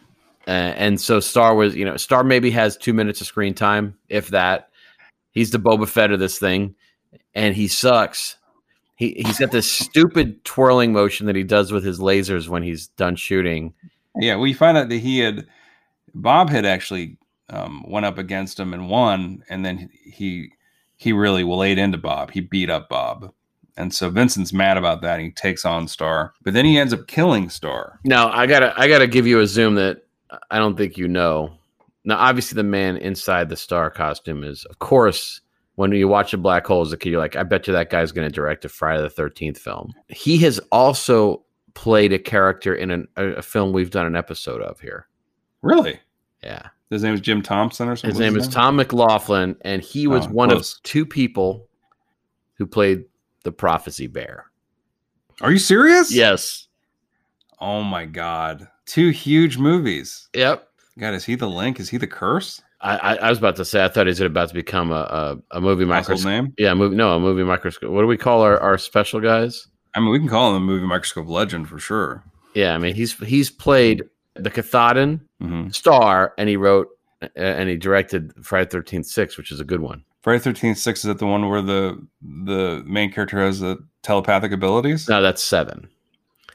Uh, 0.47 0.51
and 0.76 1.01
so 1.01 1.20
Star 1.20 1.55
was, 1.55 1.74
you 1.74 1.84
know, 1.84 1.97
Star 1.97 2.22
maybe 2.22 2.51
has 2.51 2.76
two 2.76 2.92
minutes 2.92 3.20
of 3.20 3.26
screen 3.26 3.55
time, 3.55 3.97
if 4.09 4.28
that. 4.28 4.70
He's 5.32 5.51
the 5.51 5.59
Boba 5.59 5.88
Fett 5.88 6.12
of 6.12 6.20
this 6.20 6.38
thing, 6.38 6.74
and 7.34 7.57
he 7.57 7.66
sucks. 7.66 8.36
He 8.97 9.22
he's 9.26 9.38
got 9.38 9.51
this 9.51 9.70
stupid 9.70 10.45
twirling 10.45 10.92
motion 10.92 11.26
that 11.26 11.34
he 11.34 11.42
does 11.42 11.72
with 11.72 11.84
his 11.84 11.99
lasers 11.99 12.49
when 12.49 12.62
he's 12.62 12.88
done 12.88 13.16
shooting. 13.16 13.74
Yeah, 14.16 14.36
we 14.36 14.53
find 14.53 14.76
out 14.76 14.88
that 14.90 14.99
he 14.99 15.18
had 15.18 15.47
Bob 16.14 16.51
had 16.51 16.64
actually 16.64 17.18
um, 17.49 17.84
went 17.88 18.07
up 18.07 18.18
against 18.18 18.61
him 18.61 18.72
and 18.72 18.88
won, 18.88 19.42
and 19.49 19.64
then 19.64 19.90
he 20.05 20.53
he 20.97 21.12
really 21.12 21.42
laid 21.42 21.78
into 21.78 21.99
Bob. 21.99 22.30
He 22.30 22.40
beat 22.40 22.70
up 22.70 22.88
Bob, 22.88 23.32
and 23.76 23.92
so 23.92 24.11
Vincent's 24.11 24.53
mad 24.53 24.76
about 24.76 25.03
that. 25.03 25.18
He 25.18 25.32
takes 25.32 25.64
on 25.64 25.88
Star, 25.88 26.32
but 26.42 26.55
then 26.55 26.64
he 26.64 26.78
ends 26.78 26.92
up 26.92 27.09
killing 27.09 27.51
Star. 27.51 27.99
Now 28.05 28.30
I 28.30 28.47
gotta 28.47 28.72
I 28.78 28.86
gotta 28.86 29.09
give 29.09 29.26
you 29.26 29.40
a 29.40 29.47
zoom 29.49 29.74
that 29.74 30.04
I 30.51 30.59
don't 30.59 30.76
think 30.76 30.97
you 30.97 31.09
know. 31.09 31.53
Now 32.05 32.16
obviously 32.18 32.57
the 32.57 32.62
man 32.64 32.97
inside 32.99 33.49
the 33.49 33.57
Star 33.57 33.91
costume 33.91 34.45
is, 34.45 34.64
of 34.66 34.78
course, 34.78 35.41
when 35.76 35.91
you 35.93 36.07
watch 36.09 36.32
a 36.32 36.39
black 36.39 36.66
hole 36.66 36.82
as 36.82 36.93
a 36.93 36.97
kid, 36.97 37.11
you're 37.11 37.20
like, 37.20 37.35
I 37.37 37.43
bet 37.43 37.66
you 37.66 37.72
that 37.72 37.91
guy's 37.91 38.12
going 38.12 38.28
to 38.28 38.32
direct 38.32 38.64
a 38.64 38.68
Friday 38.68 39.03
the 39.03 39.11
Thirteenth 39.11 39.59
film. 39.59 39.93
He 40.09 40.39
has 40.39 40.59
also 40.70 41.45
played 41.74 42.12
a 42.12 42.18
character 42.18 42.74
in 42.74 42.91
an, 42.91 43.09
a, 43.16 43.24
a 43.26 43.43
film 43.43 43.72
we've 43.72 43.91
done 43.91 44.07
an 44.07 44.14
episode 44.16 44.62
of 44.62 44.78
here. 44.80 45.09
Really, 45.62 45.99
Yeah, 46.43 46.68
his 46.91 47.03
name 47.03 47.14
is 47.14 47.20
Jim 47.20 47.43
Thompson 47.43 47.89
or 47.89 47.97
something. 47.97 48.11
his 48.11 48.20
name 48.20 48.37
is 48.37 48.47
Tom 48.47 48.76
McLoughlin, 48.76 49.57
and 49.62 49.82
he 49.82 50.07
was 50.07 50.26
Oh, 50.26 50.30
one 50.30 50.51
close. 50.51 50.74
of 50.76 50.82
two 50.85 51.05
people 51.07 51.66
who 52.59 52.66
played 52.66 53.05
the 53.43 53.51
Prophecy 53.51 54.07
Bear. 54.07 54.45
Are 55.41 55.51
you 55.51 55.59
serious? 55.59 56.14
Yes. 56.14 56.68
Oh 57.59 57.82
my 57.82 58.05
god, 58.05 58.68
two 58.87 59.11
huge 59.11 59.59
movies. 59.59 60.28
Yep. 60.35 60.68
God, 60.99 61.14
is 61.14 61.24
he 61.24 61.35
the 61.35 61.49
link? 61.49 61.80
Is 61.80 61.89
he 61.89 61.97
the 61.97 62.07
curse? 62.07 62.62
I, 62.80 62.97
I, 62.97 63.14
I 63.16 63.28
was 63.30 63.39
about 63.39 63.57
to 63.57 63.64
say 63.64 63.85
I 63.85 63.89
thought 63.89 64.07
he's 64.07 64.20
about 64.20 64.49
to 64.49 64.55
become 64.55 64.93
a 64.93 65.39
a, 65.51 65.57
a 65.57 65.61
movie 65.61 65.85
microscope. 65.85 66.30
name? 66.30 66.55
Yeah, 66.59 66.74
movie. 66.74 66.97
No, 66.97 67.16
a 67.16 67.20
movie 67.20 67.43
microscope. 67.43 67.91
What 67.91 68.03
do 68.03 68.07
we 68.07 68.16
call 68.16 68.43
our, 68.43 68.59
our 68.61 68.78
special 68.78 69.20
guys? 69.20 69.66
I 69.95 70.01
mean, 70.01 70.11
we 70.11 70.18
can 70.18 70.28
call 70.28 70.51
him 70.51 70.57
a 70.57 70.64
movie 70.64 70.87
microscope 70.87 71.28
legend 71.28 71.68
for 71.68 71.78
sure. 71.78 72.22
Yeah, 72.55 72.74
I 72.74 72.78
mean 72.78 72.95
he's 72.95 73.14
he's 73.18 73.51
played 73.51 74.05
the 74.35 74.51
Katahdin 74.51 75.20
hmm 75.41 75.68
star, 75.70 76.35
and 76.39 76.49
he 76.49 76.57
wrote 76.57 76.89
uh, 77.22 77.28
and 77.37 77.68
he 77.68 77.76
directed 77.76 78.32
Friday 78.45 78.68
Thirteenth 78.68 79.07
Six, 79.07 79.37
which 79.37 79.51
is 79.51 79.61
a 79.61 79.64
good 79.64 79.80
one. 79.80 80.05
Friday 80.22 80.39
Thirteenth 80.41 80.78
Six 80.78 81.01
is 81.01 81.05
that 81.09 81.18
the 81.18 81.26
one 81.26 81.49
where 81.49 81.62
the 81.62 82.07
the 82.22 82.82
main 82.87 83.11
character 83.11 83.41
has 83.41 83.61
the 83.61 83.78
telepathic 84.03 84.53
abilities? 84.53 85.09
No, 85.09 85.20
that's 85.22 85.43
seven. 85.43 85.89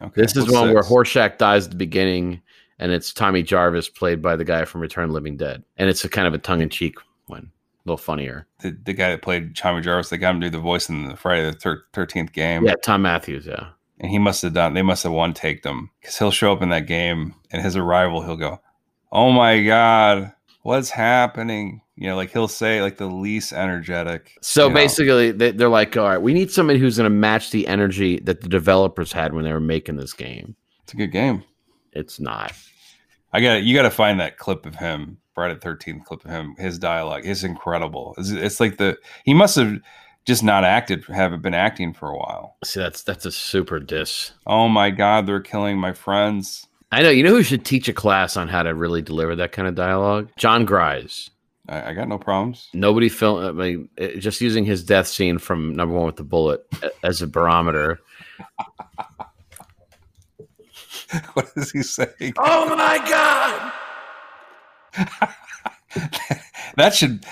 Okay, 0.01 0.21
This 0.21 0.35
is 0.35 0.43
what's 0.45 0.53
one 0.53 0.73
where 0.73 0.83
six? 0.83 0.93
Horshack 0.93 1.37
dies 1.37 1.65
at 1.65 1.71
the 1.71 1.77
beginning, 1.77 2.41
and 2.79 2.91
it's 2.91 3.11
Tommy 3.13 3.43
Jarvis 3.43 3.89
played 3.89 4.21
by 4.21 4.35
the 4.35 4.45
guy 4.45 4.65
from 4.65 4.81
Return 4.81 5.03
of 5.05 5.09
the 5.09 5.13
Living 5.15 5.37
Dead, 5.37 5.63
and 5.77 5.89
it's 5.89 6.03
a 6.05 6.09
kind 6.09 6.27
of 6.27 6.33
a 6.33 6.37
tongue 6.37 6.61
in 6.61 6.69
cheek 6.69 6.95
one, 7.27 7.51
a 7.85 7.89
little 7.89 7.97
funnier. 7.97 8.47
the, 8.61 8.71
the 8.85 8.93
guy 8.93 9.09
that 9.09 9.21
played 9.21 9.55
Tommy 9.55 9.81
Jarvis, 9.81 10.09
they 10.09 10.17
got 10.17 10.35
him 10.35 10.41
to 10.41 10.47
do 10.47 10.51
the 10.57 10.61
voice 10.63 10.87
in 10.89 11.09
the 11.09 11.15
Friday 11.17 11.49
the 11.51 11.81
Thirteenth 11.93 12.31
game. 12.33 12.65
Yeah, 12.65 12.75
Thom 12.83 13.01
Mathews. 13.01 13.45
Yeah. 13.45 13.69
and 13.99 14.09
he 14.09 14.17
must 14.19 14.41
have 14.43 14.53
done. 14.53 14.73
They 14.73 14.81
must 14.81 15.03
have 15.03 15.11
one 15.11 15.33
taked 15.33 15.65
him 15.65 15.89
because 15.99 16.17
he'll 16.17 16.31
show 16.31 16.53
up 16.53 16.61
in 16.61 16.69
that 16.69 16.87
game, 16.87 17.35
and 17.51 17.61
his 17.61 17.75
arrival, 17.75 18.21
he'll 18.21 18.37
go, 18.37 18.61
"Oh 19.11 19.31
my 19.31 19.61
god, 19.63 20.31
what's 20.61 20.89
happening?" 20.89 21.81
You 21.95 22.07
know, 22.07 22.15
like 22.15 22.31
he'll 22.31 22.47
say 22.47 22.81
like 22.81 22.97
the 22.97 23.07
least 23.07 23.51
energetic. 23.51 24.37
So 24.41 24.69
know. 24.69 24.73
basically, 24.73 25.31
they, 25.31 25.51
they're 25.51 25.67
like, 25.67 25.97
all 25.97 26.07
right, 26.07 26.21
we 26.21 26.33
need 26.33 26.49
somebody 26.49 26.79
who's 26.79 26.95
going 26.95 27.09
to 27.09 27.15
match 27.15 27.51
the 27.51 27.67
energy 27.67 28.19
that 28.21 28.39
the 28.39 28.47
developers 28.47 29.11
had 29.11 29.33
when 29.33 29.43
they 29.43 29.51
were 29.51 29.59
making 29.59 29.97
this 29.97 30.13
game. 30.13 30.55
it's 30.83 30.93
a 30.93 30.97
good 30.97 31.11
game. 31.11 31.43
It's 31.91 32.19
not. 32.19 32.53
I 33.33 33.41
got 33.41 33.63
you. 33.63 33.75
Got 33.75 33.83
to 33.83 33.91
find 33.91 34.19
that 34.19 34.37
clip 34.37 34.65
of 34.65 34.75
him, 34.75 35.17
Friday 35.35 35.59
Thirteenth 35.59 36.05
clip 36.05 36.23
of 36.23 36.31
him. 36.31 36.55
His 36.57 36.79
dialogue 36.79 37.25
is 37.25 37.43
incredible. 37.43 38.15
It's, 38.17 38.29
it's 38.29 38.59
like 38.59 38.77
the 38.77 38.97
he 39.25 39.33
must 39.33 39.55
have 39.57 39.79
just 40.25 40.43
not 40.43 40.63
acted, 40.63 41.03
haven't 41.05 41.41
been 41.41 41.53
acting 41.53 41.93
for 41.93 42.09
a 42.09 42.17
while. 42.17 42.55
See, 42.63 42.79
that's 42.79 43.03
that's 43.03 43.25
a 43.25 43.31
super 43.31 43.79
diss. 43.79 44.31
Oh 44.47 44.69
my 44.69 44.89
god, 44.89 45.25
they're 45.25 45.41
killing 45.41 45.77
my 45.77 45.91
friends. 45.91 46.67
I 46.91 47.03
know. 47.03 47.09
You 47.09 47.23
know 47.23 47.31
who 47.31 47.43
should 47.43 47.65
teach 47.65 47.87
a 47.87 47.93
class 47.93 48.35
on 48.35 48.47
how 48.47 48.63
to 48.63 48.73
really 48.73 49.01
deliver 49.01 49.35
that 49.35 49.51
kind 49.51 49.67
of 49.67 49.75
dialogue? 49.75 50.29
Jon 50.37 50.65
Gries. 50.65 51.29
I, 51.67 51.89
I 51.89 51.93
got 51.93 52.07
no 52.07 52.17
problems. 52.17 52.69
Nobody 52.73 53.09
film. 53.09 53.45
I 53.45 53.51
mean, 53.51 53.89
eh, 53.97 54.19
just 54.19 54.41
using 54.41 54.65
his 54.65 54.83
death 54.83 55.07
scene 55.07 55.37
from 55.37 55.75
Number 55.75 55.95
One 55.95 56.07
with 56.07 56.15
the 56.15 56.23
Bullet 56.23 56.65
as 57.03 57.21
a 57.21 57.27
barometer. 57.27 57.99
what 61.33 61.51
is 61.55 61.71
he 61.71 61.83
saying? 61.83 62.33
Oh 62.37 62.75
my 62.75 62.97
god! 63.07 63.71
that 66.75 66.95
should 66.95 67.23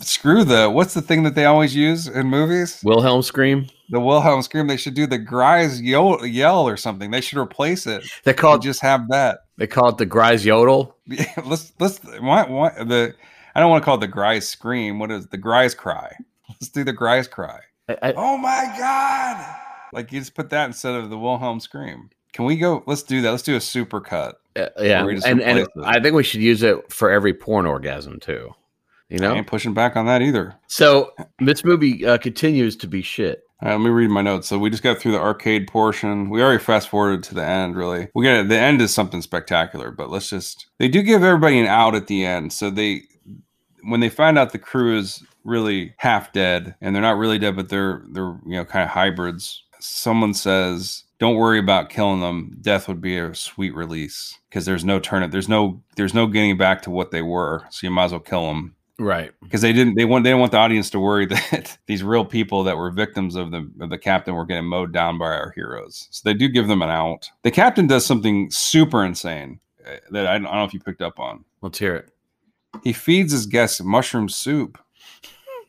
screw 0.00 0.44
the 0.44 0.70
what's 0.70 0.94
the 0.94 1.02
thing 1.02 1.22
that 1.24 1.34
they 1.34 1.44
always 1.44 1.74
use 1.74 2.06
in 2.06 2.26
movies? 2.26 2.80
Wilhelm 2.84 3.22
scream. 3.22 3.66
The 3.90 4.00
Wilhelm 4.00 4.42
scream. 4.42 4.66
They 4.66 4.76
should 4.76 4.94
do 4.94 5.06
the 5.06 5.18
Gries 5.18 5.80
yell, 5.80 6.24
yell 6.24 6.66
or 6.66 6.76
something. 6.76 7.10
They 7.10 7.20
should 7.20 7.38
replace 7.38 7.86
it. 7.86 8.04
They 8.24 8.34
call 8.34 8.56
it. 8.56 8.62
just 8.62 8.80
have 8.82 9.08
that. 9.08 9.40
They 9.56 9.66
call 9.66 9.88
it 9.88 9.98
the 9.98 10.06
Gries 10.06 10.44
yodel. 10.44 10.96
let's 11.44 11.72
let's 11.78 11.98
why, 12.20 12.44
why 12.48 12.70
the 12.84 13.14
I 13.54 13.60
don't 13.60 13.70
want 13.70 13.82
to 13.82 13.84
call 13.84 13.96
it 13.96 14.00
the 14.00 14.08
Gries 14.08 14.48
scream. 14.48 14.98
What 14.98 15.10
is 15.10 15.26
the 15.26 15.38
Gries 15.38 15.74
cry? 15.74 16.14
Let's 16.48 16.68
do 16.68 16.82
the 16.82 16.92
Gries 16.92 17.28
cry. 17.28 17.60
I, 17.88 17.96
I, 18.02 18.12
Oh 18.16 18.36
my 18.36 18.74
god! 18.76 19.56
Like 19.92 20.12
you 20.12 20.18
just 20.20 20.34
put 20.34 20.50
that 20.50 20.66
instead 20.66 20.94
of 20.94 21.08
the 21.08 21.18
Wilhelm 21.18 21.60
scream. 21.60 22.10
Can 22.32 22.44
we 22.44 22.56
go? 22.56 22.82
Let's 22.86 23.02
do 23.02 23.22
that. 23.22 23.30
Let's 23.30 23.42
do 23.42 23.56
a 23.56 23.60
super 23.60 24.00
cut. 24.00 24.36
Uh, 24.56 24.66
yeah, 24.80 25.02
Or 25.02 25.06
we 25.06 25.14
just 25.14 25.26
and, 25.26 25.40
and 25.40 25.60
it. 25.60 25.68
I 25.82 26.00
think 26.00 26.14
we 26.14 26.22
should 26.22 26.40
use 26.40 26.62
it 26.62 26.92
for 26.92 27.10
every 27.10 27.34
porn 27.34 27.66
orgasm 27.66 28.20
too. 28.20 28.52
You 29.10 29.18
know, 29.18 29.32
I 29.32 29.38
ain't 29.38 29.46
pushing 29.46 29.74
back 29.74 29.96
on 29.96 30.06
that 30.06 30.22
either. 30.22 30.54
So 30.68 31.12
this 31.40 31.64
movie 31.64 32.06
uh, 32.06 32.18
continues 32.18 32.76
to 32.76 32.86
be 32.86 33.02
shit. 33.02 33.42
All 33.62 33.68
right, 33.68 33.74
let 33.74 33.84
me 33.84 33.90
read 33.90 34.08
my 34.08 34.22
notes. 34.22 34.48
So 34.48 34.58
we 34.58 34.70
just 34.70 34.82
got 34.82 34.98
through 34.98 35.12
the 35.12 35.20
arcade 35.20 35.68
portion. 35.68 36.30
We 36.30 36.42
already 36.42 36.62
fast 36.62 36.88
forwarded 36.88 37.22
to 37.24 37.34
the 37.34 37.44
end. 37.44 37.76
Really, 37.76 38.08
we 38.14 38.24
got 38.24 38.48
the 38.48 38.58
end 38.58 38.80
is 38.80 38.94
something 38.94 39.20
spectacular. 39.20 39.90
But 39.90 40.10
let's 40.10 40.30
just 40.30 40.66
they 40.78 40.88
do 40.88 41.02
give 41.02 41.22
everybody 41.22 41.58
an 41.58 41.66
out 41.66 41.94
at 41.94 42.06
the 42.06 42.24
end. 42.24 42.52
So 42.52 42.70
they 42.70 43.02
when 43.82 44.00
they 44.00 44.08
find 44.08 44.38
out 44.38 44.52
the 44.52 44.58
crew 44.58 44.96
is 44.96 45.22
really 45.44 45.94
half 45.98 46.32
dead 46.32 46.74
and 46.80 46.94
they're 46.94 47.02
not 47.02 47.18
really 47.18 47.38
dead, 47.38 47.56
but 47.56 47.68
they're 47.68 48.04
they're 48.12 48.38
you 48.46 48.56
know 48.56 48.64
kind 48.64 48.84
of 48.84 48.90
hybrids. 48.90 49.62
Someone 49.80 50.34
says, 50.34 51.04
"Don't 51.18 51.36
worry 51.36 51.58
about 51.58 51.90
killing 51.90 52.20
them. 52.20 52.56
Death 52.60 52.86
would 52.88 53.00
be 53.00 53.18
a 53.18 53.34
sweet 53.34 53.74
release 53.74 54.38
because 54.48 54.64
there's 54.64 54.84
no 54.84 55.00
turn. 55.00 55.28
There's 55.30 55.48
no 55.48 55.82
there's 55.96 56.14
no 56.14 56.28
getting 56.28 56.56
back 56.56 56.80
to 56.82 56.90
what 56.90 57.10
they 57.10 57.22
were. 57.22 57.66
So 57.70 57.86
you 57.86 57.90
might 57.90 58.04
as 58.04 58.12
well 58.12 58.20
kill 58.20 58.46
them." 58.46 58.76
Right. 59.00 59.32
because 59.42 59.62
they 59.62 59.72
didn't 59.72 59.94
they 59.94 60.04
want 60.04 60.24
they 60.24 60.30
didn't 60.30 60.40
want 60.40 60.52
the 60.52 60.58
audience 60.58 60.90
to 60.90 61.00
worry 61.00 61.24
that 61.26 61.78
these 61.86 62.02
real 62.02 62.24
people 62.24 62.64
that 62.64 62.76
were 62.76 62.90
victims 62.90 63.34
of 63.34 63.50
the 63.50 63.70
of 63.80 63.88
the 63.88 63.96
captain 63.98 64.34
were 64.34 64.44
getting 64.44 64.66
mowed 64.66 64.92
down 64.92 65.16
by 65.16 65.26
our 65.26 65.52
heroes. 65.56 66.06
So 66.10 66.20
they 66.24 66.34
do 66.34 66.48
give 66.48 66.68
them 66.68 66.82
an 66.82 66.90
out. 66.90 67.30
The 67.42 67.50
captain 67.50 67.86
does 67.86 68.04
something 68.04 68.50
super 68.50 69.04
insane 69.04 69.58
uh, 69.86 69.96
that 70.10 70.26
I 70.26 70.38
don't, 70.38 70.46
I 70.46 70.50
don't 70.50 70.58
know 70.60 70.64
if 70.64 70.74
you 70.74 70.80
picked 70.80 71.02
up 71.02 71.18
on. 71.18 71.44
Let's 71.62 71.78
hear 71.78 71.94
it. 71.94 72.10
He 72.84 72.92
feeds 72.92 73.32
his 73.32 73.46
guests 73.46 73.80
mushroom 73.82 74.28
soup. 74.28 74.78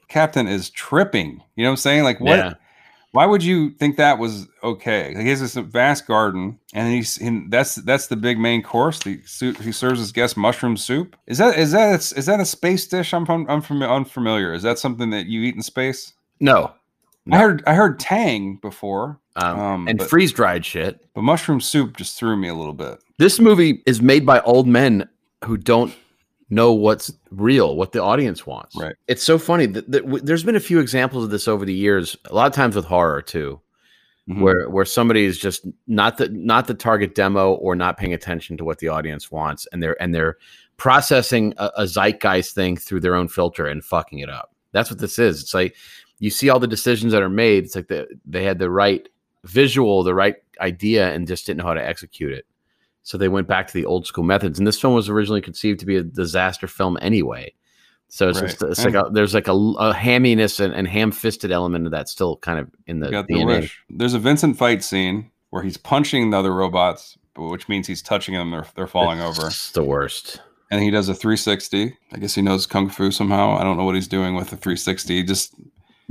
Captain 0.09 0.45
is 0.47 0.69
tripping. 0.69 1.41
You 1.55 1.63
know 1.63 1.69
what 1.69 1.73
I'm 1.73 1.77
saying? 1.77 2.03
Like 2.03 2.19
what? 2.19 2.38
Yeah. 2.38 2.53
Why 3.14 3.26
would 3.26 3.43
you 3.43 3.72
think 3.72 3.97
that 3.97 4.20
was 4.20 4.47
okay? 4.64 5.14
Like 5.14 5.24
he 5.24 5.30
has 5.30 5.41
this 5.41 5.55
vast 5.55 6.07
garden, 6.07 6.57
and 6.74 6.93
he's 6.93 7.18
and 7.20 7.51
that's 7.51 7.76
that's 7.76 8.07
the 8.07 8.16
big 8.16 8.39
main 8.39 8.64
course. 8.64 8.99
The 8.99 9.20
soup, 9.26 9.57
he 9.57 9.72
serves 9.74 9.99
his 9.99 10.12
guests 10.14 10.38
mushroom 10.38 10.78
soup. 10.78 11.18
Is 11.28 11.38
that 11.39 11.57
is 11.59 11.72
that 11.74 11.89
a, 11.91 12.18
is 12.18 12.26
that 12.26 12.39
a 12.39 12.45
space 12.45 12.88
dish? 12.88 13.14
I'm 13.14 13.26
from 13.26 13.45
I'm 13.49 13.62
from 13.62 13.82
unfamiliar. 13.84 14.53
Is 14.53 14.64
that 14.64 14.80
something 14.80 15.09
that 15.09 15.26
you 15.26 15.41
eat 15.41 15.55
in 15.55 15.62
space? 15.62 16.14
No. 16.39 16.72
No. 17.26 17.38
I 17.38 17.39
heard 17.41 17.64
I 17.68 17.74
heard 17.76 17.99
tang 17.99 18.55
before, 18.62 19.20
Um, 19.36 19.59
Um, 19.59 19.88
and 19.89 20.01
freeze 20.01 20.32
dried 20.32 20.66
shit. 20.66 21.05
but 21.14 21.22
mushroom 21.24 21.59
soup 21.62 21.97
just 21.97 22.18
threw 22.18 22.38
me 22.38 22.47
a 22.47 22.55
little 22.55 22.74
bit. 22.74 22.99
This 23.20 23.39
movie 23.39 23.84
is 23.86 24.01
made 24.01 24.26
by 24.26 24.39
old 24.41 24.68
men 24.68 25.07
who 25.43 25.57
don't 25.57 25.93
know 26.52 26.72
what's 26.74 27.12
real, 27.32 27.76
what 27.76 27.93
the 27.93 28.04
audience 28.04 28.45
wants. 28.45 28.76
Right. 28.76 28.95
It's 29.08 29.24
so 29.24 29.39
funny 29.39 29.66
that, 29.66 29.89
that 29.89 30.02
w- 30.06 30.24
there's 30.24 30.43
been 30.43 30.56
a 30.56 30.60
few 30.60 30.80
examples 30.80 31.24
of 31.24 31.32
this 31.32 31.47
over 31.47 31.66
the 31.66 31.74
years. 31.74 32.16
A 32.26 32.36
lot 32.36 32.45
of 32.45 32.54
times 32.54 32.76
with 32.76 32.86
horror 32.86 33.22
too, 33.24 33.60
Mhm. 34.30 34.41
where 34.41 34.70
where 34.70 34.86
somebody 34.86 35.24
is 35.26 35.39
just 35.39 35.66
not 35.88 36.18
the 36.18 36.30
not 36.30 36.68
the 36.68 36.76
target 36.76 37.16
demo 37.16 37.54
or 37.54 37.76
not 37.76 37.97
paying 37.97 38.14
attention 38.14 38.56
to 38.58 38.64
what 38.64 38.78
the 38.78 38.89
audience 38.89 39.32
wants, 39.32 39.66
and 39.72 39.82
they're 39.82 39.99
and 39.99 40.14
they're 40.14 40.38
processing 40.78 41.54
a, 41.58 41.72
a 41.78 41.88
zeitgeist 41.88 42.54
thing 42.54 42.76
through 42.78 42.99
their 42.99 43.16
own 43.16 43.28
filter 43.28 43.66
and 43.66 43.84
fucking 43.84 44.20
it 44.20 44.30
up. 44.30 44.54
That's 44.74 44.89
what 44.91 44.99
this 44.99 45.18
is. 45.18 45.41
It's 45.41 45.54
like 45.54 45.76
you 46.20 46.30
see 46.30 46.49
all 46.49 46.60
the 46.60 46.68
decisions 46.68 47.14
that 47.14 47.24
are 47.24 47.30
made. 47.30 47.64
It's 47.64 47.76
like 47.76 47.88
the, 47.88 48.08
they 48.26 48.43
had 48.43 48.60
the 48.60 48.70
right 48.70 49.08
visual, 49.45 50.04
the 50.04 50.14
right 50.14 50.36
idea, 50.60 51.12
and 51.14 51.28
just 51.28 51.45
didn't 51.47 51.58
know 51.60 51.66
how 51.66 51.74
to 51.74 51.84
execute 51.88 52.32
it. 52.32 52.45
So 53.04 53.18
they 53.18 53.28
went 53.30 53.47
back 53.47 53.68
to 53.68 53.74
the 53.74 53.86
old 53.86 54.06
school 54.06 54.24
methods. 54.24 54.60
And 54.60 54.68
this 54.68 54.80
film 54.80 54.93
was 54.93 55.10
originally 55.10 55.41
conceived 55.41 55.80
to 55.80 55.86
be 55.86 55.95
a 55.97 56.04
disaster 56.04 56.68
film 56.68 56.97
anyway. 57.02 57.54
So 58.10 58.30
it's, 58.30 58.41
Right. 58.41 58.49
just, 58.49 58.62
it's 58.62 58.84
like 58.86 58.93
a, 58.93 59.10
there's 59.12 59.34
like 59.34 59.47
a, 59.47 59.54
a 59.54 59.93
hamminess 59.93 60.60
and, 60.60 60.74
and 60.74 60.88
ham 60.88 61.12
fisted 61.12 61.52
element 61.52 61.86
of 61.86 61.91
that 61.93 62.10
still 62.10 62.38
kind 62.38 62.60
of 62.60 62.70
in 62.86 62.99
the 62.99 63.10
got 63.10 63.28
the 63.28 63.36
DNA. 63.36 63.62
wish. 63.62 63.82
There's 63.89 64.14
a 64.14 64.20
Vincent 64.20 64.58
fight 64.58 64.84
scene 64.84 65.32
where 65.49 65.64
he's 65.64 65.78
punching 65.78 66.30
the 66.30 66.38
other 66.38 66.54
robots, 66.54 67.18
which 67.38 67.70
means 67.70 67.88
he's 67.88 68.02
touching 68.02 68.36
them. 68.36 68.52
They're 68.52 68.66
they're 68.76 68.88
falling 68.88 69.22
over, 69.22 69.47
It's 69.47 69.72
the 69.72 69.84
worst. 69.84 70.41
and 70.70 70.84
he 70.84 70.91
does 70.91 71.08
a 71.10 71.14
360. 71.16 71.97
I 72.12 72.18
guess 72.18 72.36
he 72.36 72.41
knows 72.41 72.68
kung 72.68 72.89
fu 72.89 73.12
somehow. 73.12 73.56
I 73.58 73.64
don't 73.64 73.78
know 73.78 73.86
what 73.86 73.95
he's 73.95 74.08
doing 74.10 74.36
with 74.36 74.49
the 74.49 74.58
360. 74.58 75.16
He 75.16 75.24
just 75.24 75.56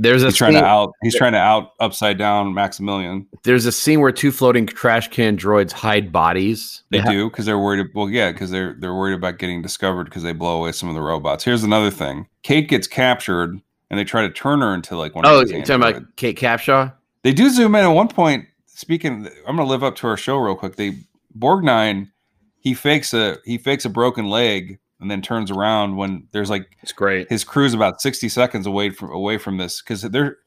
There's 0.01 0.23
a 0.23 0.27
he's 0.27 0.37
trying 0.37 0.53
scene, 0.53 0.63
to 0.63 0.67
out. 0.67 0.93
He's 1.03 1.15
trying 1.15 1.33
to 1.33 1.37
out 1.37 1.73
upside 1.79 2.17
down 2.17 2.55
Maximilian. 2.55 3.27
there's 3.43 3.67
a 3.67 3.71
scene 3.71 3.99
where 3.99 4.11
two 4.11 4.31
floating 4.31 4.65
trash 4.65 5.09
can 5.09 5.37
droids 5.37 5.71
hide 5.71 6.11
bodies. 6.11 6.81
They 6.89 6.97
ha- 6.97 7.11
do 7.11 7.29
because 7.29 7.45
they're 7.45 7.59
worried. 7.59 7.85
Well, 7.93 8.09
yeah, 8.09 8.31
because 8.31 8.49
they're 8.49 8.73
they're 8.79 8.95
worried 8.95 9.13
about 9.13 9.37
getting 9.37 9.61
discovered 9.61 10.05
because 10.05 10.23
they 10.23 10.33
blow 10.33 10.57
away 10.57 10.71
some 10.71 10.89
of 10.89 10.95
the 10.95 11.01
robots. 11.01 11.43
Here's 11.43 11.63
another 11.63 11.91
thing: 11.91 12.25
Kate 12.41 12.67
gets 12.67 12.87
captured, 12.87 13.61
and 13.91 13.99
they 13.99 14.03
try 14.03 14.23
to 14.23 14.31
turn 14.31 14.61
her 14.61 14.73
into 14.73 14.97
like 14.97 15.13
one. 15.13 15.23
Oh, 15.27 15.45
you're 15.45 15.61
talking 15.63 15.75
about 15.75 16.15
Kate 16.15 16.37
Capshaw? 16.37 16.91
They 17.21 17.31
do 17.33 17.51
zoom 17.51 17.75
in 17.75 17.85
at 17.85 17.89
one 17.89 18.07
point. 18.07 18.47
Speaking, 18.65 19.27
I'm 19.47 19.55
going 19.55 19.67
to 19.67 19.71
live 19.71 19.83
up 19.83 19.95
to 19.97 20.07
our 20.07 20.17
show 20.17 20.37
real 20.37 20.55
quick. 20.55 20.77
They 20.77 20.97
Borgnine, 21.37 22.09
he 22.57 22.73
fakes 22.73 23.13
a 23.13 23.37
he 23.45 23.59
fakes 23.59 23.85
a 23.85 23.89
broken 23.89 24.29
leg 24.29 24.79
and 25.01 25.09
then 25.11 25.21
turns 25.21 25.51
around 25.51 25.97
when 25.97 26.27
there's 26.31 26.49
like 26.49 26.77
It's 26.83 26.93
great. 26.93 27.29
his 27.29 27.43
crew's 27.43 27.73
about 27.73 28.01
60 28.01 28.29
seconds 28.29 28.65
away 28.65 28.91
from 28.91 29.11
away 29.11 29.37
from 29.37 29.57
this 29.57 29.81
because 29.81 30.01
they're 30.03 30.37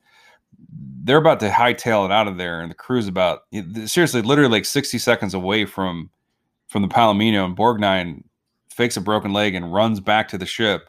they're 1.02 1.18
about 1.18 1.40
to 1.40 1.48
hightail 1.50 2.04
it 2.06 2.12
out 2.12 2.28
of 2.28 2.38
there, 2.38 2.60
and 2.60 2.70
the 2.70 2.74
crew's 2.76 3.08
about 3.08 3.40
seriously, 3.86 4.22
literally 4.22 4.50
like 4.50 4.64
60 4.64 4.96
seconds 4.98 5.34
away 5.34 5.64
from 5.66 6.10
from 6.68 6.82
the 6.82 6.88
Palomino, 6.88 7.44
and 7.44 7.56
Borgnine 7.56 8.22
fakes 8.70 8.96
a 8.96 9.00
broken 9.00 9.32
leg 9.32 9.54
and 9.54 9.72
runs 9.72 10.00
back 10.00 10.28
to 10.28 10.38
the 10.38 10.46
ship 10.46 10.88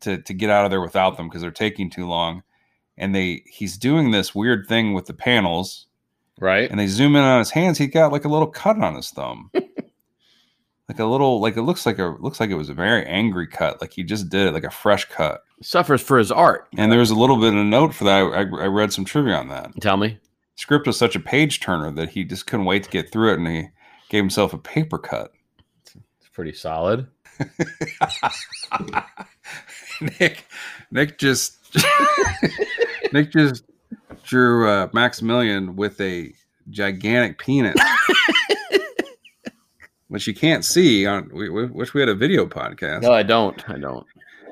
to 0.00 0.18
to 0.22 0.32
get 0.32 0.50
out 0.50 0.64
of 0.64 0.70
there 0.70 0.80
without 0.80 1.16
them 1.16 1.28
because 1.28 1.42
they're 1.42 1.50
taking 1.50 1.90
too 1.90 2.06
long. 2.06 2.42
And 2.96 3.14
they 3.14 3.42
he's 3.46 3.76
doing 3.76 4.10
this 4.10 4.34
weird 4.34 4.66
thing 4.68 4.92
with 4.94 5.06
the 5.06 5.14
panels, 5.14 5.86
Right? 6.38 6.70
and 6.70 6.78
they 6.78 6.86
zoom 6.86 7.16
in 7.16 7.22
on 7.22 7.38
his 7.38 7.50
hands. 7.50 7.78
He 7.78 7.86
got 7.86 8.12
like 8.12 8.24
a 8.24 8.28
little 8.28 8.48
cut 8.48 8.78
on 8.78 8.94
his 8.94 9.10
thumb. 9.10 9.50
like 10.90 10.98
a 10.98 11.04
little 11.06 11.40
like 11.40 11.56
it 11.56 11.62
looks 11.62 11.86
like 11.86 12.00
a 12.00 12.16
looks 12.18 12.40
like 12.40 12.50
it 12.50 12.56
was 12.56 12.68
a 12.68 12.74
very 12.74 13.06
angry 13.06 13.46
cut 13.46 13.80
like 13.80 13.92
he 13.92 14.02
just 14.02 14.28
did 14.28 14.48
it 14.48 14.52
like 14.52 14.64
a 14.64 14.70
fresh 14.70 15.04
cut 15.04 15.42
Suffers 15.62 16.02
for 16.02 16.18
his 16.18 16.32
art. 16.32 16.66
and 16.76 16.90
there 16.90 16.98
was 16.98 17.10
a 17.10 17.14
little 17.14 17.36
bit 17.36 17.52
of 17.52 17.60
a 17.60 17.64
note 17.64 17.94
for 17.94 18.04
that. 18.04 18.22
I, 18.22 18.40
I 18.40 18.66
read 18.66 18.92
some 18.94 19.04
trivia 19.04 19.34
on 19.34 19.48
that. 19.48 19.70
Tell 19.80 19.96
me. 19.98 20.18
Script 20.56 20.86
was 20.86 20.96
such 20.96 21.14
a 21.14 21.20
page 21.20 21.60
turner 21.60 21.90
that 21.92 22.08
he 22.08 22.24
just 22.24 22.46
couldn't 22.46 22.64
wait 22.64 22.82
to 22.84 22.90
get 22.90 23.12
through 23.12 23.32
it, 23.32 23.38
and 23.38 23.46
he 23.46 23.68
gave 24.08 24.22
himself 24.22 24.54
a 24.54 24.58
paper 24.58 24.96
cut. 24.96 25.32
It's 25.84 26.28
pretty 26.32 26.54
solid. 26.54 27.08
Nick, 30.18 30.46
Nick 30.90 31.18
just 31.18 31.58
Nick 33.12 33.30
just 33.32 33.64
drew 34.24 34.66
uh, 34.68 34.88
Maximilian 34.94 35.76
with 35.76 36.00
a 36.00 36.32
gigantic 36.70 37.38
penis, 37.38 37.76
which 40.10 40.26
you 40.26 40.34
can't 40.34 40.64
see 40.64 41.06
on. 41.06 41.30
We, 41.32 41.48
we 41.48 41.66
wish 41.66 41.94
we 41.94 42.00
had 42.00 42.08
a 42.08 42.14
video 42.14 42.44
podcast. 42.44 43.02
No, 43.02 43.12
I 43.12 43.22
don't. 43.22 43.68
I 43.70 43.78
don't. 43.78 44.04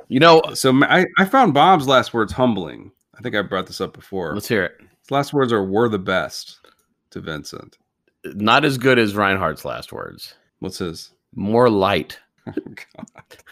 You 0.07 0.21
know, 0.21 0.41
So 0.55 0.73
I, 0.85 1.05
I 1.19 1.25
found 1.27 1.53
Bob's 1.53 1.87
last 1.87 2.15
words 2.15 2.33
humbling. 2.33 2.93
I 3.19 3.21
think 3.21 3.35
I 3.35 3.43
brought 3.43 3.67
this 3.67 3.81
up 3.81 3.93
before. 3.93 4.33
let's 4.35 4.49
hear 4.49 4.63
it. 4.65 4.77
His 4.81 5.11
last 5.11 5.33
words 5.35 5.53
are 5.53 5.65
"We're 5.65 5.89
the 5.89 5.99
best" 5.99 6.61
to 7.11 7.21
Vincent. 7.21 7.77
Not 8.25 8.65
as 8.65 8.79
good 8.79 8.99
as 8.99 9.17
Reinhardt's 9.17 9.65
last 9.65 9.93
words. 9.93 10.35
What's 10.61 10.79
his? 10.79 11.11
More 11.35 11.69
light. 11.69 12.19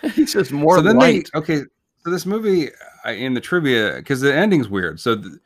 Oh, 0.03 0.09
he 0.15 0.25
says 0.25 0.51
more 0.51 0.77
so 0.77 0.83
then 0.83 0.97
light. 0.97 1.29
they 1.35 1.39
okay. 1.39 1.61
So 2.03 2.11
this 2.11 2.25
movie 2.25 2.71
I, 3.05 3.11
in 3.13 3.35
the 3.35 3.43
trivia 3.43 3.97
because 3.97 4.23
the 4.23 4.35
ending's 4.35 4.71
weird. 4.71 4.99
So 5.01 5.17
the, 5.17 5.39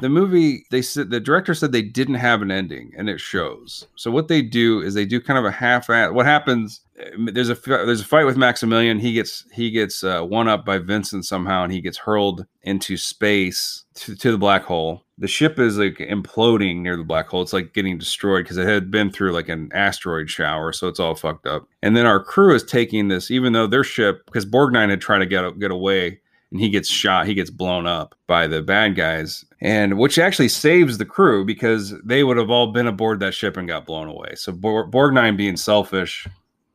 the 0.00 0.08
movie 0.08 0.64
they 0.70 0.82
said 0.82 1.10
the 1.10 1.20
director 1.20 1.54
said 1.54 1.72
they 1.72 1.82
didn't 1.82 2.14
have 2.14 2.42
an 2.42 2.50
ending, 2.50 2.92
and 2.96 3.08
it 3.08 3.20
shows. 3.20 3.86
So 3.96 4.10
what 4.10 4.28
they 4.28 4.42
do 4.42 4.80
is 4.80 4.94
they 4.94 5.04
do 5.04 5.20
kind 5.20 5.38
of 5.38 5.44
a 5.44 5.50
half. 5.50 5.88
What 5.88 6.26
happens? 6.26 6.80
uh, 7.00 7.30
There's 7.32 7.50
a 7.50 7.54
there's 7.66 8.00
a 8.00 8.04
fight 8.04 8.24
with 8.24 8.36
Maximilian. 8.36 8.98
He 8.98 9.12
gets 9.12 9.44
he 9.52 9.70
gets 9.70 10.02
uh, 10.02 10.22
one 10.22 10.48
up 10.48 10.64
by 10.64 10.78
Vincent 10.78 11.24
somehow, 11.24 11.62
and 11.64 11.72
he 11.72 11.80
gets 11.80 11.98
hurled 11.98 12.46
into 12.62 12.96
space 12.96 13.84
to, 13.94 14.14
to 14.16 14.32
the 14.32 14.38
black 14.38 14.62
hole. 14.64 15.04
The 15.18 15.28
ship 15.28 15.58
is 15.58 15.78
like 15.78 15.98
imploding 15.98 16.78
near 16.78 16.96
the 16.96 17.04
black 17.04 17.28
hole. 17.28 17.42
It's 17.42 17.52
like 17.52 17.74
getting 17.74 17.98
destroyed 17.98 18.44
because 18.44 18.56
it 18.56 18.66
had 18.66 18.90
been 18.90 19.10
through 19.10 19.32
like 19.32 19.48
an 19.48 19.70
asteroid 19.72 20.30
shower, 20.30 20.72
so 20.72 20.88
it's 20.88 20.98
all 20.98 21.14
fucked 21.14 21.46
up. 21.46 21.68
And 21.82 21.96
then 21.96 22.06
our 22.06 22.22
crew 22.22 22.54
is 22.54 22.64
taking 22.64 23.08
this, 23.08 23.30
even 23.30 23.52
though 23.52 23.66
their 23.66 23.84
ship, 23.84 24.24
because 24.26 24.46
Borgnine 24.46 24.90
had 24.90 25.00
tried 25.00 25.20
to 25.20 25.26
get 25.26 25.58
get 25.60 25.70
away, 25.70 26.20
and 26.52 26.60
he 26.60 26.68
gets 26.68 26.88
shot, 26.88 27.26
he 27.26 27.34
gets 27.34 27.50
blown 27.50 27.86
up 27.86 28.14
by 28.26 28.46
the 28.46 28.62
bad 28.62 28.94
guys, 28.94 29.44
and 29.60 29.98
which 29.98 30.18
actually 30.18 30.48
saves 30.48 30.98
the 30.98 31.04
crew 31.04 31.44
because 31.44 31.94
they 32.04 32.22
would 32.22 32.36
have 32.36 32.50
all 32.50 32.72
been 32.72 32.86
aboard 32.86 33.18
that 33.20 33.34
ship 33.34 33.56
and 33.56 33.66
got 33.66 33.86
blown 33.86 34.06
away. 34.06 34.34
So 34.36 34.52
Bor- 34.52 34.88
Borgnine 34.88 35.36
being 35.36 35.56
selfish, 35.56 36.28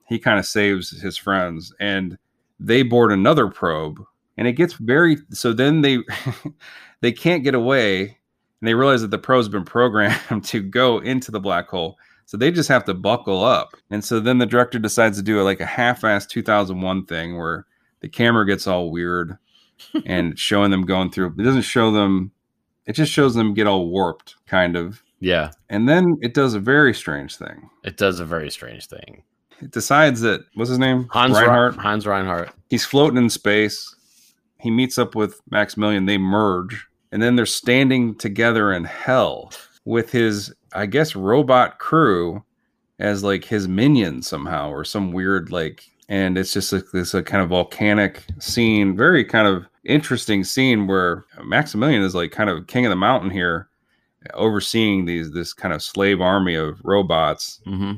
he 0.08 0.20
kind 0.20 0.40
of 0.40 0.46
saves 0.46 0.90
his 0.90 1.16
friends, 1.16 1.74
and 1.80 2.18
they 2.60 2.82
board 2.82 3.12
another 3.12 3.48
probe, 3.48 4.04
and 4.36 4.48
it 4.48 4.54
gets 4.54 4.74
very. 4.74 5.18
So 5.32 5.54
then 5.54 5.82
they 5.82 6.00
they 7.02 7.12
can't 7.12 7.44
get 7.44 7.56
away 7.56 8.18
and 8.62 8.68
they 8.68 8.74
realize 8.74 9.02
that 9.02 9.12
the 9.12 9.18
pro's 9.18 9.50
been 9.50 9.66
programmed 9.66 10.44
to 10.46 10.62
go 10.62 11.00
into 11.00 11.32
the 11.32 11.40
black 11.40 11.68
hole. 11.68 11.98
So 12.26 12.36
they 12.36 12.52
just 12.52 12.70
have 12.70 12.84
to 12.86 12.94
buckle 12.94 13.44
up. 13.44 13.76
And 13.90 14.04
so 14.04 14.20
then 14.20 14.38
the 14.38 14.46
director 14.46 14.80
decides 14.80 15.18
to 15.18 15.24
do 15.24 15.42
like 15.44 15.62
a 15.62 15.66
half-assed 15.66 16.30
2001 16.30 17.06
thing 17.06 17.38
where 17.38 17.66
the 18.02 18.10
camera 18.10 18.46
gets 18.46 18.68
all 18.68 18.92
weird 18.92 19.38
and 20.06 20.38
showing 20.38 20.72
them 20.72 20.86
going 20.86 21.12
through. 21.12 21.34
It 21.38 21.44
doesn't 21.44 21.62
show 21.64 21.92
them. 21.92 22.32
It 22.86 22.94
just 22.94 23.12
shows 23.12 23.34
them 23.36 23.54
get 23.54 23.68
all 23.68 23.88
warped, 23.90 24.36
kind 24.48 24.76
of. 24.78 25.04
yeah, 25.20 25.52
And 25.70 25.90
then 25.90 26.18
it 26.22 26.34
does 26.34 26.54
a 26.54 26.60
very 26.60 26.94
strange 26.94 27.36
thing. 27.36 27.70
it 27.84 27.98
does 27.98 28.20
a 28.20 28.26
very 28.26 28.50
strange 28.50 28.88
thing. 28.88 29.24
It 29.62 29.72
decides 29.72 30.22
that 30.22 30.42
what's 30.54 30.70
his 30.70 30.80
name? 30.80 31.08
Hans 31.12 31.34
Reinhardt. 31.34 31.48
Reinhardt. 31.50 31.76
Hans 31.78 32.06
Reinhardt. 32.08 32.50
He's 32.70 32.86
floating 32.86 33.18
in 33.18 33.30
space. 33.30 33.94
He 34.60 34.70
meets 34.72 34.98
up 34.98 35.16
with 35.16 35.42
Maximilian. 35.50 36.06
They 36.06 36.18
merge, 36.18 36.88
and 37.12 37.22
then 37.22 37.36
they're 37.36 37.46
standing 37.46 38.16
together 38.16 38.72
in 38.72 38.84
hell 38.86 39.52
with 39.86 40.12
his, 40.12 40.54
I 40.74 40.86
guess, 40.86 41.16
robot 41.16 41.80
crew 41.80 42.44
as 43.00 43.24
like 43.24 43.46
his 43.46 43.68
minions 43.68 44.28
somehow, 44.28 44.70
or 44.70 44.84
some 44.84 45.12
weird 45.12 45.52
like. 45.52 45.84
And 46.10 46.38
it's 46.38 46.54
just 46.54 46.72
like 46.72 46.86
this 46.94 47.14
a 47.14 47.22
kind 47.22 47.44
of 47.44 47.50
volcanic 47.50 48.24
scene, 48.40 48.96
very 48.96 49.26
kind 49.26 49.48
of 49.48 49.66
interesting 49.84 50.44
scene 50.44 50.88
where 50.88 51.26
Maximilian 51.44 52.02
is 52.02 52.16
like 52.16 52.32
kind 52.32 52.50
of 52.50 52.68
king 52.68 52.86
of 52.86 52.90
the 52.92 52.96
mountain 52.96 53.30
here, 53.30 53.68
overseeing 54.34 55.06
these 55.06 55.32
this 55.32 55.54
kind 55.54 55.74
of 55.74 55.82
slave 55.82 56.22
army 56.22 56.56
of 56.56 56.80
robots 56.84 57.62
hmm 57.66 57.94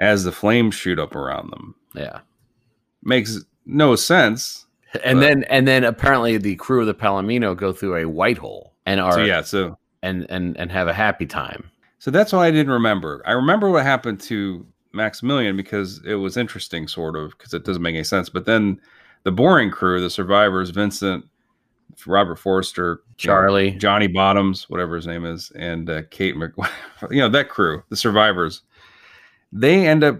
as 0.00 0.24
the 0.24 0.32
flames 0.32 0.74
shoot 0.74 0.98
up 0.98 1.14
around 1.14 1.50
them. 1.52 1.76
Yeah. 1.94 2.20
Makes 3.04 3.38
no 3.66 3.94
sense. 3.96 4.66
And 5.04 5.20
But- 5.20 5.26
then 5.26 5.44
and 5.44 5.66
then 5.66 5.84
apparently 5.84 6.36
the 6.38 6.56
crew 6.56 6.80
of 6.80 6.86
the 6.86 6.94
Palomino 6.94 7.56
go 7.56 7.72
through 7.72 7.96
a 7.96 8.04
white 8.08 8.36
hole 8.38 8.74
and 8.84 9.00
are 9.00 9.12
So 9.12 9.22
yeah, 9.24 9.40
so 9.42 9.78
and 10.02 10.26
and 10.28 10.56
and 10.58 10.70
have 10.70 10.86
a 10.88 10.92
happy 10.92 11.24
time. 11.26 11.70
So 11.98 12.10
that's 12.10 12.32
what 12.32 12.40
I 12.40 12.50
didn't 12.50 12.72
remember. 12.72 13.22
I 13.24 13.32
remember 13.32 13.70
what 13.70 13.84
happened 13.84 14.20
to 14.22 14.66
Maximilian 14.92 15.56
because 15.56 16.00
it 16.04 16.14
was 16.14 16.36
interesting, 16.36 16.88
sort 16.88 17.16
of, 17.16 17.30
because 17.30 17.54
it 17.54 17.64
doesn't 17.64 17.82
make 17.82 17.94
any 17.94 18.04
sense. 18.04 18.28
But 18.28 18.44
then 18.44 18.80
the 19.24 19.32
boring 19.32 19.70
crew, 19.70 20.00
the 20.00 20.10
survivors, 20.10 20.70
Vincent, 20.70 21.24
Robert 22.06 22.36
Forster, 22.36 23.02
you 23.18 23.28
know, 23.28 23.34
Charlie. 23.34 23.70
Johnny 23.72 24.06
Bottoms, 24.06 24.68
whatever 24.68 24.96
his 24.96 25.06
name 25.06 25.24
is, 25.24 25.52
and 25.54 25.88
uh, 25.88 26.02
Kate 26.10 26.36
Mc, 26.36 26.52
you 27.10 27.18
know, 27.18 27.28
that 27.28 27.48
crew, 27.48 27.82
the 27.88 27.96
survivors, 27.96 28.62
they 29.52 29.86
end 29.86 30.02
up 30.02 30.18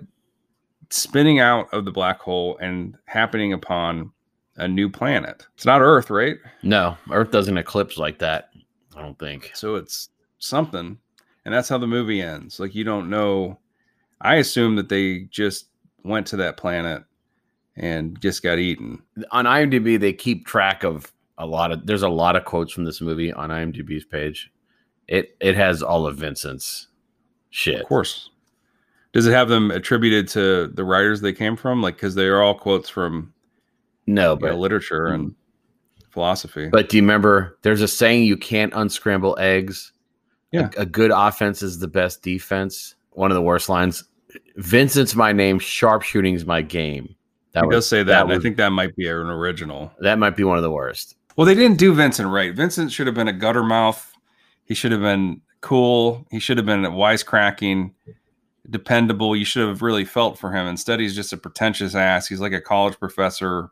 spinning 0.91 1.41
out 1.41 1.73
of 1.73 1.85
the 1.85 1.91
black 1.91 2.21
hole 2.21 2.59
and 2.59 2.97
happening 3.07 3.53
upon 3.53 4.13
a 4.57 4.69
new 4.69 4.91
planet. 4.91 5.47
It's 5.55 5.65
not 5.65 5.81
Earth, 5.81 6.11
right? 6.11 6.37
No, 6.63 6.97
Earth 7.11 7.31
doesn't 7.31 7.57
eclipse 7.57 7.97
like 7.97 8.19
that. 8.19 8.51
I 8.95 9.01
don't 9.01 9.19
think. 9.19 9.51
So 9.55 9.77
it's 9.77 10.11
something. 10.39 10.99
And 11.45 11.55
that's 11.55 11.69
how 11.69 11.79
the 11.79 11.87
movie 11.87 12.23
ends. 12.23 12.61
Like 12.61 12.75
you 12.75 12.85
don't 12.85 13.11
know. 13.11 13.59
I 14.23 14.37
assume 14.37 14.77
that 14.77 14.89
they 14.89 15.21
just 15.31 15.67
went 16.05 16.27
to 16.29 16.37
that 16.37 16.57
planet 16.57 17.05
and 17.77 18.21
just 18.21 18.43
got 18.43 18.59
eaten. 18.59 19.03
On 19.31 19.45
IMDb, 19.45 19.99
they 19.99 20.13
keep 20.13 20.47
track 20.47 20.85
of 20.85 21.13
a 21.39 21.47
lot 21.47 21.73
of. 21.73 21.87
There's 21.87 22.03
a 22.03 22.09
lot 22.09 22.37
of 22.37 22.45
quotes 22.45 22.73
from 22.73 22.85
this 22.85 23.01
movie 23.01 23.33
on 23.33 23.51
IMDb's 23.51 24.05
page. 24.05 24.51
It 25.09 25.37
it 25.41 25.57
has 25.57 25.83
all 25.83 26.07
of 26.07 26.17
Vincent's 26.17 26.89
shit. 27.51 27.81
Of 27.81 27.87
course. 27.87 28.31
Does 29.13 29.27
it 29.27 29.33
have 29.33 29.49
them 29.49 29.71
attributed 29.71 30.27
to 30.29 30.69
the 30.69 30.85
writers 30.85 31.21
they 31.21 31.35
came 31.35 31.57
from? 31.57 31.83
Like, 31.83 31.97
because 31.97 32.15
they 32.15 32.27
are 32.27 32.41
all 32.41 32.55
quotes 32.55 32.89
from 32.89 33.35
No, 34.07 34.23
you 34.23 34.27
know, 34.29 34.37
but 34.37 34.59
literature 34.59 35.07
and 35.09 35.31
mm-hmm. 35.31 36.11
philosophy. 36.11 36.69
but 36.69 36.89
do 36.89 36.97
you 36.97 37.03
remember? 37.03 37.59
There's 37.63 37.83
a 37.83 37.89
saying: 37.89 38.25
you 38.25 38.37
can't 38.37 38.73
unscramble 38.75 39.37
eggs. 39.39 39.93
Yeah. 40.51 40.71
A, 40.77 40.83
a 40.83 40.87
good 40.87 41.11
offense 41.11 41.63
is 41.63 41.79
the 41.79 41.89
best 41.89 42.23
defense. 42.23 42.95
One 43.11 43.31
of 43.31 43.35
the 43.35 43.43
worst 43.43 43.69
lines. 43.69 44.05
Vincent's 44.57 45.15
my 45.15 45.33
name. 45.33 45.59
Sharpshooting's 45.59 46.45
my 46.45 46.63
game. 46.63 47.15
That 47.53 47.65
he 47.65 47.71
does 47.71 47.87
say 47.87 48.03
that. 48.03 48.23
and 48.23 48.33
I 48.33 48.39
think 48.39 48.57
that 48.57 48.71
might 48.71 48.97
be 48.97 49.07
an 49.07 49.15
original. 49.29 49.93
that 50.01 50.19
might 50.19 50.37
be 50.37 50.45
one 50.45 50.57
of 50.57 50.63
the 50.63 50.71
worst. 50.71 51.17
Well, 51.37 51.47
they 51.47 51.55
didn't 51.55 51.79
do 51.79 51.95
Vincent 51.95 52.29
right. 52.29 52.55
Vincent 52.55 52.93
should 52.93 53.07
have 53.07 53.15
been 53.15 53.29
a 53.29 53.33
gutter 53.33 53.63
mouth. 53.63 54.13
He 54.65 54.75
should 54.75 54.93
have 54.93 55.01
been 55.01 55.41
cool. 55.61 56.27
He 56.31 56.39
should 56.39 56.57
have 56.57 56.67
been 56.67 56.83
wisecracking, 56.83 57.93
dependable. 58.69 59.37
You 59.37 59.45
should 59.45 59.67
have 59.67 59.83
really 59.83 60.05
felt 60.05 60.39
for 60.39 60.53
him. 60.53 60.67
Instead, 60.67 61.01
he's 61.01 61.15
just 61.15 61.33
a 61.33 61.37
pretentious 61.37 61.95
ass. 61.95 62.27
He's 62.27 62.41
like 62.41 62.53
a 62.53 62.61
college 62.61 62.99
professor 62.99 63.71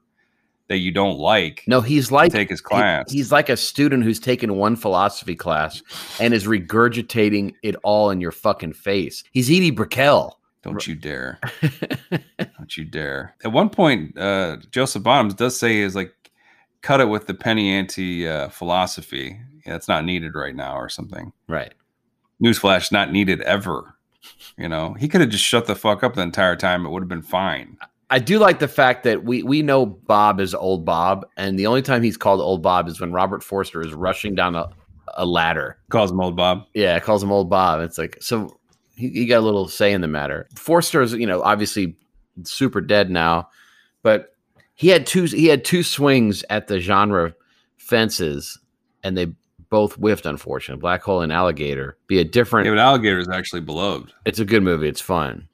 that 0.69 0.79
you 0.79 0.93
don't 0.93 1.19
like. 1.19 1.65
No, 1.67 1.81
he's 1.81 2.13
like 2.13 2.33
take 2.33 2.49
his 2.51 2.61
he- 2.61 2.65
class. 2.65 3.11
he's 3.11 3.33
like 3.33 3.49
a 3.49 3.57
student 3.57 4.05
who's 4.05 4.21
taken 4.21 4.57
one 4.57 4.77
philosophy 4.77 5.35
class 5.35 5.83
and 6.21 6.33
is 6.33 6.47
regurgitating 6.47 7.55
it 7.63 7.75
all 7.83 8.11
in 8.11 8.21
your 8.21 8.31
fucking 8.33 8.73
face. 8.75 9.25
He's 9.33 9.49
Edie 9.51 9.71
Brickell. 9.73 10.39
Don't 10.63 10.87
you 10.87 10.95
dare. 10.95 11.41
Don't 12.39 12.77
you 12.77 12.85
dare. 12.85 13.35
At 13.45 13.53
one 13.53 13.71
point, 13.71 14.19
uh, 14.19 14.59
Joseph 14.71 15.03
Bottoms 15.03 15.35
does 15.35 15.59
say 15.59 15.79
is 15.79 15.95
like, 15.97 16.15
cut 16.83 17.01
it 17.01 17.09
with 17.09 17.27
the 17.27 17.35
penny 17.35 17.71
ante 17.71 18.29
uh, 18.29 18.49
philosophy. 18.49 19.41
Yeah, 19.67 19.77
it's 19.77 19.89
not 19.89 20.05
needed 20.05 20.35
right 20.35 20.55
now 20.55 20.77
or 20.77 20.89
something. 20.89 21.33
right. 21.49 21.75
Newsflash, 22.43 22.91
not 22.91 23.13
needed 23.13 23.43
ever. 23.43 23.97
You 24.57 24.67
know, 24.69 24.95
he 24.95 25.09
could 25.09 25.21
have 25.21 25.29
just 25.29 25.45
shut 25.45 25.67
the 25.67 25.75
fuck 25.75 26.03
up 26.03 26.15
the 26.15 26.23
entire 26.23 26.57
time. 26.57 26.87
It 26.87 26.91
would 26.91 27.03
have 27.03 27.09
been 27.09 27.21
fine. 27.21 27.77
I 28.09 28.19
do 28.19 28.39
like 28.39 28.59
the 28.61 28.69
fact 28.69 29.05
that 29.05 29.25
we 29.25 29.43
we 29.43 29.61
know 29.63 29.85
Bob 29.85 30.41
is 30.41 30.55
old 30.55 30.85
Bob, 30.87 31.27
and 31.37 31.59
the 31.59 31.67
only 31.67 31.83
time 31.83 32.03
he's 32.03 32.17
called 32.17 32.41
old 32.41 32.63
Bob 32.63 32.89
is 32.89 33.01
when 33.01 33.13
Robert 33.13 33.43
Forster 33.43 33.83
is 33.83 33.93
rushing 33.93 34.35
down 34.35 34.57
a, 34.57 34.69
a 35.15 35.27
ladder. 35.27 35.79
Calls 35.91 36.11
him 36.11 36.21
old 36.21 36.35
Bob. 36.37 36.65
Yeah, 36.75 36.99
calls 36.99 37.23
him 37.23 37.31
old 37.31 37.51
Bob. 37.51 37.81
It's 37.83 37.99
like 37.99 38.17
so 38.21 38.59
he, 39.01 39.09
he 39.09 39.27
got 39.27 39.39
a 39.39 39.41
little 39.41 39.67
say 39.67 39.93
in 39.93 40.03
the 40.03 40.09
matter. 40.09 40.47
Forster 40.55 41.01
is, 41.01 41.15
you 41.15 41.27
know, 41.27 41.43
obviously 41.43 41.97
super 42.45 42.81
dead 42.81 43.11
now, 43.11 43.49
but 44.03 44.37
he 44.75 44.89
had 44.89 45.07
two 45.07 45.25
he 45.25 45.47
had 45.47 45.65
two 45.65 45.83
swings 45.83 46.45
at 46.51 46.69
the 46.69 46.79
genre 46.81 47.35
fences, 47.79 48.59
and 49.03 49.17
they 49.17 49.33
both 49.71 49.95
whiffed. 49.95 50.27
Unfortunately, 50.27 50.81
Black 50.81 51.03
Hole 51.03 51.23
and 51.23 51.33
Alligator 51.33 51.97
be 52.07 52.21
a 52.21 52.25
different. 52.25 52.67
Yeah, 52.67 52.73
but 52.73 52.79
Alligator 52.79 53.19
is 53.19 53.29
actually 53.29 53.63
beloved. 53.63 54.13
it's 54.27 54.39
a 54.39 54.45
good 54.45 54.63
movie. 54.63 54.89
It's 54.89 55.01
fun. 55.01 55.49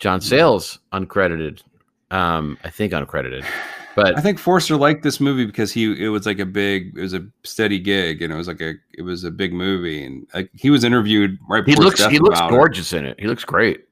John 0.00 0.20
Sayles 0.20 0.78
uncredited, 0.92 1.62
um, 2.10 2.58
I 2.62 2.70
think 2.70 2.92
uncredited, 2.92 3.44
but 3.98 4.16
I 4.16 4.20
think 4.20 4.38
Forster 4.38 4.76
liked 4.76 5.02
this 5.02 5.18
movie 5.18 5.44
because 5.44 5.72
he 5.72 6.04
it 6.04 6.08
was 6.10 6.24
like 6.24 6.38
a 6.38 6.46
big, 6.46 6.96
it 6.96 7.00
was 7.00 7.14
a 7.14 7.26
steady 7.42 7.80
gig, 7.80 8.22
and 8.22 8.32
it 8.32 8.36
was 8.36 8.46
like 8.46 8.60
a 8.60 8.74
it 8.96 9.02
was 9.02 9.24
a 9.24 9.30
big 9.32 9.52
movie, 9.52 10.04
and 10.04 10.24
like 10.32 10.50
he 10.54 10.70
was 10.70 10.84
interviewed 10.84 11.36
right 11.48 11.64
he 11.64 11.72
before 11.72 11.86
looks 11.86 12.04
he 12.06 12.20
looks 12.20 12.38
about 12.38 12.52
it. 12.52 12.54
gorgeous 12.54 12.92
in 12.92 13.04
it. 13.04 13.18
He 13.18 13.26
looks 13.26 13.44
great. 13.44 13.88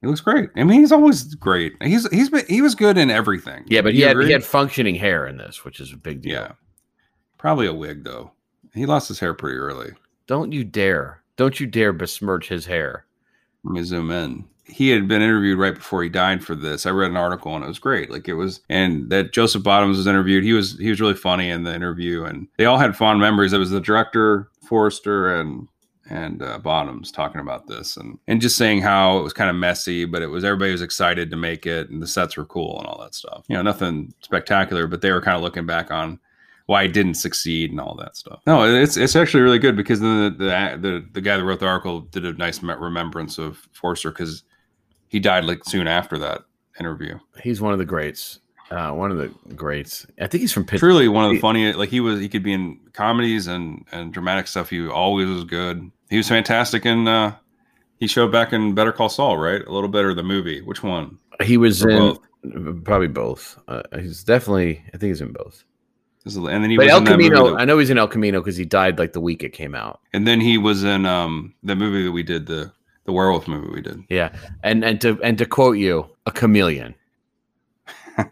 He 0.00 0.06
looks 0.06 0.22
great. 0.22 0.48
I 0.56 0.64
mean, 0.64 0.80
he's 0.80 0.92
always 0.92 1.34
great. 1.34 1.74
He's 1.82 2.08
he's 2.10 2.30
been 2.30 2.46
he 2.46 2.62
was 2.62 2.74
good 2.74 2.96
in 2.96 3.10
everything. 3.10 3.64
Yeah, 3.66 3.82
but 3.82 3.92
he 3.92 4.00
had 4.00 4.16
he 4.16 4.32
had 4.32 4.42
functioning 4.42 4.94
hair 4.94 5.26
in 5.26 5.36
this, 5.36 5.62
which 5.62 5.78
is 5.78 5.92
a 5.92 5.98
big 5.98 6.22
deal. 6.22 6.32
yeah, 6.32 6.52
probably 7.36 7.66
a 7.66 7.74
wig 7.74 8.02
though. 8.02 8.32
He 8.72 8.86
lost 8.86 9.08
his 9.08 9.20
hair 9.20 9.34
pretty 9.34 9.58
early. 9.58 9.92
Don't 10.26 10.52
you 10.52 10.64
dare! 10.64 11.22
Don't 11.36 11.60
you 11.60 11.66
dare 11.66 11.92
besmirch 11.92 12.48
his 12.48 12.64
hair. 12.64 13.04
Let 13.62 13.74
me 13.74 13.82
zoom 13.82 14.10
in. 14.10 14.46
He 14.66 14.88
had 14.88 15.06
been 15.06 15.22
interviewed 15.22 15.58
right 15.58 15.74
before 15.74 16.02
he 16.02 16.08
died 16.08 16.42
for 16.42 16.54
this. 16.54 16.86
I 16.86 16.90
read 16.90 17.10
an 17.10 17.16
article 17.16 17.54
and 17.54 17.64
it 17.64 17.68
was 17.68 17.78
great. 17.78 18.10
Like 18.10 18.28
it 18.28 18.34
was, 18.34 18.60
and 18.68 19.10
that 19.10 19.32
Joseph 19.32 19.62
Bottoms 19.62 19.98
was 19.98 20.06
interviewed. 20.06 20.42
He 20.42 20.52
was 20.52 20.78
he 20.78 20.90
was 20.90 21.00
really 21.00 21.14
funny 21.14 21.50
in 21.50 21.64
the 21.64 21.74
interview, 21.74 22.24
and 22.24 22.48
they 22.56 22.64
all 22.64 22.78
had 22.78 22.96
fond 22.96 23.20
memories. 23.20 23.52
It 23.52 23.58
was 23.58 23.70
the 23.70 23.80
director 23.80 24.48
Forrester 24.64 25.34
and 25.38 25.68
and 26.10 26.42
uh, 26.42 26.58
Bottoms 26.58 27.10
talking 27.10 27.40
about 27.40 27.66
this, 27.66 27.96
and 27.96 28.18
and 28.26 28.40
just 28.40 28.56
saying 28.56 28.82
how 28.82 29.18
it 29.18 29.22
was 29.22 29.32
kind 29.32 29.50
of 29.50 29.56
messy, 29.56 30.04
but 30.04 30.22
it 30.22 30.26
was 30.26 30.44
everybody 30.44 30.72
was 30.72 30.82
excited 30.82 31.30
to 31.30 31.36
make 31.36 31.66
it, 31.66 31.90
and 31.90 32.02
the 32.02 32.06
sets 32.06 32.36
were 32.36 32.44
cool 32.44 32.78
and 32.78 32.86
all 32.86 33.00
that 33.00 33.14
stuff. 33.14 33.44
You 33.48 33.56
know, 33.56 33.62
nothing 33.62 34.12
spectacular, 34.20 34.86
but 34.86 35.00
they 35.00 35.12
were 35.12 35.20
kind 35.20 35.36
of 35.36 35.42
looking 35.42 35.66
back 35.66 35.90
on 35.90 36.18
why 36.66 36.84
it 36.84 36.92
didn't 36.92 37.14
succeed 37.14 37.70
and 37.70 37.80
all 37.80 37.94
that 37.96 38.16
stuff. 38.16 38.40
No, 38.46 38.64
it's 38.64 38.96
it's 38.96 39.16
actually 39.16 39.42
really 39.42 39.58
good 39.58 39.76
because 39.76 40.00
the 40.00 40.34
the 40.36 40.78
the, 40.80 41.06
the 41.12 41.20
guy 41.20 41.36
that 41.36 41.44
wrote 41.44 41.60
the 41.60 41.66
article 41.66 42.00
did 42.00 42.24
a 42.24 42.32
nice 42.34 42.62
remembrance 42.62 43.38
of 43.38 43.68
Forster 43.72 44.10
because 44.10 44.44
he 45.14 45.20
died 45.20 45.44
like 45.44 45.64
soon 45.64 45.86
after 45.86 46.18
that 46.18 46.42
interview. 46.80 47.18
He's 47.40 47.60
one 47.60 47.72
of 47.72 47.78
the 47.78 47.84
greats. 47.84 48.40
Uh, 48.70 48.90
one 48.90 49.12
of 49.12 49.18
the 49.18 49.28
greats. 49.54 50.04
I 50.20 50.26
think 50.26 50.40
he's 50.40 50.52
from 50.52 50.64
Pittsburgh. 50.64 50.88
Truly 50.90 51.06
one 51.06 51.24
of 51.24 51.30
the 51.30 51.38
funniest. 51.38 51.78
Like 51.78 51.90
he 51.90 52.00
was, 52.00 52.18
he 52.18 52.28
could 52.28 52.42
be 52.42 52.52
in 52.52 52.80
comedies 52.92 53.46
and 53.46 53.84
and 53.92 54.12
dramatic 54.12 54.48
stuff. 54.48 54.70
He 54.70 54.86
always 54.88 55.28
was 55.28 55.44
good. 55.44 55.90
He 56.10 56.16
was 56.16 56.28
fantastic 56.28 56.84
in. 56.84 57.06
uh 57.06 57.36
He 57.98 58.08
showed 58.08 58.32
back 58.32 58.52
in 58.52 58.74
Better 58.74 58.90
Call 58.92 59.08
Saul, 59.08 59.36
right? 59.38 59.62
A 59.64 59.72
little 59.72 59.88
better 59.88 60.10
of 60.10 60.16
the 60.16 60.24
movie. 60.24 60.60
Which 60.62 60.82
one? 60.82 61.18
He 61.42 61.56
was 61.56 61.84
Or 61.84 61.90
in 62.42 62.82
probably 62.82 63.06
both. 63.08 63.56
Uh, 63.68 63.82
he's 64.00 64.24
definitely. 64.24 64.82
I 64.92 64.96
think 64.98 65.10
he's 65.12 65.20
in 65.20 65.32
both. 65.32 65.62
This 66.24 66.32
is- 66.34 66.38
And 66.38 66.62
then 66.64 66.70
he 66.70 66.76
But 66.76 66.86
was 66.86 66.92
El 66.92 66.98
in 66.98 67.04
that 67.04 67.10
movie 67.12 67.28
Camino. 67.28 67.50
that- 67.50 67.60
I 67.60 67.64
know 67.66 67.78
he's 67.78 67.90
in 67.90 67.98
El 67.98 68.08
Camino 68.08 68.40
because 68.40 68.56
he 68.56 68.64
died 68.64 68.98
like 68.98 69.12
the 69.12 69.20
week 69.20 69.42
it 69.44 69.52
came 69.52 69.74
out. 69.74 70.00
and 70.14 70.26
then 70.26 70.40
he 70.40 70.56
was 70.58 70.82
in 70.82 71.04
um 71.06 71.54
the 71.62 71.76
movie 71.76 72.02
that 72.04 72.12
we 72.12 72.22
did 72.22 72.46
the 72.46 72.72
the 73.04 73.12
werewolf 73.12 73.48
movie 73.48 73.68
we 73.68 73.82
did. 73.82 74.02
Yeah, 74.08 74.34
and 74.62 74.84
and 74.84 75.00
to 75.00 75.20
and 75.22 75.38
to 75.38 75.46
quote 75.46 75.78
you, 75.78 76.08
a 76.26 76.30
chameleon. 76.30 76.94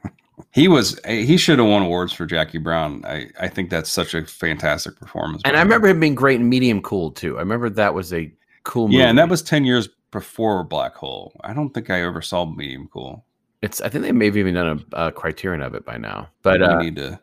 He 0.53 0.69
was 0.69 1.01
he 1.07 1.39
should 1.39 1.59
have 1.59 1.69
won 1.69 1.83
awards 1.83 2.13
for 2.13 2.27
Jackie 2.27 2.59
Brown. 2.59 3.03
I 3.07 3.29
I 3.41 3.49
think 3.49 3.71
that's 3.71 3.91
such 3.91 4.15
a 4.15 4.25
fantastic 4.27 4.97
performance. 4.97 5.41
And 5.47 5.57
I 5.57 5.63
remember 5.63 5.89
him 5.89 5.99
being 5.99 6.15
great 6.15 6.41
in 6.41 6.49
Medium 6.49 6.83
Cool 6.83 7.11
too. 7.11 7.39
I 7.39 7.41
remember 7.41 7.71
that 7.71 7.95
was 7.95 8.13
a 8.13 8.31
cool 8.65 8.89
movie. 8.89 8.99
Yeah, 8.99 9.09
and 9.09 9.19
that 9.19 9.31
was 9.31 9.41
ten 9.43 9.65
years 9.65 9.89
before 10.11 10.63
Black 10.63 10.95
Hole. 10.95 11.33
I 11.43 11.55
don't 11.55 11.71
think 11.71 11.89
I 11.89 12.03
ever 12.03 12.21
saw 12.21 12.45
Medium 12.45 12.89
Cool. 12.93 13.25
It's. 13.63 13.81
I 13.81 13.89
think 13.89 14.05
they 14.05 14.13
may 14.13 14.27
have 14.27 14.37
even 14.37 14.53
done 14.53 14.85
a, 14.93 15.07
a 15.07 15.13
criterion 15.13 15.63
of 15.63 15.75
it 15.75 15.87
by 15.87 15.97
now. 15.97 16.29
But 16.43 16.61
we 16.61 16.67
uh, 16.67 16.83
need 16.83 16.97
to 16.97 17.19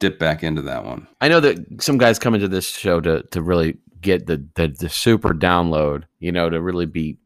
dip 0.00 0.18
back 0.18 0.42
into 0.42 0.62
that 0.62 0.84
one. 0.84 1.06
I 1.20 1.28
know 1.28 1.38
that 1.38 1.80
some 1.80 1.98
guys 1.98 2.18
come 2.18 2.34
into 2.34 2.48
this 2.48 2.66
show 2.68 3.00
to 3.00 3.22
to 3.22 3.42
really 3.42 3.78
get 4.02 4.26
the 4.26 4.44
the, 4.54 4.68
the 4.68 4.88
super 4.88 5.32
download. 5.32 6.04
You 6.18 6.32
know, 6.32 6.50
to 6.50 6.60
really 6.60 6.86
be 6.86 7.16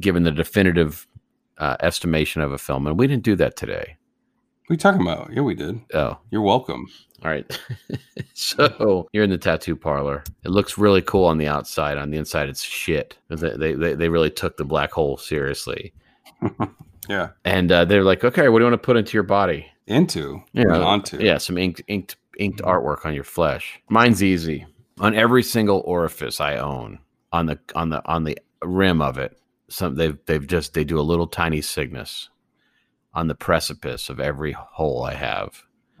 given 0.00 0.22
the 0.22 0.30
definitive 0.32 1.06
uh, 1.58 1.76
estimation 1.80 2.42
of 2.42 2.52
a 2.52 2.58
film, 2.58 2.86
and 2.86 2.98
we 2.98 3.06
didn't 3.06 3.24
do 3.24 3.34
that 3.36 3.56
today. 3.56 3.96
What 4.66 4.72
are 4.72 4.74
you 4.74 4.78
talking 4.78 5.00
about? 5.00 5.30
Yeah, 5.32 5.42
we 5.42 5.54
did. 5.54 5.80
Oh, 5.94 6.18
You're 6.30 6.42
welcome. 6.42 6.86
all 7.24 7.30
right. 7.30 7.46
so 8.34 9.08
you're 9.12 9.22
in 9.24 9.30
the 9.30 9.38
tattoo 9.38 9.76
parlor. 9.76 10.24
It 10.44 10.48
looks 10.50 10.76
really 10.76 11.02
cool 11.02 11.24
on 11.24 11.38
the 11.38 11.46
outside. 11.46 11.98
On 11.98 12.10
the 12.10 12.18
inside, 12.18 12.48
it's 12.48 12.62
shit. 12.62 13.16
They 13.28 13.74
they 13.74 13.94
they 13.94 14.08
really 14.08 14.30
took 14.30 14.56
the 14.56 14.64
black 14.64 14.90
hole 14.92 15.16
seriously, 15.16 15.92
Yeah. 17.08 17.28
and 17.44 17.70
uh, 17.70 17.84
they're 17.84 18.02
like, 18.02 18.24
okay, 18.24 18.48
what 18.48 18.58
do 18.58 18.64
you 18.64 18.70
want 18.70 18.82
to 18.82 18.86
put 18.86 18.96
into 18.96 19.14
your 19.14 19.22
body? 19.22 19.66
Into. 19.86 20.42
Yeah, 20.52 20.64
Yeah. 20.68 20.78
Onto. 20.78 21.18
Yeah, 21.22 21.38
some 21.38 21.56
inked 21.58 21.82
inked 21.86 22.16
inked 22.38 22.60
artwork 22.62 23.06
on 23.06 23.14
your 23.14 23.24
flesh. 23.24 23.80
Mine's 23.88 24.22
easy. 24.22 24.66
On 25.00 25.14
every 25.14 25.42
single 25.42 25.82
orifice 25.84 26.40
I 26.40 26.56
own, 26.56 27.00
on 27.32 27.46
the 27.46 27.58
on 27.74 27.90
the 27.90 28.06
on 28.06 28.24
the 28.24 28.38
rim 28.62 29.02
of 29.02 29.18
it, 29.18 29.38
some 29.68 29.94
they've 29.94 30.18
they've 30.26 30.46
just 30.46 30.74
they 30.74 30.84
do 30.84 30.98
a 30.98 31.02
little 31.02 31.26
tiny 31.26 31.60
cygnus 31.60 32.30
on 33.12 33.28
the 33.28 33.34
precipice 33.34 34.08
of 34.08 34.20
every 34.20 34.52
hole 34.52 35.04
I 35.04 35.14
have. 35.14 35.62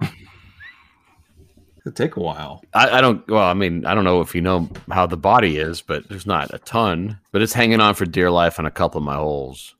It'll 1.80 1.92
take 1.92 2.16
a 2.16 2.20
while. 2.20 2.64
I, 2.74 2.98
I 2.98 3.00
don't 3.00 3.26
well, 3.28 3.44
I 3.44 3.54
mean, 3.54 3.86
I 3.86 3.94
don't 3.94 4.04
know 4.04 4.20
if 4.20 4.34
you 4.34 4.40
know 4.40 4.68
how 4.90 5.06
the 5.06 5.16
body 5.16 5.58
is, 5.58 5.82
but 5.82 6.08
there's 6.08 6.26
not 6.26 6.52
a 6.52 6.58
ton. 6.58 7.18
But 7.32 7.42
it's 7.42 7.52
hanging 7.52 7.80
on 7.80 7.94
for 7.94 8.06
dear 8.06 8.30
life 8.30 8.58
on 8.58 8.66
a 8.66 8.70
couple 8.70 8.98
of 8.98 9.04
my 9.04 9.16
holes. 9.16 9.74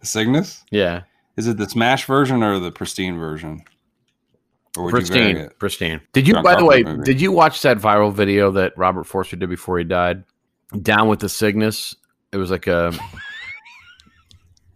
The 0.00 0.06
Cygnus? 0.06 0.64
Yeah. 0.70 1.02
Is 1.36 1.46
it 1.46 1.56
the 1.56 1.68
Smash 1.68 2.04
version 2.04 2.42
or 2.42 2.58
the 2.58 2.70
pristine 2.70 3.18
version? 3.18 3.62
Or 3.62 3.62
would 3.62 3.62
you 3.62 3.62
vary 3.62 4.63
Pristine. 4.74 5.36
it? 5.36 5.58
Pristine. 5.58 6.00
Did 6.12 6.26
you 6.26 6.34
John 6.34 6.42
by 6.42 6.56
the 6.56 6.64
way, 6.64 6.82
movie. 6.82 7.04
did 7.04 7.20
you 7.20 7.30
watch 7.30 7.62
that 7.62 7.78
viral 7.78 8.12
video 8.12 8.50
that 8.52 8.76
Robert 8.76 9.04
Forster 9.04 9.36
did 9.36 9.48
before 9.48 9.78
he 9.78 9.84
died? 9.84 10.24
Down 10.82 11.08
with 11.08 11.20
the 11.20 11.28
Cygnus. 11.28 11.94
It 12.32 12.38
was 12.38 12.50
like 12.50 12.66
a 12.66 12.92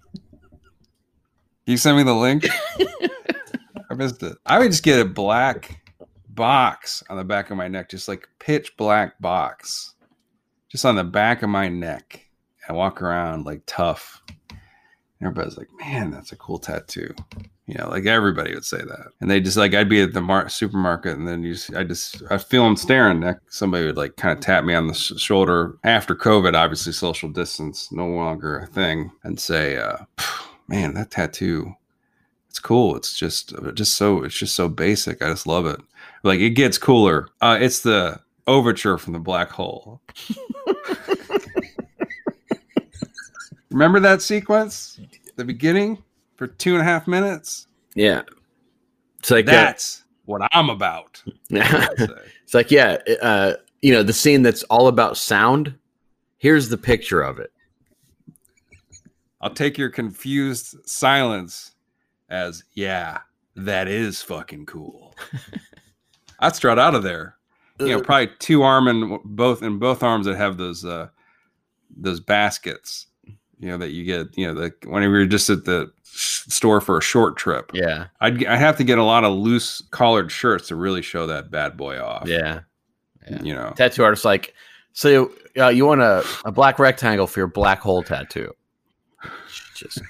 you 1.67 1.77
send 1.77 1.97
me 1.97 2.05
the 2.05 2.15
link? 2.15 2.47
I 3.91 3.95
missed 3.95 4.23
it. 4.23 4.37
I 4.47 4.61
would 4.61 4.71
just 4.71 4.85
get 4.85 5.01
a 5.01 5.05
black 5.05 5.83
box 6.29 7.03
on 7.11 7.17
the 7.17 7.25
back 7.25 7.51
of 7.51 7.57
my 7.57 7.67
neck, 7.67 7.91
just 7.91 8.07
like 8.07 8.29
pitch 8.39 8.77
black 8.77 9.21
box, 9.21 9.95
just 10.69 10.85
on 10.85 10.95
the 10.95 11.03
back 11.03 11.43
of 11.43 11.51
my 11.51 11.69
neck, 11.69 12.29
and 12.69 12.77
walk 12.77 13.03
around 13.03 13.47
like 13.47 13.63
tough. 13.67 14.23
Everybody's 15.21 15.59
like, 15.59 15.67
"Man, 15.81 16.13
that's 16.13 16.31
a 16.31 16.37
cool 16.37 16.61
tattoo." 16.61 17.13
You 17.69 17.75
know, 17.75 17.91
like 17.91 18.07
everybody 18.07 18.55
would 18.55 18.65
say 18.65 18.79
that. 18.79 19.09
And 19.21 19.31
they 19.31 19.41
just 19.41 19.59
like, 19.59 19.75
I'd 19.75 19.91
be 19.91 20.01
at 20.01 20.15
the 20.15 20.23
mar- 20.23 20.49
supermarket 20.49 21.19
and 21.19 21.29
then 21.29 21.43
you 21.43 21.53
just, 21.53 21.75
I 21.75 21.85
just, 21.85 22.23
I 22.31 22.39
feel 22.39 22.65
them 22.65 22.77
staring. 22.77 23.21
Like, 23.21 23.41
Somebody 23.51 23.85
would 23.85 23.99
like 23.99 24.17
kind 24.17 24.37
of 24.37 24.43
tap 24.43 24.65
me 24.65 24.73
on 24.73 24.87
the 24.87 24.95
sh- 24.95 25.13
shoulder 25.19 25.77
after 25.85 26.15
COVID, 26.15 26.55
obviously 26.55 26.95
social 26.95 27.29
distance, 27.29 27.93
no 27.93 28.07
longer 28.09 28.61
a 28.61 28.67
thing, 28.67 29.11
and 29.23 29.39
say, 29.39 29.77
uh, 29.77 29.99
man, 30.67 30.95
that 30.95 31.11
tattoo, 31.11 31.75
it's 32.49 32.59
cool. 32.59 32.97
It's 32.97 33.19
just, 33.19 33.53
just 33.75 33.99
so, 33.99 34.25
it's 34.25 34.39
just 34.39 34.57
so 34.57 34.71
basic. 34.71 35.21
I 35.21 35.29
just 35.29 35.47
love 35.47 35.67
it. 35.67 35.79
Like 36.23 36.41
it 36.41 36.51
gets 36.51 36.79
cooler. 36.79 37.29
Uh, 37.43 37.59
it's 37.61 37.81
the 37.81 38.19
overture 38.47 38.97
from 38.97 39.13
the 39.13 39.19
black 39.19 39.51
hole. 39.51 40.01
Remember 43.71 44.01
that 44.01 44.23
sequence? 44.23 44.99
The 45.37 45.45
beginning 45.45 46.03
for 46.39 46.47
two 46.47 46.73
and 46.73 46.81
a 46.81 46.85
half 46.85 47.07
minutes? 47.07 47.67
Yeah. 47.95 48.23
It's 49.19 49.31
like 49.31 49.47
uh, 49.49 49.53
That's 49.53 50.05
what 50.25 50.41
I'm 50.53 50.71
about. 50.71 51.23
It's 51.51 52.55
like 52.55 52.71
yeah, 52.71 52.97
uh, 53.21 53.55
you 53.83 53.93
know, 53.93 54.03
the 54.03 54.15
scene 54.15 54.43
that's 54.43 54.63
all 54.65 54.89
about 54.89 55.19
sound. 55.19 55.75
Here's 56.39 56.71
the 56.71 56.79
picture 56.79 57.21
of 57.21 57.39
it. 57.39 57.53
I'll 59.43 59.53
take 59.53 59.77
your 59.77 59.91
confused 59.91 60.77
silence 60.89 61.73
as, 62.31 62.65
yeah, 62.73 63.19
that 63.55 63.87
is 63.87 64.23
fucking 64.23 64.65
cool. 64.65 65.15
I'd 66.41 66.57
strut 66.57 66.79
out 66.79 66.95
of 66.95 67.03
there. 67.03 67.37
You 67.81 67.89
know, 67.89 68.01
probably 68.01 68.31
two 68.39 68.63
arm 68.63 68.89
and 68.89 69.21
both 69.25 69.63
in 69.63 69.79
both 69.79 70.03
arms 70.03 70.25
that 70.25 70.37
have 70.37 70.57
those 70.57 70.85
uh 70.85 71.09
those 71.95 72.21
baskets. 72.21 73.08
You 73.59 73.69
know 73.69 73.79
that 73.79 73.91
you 73.91 74.05
get. 74.05 74.37
You 74.37 74.49
know, 74.49 74.55
the 74.55 74.73
whenever 74.87 75.17
you're 75.17 75.27
just 75.27 75.51
at 75.51 75.65
the 75.65 75.91
store 76.05 76.81
for 76.81 76.99
a 76.99 77.03
short 77.03 77.37
trip. 77.37 77.71
Yeah. 77.73 78.07
I'd 78.21 78.45
I 78.47 78.57
have 78.57 78.77
to 78.79 78.85
get 78.85 78.99
a 78.99 79.05
lot 79.05 79.25
of 79.25 79.33
loose 79.35 79.83
collared 79.91 80.33
shirts 80.33 80.69
to 80.69 80.77
really 80.77 81.03
show 81.03 81.27
that 81.27 81.51
bad 81.51 81.77
boy 81.77 82.01
off. 82.01 82.27
Yeah. 82.27 82.61
Yeah. 83.31 83.43
You 83.43 83.55
know. 83.55 83.73
Tattoo 83.77 84.05
artist 84.05 84.25
like, 84.25 84.55
so 84.93 85.33
uh, 85.59 85.69
you 85.69 85.87
want 85.87 86.01
a, 86.01 86.25
a 86.45 86.53
black 86.53 86.79
rectangle 86.79 87.27
for 87.27 87.41
your 87.41 87.47
black 87.47 87.81
hole 87.81 88.03
tattoo? 88.03 88.53
Just 89.75 90.01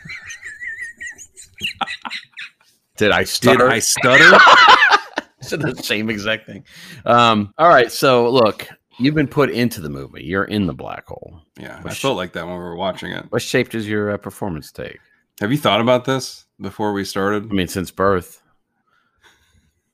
did 2.97 3.13
I 3.13 3.21
Did 3.21 3.29
stutter? 3.29 3.69
I 3.69 3.79
stutter? 3.79 4.39
said 5.41 5.61
the 5.61 5.75
same 5.83 6.11
exact 6.11 6.47
thing. 6.47 6.65
Um, 7.05 7.55
all 7.59 7.69
right, 7.69 7.91
so 7.91 8.31
look, 8.31 8.69
you've 8.99 9.15
been 9.15 9.29
put 9.29 9.51
into 9.51 9.81
the 9.81 9.89
movie. 9.89 10.25
You're 10.25 10.45
in 10.45 10.67
the 10.67 10.75
black 10.75 11.07
hole. 11.07 11.41
yeah, 11.59 11.81
I 11.85 11.95
felt 11.95 12.17
like 12.17 12.33
that 12.33 12.45
when 12.47 12.55
we 12.55 12.61
were 12.61 12.77
watching 12.77 13.13
it. 13.13 13.27
What 13.31 13.43
shape 13.43 13.71
does 13.71 13.89
your 13.89 14.11
uh, 14.13 14.17
performance 14.17 14.71
take? 14.73 14.99
Have 15.41 15.53
you 15.53 15.59
thought 15.59 15.81
about 15.81 16.05
this 16.05 16.47
before 16.61 16.93
we 16.93 17.05
started? 17.05 17.45
I 17.51 17.55
mean, 17.55 17.69
since 17.69 17.91
birth. 17.91 18.43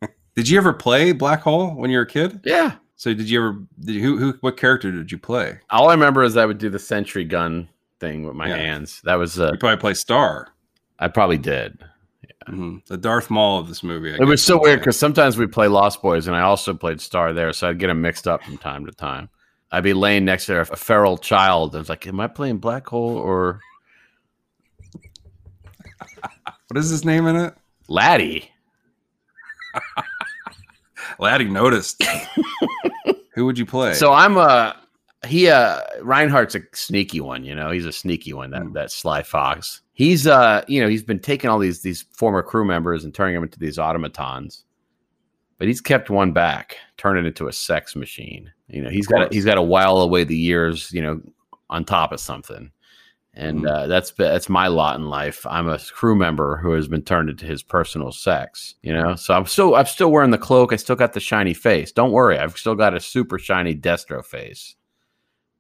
Did 0.35 0.49
you 0.49 0.59
ever 0.59 0.73
play 0.73 1.13
Black 1.13 1.43
Hole 1.43 1.75
when 1.75 1.91
you 1.91 1.99
were 1.99 2.05
a 2.05 2.07
kid? 2.09 2.41
Yeah. 2.45 2.77
So 2.97 3.13
did 3.13 3.29
you 3.29 3.39
ever? 3.41 3.59
Did 3.81 3.97
you, 3.97 4.03
who? 4.03 4.17
Who? 4.19 4.39
What 4.41 4.57
character 4.57 4.91
did 4.93 5.11
you 5.13 5.19
play? 5.19 5.59
All 5.71 5.89
I 5.91 5.95
remember 5.95 6.23
is 6.23 6.37
I 6.37 6.47
would 6.47 6.59
do 6.59 6.71
the 6.71 6.79
sentry 6.79 7.25
gun 7.25 7.69
thing 8.01 8.25
with 8.25 8.35
my 8.37 8.49
Yeah. 8.49 8.57
hands. 8.57 9.01
That 9.05 9.17
was 9.17 9.39
uh, 9.39 9.51
You 9.53 9.59
probably 9.59 9.81
play 9.81 9.95
Star, 9.95 10.49
I 10.99 11.09
probably 11.09 11.37
did. 11.37 11.79
Mhm. 12.49 12.85
the 12.87 12.97
Darth 12.97 13.31
Maul 13.31 13.59
of 13.61 13.69
this 13.69 13.83
movie. 13.83 14.13
I 14.13 14.17
It 14.17 14.25
was 14.25 14.43
so 14.43 14.61
weird 14.61 14.81
because 14.81 14.99
sometimes 14.99 15.37
we 15.39 15.47
play 15.47 15.67
Lost 15.69 16.03
Boys, 16.03 16.27
and 16.27 16.37
I 16.37 16.43
also 16.43 16.75
played 16.75 17.01
Star 17.01 17.33
there, 17.33 17.53
so 17.53 17.69
I'd 17.69 17.79
get 17.79 17.87
them 17.89 18.01
mixed 18.03 18.29
up 18.29 18.43
from 18.45 18.59
time 18.59 18.85
to 18.87 18.93
time. 18.93 19.29
I'd 19.73 19.83
be 19.83 19.95
laying 19.95 20.25
next 20.25 20.47
to 20.47 20.61
a 20.61 20.65
feral 20.77 21.17
child. 21.19 21.75
I 21.75 21.79
was 21.79 21.89
like, 21.89 22.07
"Am 22.07 22.21
I 22.21 22.27
playing 22.27 22.59
Black 22.59 22.87
Hole 22.87 23.17
or 23.17 23.61
what 26.69 26.77
is 26.77 26.91
his 26.91 27.05
name 27.05 27.27
in 27.27 27.37
it? 27.37 27.55
Laddie?" 27.89 28.51
Laddie 31.19 31.49
noticed. 31.49 32.03
who 33.35 33.47
would 33.47 33.59
you 33.59 33.67
play? 33.67 33.95
So 33.95 34.13
I'm 34.13 34.37
a 34.37 34.77
he. 35.27 35.49
Uh, 35.49 35.81
Reinhardt's 36.03 36.55
a 36.55 36.61
sneaky 36.73 37.21
one. 37.21 37.45
You 37.45 37.55
know, 37.55 37.71
he's 37.71 37.87
a 37.87 37.93
sneaky 37.93 38.33
one. 38.33 38.51
That 38.51 38.63
Mm. 38.63 38.73
that 38.75 38.91
Sly 38.91 39.23
Fox. 39.23 39.83
He's 39.93 40.27
uh, 40.27 40.65
you 40.69 40.81
know, 40.83 40.89
he's 40.89 41.03
been 41.05 41.21
taking 41.21 41.51
all 41.51 41.59
these 41.59 41.83
these 41.83 42.03
former 42.13 42.43
crew 42.43 42.65
members 42.65 43.05
and 43.05 43.15
turning 43.15 43.35
them 43.35 43.45
into 43.45 43.59
these 43.59 43.79
automatons, 43.79 44.65
but 45.59 45.69
he's 45.69 45.81
kept 45.81 46.11
one 46.11 46.33
back, 46.33 46.77
turning 46.97 47.25
it 47.25 47.29
into 47.29 47.49
a 47.49 47.53
sex 47.53 47.95
machine. 47.97 48.51
You 48.69 48.83
know, 48.83 48.91
he's 48.91 49.07
got 49.07 49.33
he's 49.33 49.45
got 49.45 49.55
to 49.55 49.63
while 49.63 49.99
away 49.99 50.25
the 50.25 50.37
years. 50.37 50.91
You 50.93 51.03
know, 51.03 51.21
on 51.71 51.85
top 51.85 52.13
of 52.13 52.21
something. 52.21 52.71
And 53.37 53.63
Mhm. 53.63 53.69
uh, 53.69 53.87
that's 53.89 54.13
that's 54.13 54.49
my 54.49 54.69
lot 54.69 54.95
in 54.97 55.07
life. 55.09 55.45
I'm 55.47 55.69
a 55.69 55.79
crew 55.79 56.15
member 56.15 56.57
who 56.59 56.71
has 56.73 56.87
been 56.87 57.03
turned 57.03 57.29
into 57.29 57.45
his 57.47 57.65
personal 57.65 58.13
sex. 58.13 58.77
You 58.83 58.93
know, 58.95 59.17
so 59.17 59.35
I'm 59.35 59.47
still 59.47 59.75
I'm 59.75 59.87
still 59.87 60.13
wearing 60.13 60.31
the 60.31 60.39
cloak. 60.39 60.73
I 60.73 60.77
still 60.77 60.95
got 60.95 61.15
the 61.15 61.21
shiny 61.21 61.53
face. 61.53 61.91
Don't 61.91 62.13
worry, 62.13 62.39
I've 62.39 62.57
still 62.57 62.77
got 62.77 62.95
a 62.95 63.01
super 63.01 63.39
shiny 63.41 63.75
Destro 63.75 64.25
face. 64.25 64.77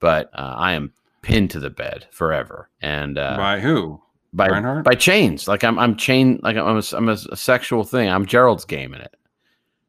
But 0.00 0.30
uh, 0.34 0.54
I 0.56 0.72
am 0.72 0.92
pinned 1.22 1.50
to 1.52 1.60
the 1.60 1.70
bed 1.70 2.06
forever, 2.10 2.68
and 2.80 3.18
uh, 3.18 3.36
by 3.36 3.60
who? 3.60 4.00
by 4.32 4.48
Reinhardt? 4.48 4.84
by 4.84 4.94
chains. 4.94 5.48
Like 5.48 5.64
I'm 5.64 5.78
I'm 5.78 5.96
chained. 5.96 6.40
Like 6.42 6.56
I'm 6.56 6.78
a, 6.78 6.82
I'm 6.96 7.08
a, 7.08 7.16
sexual 7.36 7.84
thing. 7.84 8.08
I'm 8.08 8.26
Gerald's 8.26 8.64
game 8.64 8.92
in 8.94 9.00
it 9.00 9.14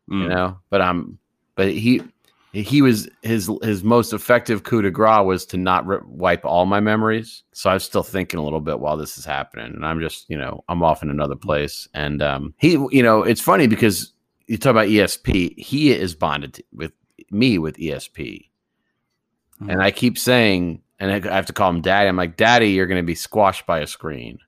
you 0.08 0.18
Mm. 0.18 0.30
know. 0.30 0.58
But 0.70 0.82
I'm 0.82 1.20
but 1.56 1.72
he 1.72 2.02
he 2.52 2.82
was 2.82 3.10
his 3.22 3.52
his 3.64 3.84
most 3.84 4.14
effective 4.14 4.64
coup 4.64 4.82
de 4.82 4.92
grace 4.92 5.26
was 5.26 5.46
to 5.48 5.58
not 5.58 5.86
ri 5.86 6.00
wipe 6.06 6.46
all 6.46 6.66
my 6.66 6.80
memories. 6.80 7.44
So 7.54 7.70
I 7.70 7.74
was 7.74 7.84
still 7.84 8.04
thinking 8.04 8.40
a 8.40 8.44
little 8.44 8.62
bit 8.62 8.80
while 8.80 8.98
this 8.98 9.18
is 9.18 9.26
happening, 9.26 9.74
and 9.74 9.86
I'm 9.86 10.00
just 10.00 10.30
you 10.30 10.38
know 10.38 10.64
I'm 10.70 10.84
off 10.84 11.04
in 11.04 11.10
another 11.10 11.36
place. 11.36 11.88
And 11.94 12.22
um, 12.22 12.54
he 12.58 12.72
you 12.92 13.04
know 13.04 13.24
it's 13.24 13.42
funny 13.42 13.68
because 13.68 14.14
you 14.48 14.58
talk 14.58 14.72
about 14.72 14.88
ESP. 14.88 15.58
He 15.58 15.92
is 15.92 16.16
bonded 16.16 16.56
to, 16.56 16.64
with 16.74 16.92
me 17.32 17.58
with 17.58 17.78
ESP, 17.78 18.50
Hmm. 19.60 19.70
and 19.70 19.82
I 19.82 19.92
keep 19.92 20.18
saying, 20.18 20.82
and 21.00 21.12
I 21.12 21.34
have 21.36 21.46
to 21.48 21.54
call 21.54 21.70
him 21.70 21.82
Daddy. 21.82 22.08
I'm 22.10 22.18
like, 22.18 22.36
Daddy, 22.38 22.72
you're 22.72 22.88
going 22.88 23.02
to 23.02 23.06
be 23.06 23.16
squashed 23.16 23.66
by 23.66 23.80
a 23.80 23.88
screen. 23.88 24.40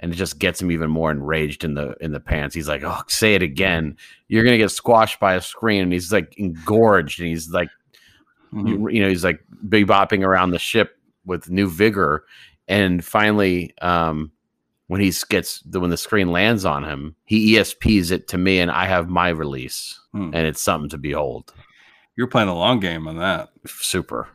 And 0.00 0.12
it 0.12 0.16
just 0.16 0.38
gets 0.40 0.60
him 0.60 0.70
even 0.72 0.90
more 0.90 1.10
enraged 1.12 1.62
in 1.64 1.74
the 1.74 1.94
in 2.00 2.10
the 2.10 2.18
pants. 2.18 2.56
He's 2.56 2.66
like, 2.68 2.82
"Oh, 2.82 3.02
say 3.06 3.36
it 3.36 3.42
again! 3.42 3.96
You're 4.26 4.42
gonna 4.42 4.58
get 4.58 4.72
squashed 4.72 5.20
by 5.20 5.34
a 5.34 5.40
screen." 5.40 5.80
And 5.84 5.92
he's 5.92 6.12
like 6.12 6.34
engorged, 6.38 7.20
and 7.20 7.28
he's 7.28 7.50
like, 7.50 7.68
Mhm. 8.52 8.68
you, 8.68 8.88
you 8.88 9.00
know, 9.00 9.08
he's 9.08 9.22
like 9.22 9.38
big 9.68 9.86
bopping 9.86 10.24
around 10.26 10.50
the 10.50 10.58
ship 10.58 10.98
with 11.24 11.50
new 11.50 11.68
vigor. 11.68 12.24
And 12.66 13.04
finally, 13.04 13.74
um, 13.80 14.32
when 14.88 15.00
he 15.00 15.12
gets 15.28 15.60
the 15.60 15.78
when 15.78 15.90
the 15.90 15.96
screen 15.96 16.32
lands 16.32 16.64
on 16.64 16.82
him, 16.82 17.14
he 17.24 17.54
ESPs 17.54 18.10
it 18.10 18.26
to 18.28 18.38
me, 18.38 18.58
and 18.58 18.72
I 18.72 18.86
have 18.86 19.08
my 19.08 19.28
release, 19.28 20.00
Hmm. 20.10 20.30
and 20.34 20.48
it's 20.48 20.60
something 20.60 20.90
to 20.90 20.98
behold. 20.98 21.54
You're 22.16 22.26
playing 22.26 22.48
a 22.48 22.56
long 22.56 22.80
game 22.80 23.06
on 23.06 23.18
that. 23.18 23.50
Super, 23.66 24.30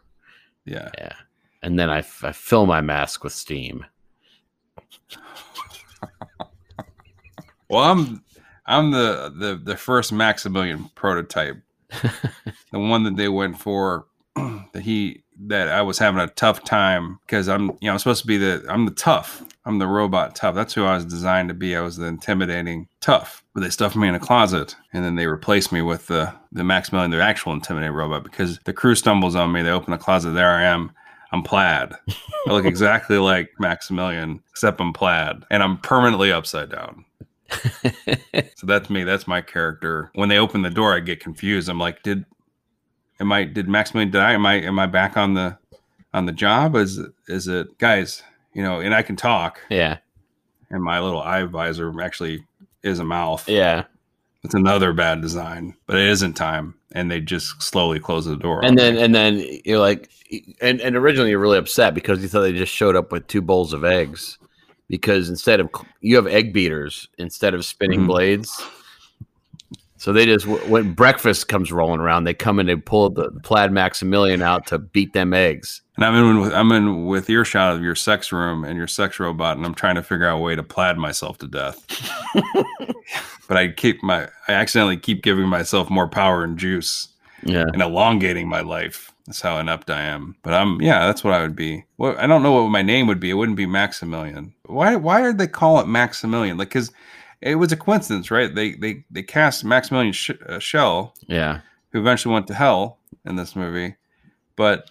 Yeah. 0.67 0.89
yeah. 0.97 1.13
And 1.63 1.79
then 1.79 1.89
I, 1.89 1.99
f- 1.99 2.23
I 2.23 2.31
fill 2.31 2.65
my 2.65 2.81
mask 2.81 3.23
with 3.23 3.33
steam. 3.33 3.85
Well, 7.69 7.83
I'm 7.83 8.23
I'm 8.65 8.91
the 8.91 9.31
the 9.35 9.59
the 9.61 9.75
first 9.75 10.13
Maximilian 10.13 10.89
prototype, 10.95 11.57
the 12.71 12.79
one 12.79 13.03
that 13.03 13.17
they 13.17 13.27
went 13.27 13.59
for. 13.59 14.07
that 14.35 14.83
he 14.83 15.23
that 15.45 15.69
I 15.69 15.81
was 15.81 15.99
having 15.99 16.19
a 16.19 16.27
tough 16.27 16.63
time 16.63 17.19
because 17.25 17.47
I'm 17.47 17.67
you 17.67 17.77
know 17.83 17.93
I'm 17.93 17.99
supposed 17.99 18.21
to 18.21 18.27
be 18.27 18.37
the 18.37 18.65
I'm 18.69 18.85
the 18.85 18.91
tough 18.91 19.43
I'm 19.67 19.79
the 19.79 19.87
robot 19.87 20.33
tough. 20.33 20.55
That's 20.55 20.73
who 20.73 20.85
I 20.85 20.95
was 20.95 21.03
designed 21.03 21.49
to 21.49 21.53
be. 21.53 21.75
I 21.75 21.81
was 21.81 21.97
the 21.97 22.05
intimidating 22.05 22.87
tough. 23.01 23.43
But 23.53 23.61
they 23.61 23.69
stuffed 23.69 23.97
me 23.97 24.07
in 24.07 24.15
a 24.15 24.19
closet 24.19 24.77
and 24.93 25.03
then 25.03 25.15
they 25.15 25.27
replaced 25.27 25.73
me 25.73 25.81
with 25.81 26.07
the 26.07 26.33
the 26.53 26.63
Maximilian, 26.63 27.11
the 27.11 27.21
actual 27.21 27.51
intimidating 27.51 27.93
robot. 27.93 28.23
Because 28.23 28.59
the 28.59 28.71
crew 28.71 28.95
stumbles 28.95 29.35
on 29.35 29.51
me, 29.51 29.61
they 29.61 29.69
open 29.69 29.91
the 29.91 29.97
closet. 29.97 30.31
There 30.31 30.49
I 30.49 30.63
am. 30.63 30.93
I'm 31.33 31.43
plaid. 31.43 31.91
I 32.47 32.53
look 32.53 32.65
exactly 32.65 33.17
like 33.17 33.49
Maximilian, 33.59 34.41
except 34.49 34.79
I'm 34.79 34.93
plaid, 34.93 35.43
and 35.51 35.61
I'm 35.61 35.77
permanently 35.79 36.31
upside 36.31 36.71
down. 36.71 37.03
So 38.55 38.65
that's 38.65 38.89
me. 38.89 39.03
That's 39.03 39.27
my 39.27 39.41
character. 39.41 40.09
When 40.15 40.29
they 40.29 40.39
open 40.39 40.63
the 40.63 40.71
door, 40.71 40.95
I 40.95 40.99
get 40.99 41.19
confused. 41.19 41.69
I'm 41.69 41.79
like, 41.79 42.01
did 42.01 42.25
am 43.19 43.31
I 43.31 43.43
did 43.43 43.67
Maximilian 43.67 44.11
die? 44.11 44.33
Am 44.33 44.45
I 44.45 44.55
am 44.55 44.79
I 44.79 44.85
back 44.87 45.17
on 45.17 45.33
the 45.33 45.57
on 46.13 46.25
the 46.25 46.31
job? 46.31 46.75
Is 46.75 46.99
is 47.27 47.47
it 47.47 47.77
guys? 47.77 48.23
You 48.53 48.63
know, 48.63 48.79
and 48.79 48.93
I 48.95 49.03
can 49.03 49.15
talk, 49.15 49.59
yeah, 49.69 49.97
and 50.71 50.81
my 50.83 50.99
little 50.99 51.21
eye 51.21 51.43
visor 51.43 51.93
actually 52.01 52.43
is 52.83 52.99
a 52.99 53.03
mouth. 53.03 53.47
yeah. 53.47 53.83
It's 54.43 54.53
another 54.53 54.93
bad 54.93 55.21
design, 55.21 55.75
but 55.87 55.97
it 55.97 56.07
isn't 56.07 56.33
time, 56.33 56.75
and 56.93 57.11
they 57.11 57.19
just 57.19 57.61
slowly 57.61 57.99
close 57.99 58.25
the 58.25 58.35
door. 58.37 58.63
And 58.63 58.77
then 58.77 58.95
me. 58.95 59.01
and 59.03 59.13
then 59.13 59.43
you're 59.65 59.79
like, 59.79 60.09
and 60.61 60.79
and 60.79 60.95
originally 60.95 61.31
you're 61.31 61.39
really 61.39 61.57
upset 61.57 61.93
because 61.93 62.21
you 62.21 62.27
thought 62.29 62.41
they 62.41 62.53
just 62.53 62.71
showed 62.73 62.95
up 62.95 63.11
with 63.11 63.27
two 63.27 63.41
bowls 63.41 63.73
of 63.73 63.83
eggs, 63.83 64.37
because 64.87 65.27
instead 65.27 65.59
of 65.59 65.69
you 66.01 66.15
have 66.15 66.27
egg 66.27 66.53
beaters 66.53 67.09
instead 67.17 67.53
of 67.53 67.65
spinning 67.65 68.01
Mhm. 68.01 68.07
blades. 68.07 68.61
So 69.97 70.13
they 70.13 70.25
just 70.25 70.45
when 70.45 70.93
breakfast 70.93 71.47
comes 71.47 71.71
rolling 71.71 71.99
around, 71.99 72.23
they 72.23 72.33
come 72.33 72.59
in 72.59 72.69
and 72.69 72.77
they 72.77 72.81
pull 72.81 73.09
the 73.09 73.31
plaid 73.43 73.71
Maximilian 73.71 74.43
out 74.43 74.67
to 74.67 74.77
beat 74.77 75.13
them 75.13 75.33
eggs. 75.33 75.81
And 75.95 76.05
I'm 76.05 76.13
in 76.13 76.39
with 76.39 76.53
I'm 76.53 76.71
in 76.71 77.07
with 77.07 77.29
earshot 77.29 77.75
of 77.75 77.81
your 77.81 77.95
sex 77.95 78.31
room 78.31 78.63
and 78.63 78.77
your 78.77 78.87
sex 78.87 79.19
robot, 79.19 79.57
and 79.57 79.65
I'm 79.65 79.73
trying 79.73 79.95
to 79.95 80.03
figure 80.03 80.27
out 80.27 80.37
a 80.37 80.41
way 80.41 80.55
to 80.55 80.61
plaid 80.61 80.97
myself 80.97 81.39
to 81.39 81.47
death. 81.47 81.83
but 83.47 83.57
I 83.57 83.69
keep 83.69 84.03
my 84.03 84.27
I 84.47 84.53
accidentally 84.53 84.97
keep 84.97 85.23
giving 85.23 85.47
myself 85.47 85.89
more 85.89 86.07
power 86.07 86.43
and 86.43 86.59
juice 86.59 87.07
Yeah, 87.43 87.65
and 87.73 87.81
elongating 87.81 88.47
my 88.47 88.61
life. 88.61 89.11
That's 89.25 89.41
how 89.41 89.57
inept 89.57 89.89
I 89.89 90.03
am. 90.03 90.35
But 90.43 90.53
I'm 90.53 90.79
yeah, 90.79 91.07
that's 91.07 91.23
what 91.23 91.33
I 91.33 91.41
would 91.41 91.55
be. 91.55 91.85
Well, 91.97 92.15
I 92.19 92.27
don't 92.27 92.43
know 92.43 92.51
what 92.51 92.69
my 92.69 92.83
name 92.83 93.07
would 93.07 93.19
be. 93.19 93.31
It 93.31 93.33
wouldn't 93.33 93.57
be 93.57 93.65
Maximilian. 93.65 94.53
Why 94.67 94.95
why 94.95 95.23
did 95.23 95.39
they 95.39 95.47
call 95.47 95.79
it 95.79 95.87
Maximilian? 95.87 96.57
Like 96.57 96.69
because 96.69 96.91
it 97.41 97.55
was 97.55 97.71
a 97.71 97.77
coincidence, 97.77 98.31
right? 98.31 98.53
They 98.53 98.73
they 98.75 99.03
they 99.11 99.23
cast 99.23 99.63
Maximilian 99.63 100.13
Sh- 100.13 100.31
uh, 100.47 100.59
Schell, 100.59 101.13
yeah. 101.27 101.61
who 101.91 101.99
eventually 101.99 102.33
went 102.33 102.47
to 102.47 102.53
hell 102.53 102.99
in 103.25 103.35
this 103.35 103.55
movie, 103.55 103.95
but 104.55 104.89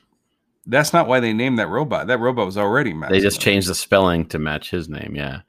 that's 0.66 0.92
not 0.92 1.06
why 1.06 1.20
they 1.20 1.32
named 1.32 1.58
that 1.58 1.68
robot. 1.68 2.06
That 2.08 2.18
robot 2.18 2.46
was 2.46 2.56
already 2.58 2.92
They 3.08 3.20
just 3.20 3.40
changed 3.40 3.68
the 3.68 3.74
spelling 3.74 4.26
to 4.26 4.38
match 4.38 4.70
his 4.70 4.88
name. 4.88 5.14
Yeah, 5.14 5.40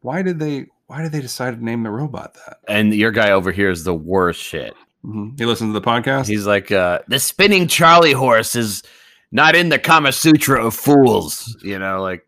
Why 0.00 0.22
did 0.22 0.38
they? 0.38 0.66
Why 0.86 1.02
did 1.02 1.12
they 1.12 1.20
decide 1.20 1.54
to 1.58 1.64
name 1.64 1.82
the 1.84 1.90
robot 1.90 2.34
that? 2.34 2.58
and 2.68 2.92
your 2.94 3.10
guy 3.12 3.30
over 3.30 3.50
here 3.52 3.70
is 3.70 3.84
the 3.84 3.94
worst 3.94 4.42
shit. 4.42 4.74
Mhm. 5.04 5.38
He 5.38 5.46
listens 5.46 5.70
to 5.70 5.80
the 5.80 5.86
podcast. 5.86 6.26
He's 6.28 6.46
like, 6.46 6.70
uh, 6.70 7.00
the 7.08 7.18
spinning 7.18 7.66
Charlie 7.66 8.12
horse 8.12 8.54
is 8.54 8.82
not 9.32 9.54
in 9.56 9.68
the 9.70 9.78
Kama 9.78 10.12
Sutra 10.12 10.64
of 10.66 10.74
fools. 10.74 11.56
You 11.62 11.78
know, 11.78 12.00
like 12.02 12.26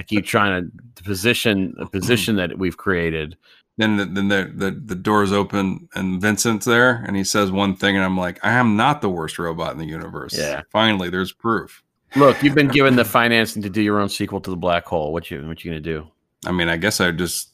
I 0.00 0.02
keep 0.02 0.24
trying 0.24 0.72
to 0.96 1.02
position 1.02 1.74
a 1.78 1.86
position 1.86 2.36
that 2.36 2.58
we've 2.58 2.78
created. 2.78 3.36
then 3.76 3.98
the, 3.98 4.06
then 4.06 4.28
the, 4.28 4.50
the 4.54 4.70
the 4.70 4.94
doors 4.94 5.30
open 5.30 5.90
and 5.94 6.18
Vincent's 6.22 6.64
there 6.64 7.04
and 7.06 7.16
he 7.16 7.22
says 7.22 7.52
one 7.52 7.76
thing 7.76 7.96
and 7.96 8.04
I'm 8.04 8.16
like, 8.16 8.42
I 8.42 8.52
am 8.52 8.76
not 8.76 9.02
the 9.02 9.10
worst 9.10 9.38
robot 9.38 9.72
in 9.72 9.78
the 9.78 9.84
universe. 9.84 10.38
Yeah. 10.38 10.62
Finally, 10.70 11.10
there's 11.10 11.32
proof. 11.32 11.82
Look, 12.16 12.42
you've 12.42 12.54
been 12.54 12.68
given 12.68 12.96
the 12.96 13.04
financing 13.04 13.60
to 13.60 13.68
do 13.68 13.82
your 13.82 14.00
own 14.00 14.08
sequel 14.08 14.40
to 14.40 14.50
the 14.50 14.56
Black 14.56 14.86
Hole. 14.86 15.12
What 15.12 15.30
you 15.30 15.46
what 15.46 15.62
you 15.62 15.70
gonna 15.70 15.82
do? 15.82 16.08
I 16.46 16.52
mean, 16.52 16.70
I 16.70 16.78
guess 16.78 16.98
I'd 16.98 17.18
just 17.18 17.50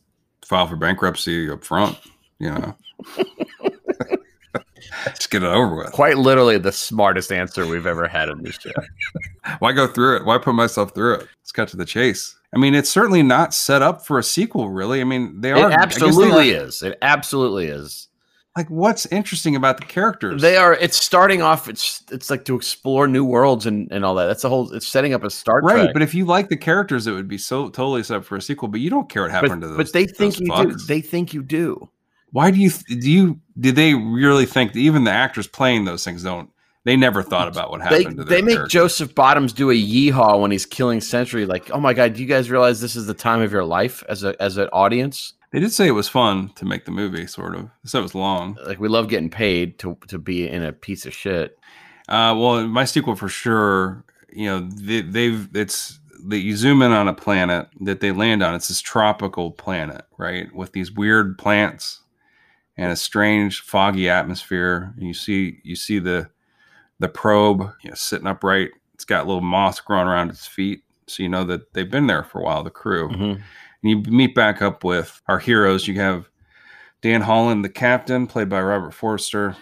file 0.47 0.69
for 0.69 0.77
bankruptcy 0.77 1.51
up 1.51 1.65
front, 1.65 1.99
you 2.39 2.53
know. 2.53 2.77
just 5.07 5.31
get 5.31 5.43
it 5.43 5.47
over 5.47 5.77
with. 5.77 5.93
Quite 5.93 6.19
literally, 6.19 6.59
the 6.59 6.73
smartest 6.73 7.33
answer 7.33 7.67
we've 7.67 7.87
ever 7.87 8.09
had 8.09 8.29
in 8.29 8.43
this 8.43 8.59
show. 8.59 8.71
Why 9.59 9.73
go 9.73 9.87
through 9.87 10.17
it? 10.17 10.25
Why 10.25 10.39
put 10.39 10.55
myself 10.55 10.95
through 10.95 11.15
it? 11.15 11.29
Let's 11.41 11.53
cut 11.53 11.69
to 11.69 11.77
the 11.77 11.85
chase. 11.85 12.37
I 12.55 12.59
mean, 12.59 12.75
it's 12.75 12.91
certainly 12.91 13.23
not 13.23 13.55
set 13.55 13.83
up 13.83 14.07
for 14.07 14.19
a 14.19 14.23
sequel, 14.23 14.71
really. 14.71 15.01
I 15.01 15.05
mean, 15.05 15.41
they 15.41 15.53
are 15.53 15.57
I 15.57 15.61
guess 15.61 15.99
they 15.99 16.07
absolutely 16.07 16.57
are- 16.57 16.65
is. 16.65 16.83
It 16.83 16.99
absolutely 17.03 17.67
is. 17.67 18.09
Like, 18.57 18.71
what's 18.71 19.05
interesting 19.07 19.55
about 19.55 19.79
the 19.79 19.85
characters? 19.85 20.41
They 20.41 20.57
are. 20.57 20.73
It's 20.73 20.97
starting 20.97 21.43
off. 21.43 21.69
It's 21.69 22.03
it's 22.11 22.31
like 22.31 22.47
to 22.47 22.57
explore 22.57 23.07
new 23.07 23.23
worlds 23.23 23.67
and 23.67 23.93
and 23.93 24.03
all 24.03 24.15
that. 24.15 24.27
That's 24.27 24.41
the 24.41 24.49
whole. 24.49 24.73
It's 24.73 24.89
setting 24.89 25.13
up 25.13 25.23
a 25.25 25.29
Star 25.29 25.61
right, 25.61 25.91
but 25.93 26.01
if 26.01 26.15
you 26.15 26.25
like 26.25 26.49
the 26.49 26.57
characters, 26.57 27.07
it 27.07 27.13
would 27.13 27.29
be 27.29 27.37
so 27.37 27.69
totally 27.69 28.03
set 28.03 28.17
up 28.17 28.25
for 28.25 28.37
a 28.37 28.41
sequel. 28.41 28.69
But 28.69 28.81
you 28.81 28.89
don't 28.89 29.11
care 29.11 29.23
what 29.23 29.33
but, 29.33 29.43
happened 29.43 29.61
to 29.61 29.69
those. 29.69 29.77
but 29.77 29.93
they 29.93 30.07
think 30.07 30.41
you 30.41 30.47
do. 30.47 30.73
They 30.73 31.03
think 31.03 31.35
you 31.35 31.43
do. 31.43 31.91
Why 32.31 32.51
do 32.51 32.59
you 32.59 32.71
do 32.71 33.11
you 33.11 33.41
do 33.59 33.73
they 33.73 33.95
really 33.95 34.47
think 34.47 34.73
that 34.73 34.79
even 34.79 35.05
the 35.05 35.11
actors 35.11 35.47
playing 35.47 35.85
those 35.85 36.05
things 36.05 36.23
don't? 36.23 36.51
They 36.85 36.97
never 36.97 37.21
thought 37.21 37.49
about 37.49 37.71
what 37.71 37.81
They 37.81 38.03
happened 38.03 38.19
to 38.19 38.25
their 38.25 38.37
they 38.37 38.43
make 38.43 38.55
characters. 38.55 38.73
Joseph 38.73 39.15
Bottoms 39.15 39.53
do 39.53 39.71
a 39.71 39.75
yeehaw 39.75 40.41
when 40.41 40.53
he's 40.53 40.65
killing 40.65 41.01
Century. 41.01 41.45
Like, 41.45 41.69
oh 41.73 41.81
my 41.81 41.93
god, 41.93 42.15
do 42.15 42.23
you 42.23 42.29
guys 42.29 42.49
realize 42.49 42.81
this 42.81 42.95
is 42.95 43.07
the 43.07 43.15
time 43.15 43.43
of 43.43 43.51
your 43.51 43.65
life 43.65 44.05
as 44.09 44.23
a 44.23 44.41
as 44.41 44.57
an 44.57 44.69
audience? 44.73 45.33
They 45.53 45.61
did 45.61 45.73
say 45.73 45.89
it 45.89 45.93
was 45.93 46.09
fun 46.09 46.51
to 46.57 46.65
make 46.65 46.85
the 46.85 46.91
movie, 46.91 47.27
sort 47.27 47.55
of. 47.55 47.63
They 47.63 47.89
said 47.89 48.01
it 48.01 48.03
was 48.03 48.15
long. 48.15 48.57
Like, 48.67 48.79
we 48.79 48.89
love 48.89 49.09
getting 49.09 49.31
paid 49.31 49.79
to 49.81 49.97
to 50.09 50.19
be 50.19 50.49
in 50.49 50.63
a 50.63 50.73
piece 50.73 51.07
of 51.07 51.15
shit. 51.15 51.59
Uh, 52.09 52.35
well, 52.39 52.67
my 52.67 52.85
sequel 52.85 53.17
for 53.17 53.29
sure. 53.29 54.05
You 54.31 54.47
know, 54.47 54.69
they, 54.69 55.01
they've 55.01 55.49
it's 55.57 55.99
that 56.29 56.39
you 56.39 56.57
zoom 56.57 56.83
in 56.83 56.93
on 56.93 57.09
a 57.09 57.15
planet 57.15 57.69
that 57.81 58.01
they 58.01 58.13
land 58.13 58.43
on. 58.43 58.55
It's 58.55 58.69
this 58.69 58.81
tropical 58.81 59.51
planet, 59.51 60.05
right, 60.19 60.55
with 60.55 60.73
these 60.73 60.93
weird 60.93 61.39
plants 61.39 62.01
and 62.77 62.93
a 62.93 62.97
strange 62.97 63.61
foggy 63.61 64.09
atmosphere. 64.09 64.93
And 64.97 65.07
you 65.07 65.15
see 65.15 65.61
you 65.65 65.77
see 65.77 65.99
the 65.99 66.29
the 66.99 67.09
probe 67.09 67.61
you 67.83 67.91
know, 67.91 67.95
sitting 67.95 68.27
upright. 68.27 68.71
It's 68.95 69.05
got 69.05 69.27
little 69.27 69.43
moss 69.43 69.81
growing 69.81 70.09
around 70.09 70.31
its 70.31 70.47
feet, 70.47 70.83
so 71.07 71.23
you 71.23 71.29
know 71.29 71.45
that 71.45 71.73
they've 71.75 71.91
been 71.91 72.07
there 72.07 72.25
for 72.25 72.41
a 72.41 72.45
while. 72.45 72.63
The 72.63 72.71
crew. 72.71 73.09
Mhm. 73.11 73.33
And 73.83 73.91
you 73.91 73.99
meet 74.11 74.35
back 74.35 74.63
up 74.63 74.83
with 74.85 75.21
our 75.29 75.39
heroes. 75.39 75.87
You 75.87 75.95
have 76.01 76.29
Dan 77.03 77.21
Holland, 77.23 77.65
the 77.65 77.69
captain, 77.69 78.27
played 78.27 78.49
by 78.49 78.61
Robert 78.63 78.93
Forster. 78.95 79.55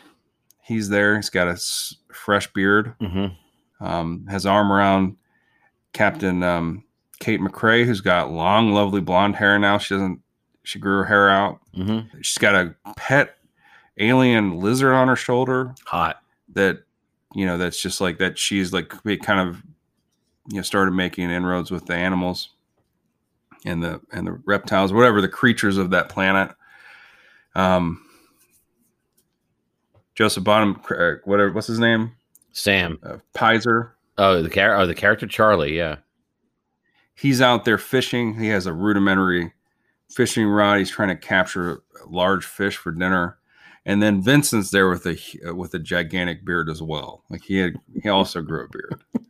He's 0.63 0.89
there. 0.89 1.17
He's 1.17 1.31
got 1.31 1.49
a 1.49 1.53
s- 1.53 1.97
fresh 2.13 2.51
beard. 2.53 2.95
Mhm. 3.03 3.37
Um, 3.81 4.27
has 4.31 4.47
arm 4.47 4.73
around 4.73 5.17
Captain 5.93 6.43
um, 6.43 6.85
Kate 7.21 7.41
McCrae, 7.41 7.85
who's 7.85 8.01
got 8.01 8.31
long, 8.31 8.73
lovely 8.73 9.01
blonde 9.01 9.37
hair 9.37 9.59
now. 9.59 9.79
She 9.79 9.95
doesn't. 9.95 10.21
She 10.65 10.79
grew 10.79 10.99
her 10.99 11.05
hair 11.05 11.31
out. 11.31 11.61
Mhm. 11.77 12.09
She's 12.25 12.39
got 12.39 12.55
a 12.55 12.75
pet 12.97 13.37
alien 13.99 14.59
lizard 14.61 14.93
on 14.93 15.07
her 15.09 15.15
shoulder 15.17 15.75
Hot. 15.87 16.21
that 16.55 16.83
you 17.35 17.47
know 17.47 17.57
that's 17.59 17.81
just 17.81 18.01
like 18.01 18.19
that. 18.19 18.39
She's 18.39 18.73
like 18.73 18.93
we 19.05 19.17
kind 19.17 19.49
of 19.49 19.63
you 20.49 20.57
know 20.57 20.63
started 20.63 20.93
making 20.93 21.31
inroads 21.31 21.71
with 21.71 21.87
the 21.87 21.95
animals 21.95 22.51
and 23.65 23.83
the 23.83 24.01
and 24.13 24.27
the 24.27 24.33
reptiles, 24.45 24.93
whatever 24.93 25.21
the 25.21 25.29
creatures 25.29 25.77
of 25.79 25.91
that 25.91 26.09
planet. 26.09 26.51
Um, 27.55 28.01
Joseph 30.15 30.45
Bottom, 30.45 30.81
uh, 30.91 31.15
whatever, 31.25 31.53
what's 31.53 31.67
his 31.67 31.79
name? 31.79 32.13
Sam. 32.53 32.99
Uh, 33.03 33.17
Pizer. 33.35 33.91
Oh, 34.17 34.43
the 34.43 34.49
char- 34.49 34.77
oh, 34.77 34.87
the 34.87 34.95
character 34.95 35.27
Charlie. 35.27 35.77
Yeah. 35.77 35.97
He's 37.17 37.41
out 37.41 37.65
there 37.65 37.79
fishing. 37.79 38.39
He 38.39 38.49
has 38.49 38.67
a 38.67 38.73
rudimentary 38.73 39.53
fishing 40.15 40.47
rod. 40.47 40.79
He's 40.79 40.91
trying 40.91 41.09
to 41.09 41.17
capture 41.17 41.83
large 42.09 42.45
fish 42.45 42.77
for 42.77 42.93
dinner. 42.93 43.39
And 43.87 44.03
then 44.03 44.23
Vincent's 44.23 44.71
there 44.71 44.89
with 44.89 45.07
a 45.07 45.19
uh, 45.47 45.55
with 45.55 45.75
a 45.75 45.79
gigantic 45.79 46.45
beard 46.45 46.71
as 46.71 46.81
well. 46.81 47.23
Like 47.29 47.43
he 47.43 47.59
had, 47.59 47.75
he 48.03 48.09
also 48.09 48.41
grew 48.41 48.65
a 48.65 48.69
beard. 48.69 49.03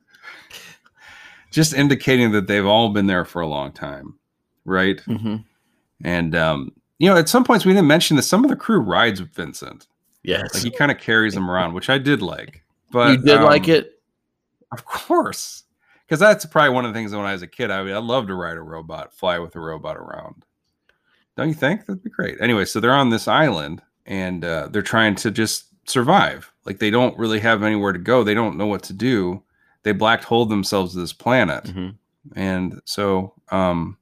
Just 1.51 1.75
indicating 1.75 2.33
that 2.33 2.47
they've 2.47 2.67
all 2.67 2.91
been 2.91 3.07
there 3.07 3.25
for 3.25 3.41
a 3.43 3.47
long 3.47 3.73
time, 3.73 4.19
right? 4.65 5.01
Mm-hmm. 5.07 5.37
And 6.05 6.37
um, 6.37 6.73
you 6.99 7.09
know, 7.09 7.17
at 7.17 7.29
some 7.29 7.45
points 7.45 7.65
we 7.65 7.73
didn't 7.73 7.89
mention 7.89 8.17
that 8.17 8.23
some 8.23 8.45
of 8.45 8.51
the 8.51 8.57
crew 8.57 8.79
rides 8.79 9.21
with 9.21 9.35
Vincent. 9.35 9.87
Yes. 10.23 10.55
Like 10.55 10.63
he 10.63 10.71
kind 10.71 10.91
of 10.91 10.99
carries 10.99 11.35
them 11.35 11.51
around, 11.51 11.75
which 11.75 11.91
I 11.91 11.99
did 11.99 12.23
like. 12.23 12.63
But 12.91 13.11
you 13.11 13.25
did 13.25 13.41
like 13.41 13.65
um, 13.65 13.75
it. 13.75 14.01
Of 14.73 14.85
course. 14.85 15.65
Because 16.07 16.21
that's 16.21 16.47
probably 16.47 16.71
one 16.71 16.85
of 16.85 16.93
the 16.93 16.99
things 16.99 17.13
when 17.13 17.25
I 17.25 17.33
was 17.33 17.43
a 17.43 17.47
kid, 17.47 17.71
I 17.71 17.83
mean, 17.83 17.95
I'd 17.95 18.05
love 18.05 18.27
to 18.27 18.35
ride 18.35 18.57
a 18.57 18.63
robot, 18.63 19.15
fly 19.15 19.39
with 19.39 19.57
a 19.57 19.61
robot 19.61 19.97
around. 19.97 20.45
Don't 21.37 21.49
you 21.49 21.55
think? 21.55 21.87
That'd 21.87 22.03
be 22.05 22.11
great. 22.11 22.41
Anyway, 22.41 22.65
so 22.65 22.79
they're 22.81 22.93
on 22.95 23.11
this 23.11 23.27
island 23.29 23.83
and 24.07 24.45
uh, 24.45 24.69
they're 24.71 24.83
trying 24.83 25.15
to 25.17 25.31
just 25.31 25.67
survive. 25.89 26.53
Like 26.65 26.79
they 26.79 26.91
don't 26.91 27.19
really 27.19 27.41
have 27.41 27.63
anywhere 27.63 27.93
to 27.93 27.99
go. 27.99 28.23
They 28.25 28.35
don't 28.35 28.57
know 28.57 28.67
what 28.67 28.83
to 28.85 28.93
do. 28.93 29.43
They 29.83 29.93
black 29.93 30.23
holed 30.25 30.49
themselves 30.49 30.93
to 30.95 31.01
this 31.01 31.13
planet. 31.13 31.65
Mhm. 31.65 31.97
And 32.37 32.81
so, 32.87 33.35
um, 33.51 33.99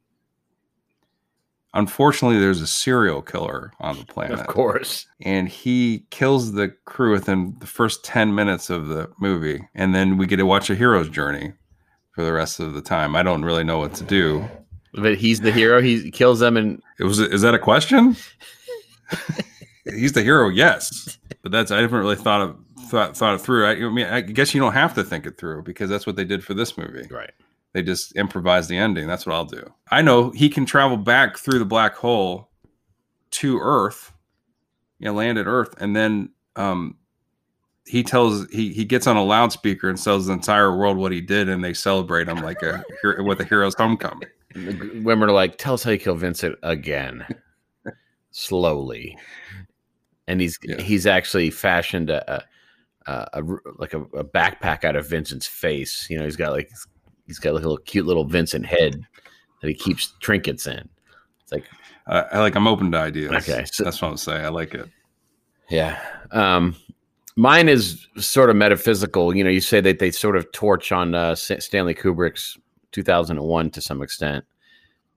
unfortunately, 1.74 2.38
there's 2.38 2.60
a 2.60 2.66
serial 2.66 3.22
killer 3.22 3.72
on 3.80 3.98
the 3.98 4.04
planet 4.04 4.38
Of 4.38 4.46
course. 4.46 5.06
and 5.22 5.48
he 5.48 6.06
kills 6.10 6.52
the 6.52 6.68
crew 6.84 7.12
within 7.12 7.56
the 7.60 7.66
first 7.66 8.04
10 8.04 8.34
minutes 8.34 8.70
of 8.70 8.88
the 8.88 9.10
movie 9.18 9.66
and 9.74 9.94
then 9.94 10.18
we 10.18 10.26
get 10.26 10.36
to 10.36 10.46
watch 10.46 10.68
a 10.70 10.74
hero's 10.74 11.09
journey 11.09 11.52
for 12.12 12.22
the 12.22 12.32
rest 12.32 12.60
of 12.60 12.74
the 12.74 12.82
time 12.82 13.16
i 13.16 13.22
don't 13.22 13.42
really 13.44 13.64
know 13.64 13.78
what 13.78 13.94
to 13.94 14.04
do 14.04 14.46
But 14.94 15.16
he's 15.16 15.40
the 15.40 15.52
hero. 15.52 15.81
He 15.81 16.10
kills 16.10 16.40
them 16.40 16.56
and 16.56 16.82
it 16.98 17.05
was 17.05 17.19
is 17.19 17.43
that 17.43 17.55
a 17.55 17.59
question 17.59 18.16
he's 19.85 20.12
the 20.12 20.23
hero 20.23 20.48
yes 20.48 21.19
but 21.43 21.52
that's 21.52 21.70
i 21.70 21.81
haven't 21.81 21.98
really 21.98 22.16
thought 22.16 22.40
of 22.40 22.56
thought, 22.89 23.16
thought 23.16 23.35
it 23.35 23.40
through 23.40 23.66
I, 23.66 23.73
I 23.73 23.89
mean 23.90 24.06
i 24.06 24.20
guess 24.20 24.55
you 24.55 24.60
don't 24.60 24.73
have 24.73 24.94
to 24.94 25.05
think 25.05 25.27
it 25.27 25.36
through 25.39 25.62
because 25.62 25.90
that's 25.90 26.06
what 26.06 26.16
they 26.16 26.24
did 26.24 26.44
for 26.44 26.55
this 26.55 26.78
movie 26.78 27.06
right. 27.10 27.32
they 27.73 27.82
just 27.82 28.12
improvise 28.16 28.69
the 28.69 28.77
ending. 28.77 29.06
That's 29.06 29.27
what 29.27 29.35
I'll 29.35 29.44
do. 29.44 29.73
I 29.90 30.02
know 30.02 30.31
he 30.31 30.48
can 30.48 30.66
travel 30.66 30.97
back 30.97 31.39
through 31.39 31.59
the 31.59 31.64
black 31.64 31.94
hole 31.94 32.51
to 33.32 33.59
Earth, 33.59 34.12
you 34.98 35.06
know, 35.06 35.14
land 35.14 35.39
at 35.39 35.47
Earth, 35.47 35.74
and 35.81 35.97
then 35.97 36.31
um, 36.56 36.97
he 37.86 38.02
tells 38.02 38.48
he 38.51 38.73
he 38.73 38.85
gets 38.85 39.06
on 39.06 39.16
a 39.16 39.24
loudspeaker 39.24 39.89
and 39.89 40.02
tells 40.02 40.27
the 40.27 40.32
entire 40.32 40.77
world 40.77 40.97
what 40.97 41.12
he 41.12 41.20
did, 41.20 41.48
and 41.48 41.64
they 41.64 41.74
celebrate 41.74 42.28
him 42.28 42.39
like 42.39 42.62
a 42.62 42.85
with 43.23 43.40
a 43.40 43.44
hero's 43.44 43.74
homecoming. 43.74 44.28
And 44.55 44.66
the 44.81 45.01
women 45.03 45.29
are 45.29 45.33
like, 45.33 45.59
"Tell 45.59 45.74
us 45.74 45.83
how 45.83 45.91
you 45.91 45.99
kill 45.99 46.15
Vincent 46.15 46.57
again, 46.62 47.27
slowly." 48.31 49.16
And 50.29 50.41
he's 50.41 50.59
Yeah. 50.62 50.81
he's 50.81 51.07
actually 51.07 51.51
fashioned 51.51 52.11
a, 52.11 52.35
a, 52.35 52.45
a, 53.12 53.29
a 53.35 53.43
like 53.79 53.95
a, 53.95 54.03
a 54.03 54.24
backpack 54.24 54.85
out 54.85 54.97
of 54.97 55.09
Vincent's 55.09 55.47
face. 55.47 56.07
You 56.09 56.19
know, 56.19 56.24
he's 56.24 56.37
got 56.37 56.53
like 56.53 56.70
he's 57.27 57.39
got 57.39 57.55
like 57.55 57.65
a 57.65 57.69
little 57.69 57.83
cute 57.85 58.07
little 58.07 58.24
Vincent 58.24 58.66
head 58.66 59.01
that 59.61 59.69
he 59.69 59.74
keeps 59.74 60.15
trinkets 60.20 60.66
in. 60.66 60.89
It's 61.43 61.53
like 61.53 61.65
Uh, 62.07 62.24
I 62.33 62.39
like 62.41 62.55
I'm 62.55 62.66
open 62.69 62.93
to 62.93 62.99
ideas. 62.99 63.33
Okay, 63.33 63.65
so- 63.70 63.85
that's 63.85 64.01
what 64.01 64.09
I'm 64.11 64.16
saying. 64.16 64.45
I 64.45 64.49
like 64.49 64.74
it. 64.74 64.89
Yeah. 65.70 66.01
Um, 66.33 66.77
mine 67.37 67.69
is 67.69 68.07
sort 68.19 68.51
of 68.51 68.57
metaphysical. 68.57 69.35
You 69.35 69.43
know, 69.45 69.51
you 69.51 69.61
say 69.61 69.81
that 69.81 69.99
they 69.99 70.11
sort 70.11 70.37
of 70.37 70.51
torch 70.53 70.93
on 70.93 71.15
uh, 71.15 71.35
Stanley 71.35 71.95
Kubrick's 71.95 72.59
2001 72.93 73.70
to 73.70 73.81
some 73.81 74.02
extent. 74.02 74.44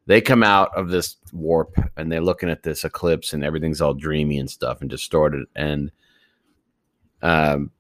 They 0.08 0.22
come 0.22 0.44
out 0.44 0.76
of 0.78 0.90
this 0.90 1.16
warp 1.34 1.76
and 1.98 2.12
they're 2.12 2.22
looking 2.22 2.50
at 2.50 2.64
this 2.64 2.84
eclipse 2.84 3.34
and 3.34 3.44
everything's 3.44 3.82
all 3.82 3.94
dreamy 3.94 4.38
and 4.38 4.50
stuff 4.50 4.82
and 4.82 4.90
distorted. 4.90 5.46
And 5.56 5.92
um, 7.22 7.72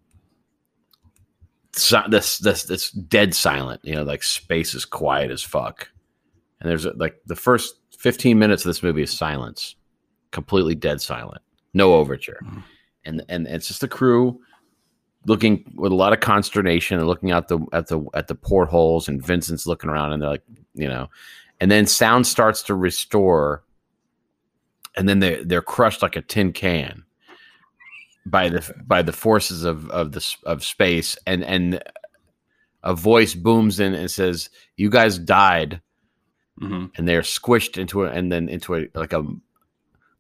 so, 1.73 2.01
this 2.09 2.38
this 2.39 2.63
this 2.63 2.91
dead 2.91 3.35
silent. 3.35 3.81
You 3.84 3.95
know, 3.95 4.03
like 4.03 4.23
space 4.23 4.73
is 4.73 4.85
quiet 4.85 5.30
as 5.31 5.41
fuck. 5.43 5.89
And 6.59 6.69
there's 6.69 6.85
like 6.85 7.22
the 7.26 7.35
first 7.35 7.76
15 7.99 8.39
minutes 8.39 8.63
of 8.63 8.69
this 8.69 8.81
movie 8.81 9.03
is 9.03 9.11
silence, 9.15 9.76
completely 10.31 10.73
dead 10.76 11.01
silent, 11.01 11.41
no 11.73 11.93
overture, 11.93 12.39
Mhm. 12.43 12.63
and 13.03 13.26
and 13.30 13.47
it's 13.47 13.67
just 13.67 13.81
the 13.81 13.88
crew 13.88 14.39
looking 15.26 15.72
with 15.76 15.91
a 15.91 15.95
lot 15.95 16.14
of 16.14 16.19
consternation 16.19 16.97
and 16.97 17.07
looking 17.07 17.31
out 17.31 17.47
the 17.47 17.60
at 17.73 17.88
the 17.88 18.03
at 18.14 18.27
the 18.27 18.35
portholes, 18.35 19.07
and 19.07 19.23
Vincent's 19.26 19.68
looking 19.68 19.89
around, 19.89 20.14
and 20.14 20.22
they're 20.22 20.30
like, 20.30 20.43
you 20.73 20.88
know, 20.88 21.10
and 21.60 21.72
then 21.72 21.85
sound 21.85 22.27
starts 22.27 22.61
to 22.64 22.76
restore, 22.76 23.64
and 24.95 25.10
then 25.10 25.19
they 25.19 25.43
they're 25.43 25.61
crushed 25.61 26.02
like 26.02 26.15
a 26.15 26.22
tin 26.22 26.53
can 26.53 27.03
by 28.26 28.49
the 28.49 28.73
by 28.85 29.02
the 29.02 29.14
forces 29.14 29.64
of 29.64 29.89
of 29.89 30.11
the 30.11 30.35
of 30.45 30.64
space, 30.64 31.18
and 31.26 31.43
and 31.43 31.81
a 32.84 32.93
voice 32.93 33.34
booms 33.34 33.80
in 33.80 33.93
and 33.93 34.10
says, 34.11 34.49
"You 34.77 34.89
guys 34.89 35.18
died." 35.18 35.81
Mhm. 36.61 36.89
and 36.95 37.06
they're 37.06 37.22
squished 37.22 37.77
into 37.77 38.03
it, 38.03 38.15
and 38.15 38.31
then 38.31 38.47
into 38.47 38.76
a 38.76 38.88
like 38.93 39.11
a 39.11 39.26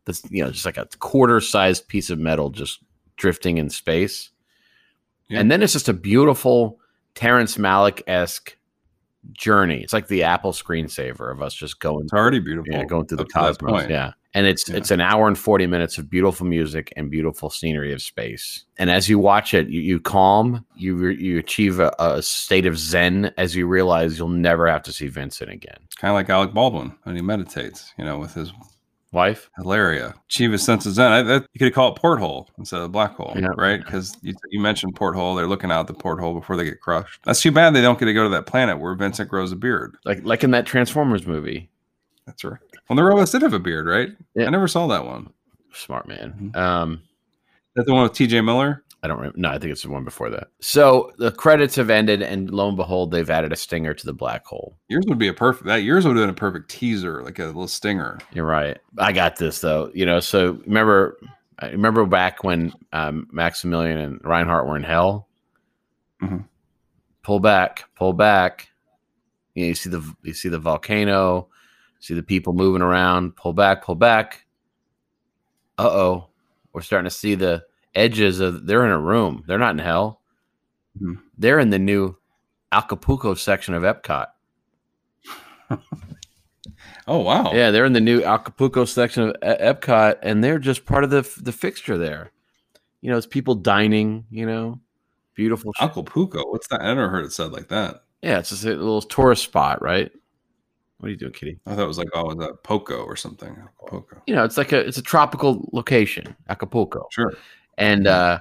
this 0.03 0.21
you 0.29 0.43
know 0.43 0.51
just 0.51 0.65
like 0.65 0.75
a 0.75 0.85
quarter 0.99 1.39
sized 1.39 1.87
piece 1.87 2.09
of 2.09 2.19
metal 2.19 2.49
just 2.49 2.83
drifting 3.15 3.57
in 3.57 3.69
space 3.69 4.31
Yeah. 5.29 5.39
and 5.39 5.51
then 5.51 5.63
it's 5.63 5.73
just 5.73 5.89
a 5.89 5.93
beautiful 5.93 6.79
terrence 7.15 7.57
malick 7.57 8.01
esque 8.07 8.57
journey 9.33 9.81
it's 9.81 9.93
like 9.93 10.07
the 10.07 10.21
apple 10.23 10.51
screensaver 10.51 11.31
of 11.31 11.41
us 11.41 11.53
just 11.53 11.79
going 11.79 12.03
It's 12.03 12.13
already 12.13 12.39
beautiful. 12.39 12.71
yeah, 12.71 12.83
going 12.85 13.07
through 13.07 13.17
the 13.17 13.23
up 13.23 13.29
cosmos 13.31 13.89
yeah 13.89 14.11
and 14.35 14.45
it's 14.45 14.69
Yeah. 14.69 14.75
it's 14.75 14.91
an 14.91 15.01
hour 15.01 15.27
and 15.27 15.35
40 15.37 15.65
minutes 15.65 15.97
of 15.97 16.09
beautiful 16.11 16.45
music 16.45 16.93
and 16.95 17.09
beautiful 17.09 17.49
scenery 17.49 17.91
of 17.91 18.03
space 18.03 18.65
and 18.77 18.91
as 18.91 19.09
you 19.09 19.17
watch 19.17 19.55
it 19.55 19.67
you, 19.67 19.81
you 19.81 19.99
calm 19.99 20.63
you 20.75 21.07
you 21.07 21.39
achieve 21.39 21.79
a, 21.79 21.91
a 21.97 22.21
state 22.21 22.67
of 22.67 22.77
zen 22.77 23.33
as 23.37 23.55
you 23.55 23.65
realize 23.65 24.19
you'll 24.19 24.27
never 24.27 24.67
have 24.67 24.83
to 24.83 24.93
see 24.93 25.07
vincent 25.07 25.49
again 25.49 25.77
Kind 25.97 26.11
of 26.11 26.15
like 26.15 26.29
Alec 26.29 26.53
Baldwin 26.53 26.93
when 27.03 27.15
he 27.15 27.21
meditates, 27.21 27.93
you 27.97 28.03
know, 28.03 28.19
with 28.19 28.33
his 28.33 28.51
wife 29.15 29.49
Hilaria. 29.57 30.13
Achieve 30.29 30.53
a 30.53 30.57
sense 30.59 30.85
of. 30.85 30.99
I, 30.99 31.23
that, 31.23 31.47
you 31.53 31.59
could 31.59 31.73
call 31.73 31.93
it 31.93 31.99
porthole 31.99 32.49
instead 32.59 32.81
of 32.81 32.91
black 32.91 33.15
hole, 33.15 33.33
Yeah. 33.35 33.47
right? 33.57 33.83
Because 33.83 34.15
you, 34.21 34.35
you 34.51 34.59
mentioned 34.59 34.95
porthole. 34.95 35.33
They're 35.33 35.47
looking 35.47 35.71
out 35.71 35.87
the 35.87 35.93
porthole 35.95 36.33
before 36.35 36.55
they 36.57 36.65
get 36.65 36.79
crushed. 36.81 37.21
That's 37.23 37.41
too 37.41 37.51
bad 37.51 37.73
they 37.73 37.81
don't 37.81 37.97
get 37.97 38.05
to 38.05 38.13
go 38.13 38.23
to 38.23 38.29
that 38.29 38.45
planet 38.45 38.79
where 38.79 38.93
Vincent 38.93 39.29
grows 39.29 39.51
a 39.51 39.55
beard. 39.55 39.97
like 40.05 40.23
like 40.23 40.43
in 40.43 40.51
that 40.51 40.67
Transformers 40.67 41.25
movie. 41.25 41.69
That's 42.27 42.43
right. 42.43 42.59
Well, 42.89 42.95
the 42.97 43.03
robots 43.03 43.31
did 43.31 43.41
have 43.41 43.53
a 43.53 43.59
beard, 43.59 43.87
right? 43.87 44.09
Yeah. 44.35 44.45
I 44.45 44.49
never 44.51 44.67
saw 44.67 44.85
that 44.87 45.05
one. 45.05 45.31
Smart 45.73 46.07
man. 46.07 46.51
Mhm. 46.53 46.55
Um, 46.55 47.01
That's 47.75 47.87
the 47.87 47.93
one 47.93 48.03
with 48.03 48.13
T.J. 48.13 48.41
Miller. 48.41 48.83
I 49.05 49.07
don't 49.07 49.17
remember. 49.17 49.37
No, 49.37 49.49
I 49.49 49.59
think 49.59 49.71
it's 49.71 49.83
the 49.83 49.89
one 49.91 50.03
before 50.03 50.31
that. 50.31 50.47
So 50.61 51.11
the 51.19 51.31
credits 51.31 51.75
have 51.75 51.91
ended, 51.91 52.23
and 52.23 52.49
lo 52.49 52.67
and 52.67 52.75
behold, 52.75 53.11
they've 53.11 53.29
added 53.29 53.53
a 53.53 53.55
stinger 53.55 53.93
to 53.93 54.05
the 54.05 54.13
black 54.13 54.43
hole. 54.47 54.75
Yours 54.87 55.05
would 55.07 55.19
be 55.19 55.27
a 55.27 55.33
perfect. 55.33 55.67
That 55.67 55.83
yours 55.83 56.07
would 56.07 56.17
have 56.17 56.23
been 56.23 56.31
a 56.31 56.33
perfect 56.33 56.71
teaser, 56.71 57.21
like 57.21 57.37
a 57.37 57.45
little 57.45 57.67
stinger. 57.67 58.17
You're 58.33 58.47
right. 58.47 58.79
I 58.97 59.11
got 59.11 59.35
this 59.35 59.61
though. 59.61 59.91
You 59.93 60.07
know, 60.07 60.19
so 60.19 60.53
remember, 60.65 61.19
I 61.59 61.67
remember 61.69 62.03
back 62.07 62.43
when 62.43 62.73
um, 62.93 63.27
Maximilian 63.31 63.99
and 63.99 64.19
Reinhardt 64.23 64.65
were 64.65 64.75
in 64.75 64.81
hell. 64.83 65.27
Mhm. 66.23 66.45
Pull 67.21 67.39
back, 67.39 67.83
pull 67.95 68.13
back. 68.13 68.69
You, 69.53 69.65
know, 69.65 69.67
you 69.67 69.75
see 69.75 69.91
the 69.91 70.15
you 70.23 70.33
see 70.33 70.49
the 70.49 70.57
volcano, 70.57 71.49
see 71.99 72.15
the 72.15 72.23
people 72.23 72.53
moving 72.53 72.81
around. 72.81 73.35
Pull 73.35 73.53
back, 73.53 73.85
pull 73.85 73.93
back. 73.93 74.47
Uh 75.77 75.89
oh, 75.91 76.29
we're 76.73 76.81
starting 76.81 77.07
to 77.07 77.15
see 77.15 77.35
the 77.35 77.63
edges 77.95 78.39
of. 78.39 78.65
They're 78.67 78.85
in 78.85 78.91
a 78.91 78.99
room. 78.99 79.43
They're 79.47 79.57
not 79.59 79.75
in 79.75 79.79
hell. 79.79 80.21
Mhm. 81.01 81.21
They're 81.37 81.59
in 81.59 81.69
the 81.69 81.79
new 81.79 82.15
Acapulco 82.71 83.33
section 83.35 83.73
of 83.73 83.83
Epcot. 83.83 84.27
Oh 87.07 87.19
wow! 87.19 87.51
Yeah, 87.53 87.69
they're 87.69 87.85
in 87.85 87.93
the 87.93 88.01
new 88.01 88.23
Acapulco 88.23 88.85
section 88.85 89.29
of 89.29 89.35
Epcot, 89.41 90.17
and 90.23 90.43
they're 90.43 90.57
just 90.57 90.85
part 90.85 91.03
of 91.03 91.11
the 91.11 91.21
the 91.41 91.51
fixture 91.51 91.97
there. 91.99 92.31
You 93.01 93.11
know, 93.11 93.17
it's 93.17 93.27
people 93.27 93.53
dining. 93.53 94.25
You 94.31 94.47
know, 94.47 94.79
beautiful. 95.35 95.71
Acapulco. 95.79 96.49
What's 96.49 96.67
that? 96.69 96.81
I 96.81 96.85
never 96.87 97.09
heard 97.09 97.25
it 97.25 97.31
said 97.31 97.51
like 97.51 97.67
that. 97.67 98.03
yeah, 98.23 98.39
it's 98.39 98.49
just 98.49 98.65
a 98.65 98.69
little 98.69 99.03
tourist 99.03 99.43
spot, 99.43 99.83
right? 99.83 100.11
What 100.97 101.07
are 101.07 101.11
you 101.11 101.17
doing, 101.17 101.33
Kitty? 101.33 101.59
I 101.67 101.75
thought 101.75 101.83
it 101.83 101.87
was 101.87 101.99
like 101.99 102.09
oh, 102.15 102.25
was 102.25 102.37
that 102.37 102.63
Poco 102.63 103.03
or 103.03 103.15
something? 103.15 103.55
Acapulco. 103.55 104.23
You 104.25 104.33
know, 104.33 104.43
it's 104.43 104.57
like 104.57 104.71
a 104.71 104.79
it's 104.79 104.97
a 104.97 105.03
tropical 105.03 105.69
location, 105.73 106.35
Acapulco, 106.49 107.05
Sure. 107.11 107.33
And 107.77 108.07
uh 108.07 108.39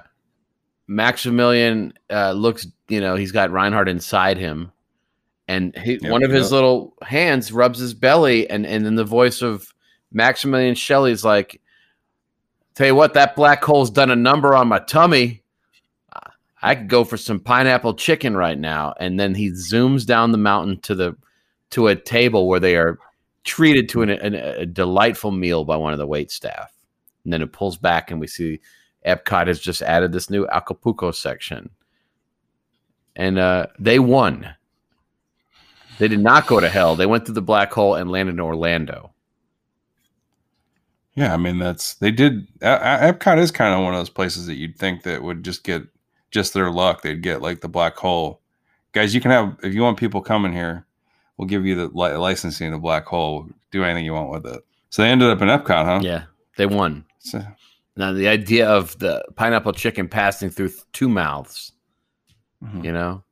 Maximilian 0.87 1.93
uh 2.09 2.31
looks. 2.31 2.67
You 2.87 3.01
know, 3.01 3.15
he's 3.15 3.31
got 3.31 3.51
Reinhardt 3.51 3.89
inside 3.89 4.37
him, 4.37 4.71
and 5.47 5.75
he, 5.75 5.97
one 6.03 6.23
of 6.23 6.31
his 6.31 6.51
little 6.51 6.93
hands 7.01 7.51
rubs 7.51 7.79
his 7.79 7.93
belly, 7.93 8.49
and 8.49 8.65
and 8.65 8.85
then 8.85 8.95
the 8.95 9.03
voice 9.03 9.41
of 9.41 9.73
Maximilian 10.11 10.75
Shelley's 10.75 11.25
like, 11.25 11.61
"Tell 12.75 12.87
you 12.87 12.95
what, 12.95 13.15
that 13.15 13.35
black 13.35 13.63
hole's 13.63 13.89
done 13.89 14.11
a 14.11 14.15
number 14.15 14.55
on 14.55 14.67
my 14.67 14.79
tummy. 14.79 15.41
I 16.61 16.75
could 16.75 16.87
go 16.89 17.03
for 17.03 17.17
some 17.17 17.39
pineapple 17.39 17.95
chicken 17.95 18.37
right 18.37 18.57
now." 18.57 18.93
And 18.99 19.19
then 19.19 19.33
he 19.33 19.49
zooms 19.49 20.05
down 20.05 20.31
the 20.31 20.37
mountain 20.37 20.79
to 20.81 20.95
the 20.95 21.15
to 21.71 21.87
a 21.87 21.95
table 21.95 22.47
where 22.47 22.59
they 22.59 22.75
are 22.75 22.99
treated 23.43 23.89
to 23.89 24.01
an, 24.03 24.09
an, 24.09 24.35
a 24.35 24.65
delightful 24.65 25.31
meal 25.31 25.65
by 25.65 25.75
one 25.75 25.93
of 25.93 25.99
the 25.99 26.07
wait 26.07 26.31
staff. 26.31 26.71
And 27.23 27.33
then 27.33 27.41
it 27.41 27.51
pulls 27.51 27.77
back, 27.77 28.11
and 28.11 28.19
we 28.19 28.27
see 28.27 28.59
Epcot 29.05 29.47
has 29.47 29.59
just 29.59 29.81
added 29.81 30.11
this 30.11 30.29
new 30.29 30.47
Acapulco 30.47 31.11
section, 31.11 31.69
and 33.15 33.37
uh, 33.37 33.67
they 33.79 33.99
won. 33.99 34.55
They 35.97 36.07
did 36.07 36.19
not 36.19 36.47
go 36.47 36.59
to 36.59 36.67
hell. 36.69 36.95
They 36.95 37.05
went 37.05 37.25
through 37.25 37.35
the 37.35 37.41
black 37.41 37.71
hole 37.71 37.95
and 37.95 38.11
landed 38.11 38.33
in 38.33 38.39
Orlando. 38.41 39.11
Yeah, 41.15 41.33
I 41.33 41.37
mean 41.37 41.59
that's 41.59 41.93
they 41.95 42.11
did. 42.11 42.41
E- 42.61 42.65
E- 42.65 42.65
Epcot 42.65 43.37
is 43.37 43.51
kind 43.51 43.73
of 43.73 43.81
one 43.83 43.93
of 43.93 43.99
those 43.99 44.09
places 44.09 44.47
that 44.47 44.55
you'd 44.55 44.77
think 44.77 45.03
that 45.03 45.23
would 45.23 45.43
just 45.43 45.63
get 45.63 45.83
just 46.31 46.53
their 46.53 46.69
luck. 46.69 47.01
They'd 47.01 47.21
get 47.21 47.41
like 47.41 47.61
the 47.61 47.69
black 47.69 47.95
hole. 47.95 48.41
Guys, 48.91 49.15
you 49.15 49.21
can 49.21 49.31
have 49.31 49.55
if 49.63 49.73
you 49.73 49.81
want 49.81 49.97
people 49.97 50.21
coming 50.21 50.51
here, 50.51 50.85
we'll 51.37 51.47
give 51.47 51.65
you 51.65 51.75
the 51.75 51.87
li- 51.87 52.15
licensing 52.17 52.71
the 52.71 52.77
black 52.77 53.05
hole. 53.05 53.47
Do 53.71 53.83
anything 53.85 54.03
you 54.03 54.13
want 54.13 54.29
with 54.31 54.45
it. 54.45 54.65
So 54.89 55.01
they 55.01 55.09
ended 55.09 55.29
up 55.29 55.41
in 55.41 55.47
Epcot, 55.47 55.85
huh? 55.85 55.99
Yeah, 56.03 56.23
they 56.57 56.65
won. 56.65 57.05
So, 57.19 57.41
Now 57.97 58.11
the 58.11 58.27
idea 58.27 58.67
of 58.67 58.97
the 58.99 59.23
pineapple 59.35 59.73
chicken 59.73 60.07
passing 60.09 60.49
through 60.49 60.69
th- 60.69 60.83
two 60.91 61.07
mouths, 61.07 61.71
mhm. 62.61 62.83
you 62.83 62.91
know, 62.91 63.23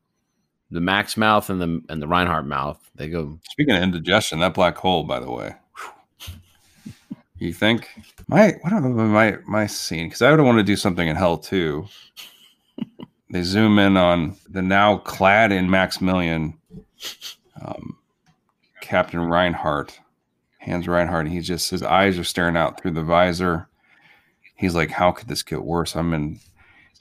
the 0.71 0.81
Max 0.81 1.17
mouth 1.17 1.49
and 1.49 1.61
the 1.61 1.81
and 1.89 2.01
the 2.01 2.07
Reinhardt 2.07 2.45
mouth, 2.45 2.79
they 2.95 3.07
go. 3.09 3.39
Speaking 3.51 3.75
of 3.75 3.83
indigestion, 3.83 4.39
that 4.39 4.53
black 4.53 4.77
hole, 4.77 5.03
by 5.03 5.19
the 5.19 5.31
way. 5.31 5.55
You 7.39 7.51
think 7.51 7.89
my 8.29 8.53
what 8.61 8.71
about 8.71 8.89
my 8.91 9.37
my 9.45 9.65
scene? 9.67 10.05
Because 10.05 10.21
I 10.21 10.31
would 10.31 10.39
want 10.39 10.59
to 10.59 10.63
do 10.63 10.77
something 10.77 11.05
in 11.05 11.17
hell 11.17 11.37
too. 11.37 11.87
they 13.31 13.41
zoom 13.41 13.79
in 13.79 13.97
on 13.97 14.37
the 14.47 14.61
now 14.61 14.99
clad 14.99 15.51
in 15.51 15.69
Maximilian, 15.69 16.57
um, 17.61 17.97
Captain 18.79 19.19
Reinhardt, 19.19 19.99
Hans 20.59 20.87
Reinhardt. 20.87 21.25
And 21.25 21.33
he's 21.33 21.47
just 21.47 21.69
his 21.69 21.83
eyes 21.83 22.17
are 22.17 22.23
staring 22.23 22.55
out 22.55 22.79
through 22.79 22.91
the 22.91 23.03
visor. 23.03 23.67
He's 24.63 24.75
like, 24.75 24.89
"How 24.89 25.11
could 25.11 25.27
this 25.27 25.43
get 25.43 25.63
worse? 25.63 25.95
I'm 25.95 26.13
in. 26.13 26.39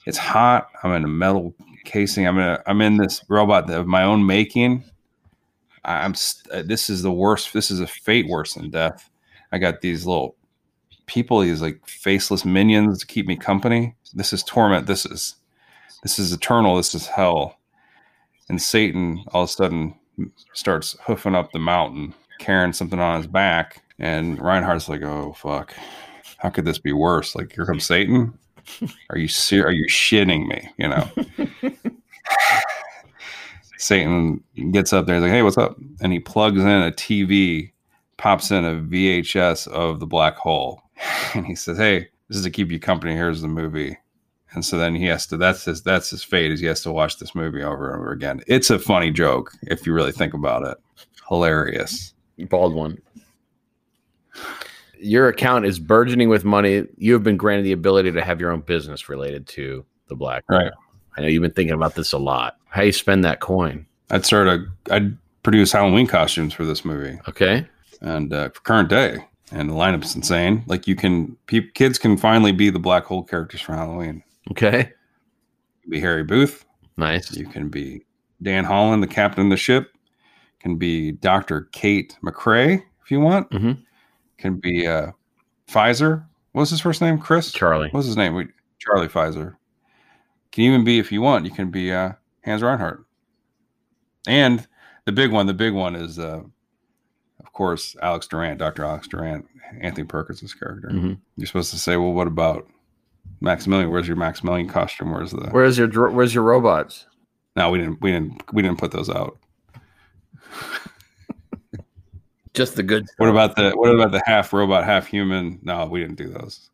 It's 0.05 0.17
hot. 0.17 0.67
I'm 0.83 0.91
in 0.93 1.03
a 1.03 1.07
metal 1.07 1.55
casing. 1.85 2.27
I'm 2.27 2.37
in. 2.37 2.43
A, 2.43 2.63
I'm 2.67 2.81
in 2.81 2.97
this 2.97 3.23
robot 3.29 3.69
of 3.69 3.87
my 3.87 4.03
own 4.03 4.25
making." 4.25 4.83
I'm 5.85 6.13
uh, 6.51 6.61
this 6.63 6.89
is 6.89 7.01
the 7.01 7.11
worst. 7.11 7.53
This 7.53 7.69
is 7.69 7.79
a 7.79 7.87
fate 7.87 8.27
worse 8.27 8.53
than 8.53 8.69
death. 8.69 9.09
I 9.51 9.57
got 9.57 9.81
these 9.81 10.05
little 10.05 10.35
people, 11.05 11.41
these 11.41 11.61
like 11.61 11.85
faceless 11.87 12.45
minions 12.45 12.99
to 12.99 13.05
keep 13.05 13.27
me 13.27 13.35
company. 13.35 13.95
This 14.13 14.33
is 14.33 14.43
torment. 14.43 14.87
This 14.87 15.05
is 15.05 15.35
this 16.01 16.19
is 16.19 16.31
eternal. 16.31 16.77
This 16.77 16.95
is 16.95 17.07
hell. 17.07 17.57
And 18.49 18.61
Satan 18.61 19.23
all 19.33 19.43
of 19.43 19.49
a 19.49 19.51
sudden 19.51 19.95
starts 20.53 20.95
hoofing 21.05 21.35
up 21.35 21.51
the 21.51 21.59
mountain, 21.59 22.13
carrying 22.39 22.73
something 22.73 22.99
on 22.99 23.17
his 23.17 23.27
back. 23.27 23.83
And 23.99 24.41
Reinhardt's 24.41 24.89
like, 24.89 25.01
"Oh 25.01 25.33
fuck, 25.33 25.73
how 26.43 26.49
could 26.49 26.65
this 26.65 26.77
be 26.77 26.91
worse? 26.91 27.35
Like 27.35 27.53
here 27.53 27.65
comes 27.65 27.85
Satan. 27.85 28.37
Are 29.09 29.17
you 29.17 29.27
ser- 29.27 29.65
Are 29.65 29.71
you 29.71 29.87
shitting 29.87 30.47
me? 30.47 30.69
You 30.77 30.89
know." 30.89 31.09
Satan 33.77 34.41
gets 34.71 34.93
up 34.93 35.05
there, 35.05 35.15
he's 35.15 35.23
like, 35.23 35.31
"Hey, 35.31 35.41
what's 35.41 35.57
up?" 35.57 35.77
And 36.01 36.13
he 36.13 36.19
plugs 36.19 36.61
in 36.61 36.67
a 36.67 36.91
TV, 36.91 37.71
pops 38.17 38.51
in 38.51 38.63
a 38.63 38.75
VHS 38.75 39.67
of 39.69 39.99
the 39.99 40.05
black 40.05 40.37
hole, 40.37 40.81
and 41.33 41.45
he 41.45 41.55
says, 41.55 41.77
"Hey, 41.77 41.99
this 41.99 42.09
this 42.29 42.37
is 42.37 42.43
to 42.43 42.51
keep 42.51 42.71
you 42.71 42.79
company. 42.79 43.13
Here's 43.13 43.41
the 43.41 43.47
movie. 43.47 43.97
And 44.53 44.63
so 44.63 44.77
then 44.77 44.95
he 44.95 45.05
has 45.05 45.25
to. 45.27 45.37
That's 45.37 45.65
his. 45.65 45.81
That's 45.81 46.09
his 46.09 46.23
fate. 46.23 46.51
Is 46.51 46.59
he 46.59 46.67
has 46.67 46.81
to 46.83 46.91
watch 46.91 47.17
this 47.17 47.33
movie 47.33 47.63
over 47.63 47.89
and 47.91 47.99
over 47.99 48.11
again. 48.11 48.41
It's 48.47 48.69
a 48.69 48.79
funny 48.79 49.11
joke 49.11 49.51
if 49.63 49.87
you 49.87 49.93
really 49.93 50.11
think 50.11 50.33
about 50.33 50.65
it. 50.65 50.77
Hilarious. 51.27 52.13
Bald 52.49 52.73
one. 52.73 52.99
Your 55.03 55.27
account 55.27 55.65
is 55.65 55.79
burgeoning 55.79 56.29
with 56.29 56.45
money. 56.45 56.85
You 56.97 57.13
have 57.13 57.23
been 57.23 57.37
granted 57.37 57.63
the 57.63 57.71
ability 57.73 58.11
to 58.11 58.23
have 58.23 58.39
your 58.39 58.51
own 58.51 58.61
business 58.61 59.09
related 59.09 59.47
to 59.49 59.85
the 60.07 60.15
black. 60.15 60.43
Right. 60.49 60.71
I 61.17 61.21
know 61.21 61.27
you've 61.27 61.41
been 61.43 61.51
thinking 61.51 61.75
about 61.75 61.95
this 61.95 62.11
a 62.13 62.17
lot. 62.17 62.57
How 62.69 62.81
you 62.83 62.91
spend 62.91 63.23
that 63.23 63.39
coin? 63.39 63.85
I'd 64.09 64.25
start 64.25 64.47
a. 64.47 64.65
I'd 64.89 65.17
produce 65.43 65.71
Halloween 65.73 66.07
costumes 66.07 66.53
for 66.53 66.63
this 66.65 66.85
movie 66.85 67.19
Okay. 67.27 67.67
and 68.01 68.31
uh, 68.33 68.49
for 68.49 68.61
current 68.61 68.89
day. 68.89 69.17
And 69.51 69.69
the 69.69 69.73
lineup's 69.73 70.15
insane. 70.15 70.63
Like 70.67 70.87
you 70.87 70.95
can, 70.95 71.35
pe- 71.47 71.69
kids 71.73 71.99
can 71.99 72.17
finally 72.17 72.51
be 72.53 72.69
the 72.71 72.79
black 72.79 73.03
hole 73.03 73.23
characters 73.23 73.61
for 73.61 73.73
Halloween. 73.73 74.23
Okay. 74.51 74.91
Be 75.89 75.99
Harry 75.99 76.23
Booth. 76.23 76.65
Nice. 76.97 77.35
You 77.35 77.45
can 77.47 77.67
be 77.69 78.03
Dan 78.41 78.63
Holland, 78.63 79.03
the 79.03 79.07
captain 79.07 79.45
of 79.45 79.49
the 79.49 79.57
ship. 79.57 79.91
Can 80.61 80.77
be 80.77 81.11
Dr. 81.11 81.67
Kate 81.73 82.17
McCrae 82.23 82.81
if 83.03 83.11
you 83.11 83.19
want. 83.19 83.49
Mhm. 83.51 83.79
Can 84.43 84.55
be 84.57 84.85
uh, 84.85 85.11
Pizer. 85.69 86.25
What's 86.51 86.69
his 86.69 86.81
first 86.81 86.99
name? 86.99 87.17
Chris. 87.17 87.53
Charlie. 87.53 87.87
What's 87.91 88.07
his 88.07 88.17
name? 88.17 88.35
We, 88.35 88.49
Charlie 88.77 89.07
Pizer. 89.07 89.55
Can 90.51 90.65
even 90.65 90.83
be 90.83 90.99
if 90.99 91.13
you 91.13 91.21
want. 91.21 91.45
You 91.45 91.51
can 91.51 91.71
be 91.71 91.93
uh, 91.93 92.11
Hans 92.43 92.61
Reinhardt. 92.61 93.05
And 94.27 94.67
the 95.05 95.13
big 95.13 95.31
one, 95.31 95.45
the 95.45 95.53
big 95.53 95.71
one 95.73 95.95
is, 95.95 96.19
uh, 96.19 96.41
of 97.39 97.53
course, 97.53 97.95
Alex 98.01 98.27
Durant, 98.27 98.59
Dr. 98.59 98.83
Alex 98.83 99.07
Durant, 99.07 99.45
Anthony 99.79 100.05
Perkins' 100.05 100.53
character. 100.53 100.89
Mhm. 100.89 101.19
You're 101.37 101.47
supposed 101.47 101.71
to 101.71 101.79
say, 101.79 101.95
well, 101.95 102.11
what 102.11 102.27
about 102.27 102.67
Maximilian? 103.39 103.91
Where's 103.91 104.09
your 104.09 104.17
Maximilian 104.17 104.67
costume? 104.67 105.11
Where's 105.13 105.31
the? 105.31 105.47
Where's 105.51 105.77
your 105.77 105.87
Where's 106.11 106.35
your 106.35 106.43
robots? 106.43 107.05
No, 107.55 107.69
we 107.71 107.77
didn't. 107.77 108.01
We 108.01 108.11
didn't. 108.11 108.43
We 108.53 108.61
didn't 108.61 108.77
put 108.79 108.91
those 108.91 109.09
out. 109.09 109.37
Just 112.53 112.75
the 112.75 112.83
good. 112.83 113.07
What 113.17 113.29
about 113.29 113.55
the 113.55 113.71
what 113.71 113.93
about 113.93 114.11
the 114.11 114.21
half 114.25 114.53
robot, 114.53 114.83
half 114.85 115.07
human? 115.07 115.59
No, 115.63 115.85
we 115.87 116.01
didn't 116.01 116.17
do 116.17 116.29
those. 116.29 116.69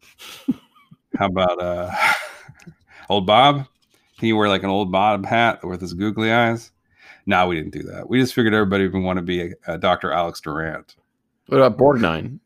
How 1.17 1.27
about 1.27 1.61
uh 1.61 1.91
old 3.09 3.25
Bob? 3.25 3.65
Can 4.17 4.27
you 4.27 4.35
wear 4.35 4.49
like 4.49 4.63
an 4.63 4.69
old 4.69 4.91
Bob 4.91 5.25
hat 5.25 5.63
with 5.63 5.79
his 5.79 5.93
googly 5.93 6.31
eyes? 6.31 6.71
No, 7.25 7.47
we 7.47 7.55
didn't 7.55 7.71
do 7.71 7.83
that. 7.83 8.09
We 8.09 8.19
just 8.19 8.33
figured 8.33 8.53
everybody 8.53 8.87
would 8.87 9.01
want 9.01 9.17
to 9.17 9.23
be 9.23 9.41
a, 9.41 9.49
a 9.67 9.77
Dr. 9.77 10.11
Alex 10.11 10.41
Durant. 10.41 10.95
What 11.47 11.61
about 11.61 11.77
Borgnine? 11.77 12.39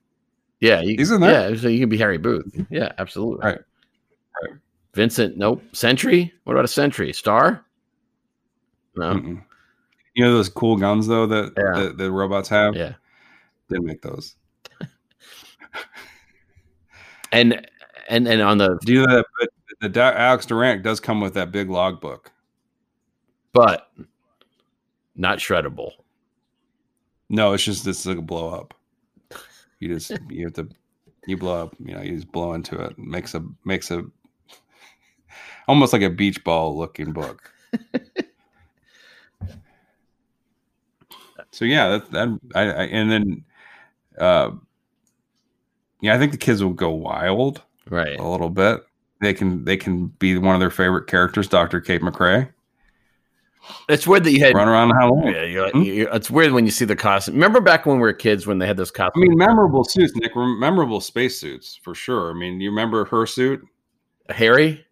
Yeah, 0.60 0.82
you, 0.82 0.96
He's 0.98 1.10
in 1.12 1.22
there. 1.22 1.50
Yeah, 1.52 1.58
so 1.58 1.68
you 1.68 1.80
can 1.80 1.90
be 1.90 1.98
Harry 1.98 2.18
Booth. 2.18 2.54
Yeah, 2.70 2.92
absolutely. 2.98 3.46
Right. 3.46 3.60
Right. 4.42 4.58
Vincent. 4.94 5.38
Nope. 5.38 5.64
Sentry. 5.74 6.32
What 6.44 6.54
about 6.54 6.66
a 6.66 6.70
Sentry? 6.70 7.12
Star. 7.14 7.66
No. 8.96 9.14
Mm-mm. 9.16 9.44
You 10.14 10.24
know 10.26 10.34
those 10.34 10.50
cool 10.50 10.78
guns 10.78 11.08
though 11.08 11.26
that 11.26 11.54
Yeah. 11.58 11.82
that 11.82 11.98
the 11.98 12.12
robots 12.12 12.48
have? 12.50 12.76
Yeah. 12.76 12.94
Didn't 13.74 13.86
make 13.86 14.02
those. 14.02 14.36
And 17.32 17.68
and 18.10 18.28
and 18.28 18.42
on 18.44 18.60
the 18.60 18.78
Do 18.86 19.02
that, 19.08 19.26
but 19.40 19.50
the 19.92 20.02
Alex 20.02 20.46
Durant 20.46 20.84
does 20.84 21.00
come 21.00 21.20
with 21.20 21.34
that 21.34 21.52
big 21.52 21.68
logbook. 21.68 22.32
but 23.54 23.90
not 25.16 25.40
shreddable. 25.40 25.94
No, 27.30 27.54
it's 27.54 27.64
just 27.64 27.88
it's 27.88 28.06
like 28.06 28.20
a 28.20 28.22
blow 28.22 28.50
up. 28.50 28.76
You 29.80 29.96
just 29.96 30.12
you 30.30 30.46
have 30.46 30.54
to 30.54 30.70
you 31.26 31.38
blow 31.38 31.64
up, 31.64 31.76
you 31.84 31.96
know, 31.96 32.02
you 32.02 32.16
just 32.16 32.32
blow 32.32 32.54
into 32.54 32.80
it. 32.80 33.00
Makes 33.00 33.34
a 33.34 33.44
makes 33.66 33.90
a 33.90 34.04
almost 35.68 35.92
like 35.92 36.04
a 36.04 36.10
beach 36.12 36.44
ball 36.44 36.78
looking 36.78 37.14
book. 37.14 37.52
so 41.52 41.66
yeah, 41.66 41.88
that 41.90 42.12
that 42.12 42.40
I, 42.54 42.62
I 42.62 42.84
and 42.86 43.12
then 43.12 43.44
uh 44.20 44.52
yeah, 46.02 46.14
I 46.16 46.18
think 46.18 46.32
the 46.34 46.38
kids 46.38 46.62
will 46.64 46.74
go 46.74 46.90
wild 46.92 47.62
Right. 47.90 48.20
a 48.20 48.28
little 48.28 48.50
bit. 48.50 48.82
They 49.22 49.34
can 49.34 49.64
they 49.66 49.78
can 49.78 50.08
be 50.08 50.38
one 50.38 50.54
of 50.56 50.60
their 50.60 50.70
favorite 50.70 51.08
characters, 51.08 51.48
Dr. 51.48 51.80
Kate 51.82 52.02
McCrae. 52.02 52.50
It's 53.88 54.06
weird 54.06 54.26
that 54.26 54.32
you 54.34 54.42
had. 54.42 54.56
Run 54.56 54.68
around 54.68 54.90
Halloween. 54.90 55.34
Yeah, 55.34 55.44
you're, 55.44 55.70
Hmm? 55.72 55.82
you're, 55.84 56.14
it's 56.14 56.30
weird 56.30 56.52
when 56.52 56.66
you 56.66 56.72
see 56.72 56.84
the 56.84 56.98
costume. 56.98 57.36
Remember 57.36 57.62
back 57.62 57.86
when 57.86 57.96
we 57.96 58.02
were 58.02 58.12
kids 58.12 58.46
when 58.46 58.60
they 58.60 58.68
had 58.68 58.76
those 58.76 58.92
costumes? 58.92 59.24
I 59.24 59.30
mean, 59.30 59.38
memorable 59.38 59.86
suits, 59.86 60.12
Nick. 60.18 60.36
Memorable 60.36 61.00
spacesuits 61.00 61.80
for 61.82 61.96
sure. 61.96 62.32
I 62.32 62.34
mean, 62.34 62.60
you 62.60 62.70
remember 62.70 63.06
her 63.06 63.26
suit? 63.26 63.62
Harry. 64.30 64.86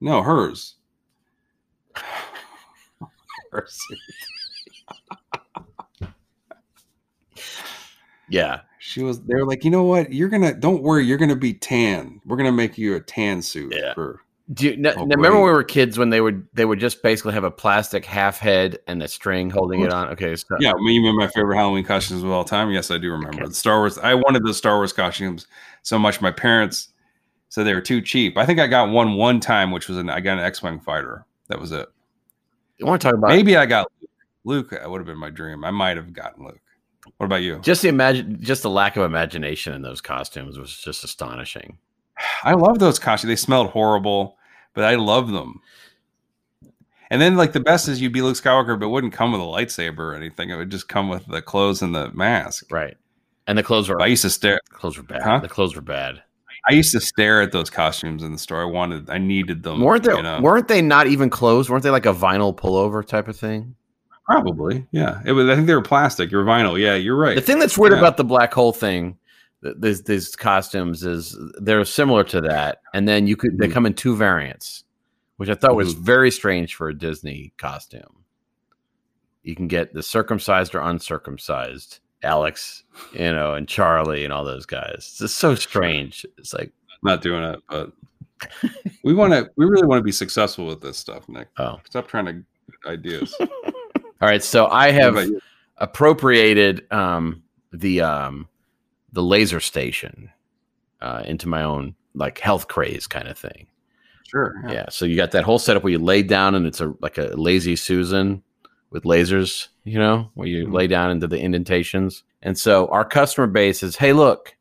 No, 0.00 0.22
hers. 0.22 0.76
Her 3.52 3.64
suit. 3.68 3.98
Yeah. 8.28 8.60
She 8.78 9.02
was. 9.02 9.20
They 9.22 9.34
were 9.34 9.46
like, 9.46 9.64
you 9.64 9.70
know 9.70 9.82
what? 9.84 10.12
You're 10.12 10.28
gonna. 10.28 10.54
Don't 10.54 10.82
worry. 10.82 11.04
You're 11.04 11.18
gonna 11.18 11.34
be 11.36 11.54
tan. 11.54 12.20
We're 12.26 12.36
gonna 12.36 12.52
make 12.52 12.76
you 12.78 12.94
a 12.94 13.00
tan 13.00 13.42
suit. 13.42 13.74
Yeah. 13.74 13.94
For, 13.94 14.20
Do 14.52 14.66
you, 14.66 14.72
n- 14.74 14.94
Oh, 14.96 15.00
remember 15.02 15.32
when 15.32 15.44
we 15.46 15.50
were 15.50 15.64
kids 15.64 15.98
when 15.98 16.10
they 16.10 16.20
would 16.20 16.46
they 16.52 16.64
would 16.64 16.78
just 16.78 17.02
basically 17.02 17.32
have 17.32 17.42
a 17.44 17.50
plastic 17.50 18.04
half 18.04 18.38
head 18.38 18.78
and 18.86 19.02
a 19.02 19.08
string 19.08 19.50
holding 19.50 19.80
it 19.80 19.92
on? 19.92 20.08
Okay, 20.10 20.36
so 20.36 20.56
yeah, 20.60 20.72
me 20.74 20.96
and 21.08 21.16
my 21.16 21.26
favorite 21.28 21.56
Halloween 21.56 21.84
costumes 21.84 22.22
of 22.22 22.30
all 22.30 22.44
time. 22.44 22.70
Yes, 22.70 22.90
I 22.90 22.98
do 22.98 23.10
remember 23.10 23.48
the 23.48 23.54
Star 23.54 23.78
Wars. 23.78 23.98
I 23.98 24.14
wanted 24.14 24.44
the 24.44 24.54
Star 24.54 24.76
Wars 24.76 24.92
costumes 24.92 25.46
so 25.82 25.98
much. 25.98 26.20
My 26.20 26.30
parents 26.30 26.90
said 27.48 27.64
they 27.64 27.74
were 27.74 27.80
too 27.80 28.00
cheap. 28.02 28.36
I 28.36 28.44
think 28.46 28.60
I 28.60 28.66
got 28.66 28.90
one 28.90 29.14
one 29.14 29.40
time, 29.40 29.70
which 29.72 29.88
was 29.88 29.96
an 29.98 30.10
I 30.10 30.20
got 30.20 30.38
an 30.38 30.44
X 30.44 30.62
Wing 30.62 30.78
fighter. 30.80 31.24
That 31.48 31.58
was 31.58 31.72
it. 31.72 31.88
you 32.78 32.86
want 32.86 33.00
to 33.02 33.08
talk 33.08 33.14
about 33.16 33.28
Maybe 33.30 33.56
I 33.56 33.66
got 33.66 33.90
Luke. 34.44 34.70
Luke 34.70 34.88
would 34.88 34.98
have 34.98 35.06
been 35.06 35.18
my 35.18 35.30
dream. 35.30 35.64
I 35.64 35.70
might 35.72 35.96
have 35.96 36.12
gotten 36.12 36.44
Luke. 36.44 36.60
What 37.16 37.26
about 37.26 37.42
you? 37.42 37.58
just 37.60 37.82
the 37.82 37.88
imagine 37.88 38.38
just 38.40 38.62
the 38.62 38.70
lack 38.70 38.96
of 38.96 39.04
imagination 39.04 39.72
in 39.72 39.82
those 39.82 40.00
costumes 40.00 40.58
was 40.58 40.76
just 40.76 41.04
astonishing. 41.04 41.78
I 42.42 42.52
love 42.54 42.78
those 42.78 42.98
costumes. 42.98 43.28
They 43.28 43.36
smelled 43.36 43.70
horrible, 43.70 44.36
but 44.74 44.84
I 44.84 44.94
love 44.94 45.30
them. 45.30 45.60
And 47.10 47.22
then, 47.22 47.36
like 47.36 47.52
the 47.52 47.60
best 47.60 47.88
is 47.88 48.00
you'd 48.00 48.12
be 48.12 48.22
Luke 48.22 48.36
Skywalker, 48.36 48.78
but 48.78 48.86
it 48.86 48.90
wouldn't 48.90 49.12
come 49.12 49.32
with 49.32 49.40
a 49.40 49.44
lightsaber 49.44 49.98
or 49.98 50.14
anything. 50.14 50.50
It 50.50 50.56
would 50.56 50.70
just 50.70 50.88
come 50.88 51.08
with 51.08 51.26
the 51.26 51.42
clothes 51.42 51.82
and 51.82 51.94
the 51.94 52.10
mask. 52.12 52.66
Right. 52.70 52.96
And 53.46 53.56
the 53.56 53.62
clothes 53.62 53.88
were 53.88 54.00
I 54.00 54.06
used 54.06 54.22
to 54.22 54.30
stare. 54.30 54.60
The 54.70 54.76
clothes 54.76 54.96
were 54.96 55.04
bad. 55.04 55.22
Huh? 55.22 55.38
The 55.38 55.48
clothes 55.48 55.76
were 55.76 55.82
bad. 55.82 56.22
I 56.68 56.72
used 56.72 56.90
to 56.92 57.00
stare 57.00 57.42
at 57.42 57.52
those 57.52 57.70
costumes 57.70 58.24
in 58.24 58.32
the 58.32 58.38
store. 58.38 58.60
I 58.60 58.64
wanted, 58.64 59.08
I 59.08 59.18
needed 59.18 59.62
them. 59.62 59.80
weren't 59.80 60.02
they 60.02 60.16
you 60.16 60.22
know? 60.22 60.40
weren't 60.40 60.66
they 60.66 60.82
not 60.82 61.06
even 61.06 61.30
clothes? 61.30 61.70
Weren't 61.70 61.84
they 61.84 61.90
like 61.90 62.06
a 62.06 62.14
vinyl 62.14 62.56
pullover 62.56 63.06
type 63.06 63.28
of 63.28 63.36
thing? 63.36 63.76
Probably, 64.26 64.86
yeah. 64.90 65.20
It 65.24 65.32
was. 65.32 65.48
I 65.48 65.54
think 65.54 65.66
they 65.68 65.74
were 65.74 65.82
plastic. 65.82 66.30
You're 66.32 66.44
vinyl. 66.44 66.78
Yeah, 66.80 66.94
you're 66.96 67.16
right. 67.16 67.36
The 67.36 67.40
thing 67.40 67.58
that's 67.60 67.78
weird 67.78 67.92
Yeah. 67.92 67.98
about 68.00 68.16
the 68.16 68.24
black 68.24 68.52
hole 68.52 68.72
thing, 68.72 69.16
th- 69.62 69.76
these 69.78 70.02
these 70.02 70.34
costumes 70.34 71.04
is 71.04 71.38
they're 71.60 71.84
similar 71.84 72.24
to 72.24 72.40
that, 72.40 72.80
and 72.92 73.06
then 73.08 73.26
you 73.28 73.36
could 73.36 73.56
they 73.58 73.68
Mhm. 73.68 73.72
come 73.72 73.86
in 73.86 73.94
two 73.94 74.16
variants, 74.16 74.82
which 75.36 75.48
I 75.48 75.54
thought 75.54 75.76
was 75.76 75.94
Mhm. 75.94 75.98
very 76.00 76.30
strange 76.32 76.74
for 76.74 76.88
a 76.88 76.94
Disney 76.98 77.52
costume. 77.56 78.24
You 79.44 79.54
can 79.54 79.68
get 79.68 79.94
the 79.94 80.02
circumcised 80.02 80.74
or 80.74 80.80
uncircumcised 80.80 82.00
Alex, 82.24 82.82
you 83.12 83.30
know, 83.32 83.54
and 83.54 83.68
Charlie 83.68 84.24
and 84.24 84.32
all 84.32 84.44
those 84.44 84.66
guys. 84.66 84.94
It's 84.96 85.18
just 85.18 85.36
so 85.36 85.54
strange. 85.54 86.26
It's 86.36 86.52
like, 86.52 86.72
Not 87.04 87.22
doing 87.22 87.44
it, 87.44 87.60
but 87.68 87.92
we 89.04 89.14
want 89.14 89.32
to. 89.34 89.48
We 89.56 89.66
really 89.66 89.86
want 89.86 90.00
to 90.00 90.04
be 90.04 90.10
successful 90.10 90.66
with 90.66 90.80
this 90.80 90.96
stuff, 90.98 91.28
Nick. 91.28 91.46
oh, 91.58 91.78
Stop 91.88 92.08
trying 92.08 92.24
to 92.26 92.42
ideas. 92.90 93.32
all 94.20 94.28
right. 94.28 94.42
So 94.42 94.66
I 94.66 94.90
have 94.92 95.18
appropriated 95.78 96.90
um, 96.92 97.42
the 97.72 98.00
um, 98.02 98.48
the 99.12 99.22
laser 99.22 99.60
station 99.60 100.30
uh, 101.00 101.22
into 101.24 101.48
my 101.48 101.62
own 101.62 101.94
like 102.14 102.38
health 102.38 102.68
craze 102.68 103.06
kind 103.06 103.28
of 103.28 103.38
thing. 103.38 103.66
Sure. 104.28 104.54
Yeah. 104.68 104.86
So 104.90 105.04
you 105.04 105.16
got 105.16 105.30
that 105.32 105.44
whole 105.44 105.58
setup 105.58 105.84
where 105.84 105.92
you 105.92 105.98
lay 105.98 106.22
down 106.22 106.54
and 106.54 106.66
it's 106.66 106.80
a 106.80 106.94
like 107.00 107.18
a 107.18 107.28
lazy 107.36 107.76
Susan 107.76 108.42
with 108.90 109.04
lasers, 109.04 109.68
you 109.84 109.98
know, 109.98 110.30
where 110.34 110.48
you 110.48 110.66
Mhm. 110.66 110.72
lay 110.72 110.86
down 110.86 111.10
into 111.10 111.26
the 111.26 111.38
indentations. 111.38 112.24
And 112.42 112.58
so 112.58 112.86
our 112.88 113.04
customer 113.04 113.46
base 113.46 113.82
is, 113.82 113.96
hey, 113.96 114.12
look, 114.12 114.56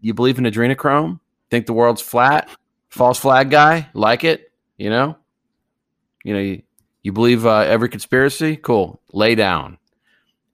you 0.00 0.14
believe 0.14 0.38
in 0.38 0.44
adrenochrome? 0.44 1.20
Think 1.50 1.66
the 1.66 1.72
world's 1.72 2.00
flat? 2.02 2.48
False 2.88 3.18
flag 3.18 3.50
guy? 3.50 3.88
Like 3.94 4.24
it? 4.24 4.52
You 4.78 4.90
know? 4.90 5.16
You 6.24 6.34
know, 6.34 6.40
you, 6.40 6.62
you 7.08 7.12
believe 7.12 7.46
uh, 7.46 7.60
every 7.60 7.88
conspiracy? 7.88 8.54
Cool. 8.56 9.00
Lay 9.14 9.34
down. 9.34 9.78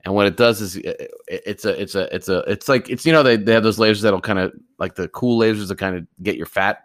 And 0.04 0.14
what 0.14 0.26
it 0.26 0.36
does 0.36 0.60
is 0.60 0.76
it, 0.76 1.10
it's 1.26 1.64
a 1.64 1.80
it's 1.80 1.96
a 1.96 2.14
it's 2.14 2.28
a 2.28 2.38
it's 2.46 2.68
like 2.68 2.88
it's 2.88 3.04
you 3.04 3.12
know 3.12 3.24
they, 3.24 3.36
they 3.36 3.52
have 3.52 3.64
those 3.64 3.78
lasers 3.78 4.02
that'll 4.02 4.20
kind 4.20 4.38
of 4.38 4.52
like 4.78 4.94
the 4.94 5.08
cool 5.08 5.40
lasers 5.40 5.66
that 5.66 5.78
kind 5.78 5.96
of 5.96 6.06
get 6.22 6.36
your 6.36 6.46
fat 6.46 6.84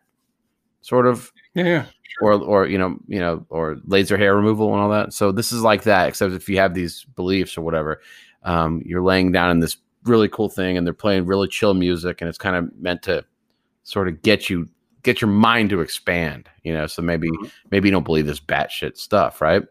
sort 0.81 1.05
of 1.05 1.31
Yeah. 1.53 1.65
Yeah. 1.65 1.85
or 2.21 2.33
or 2.33 2.65
you 2.65 2.79
know 2.79 2.97
you 3.07 3.19
know 3.19 3.45
or 3.49 3.77
laser 3.85 4.17
hair 4.17 4.35
removal 4.35 4.71
and 4.73 4.81
all 4.81 4.89
that. 4.89 5.13
So 5.13 5.31
this 5.31 5.51
is 5.51 5.61
like 5.61 5.83
that, 5.83 6.07
except 6.07 6.33
if 6.33 6.49
you 6.49 6.57
have 6.57 6.73
these 6.73 7.05
beliefs 7.15 7.57
or 7.57 7.61
whatever, 7.61 8.01
um, 8.43 8.81
you're 8.85 9.03
laying 9.03 9.31
down 9.31 9.51
in 9.51 9.59
this 9.59 9.77
really 10.05 10.29
cool 10.29 10.49
thing, 10.49 10.77
and 10.77 10.87
they're 10.87 10.93
playing 10.93 11.25
really 11.27 11.47
chill 11.47 11.75
music, 11.75 12.21
and 12.21 12.29
it's 12.29 12.39
kind 12.39 12.55
of 12.55 12.73
meant 12.79 13.03
to 13.03 13.23
sort 13.83 14.07
of 14.07 14.21
get 14.23 14.49
you 14.49 14.67
get 15.03 15.21
your 15.21 15.29
mind 15.29 15.69
to 15.71 15.81
expand. 15.81 16.49
You 16.63 16.73
know, 16.73 16.87
so 16.87 17.01
maybe 17.01 17.29
Mhm. 17.29 17.51
maybe 17.71 17.87
you 17.87 17.91
don't 17.91 18.03
believe 18.05 18.25
this 18.27 18.39
batshit 18.39 18.97
stuff, 18.97 19.41
right? 19.41 19.63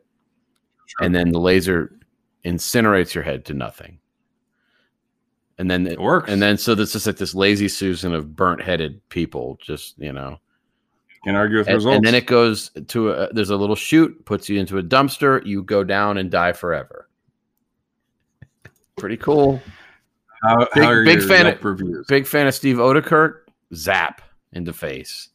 And 1.01 1.15
then 1.15 1.31
the 1.33 1.39
laser 1.41 1.99
incinerates 2.45 3.15
your 3.15 3.25
head 3.25 3.45
to 3.47 3.55
nothing. 3.55 3.99
And 5.59 5.71
then 5.71 5.87
It 5.87 6.01
works. 6.01 6.31
And 6.31 6.41
then 6.41 6.57
so 6.57 6.75
this 6.75 6.95
is 6.95 7.07
like 7.07 7.17
this 7.17 7.35
lazy 7.35 7.69
Susan 7.69 8.15
of 8.15 8.35
burnt 8.37 8.63
headed 8.63 9.01
people, 9.09 9.59
just 9.61 9.99
you 9.99 10.13
know. 10.13 10.39
Can't 11.25 11.37
argue 11.37 11.59
with 11.59 11.67
And, 11.67 11.75
results. 11.75 11.97
and 11.97 12.07
then 12.07 12.15
it 12.15 12.27
goes 12.27 12.71
to 12.89 13.11
a 13.11 13.33
there's 13.33 13.51
a 13.51 13.57
little 13.57 13.75
chute, 13.75 14.25
puts 14.25 14.49
you 14.49 14.59
into 14.61 14.79
a 14.79 14.83
dumpster, 14.83 15.45
you 15.45 15.63
go 15.65 15.83
down 15.83 16.17
and 16.17 16.31
die 16.31 16.53
forever. 16.53 17.09
Pretty 18.97 19.17
cool. 19.17 19.61
how, 20.43 20.57
big- 20.73 20.85
how 20.85 21.05
big 21.05 21.23
fan 21.23 21.47
of- 21.49 21.65
reviews? 21.65 22.07
Big 22.09 22.25
fan 22.27 22.47
of 22.47 22.55
Steve 22.55 22.77
Oedekerk. 22.77 23.41
Zap 23.75 24.23
in 24.53 24.65
the 24.65 24.73
face. 24.73 25.29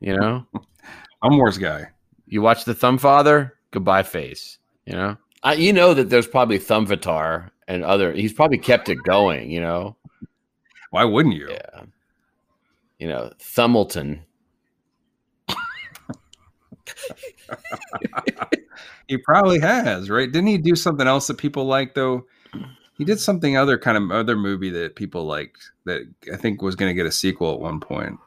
You 0.00 0.16
know, 0.16 0.46
I'm 1.22 1.36
Wars 1.36 1.58
guy. 1.58 1.88
you 2.26 2.42
watch 2.42 2.64
the 2.64 2.74
Thumb 2.74 2.98
Father. 2.98 3.54
Goodbye 3.70 4.02
face. 4.02 4.58
You 4.86 4.94
know, 4.94 5.16
I, 5.42 5.54
you 5.54 5.72
know 5.72 5.94
that 5.94 6.10
there's 6.10 6.26
probably 6.26 6.58
Thumb 6.58 6.86
Thumbvatar 6.86 7.50
and 7.68 7.84
other. 7.84 8.12
He's 8.12 8.32
probably 8.32 8.58
kept 8.58 8.88
it 8.88 8.98
going. 9.04 9.50
You 9.50 9.60
know, 9.60 9.96
Why 10.90 11.04
wouldn't 11.04 11.34
you? 11.36 11.48
yeah. 11.50 11.82
You 12.98 13.08
know, 13.08 13.32
Thumbleton. 13.38 14.20
He 19.10 19.18
probably 19.18 19.58
has, 19.58 20.08
right? 20.08 20.30
Didn't 20.30 20.46
he 20.46 20.56
do 20.56 20.76
something 20.76 21.08
else 21.08 21.26
that 21.26 21.36
people 21.36 21.64
like 21.64 21.94
though? 21.94 22.26
He 23.00 23.06
did 23.06 23.18
something 23.18 23.56
other 23.56 23.78
kind 23.78 23.96
of 23.96 24.10
other 24.12 24.36
movie 24.36 24.68
that 24.68 24.94
people 24.94 25.24
liked 25.24 25.70
that 25.86 26.02
I 26.30 26.36
think 26.36 26.60
was 26.60 26.76
going 26.76 26.90
to 26.90 26.94
get 26.94 27.06
a 27.06 27.10
sequel 27.10 27.54
at 27.54 27.58
one 27.60 27.80
point. 27.80 28.18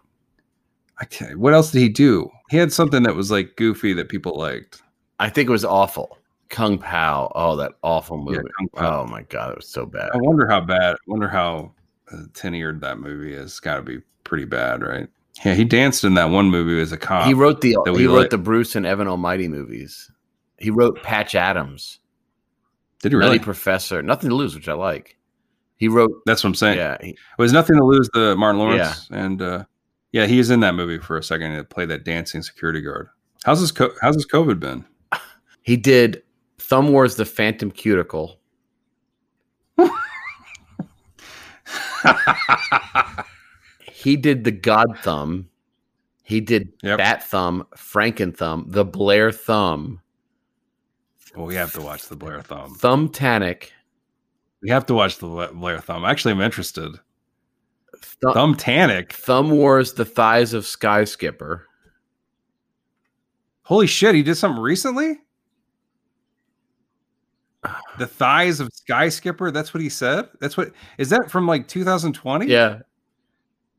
I 0.99 1.05
can't, 1.05 1.37
what 1.37 1.53
else 1.53 1.71
did 1.71 1.79
he 1.81 1.89
do? 1.89 2.27
He 2.49 2.57
had 2.57 2.73
something 2.73 3.03
that 3.03 3.15
was 3.15 3.29
like 3.29 3.55
goofy 3.55 3.93
that 3.93 4.09
people 4.09 4.35
liked. 4.35 4.81
I 5.19 5.29
think 5.29 5.47
it 5.47 5.51
was 5.51 5.63
awful. 5.63 6.17
Kung 6.49 6.79
Pow. 6.79 7.31
Oh, 7.35 7.55
that 7.57 7.73
awful 7.83 8.17
Yeah, 8.17 8.37
movie. 8.37 8.49
Kung 8.57 8.67
Pow. 8.75 9.01
oh 9.01 9.05
my 9.05 9.21
god, 9.23 9.51
it 9.51 9.57
was 9.57 9.67
so 9.67 9.85
bad. 9.85 10.09
I 10.11 10.17
wonder 10.17 10.47
how 10.47 10.61
bad. 10.61 10.95
I 10.95 10.97
wonder 11.05 11.27
how 11.27 11.71
uh, 12.11 12.23
ten-eared 12.33 12.81
that 12.81 12.97
movie 12.97 13.33
is. 13.35 13.59
Got 13.59 13.75
to 13.75 13.81
be 13.83 13.99
pretty 14.23 14.45
bad, 14.45 14.81
right? 14.81 15.07
Yeah, 15.45 15.53
he 15.53 15.65
danced 15.65 16.03
in 16.03 16.15
that 16.15 16.31
one 16.31 16.49
movie 16.49 16.81
as 16.81 16.91
a 16.91 16.97
cop. 16.97 17.27
he 17.27 17.35
wrote 17.35 17.61
the 17.61 17.77
he 17.95 18.07
wrote 18.07 18.13
like. 18.13 18.29
the 18.31 18.39
Bruce 18.39 18.75
and 18.75 18.87
Evan 18.87 19.07
Almighty 19.07 19.47
movies. 19.47 20.09
He 20.57 20.71
wrote 20.71 21.01
Patch 21.03 21.35
Adams. 21.35 21.99
Did 23.03 23.11
he 23.11 23.17
Nutty 23.19 23.27
really? 23.33 23.39
Professor. 23.39 24.01
Nothing 24.01 24.29
to 24.29 24.35
lose, 24.35 24.55
which 24.55 24.67
I 24.69 24.73
like. 24.73 25.17
He 25.77 25.87
wrote. 25.89 26.11
That's 26.25 26.43
what 26.43 26.47
I'm 26.49 26.55
saying. 26.55 26.77
Yeah, 26.77 26.97
he- 27.01 27.09
It 27.11 27.17
was 27.37 27.51
nothing 27.53 27.75
to 27.75 27.83
lose. 27.83 28.09
The 28.13 28.35
Martin 28.35 28.59
Lawrence 28.59 29.07
and 29.11 29.41
uh, 29.41 29.65
yeah, 30.13 30.25
he 30.25 30.39
is 30.39 30.49
in 30.49 30.61
that 30.61 30.73
movie 30.73 30.97
for 30.99 31.17
a 31.17 31.23
second 31.23 31.55
to 31.57 31.63
play 31.63 31.85
that 31.85 32.05
dancing 32.05 32.41
security 32.41 32.81
guard. 32.81 33.09
How's 33.43 33.59
his 33.59 33.71
co- 33.73 33.93
How's 34.01 34.15
his 34.15 34.25
COVID 34.25 34.59
been? 34.59 34.85
he 35.63 35.75
did 35.75 36.23
Thumb 36.59 36.87
Wars: 36.93 37.15
The 37.15 37.25
Phantom 37.25 37.69
Cuticle. 37.71 38.39
He 43.91 44.17
did 44.17 44.43
the 44.43 44.51
God 44.51 44.97
Thumb. 45.01 45.49
He 46.23 46.41
did 46.41 46.73
Yep. 46.83 46.97
Bat 46.97 47.23
Thumb, 47.23 47.65
Franken 47.77 48.35
Thumb, 48.35 48.65
the 48.67 48.83
Blair 48.83 49.31
Thumb, 49.31 50.01
well, 51.35 51.45
we 51.45 51.55
have 51.55 51.73
to 51.73 51.81
watch 51.81 52.07
the 52.07 52.15
Blair 52.15 52.41
Thumb. 52.41 52.75
Thumb 52.75 53.09
Tanic, 53.09 53.71
We 54.61 54.69
have 54.69 54.85
to 54.87 54.93
watch 54.93 55.17
the 55.17 55.49
Blair 55.53 55.79
Thumb. 55.79 56.05
Actually, 56.05 56.33
I'm 56.33 56.41
interested. 56.41 56.95
Thumb, 58.01 58.33
Thumb 58.33 58.55
Tanic. 58.55 59.13
Thumb 59.13 59.49
Wars: 59.51 59.93
The 59.93 60.05
Thighs 60.05 60.53
of 60.53 60.65
Sky 60.65 61.03
Skipper. 61.05 61.67
Holy 63.63 63.87
shit! 63.87 64.15
He 64.15 64.23
did 64.23 64.35
something 64.35 64.61
recently. 64.61 65.19
The 67.99 68.07
thighs 68.07 68.59
of 68.59 68.69
Sky 68.73 69.07
Skipper. 69.09 69.51
That's 69.51 69.73
what 69.73 69.81
he 69.81 69.87
said. 69.87 70.27
That's 70.41 70.57
what 70.57 70.71
is 70.97 71.09
that 71.11 71.29
from 71.31 71.45
like 71.47 71.67
2020? 71.67 72.47
Yeah, 72.47 72.79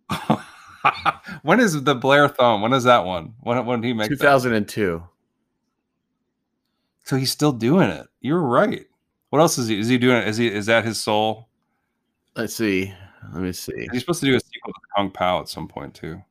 when 1.43 1.60
is 1.60 1.82
the 1.82 1.94
Blair 1.94 2.28
Thumb? 2.28 2.62
When 2.62 2.72
is 2.72 2.85
that 2.85 3.05
one? 3.05 3.35
When 3.40 3.64
when 3.66 3.81
did 3.81 3.89
he 3.89 3.93
make 3.94 4.10
that? 4.20 4.24
2002. 7.05 7.06
So 7.06 7.16
he's 7.16 7.31
still 7.31 7.52
doing 7.52 7.90
it. 7.90 8.06
You're 8.20 8.40
right. 8.40 8.86
What 9.31 9.40
else 9.40 9.59
is 9.59 9.68
he? 9.68 9.78
Is 9.78 9.89
he 9.89 9.98
doing? 9.98 10.22
Is 10.22 10.36
he? 10.36 10.52
Is 10.52 10.66
that 10.66 10.85
his 10.85 11.01
soul? 11.01 11.48
Let's 12.36 12.55
see. 12.55 12.93
Let 13.32 13.43
me 13.43 13.52
see. 13.52 13.89
He's 13.93 14.01
supposed 14.01 14.20
to 14.20 14.26
do 14.26 14.36
a 14.36 14.40
sequel 14.40 14.72
to 14.72 14.81
Kung 14.97 15.10
Pow 15.10 15.40
at 15.40 15.48
some 15.48 15.68
point 15.68 15.94
too, 15.94 16.22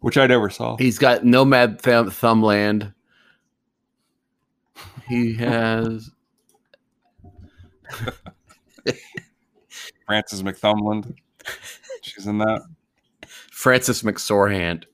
which 0.00 0.16
I 0.16 0.26
never 0.26 0.50
saw. 0.50 0.76
He's 0.76 0.98
got 0.98 1.24
Nomad 1.24 1.80
Thumb 1.80 2.10
Thumbland. 2.10 2.92
He 5.08 5.34
has 5.38 6.10
Francis 10.06 10.42
McThumbland. 10.42 11.14
She's 12.02 12.26
in 12.26 12.38
that. 12.38 12.62
Francis 13.50 14.02
McSorhand. 14.02 14.84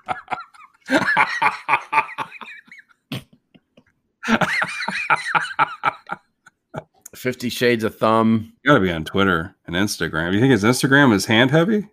Fifty 7.14 7.48
Shades 7.48 7.84
of 7.84 7.96
Thumb. 7.96 8.52
Got 8.64 8.74
to 8.74 8.80
be 8.80 8.92
on 8.92 9.04
Twitter 9.04 9.56
and 9.66 9.74
Instagram. 9.74 10.32
You 10.32 10.40
think 10.40 10.52
his 10.52 10.64
Instagram 10.64 11.12
is 11.12 11.26
hand 11.26 11.50
heavy? 11.50 11.88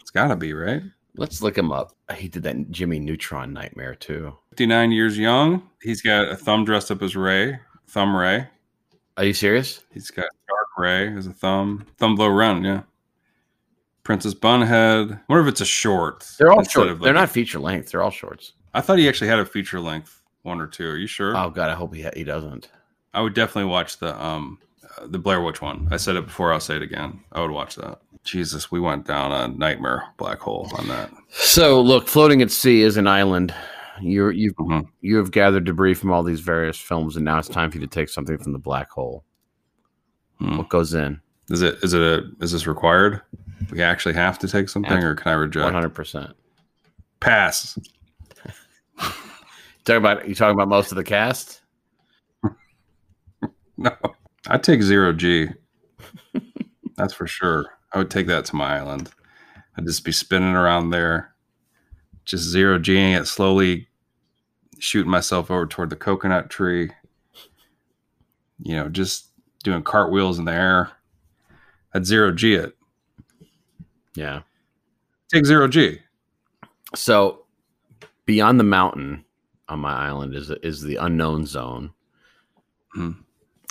It's 0.00 0.10
got 0.10 0.28
to 0.28 0.36
be 0.36 0.52
right. 0.52 0.82
Let's 1.16 1.40
look 1.40 1.56
him 1.56 1.72
up. 1.72 1.92
He 2.14 2.28
did 2.28 2.42
that 2.42 2.70
Jimmy 2.70 2.98
Neutron 2.98 3.52
nightmare 3.52 3.94
too. 3.94 4.36
59 4.50 4.92
years 4.92 5.16
young. 5.18 5.62
He's 5.82 6.02
got 6.02 6.28
a 6.28 6.36
thumb 6.36 6.64
dressed 6.64 6.90
up 6.90 7.02
as 7.02 7.16
Ray, 7.16 7.58
Thumb 7.88 8.14
Ray. 8.14 8.48
Are 9.16 9.24
you 9.24 9.32
serious? 9.32 9.82
He's 9.92 10.10
got 10.10 10.26
Dark 10.48 10.68
Ray 10.76 11.16
as 11.16 11.26
a 11.26 11.32
thumb. 11.32 11.86
Thumb 11.96 12.16
Blow 12.16 12.28
Run, 12.28 12.64
yeah. 12.64 12.82
Princess 14.06 14.34
Bunhead. 14.34 15.12
I 15.12 15.20
wonder 15.28 15.42
if 15.46 15.48
it's 15.50 15.60
a 15.60 15.64
short. 15.66 16.24
They're 16.38 16.52
all 16.52 16.62
short. 16.62 16.86
of 16.86 17.00
They're 17.00 17.12
not 17.12 17.28
feature 17.28 17.58
length. 17.58 17.90
They're 17.90 18.02
all 18.04 18.12
shorts. 18.12 18.52
I 18.72 18.80
thought 18.80 18.98
he 18.98 19.08
actually 19.08 19.26
had 19.26 19.40
a 19.40 19.44
feature 19.44 19.80
length 19.80 20.22
one 20.42 20.60
or 20.60 20.68
two. 20.68 20.88
Are 20.88 20.96
you 20.96 21.08
sure? 21.08 21.36
Oh 21.36 21.50
God, 21.50 21.70
I 21.70 21.74
hope 21.74 21.92
he 21.92 22.08
he 22.14 22.22
doesn't. 22.22 22.70
I 23.12 23.20
would 23.20 23.34
definitely 23.34 23.68
watch 23.68 23.98
the 23.98 24.18
um 24.24 24.60
uh, 24.96 25.08
the 25.08 25.18
Blair 25.18 25.40
Witch 25.42 25.60
one. 25.60 25.88
I 25.90 25.96
said 25.96 26.14
it 26.14 26.24
before. 26.26 26.52
I'll 26.52 26.60
say 26.60 26.76
it 26.76 26.82
again. 26.82 27.18
I 27.32 27.40
would 27.40 27.50
watch 27.50 27.74
that. 27.74 28.00
Jesus, 28.22 28.70
we 28.70 28.78
went 28.78 29.06
down 29.08 29.32
a 29.32 29.48
nightmare 29.48 30.04
black 30.18 30.38
hole 30.38 30.70
on 30.78 30.86
that. 30.86 31.10
So 31.30 31.80
look, 31.80 32.06
floating 32.06 32.42
at 32.42 32.52
sea 32.52 32.82
is 32.82 32.96
an 32.96 33.08
island. 33.08 33.52
You're 34.00 34.30
you 34.30 34.54
Mhm. 34.54 34.86
you 35.00 35.16
have 35.16 35.32
gathered 35.32 35.64
debris 35.64 35.94
from 35.94 36.12
all 36.12 36.22
these 36.22 36.40
various 36.40 36.78
films, 36.78 37.16
and 37.16 37.24
now 37.24 37.38
it's 37.40 37.48
time 37.48 37.72
for 37.72 37.78
you 37.78 37.84
to 37.84 37.92
take 37.92 38.08
something 38.08 38.38
from 38.38 38.52
the 38.52 38.58
black 38.60 38.88
hole. 38.90 39.24
Hmm. 40.38 40.58
What 40.58 40.68
goes 40.68 40.94
in? 40.94 41.20
Is 41.50 41.62
it 41.62 41.78
is 41.82 41.92
it 41.92 42.00
a 42.02 42.22
is 42.40 42.52
this 42.52 42.66
required? 42.68 43.22
We 43.70 43.82
actually 43.82 44.14
have 44.14 44.38
to 44.40 44.48
take 44.48 44.68
something, 44.68 45.02
or 45.02 45.14
can 45.14 45.32
I 45.32 45.34
reject? 45.34 45.72
hundred 45.72 45.90
percent. 45.90 46.30
Pass. 47.20 47.78
Talking 49.84 49.96
about 49.96 50.28
you 50.28 50.34
talking 50.34 50.54
about 50.54 50.68
most 50.68 50.90
of 50.92 50.96
the 50.96 51.04
cast. 51.04 51.60
No, 53.78 53.90
I'd 54.46 54.62
take 54.62 54.80
zero 54.80 55.12
G. 55.12 55.48
That's 56.96 57.12
for 57.12 57.26
sure. 57.26 57.66
I 57.92 57.98
would 57.98 58.10
take 58.10 58.26
that 58.28 58.46
to 58.46 58.56
my 58.56 58.78
island. 58.78 59.10
I'd 59.76 59.84
just 59.84 60.02
be 60.02 60.12
spinning 60.12 60.54
around 60.54 60.90
there, 60.90 61.34
just 62.24 62.44
zero 62.44 62.78
Ging 62.78 63.12
it, 63.12 63.26
slowly 63.26 63.88
shooting 64.78 65.10
myself 65.10 65.50
over 65.50 65.66
toward 65.66 65.90
the 65.90 65.96
coconut 65.96 66.48
tree. 66.48 66.90
You 68.62 68.76
know, 68.76 68.88
just 68.88 69.26
doing 69.62 69.82
cartwheels 69.82 70.38
in 70.38 70.46
the 70.46 70.52
air. 70.54 70.90
I'd 71.92 72.06
zero 72.06 72.32
G 72.32 72.54
it. 72.54 72.75
Yeah. 74.16 74.42
Take 75.32 75.46
zero 75.46 75.68
G. 75.68 76.00
So 76.94 77.44
beyond 78.24 78.58
the 78.58 78.64
mountain 78.64 79.24
on 79.68 79.80
my 79.80 79.92
island 79.92 80.34
is 80.34 80.50
is 80.62 80.82
the 80.82 80.96
unknown 80.96 81.46
zone. 81.46 81.92
Hmm. 82.94 83.12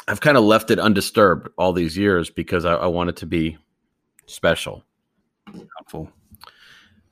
I've 0.08 0.22
kind 0.22 0.38
of 0.38 0.44
left 0.44 0.70
it 0.70 0.80
undisturbed 0.80 1.50
all 1.58 1.74
these 1.74 1.98
years 1.98 2.30
because 2.30 2.64
I, 2.64 2.76
I 2.76 2.86
want 2.86 3.10
it 3.10 3.16
to 3.18 3.26
be 3.26 3.58
special. 4.28 4.84
Helpful. 5.78 6.12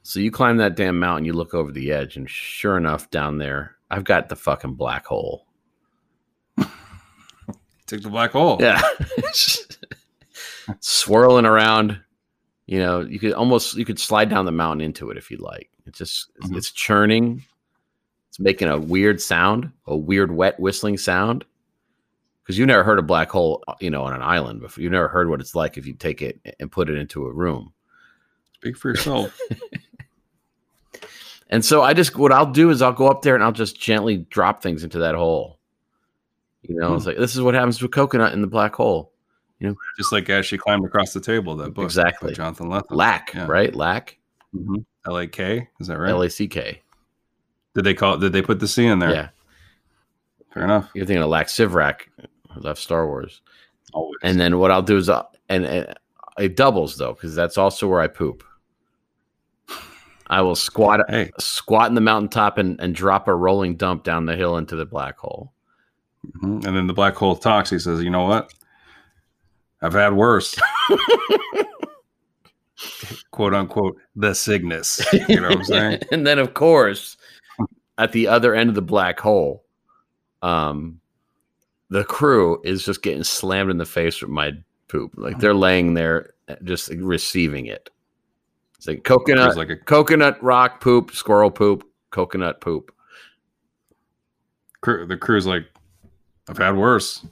So 0.03 0.19
you 0.19 0.31
climb 0.31 0.57
that 0.57 0.76
damn 0.76 0.99
mountain, 0.99 1.26
you 1.26 1.34
look 1.34 1.53
over 1.53 1.72
the 1.72 1.91
edge, 1.91 2.18
and 2.18 2.30
sure 2.30 2.77
enough, 2.77 3.10
down 3.10 3.38
there, 3.38 3.77
I've 3.89 4.03
got 4.03 4.30
the 4.30 4.35
fucking 4.35 4.73
black 4.73 5.05
hole. 5.05 5.47
Take 7.88 8.03
the 8.03 8.10
black 8.10 8.31
hole. 8.31 8.57
Yeah. 8.60 8.81
Swirling 10.81 11.45
around. 11.45 12.02
You 12.74 12.80
know, 12.80 13.02
you 13.02 13.20
could 13.20 13.34
almost 13.34 13.76
you 13.76 13.86
could 13.86 14.00
slide 14.00 14.30
down 14.30 14.45
the 14.45 14.52
mountain 14.52 14.82
into 14.84 15.12
it 15.12 15.18
if 15.18 15.30
you'd 15.30 15.41
like. 15.41 15.70
It's 15.86 16.00
just 16.00 16.30
it's- 16.38 16.50
Mhm. 16.52 16.58
it's 16.58 16.72
churning. 16.72 17.44
It's 18.30 18.40
making 18.40 18.68
a 18.68 18.80
weird 18.80 19.22
sound, 19.22 19.72
a 19.86 19.95
weird 19.95 20.32
wet 20.32 20.60
whistling 20.60 20.98
sound. 20.98 21.45
because 22.41 22.58
you 22.58 22.66
never 22.66 22.84
heard 22.84 23.00
a 23.00 23.04
black 23.04 23.30
hole, 23.30 23.64
uh, 23.70 23.74
you 23.80 23.90
know, 23.90 24.04
on 24.04 24.12
an 24.14 24.22
island 24.22 24.60
before. 24.60 24.82
You 24.84 24.90
never 24.90 25.08
heard 25.08 25.30
what 25.30 25.40
it's 25.40 25.56
like 25.56 25.78
if 25.78 25.86
you 25.86 25.94
take 25.94 26.22
it 26.22 26.41
and 26.60 26.70
put 26.70 26.90
it 26.90 26.98
into 26.98 27.26
a 27.26 27.32
room. 27.32 27.72
Speak 28.56 28.76
for 28.78 28.90
yourself. 28.90 29.40
And 31.50 31.64
so 31.64 31.82
I 31.84 31.94
just 31.94 32.18
what 32.18 32.32
I'll 32.32 32.52
do 32.52 32.70
is 32.72 32.82
I'll 32.82 32.91
go 32.94 33.08
up 33.08 33.22
there 33.22 33.36
and 33.36 33.44
I'll 33.44 33.52
just 33.52 33.80
gently 33.80 34.18
drop 34.18 34.62
things 34.64 34.84
into 34.84 35.00
that 35.00 35.14
hole. 35.16 35.60
You 36.64 36.76
know, 36.76 36.95
it's 36.95 37.06
like 37.06 37.18
this 37.18 37.36
is 37.36 37.41
what 37.41 37.54
happens 37.54 37.82
with 37.82 37.91
coconut 37.91 38.34
in 38.34 38.41
the 38.41 38.48
black 38.48 38.74
hole. 38.76 39.12
Just 39.98 40.11
like 40.11 40.30
as 40.30 40.45
she 40.45 40.57
climbed 40.57 40.85
across 40.85 41.14
the 41.14 41.22
table, 41.22 41.56
that 41.57 41.73
book 41.73 41.85
Exactly. 41.85 42.30
by 42.31 42.34
Jonathan 42.35 42.68
Lethem. 42.69 42.91
Lack, 42.91 43.34
Yeah. 43.34 43.45
right? 43.48 43.73
Lack, 43.73 44.18
Mhm. 44.56 44.85
L 45.07 45.18
A 45.18 45.27
K. 45.27 45.69
Is 45.80 45.88
that 45.88 45.98
right? 45.98 46.10
L 46.11 46.22
A 46.22 46.30
C 46.30 46.48
K. 46.48 46.81
Did 47.76 47.84
they 47.85 47.94
call? 47.94 48.15
It, 48.15 48.19
Did 48.19 48.34
they 48.34 48.41
put 48.41 48.60
the 48.60 48.68
C 48.68 48.85
in 48.85 48.99
there? 48.99 49.11
Yeah, 49.11 49.30
Fair 50.53 50.64
enough. 50.64 50.90
you're 50.94 51.06
thinking 51.06 51.23
of 51.23 51.30
Lak 51.30 51.48
Sivrak, 51.48 52.02
who 52.52 52.60
left 52.61 52.80
Star 52.81 53.07
Wars. 53.07 53.41
Always. 53.94 54.18
And 54.23 54.40
then 54.40 54.60
what 54.60 54.69
I'll 54.72 54.81
do 54.81 54.98
is, 54.98 55.10
I'll, 55.10 55.31
and, 55.49 55.65
and 55.65 55.94
it 56.38 56.56
doubles 56.56 56.98
though, 56.98 57.14
because 57.14 57.34
that's 57.35 57.57
also 57.57 57.88
where 57.88 58.02
I 58.02 58.07
poop. 58.07 58.44
I 60.27 60.41
will 60.41 60.56
squat, 60.56 61.02
hey, 61.10 61.31
squat 61.40 61.90
in 61.90 61.95
the 61.95 62.02
mountaintop 62.02 62.57
and, 62.57 62.80
and 62.80 62.95
drop 62.95 63.27
a 63.27 63.35
rolling 63.35 63.76
dump 63.76 64.03
down 64.03 64.26
the 64.26 64.35
hill 64.35 64.57
into 64.57 64.76
the 64.76 64.85
black 64.85 65.18
hole. 65.18 65.52
mhm. 66.41 66.65
and 66.65 66.76
then 66.77 66.88
the 66.88 66.94
black 66.94 67.15
hole 67.15 67.35
talks. 67.35 67.69
He 67.69 67.77
says, 67.80 68.02
"You 68.02 68.10
know 68.10 68.23
what? 68.26 68.53
I've 69.84 69.93
had 69.93 70.14
worse." 70.14 70.55
"Quote 73.31 73.53
unquote," 73.53 73.97
the 74.15 74.34
Cygnus. 74.34 75.01
You 75.27 75.39
know 75.41 75.49
what 75.49 75.57
I'm 75.60 75.64
saying? 75.65 75.99
and 76.11 76.26
then, 76.26 76.39
of 76.39 76.53
course, 76.53 77.18
at 77.97 78.11
the 78.11 78.27
other 78.27 78.53
end 78.55 78.69
of 78.69 78.76
the 78.76 78.81
black 78.81 79.19
hole, 79.19 79.64
um, 80.41 80.99
the 81.89 82.03
crew 82.03 82.60
is 82.64 82.84
just 82.85 83.01
getting 83.03 83.23
slammed 83.23 83.69
in 83.72 83.77
the 83.77 83.85
face 83.85 84.22
with 84.22 84.30
my 84.31 84.51
poop. 84.88 85.14
Like 85.15 85.39
they're 85.39 85.53
laying 85.53 85.93
there, 85.93 86.31
uh, 86.47 86.55
just 86.64 86.89
receiving 86.89 87.65
it. 87.68 87.89
It's 88.77 88.88
like 88.88 89.03
coconut, 89.03 89.47
It's 89.49 89.57
like 89.57 89.69
a 89.69 89.77
coconut 89.77 90.41
rock 90.43 90.81
poop, 90.81 91.11
squirrel 91.11 91.51
poop, 91.51 91.84
coconut 92.11 92.61
poop. 92.61 92.91
crew. 94.81 95.05
The 95.05 95.18
crew's 95.18 95.45
like, 95.45 95.65
"I've 96.49 96.57
had 96.57 96.76
worse." 96.76 97.26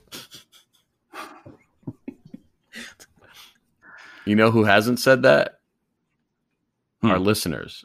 You 4.32 4.38
know 4.38 4.50
who 4.50 4.64
hasn't 4.64 5.02
said 5.02 5.24
that? 5.24 5.60
Hmm. 7.02 7.12
Our 7.12 7.20
listeners. 7.20 7.84